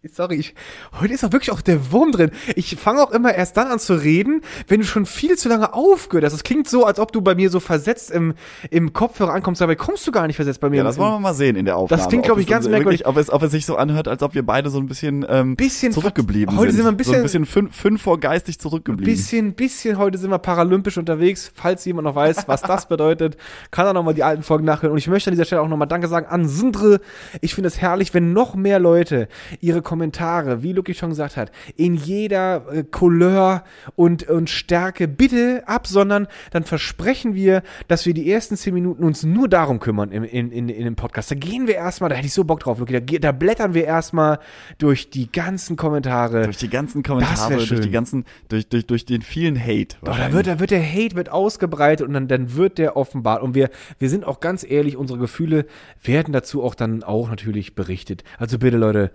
Sorry, 0.07 0.35
ich, 0.35 0.55
heute 1.01 1.13
ist 1.13 1.25
auch 1.25 1.33
wirklich 1.33 1.51
auch 1.51 1.59
der 1.59 1.91
Wurm 1.91 2.13
drin. 2.13 2.31
Ich 2.55 2.77
fange 2.77 3.01
auch 3.03 3.11
immer 3.11 3.35
erst 3.35 3.57
dann 3.57 3.67
an 3.67 3.79
zu 3.79 3.95
reden, 3.95 4.43
wenn 4.69 4.79
du 4.79 4.85
schon 4.85 5.05
viel 5.05 5.37
zu 5.37 5.49
lange 5.49 5.73
aufgehört 5.73 6.23
hast. 6.23 6.31
Es 6.31 6.43
klingt 6.45 6.69
so, 6.69 6.85
als 6.85 6.99
ob 6.99 7.11
du 7.11 7.21
bei 7.21 7.35
mir 7.35 7.49
so 7.49 7.59
versetzt 7.59 8.09
im, 8.09 8.33
im 8.71 8.93
Kopfhörer 8.93 9.33
ankommst, 9.33 9.59
dabei 9.59 9.75
kommst 9.75 10.07
du 10.07 10.11
gar 10.13 10.25
nicht 10.27 10.37
versetzt 10.37 10.61
bei 10.61 10.69
mir. 10.69 10.77
Ja, 10.77 10.83
das 10.85 10.97
wollen 10.97 11.11
wir 11.15 11.19
mal 11.19 11.33
sehen 11.33 11.57
in 11.57 11.65
der 11.65 11.75
Aufnahme. 11.75 12.07
klingt, 12.07 12.23
glaub 12.23 12.37
Ob 12.37 12.41
ich, 12.41 12.47
ganz 12.47 12.63
uns 12.65 12.71
merkwürdig. 12.71 12.99
wirklich- 13.01 13.07
Ob 13.07 13.17
es, 13.17 13.29
ob 13.29 13.43
es 13.43 13.51
sich 13.51 13.65
so 13.65 13.75
anhört, 13.75 14.07
als 14.07 14.23
ob 14.23 14.35
wir 14.35 14.45
beide 14.45 14.69
so 14.69 14.79
ein 14.79 14.85
bisschen, 14.87 15.25
ähm, 15.27 15.57
Bisschen 15.57 15.91
zurückgeblieben 15.91 16.55
heute 16.55 16.71
sind. 16.71 16.77
sind 16.77 16.85
wir 16.85 16.91
ein 16.91 16.95
bisschen- 16.97 17.13
so 17.15 17.17
ein 17.19 17.23
bisschen 17.23 17.45
fünf, 17.45 17.75
fünf 17.75 18.01
vor 18.01 18.21
geistig 18.21 18.57
zurückgeblieben. 18.57 19.13
bisschen, 19.13 19.53
bisschen 19.53 19.97
heute 19.97 20.17
sind 20.17 20.29
wir 20.29 20.39
paralympisch 20.39 20.97
unterwegs. 20.97 21.51
Falls 21.53 21.83
jemand 21.83 22.05
noch 22.05 22.15
weiß, 22.15 22.47
was 22.47 22.61
das 22.61 22.87
bedeutet, 22.87 23.35
kann 23.69 23.85
er 23.85 23.91
nochmal 23.91 24.13
die 24.13 24.23
alten 24.23 24.43
Folgen 24.43 24.63
nachhören. 24.63 24.93
Und 24.93 24.97
ich 24.97 25.09
möchte 25.09 25.29
an 25.29 25.33
dieser 25.33 25.43
Stelle 25.43 25.61
auch 25.61 25.67
nochmal 25.67 25.89
Danke 25.89 26.07
sagen 26.07 26.25
an 26.27 26.47
Sindre. 26.47 27.01
Ich 27.41 27.53
finde 27.53 27.67
es 27.67 27.81
herrlich, 27.81 28.13
wenn 28.13 28.31
noch 28.31 28.55
mehr 28.55 28.79
Leute 28.79 29.27
ihre 29.59 29.81
Kommentare, 29.89 30.61
wie 30.61 30.73
Luki 30.73 30.93
schon 30.93 31.09
gesagt 31.09 31.35
hat, 31.35 31.51
in 31.75 31.95
jeder 31.95 32.63
äh, 32.71 32.83
Couleur 32.83 33.63
und, 33.95 34.29
und 34.29 34.47
Stärke 34.47 35.07
bitte 35.07 35.63
absondern. 35.65 36.27
Dann 36.51 36.63
versprechen 36.63 37.33
wir, 37.33 37.63
dass 37.87 38.05
wir 38.05 38.13
die 38.13 38.31
ersten 38.31 38.55
zehn 38.55 38.75
Minuten 38.75 39.03
uns 39.03 39.23
nur 39.23 39.49
darum 39.49 39.79
kümmern 39.79 40.11
im, 40.11 40.23
in, 40.23 40.51
in, 40.51 40.69
in 40.69 40.83
dem 40.83 40.95
Podcast. 40.95 41.31
Da 41.31 41.35
gehen 41.35 41.65
wir 41.65 41.73
erstmal, 41.73 42.11
da 42.11 42.15
hätte 42.17 42.27
ich 42.27 42.35
so 42.35 42.43
Bock 42.43 42.59
drauf, 42.59 42.77
Luki. 42.77 43.03
Da, 43.03 43.17
da 43.17 43.31
blättern 43.31 43.73
wir 43.73 43.85
erstmal 43.85 44.37
durch 44.77 45.09
die 45.09 45.31
ganzen 45.31 45.75
Kommentare. 45.75 46.43
durch 46.43 46.57
die 46.57 46.69
ganzen 46.69 47.01
Kommentare, 47.01 47.57
durch 47.57 47.81
die 47.81 47.89
ganzen, 47.89 48.25
durch, 48.47 48.69
durch, 48.69 48.85
durch 48.85 49.05
den 49.05 49.23
vielen 49.23 49.59
Hate. 49.59 49.97
Oh, 50.03 50.05
da 50.05 50.31
wird, 50.31 50.45
da 50.45 50.59
wird 50.59 50.69
der 50.69 50.85
Hate 50.85 51.15
wird 51.15 51.31
ausgebreitet 51.31 52.07
und 52.07 52.13
dann, 52.13 52.27
dann 52.27 52.55
wird 52.55 52.77
der 52.77 52.95
offenbart. 52.95 53.41
Und 53.41 53.55
wir, 53.55 53.71
wir 53.97 54.09
sind 54.11 54.23
auch 54.23 54.39
ganz 54.39 54.63
ehrlich, 54.63 54.97
unsere 54.97 55.17
Gefühle 55.17 55.65
werden 56.03 56.31
dazu 56.31 56.61
auch 56.61 56.75
dann 56.75 57.01
auch 57.01 57.27
natürlich 57.31 57.73
berichtet. 57.73 58.23
Also 58.37 58.59
bitte 58.59 58.77
Leute, 58.77 59.09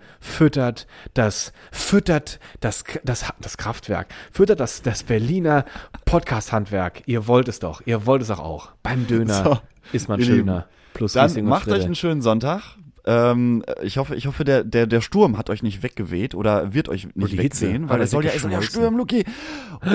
füttert 0.65 0.87
das, 1.13 1.53
füttert 1.71 2.39
das, 2.59 2.83
das, 3.03 3.25
das 3.39 3.57
Kraftwerk, 3.57 4.07
füttert 4.31 4.59
das, 4.59 4.81
das 4.81 5.03
Berliner 5.03 5.65
Podcast-Handwerk. 6.05 7.03
Ihr 7.05 7.27
wollt 7.27 7.47
es 7.47 7.59
doch, 7.59 7.81
ihr 7.85 8.05
wollt 8.05 8.21
es 8.21 8.31
auch 8.31 8.39
auch. 8.39 8.71
Beim 8.83 9.05
Döner 9.07 9.43
So, 9.43 9.59
ist 9.93 10.09
man 10.09 10.21
schöner. 10.21 10.35
Lieben, 10.35 10.63
Plus 10.93 11.13
Dann 11.13 11.43
macht 11.45 11.63
Fritte. 11.63 11.77
euch 11.77 11.85
einen 11.85 11.95
schönen 11.95 12.21
Sonntag. 12.21 12.77
Ähm, 13.07 13.63
ich 13.83 13.97
hoffe, 13.97 14.15
ich 14.15 14.25
hoffe, 14.25 14.43
der, 14.45 14.63
der, 14.63 14.87
der 14.87 15.01
Sturm 15.01 15.37
hat 15.37 15.51
euch 15.51 15.61
nicht 15.61 15.83
weggeweht 15.83 16.33
oder 16.33 16.73
wird 16.73 16.89
euch 16.89 17.07
nicht 17.13 17.33
die 17.33 17.37
Hitze 17.37 17.67
wegwehen, 17.67 17.83
hat 17.83 17.89
weil 17.91 18.01
es 18.01 18.09
soll 18.11 18.25
ja, 18.25 18.31
es 18.33 18.41
soll 18.41 18.51
ja 18.51 18.63
stürmen, 18.63 18.97
Luki. 18.97 19.25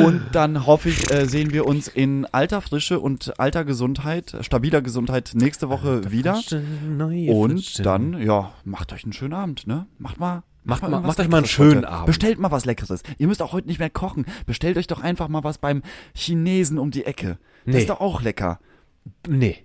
Und 0.04 0.22
dann 0.32 0.66
hoffe 0.66 0.90
ich, 0.90 1.10
äh, 1.10 1.26
sehen 1.26 1.52
wir 1.52 1.66
uns 1.66 1.88
in 1.88 2.24
alter 2.26 2.60
Frische 2.60 3.00
und 3.00 3.40
alter 3.40 3.64
Gesundheit, 3.64 4.36
stabiler 4.42 4.80
Gesundheit 4.82 5.32
nächste 5.34 5.68
Woche 5.68 6.12
wieder. 6.12 6.40
Neue 6.88 7.32
Und 7.32 7.64
Frische. 7.64 7.82
dann, 7.82 8.20
ja, 8.22 8.52
macht 8.64 8.92
euch 8.92 9.02
einen 9.02 9.12
schönen 9.12 9.34
Abend, 9.34 9.66
ne? 9.66 9.86
Macht 9.98 10.20
mal. 10.20 10.44
Macht 10.70 10.82
mal- 10.82 11.00
macht 11.00 11.20
euch 11.20 11.28
mal 11.28 11.38
einen 11.38 11.46
schönen 11.46 11.78
heute. 11.78 11.88
Abend. 11.90 12.06
Bestellt 12.06 12.38
mal 12.38 12.50
was 12.50 12.64
Leckeres. 12.64 13.02
Ihr 13.18 13.26
müsst 13.28 13.42
auch 13.42 13.52
heute 13.52 13.68
nicht 13.68 13.78
mehr 13.78 13.90
kochen. 13.90 14.24
Bestellt 14.46 14.76
euch 14.78 14.86
doch 14.86 15.00
einfach 15.02 15.28
mal 15.28 15.44
was 15.44 15.58
beim 15.58 15.82
Chinesen 16.14 16.78
um 16.78 16.90
die 16.90 17.04
Ecke. 17.04 17.38
Das 17.66 17.74
Nee. 17.74 17.80
ist 17.80 17.90
doch 17.90 18.00
auch 18.00 18.22
lecker. 18.22 18.58
Nee. 19.28 19.64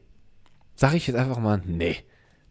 Sag 0.75 0.93
ich 0.93 1.07
jetzt 1.07 1.15
einfach 1.15 1.39
mal, 1.39 1.61
nee. 1.65 1.97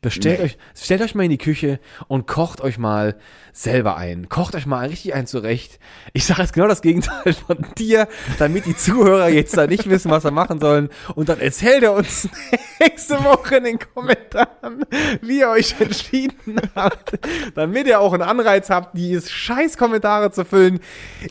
Bestellt 0.04 0.38
Nee. 0.38 0.44
euch, 0.44 0.58
stellt 0.76 1.00
euch 1.00 1.14
mal 1.14 1.24
in 1.24 1.30
die 1.30 1.38
Küche 1.38 1.80
und 2.08 2.26
kocht 2.26 2.60
euch 2.60 2.78
mal 2.78 3.16
selber 3.52 3.96
ein. 3.96 4.28
Kocht 4.28 4.54
euch 4.54 4.66
mal 4.66 4.86
richtig 4.88 5.14
ein 5.14 5.26
zurecht. 5.26 5.78
Ich 6.12 6.26
sage 6.26 6.42
jetzt 6.42 6.52
genau 6.52 6.68
das 6.68 6.82
Gegenteil 6.82 7.32
von 7.32 7.64
dir, 7.78 8.06
damit 8.38 8.66
die 8.66 8.76
Zuhörer 8.76 9.28
jetzt 9.28 9.56
da 9.56 9.66
nicht 9.66 9.88
wissen, 9.88 10.10
was 10.10 10.24
sie 10.24 10.30
machen 10.30 10.60
sollen. 10.60 10.90
Und 11.14 11.28
dann 11.28 11.40
erzählt 11.40 11.82
er 11.82 11.94
uns 11.94 12.28
nächste 12.80 13.24
Woche 13.24 13.56
in 13.56 13.64
den 13.64 13.78
Kommentaren, 13.78 14.84
wie 15.22 15.38
ihr 15.38 15.48
euch 15.48 15.80
entschieden 15.80 16.60
habt. 16.74 17.18
Damit 17.54 17.86
ihr 17.86 18.00
auch 18.00 18.12
einen 18.12 18.22
Anreiz 18.22 18.68
habt, 18.70 18.96
die 18.98 19.20
scheiß 19.20 19.76
Kommentare 19.76 20.30
zu 20.30 20.44
füllen. 20.44 20.80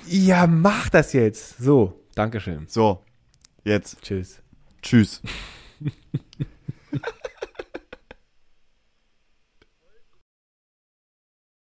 Ja, 0.08 0.48
macht 0.48 0.94
das 0.96 1.14
jetzt. 1.14 1.60
So, 1.60 2.02
Dankeschön. 2.16 2.66
So, 2.68 3.04
jetzt. 3.64 4.02
Tschüss. 4.02 4.40
Tschüss. 4.82 5.22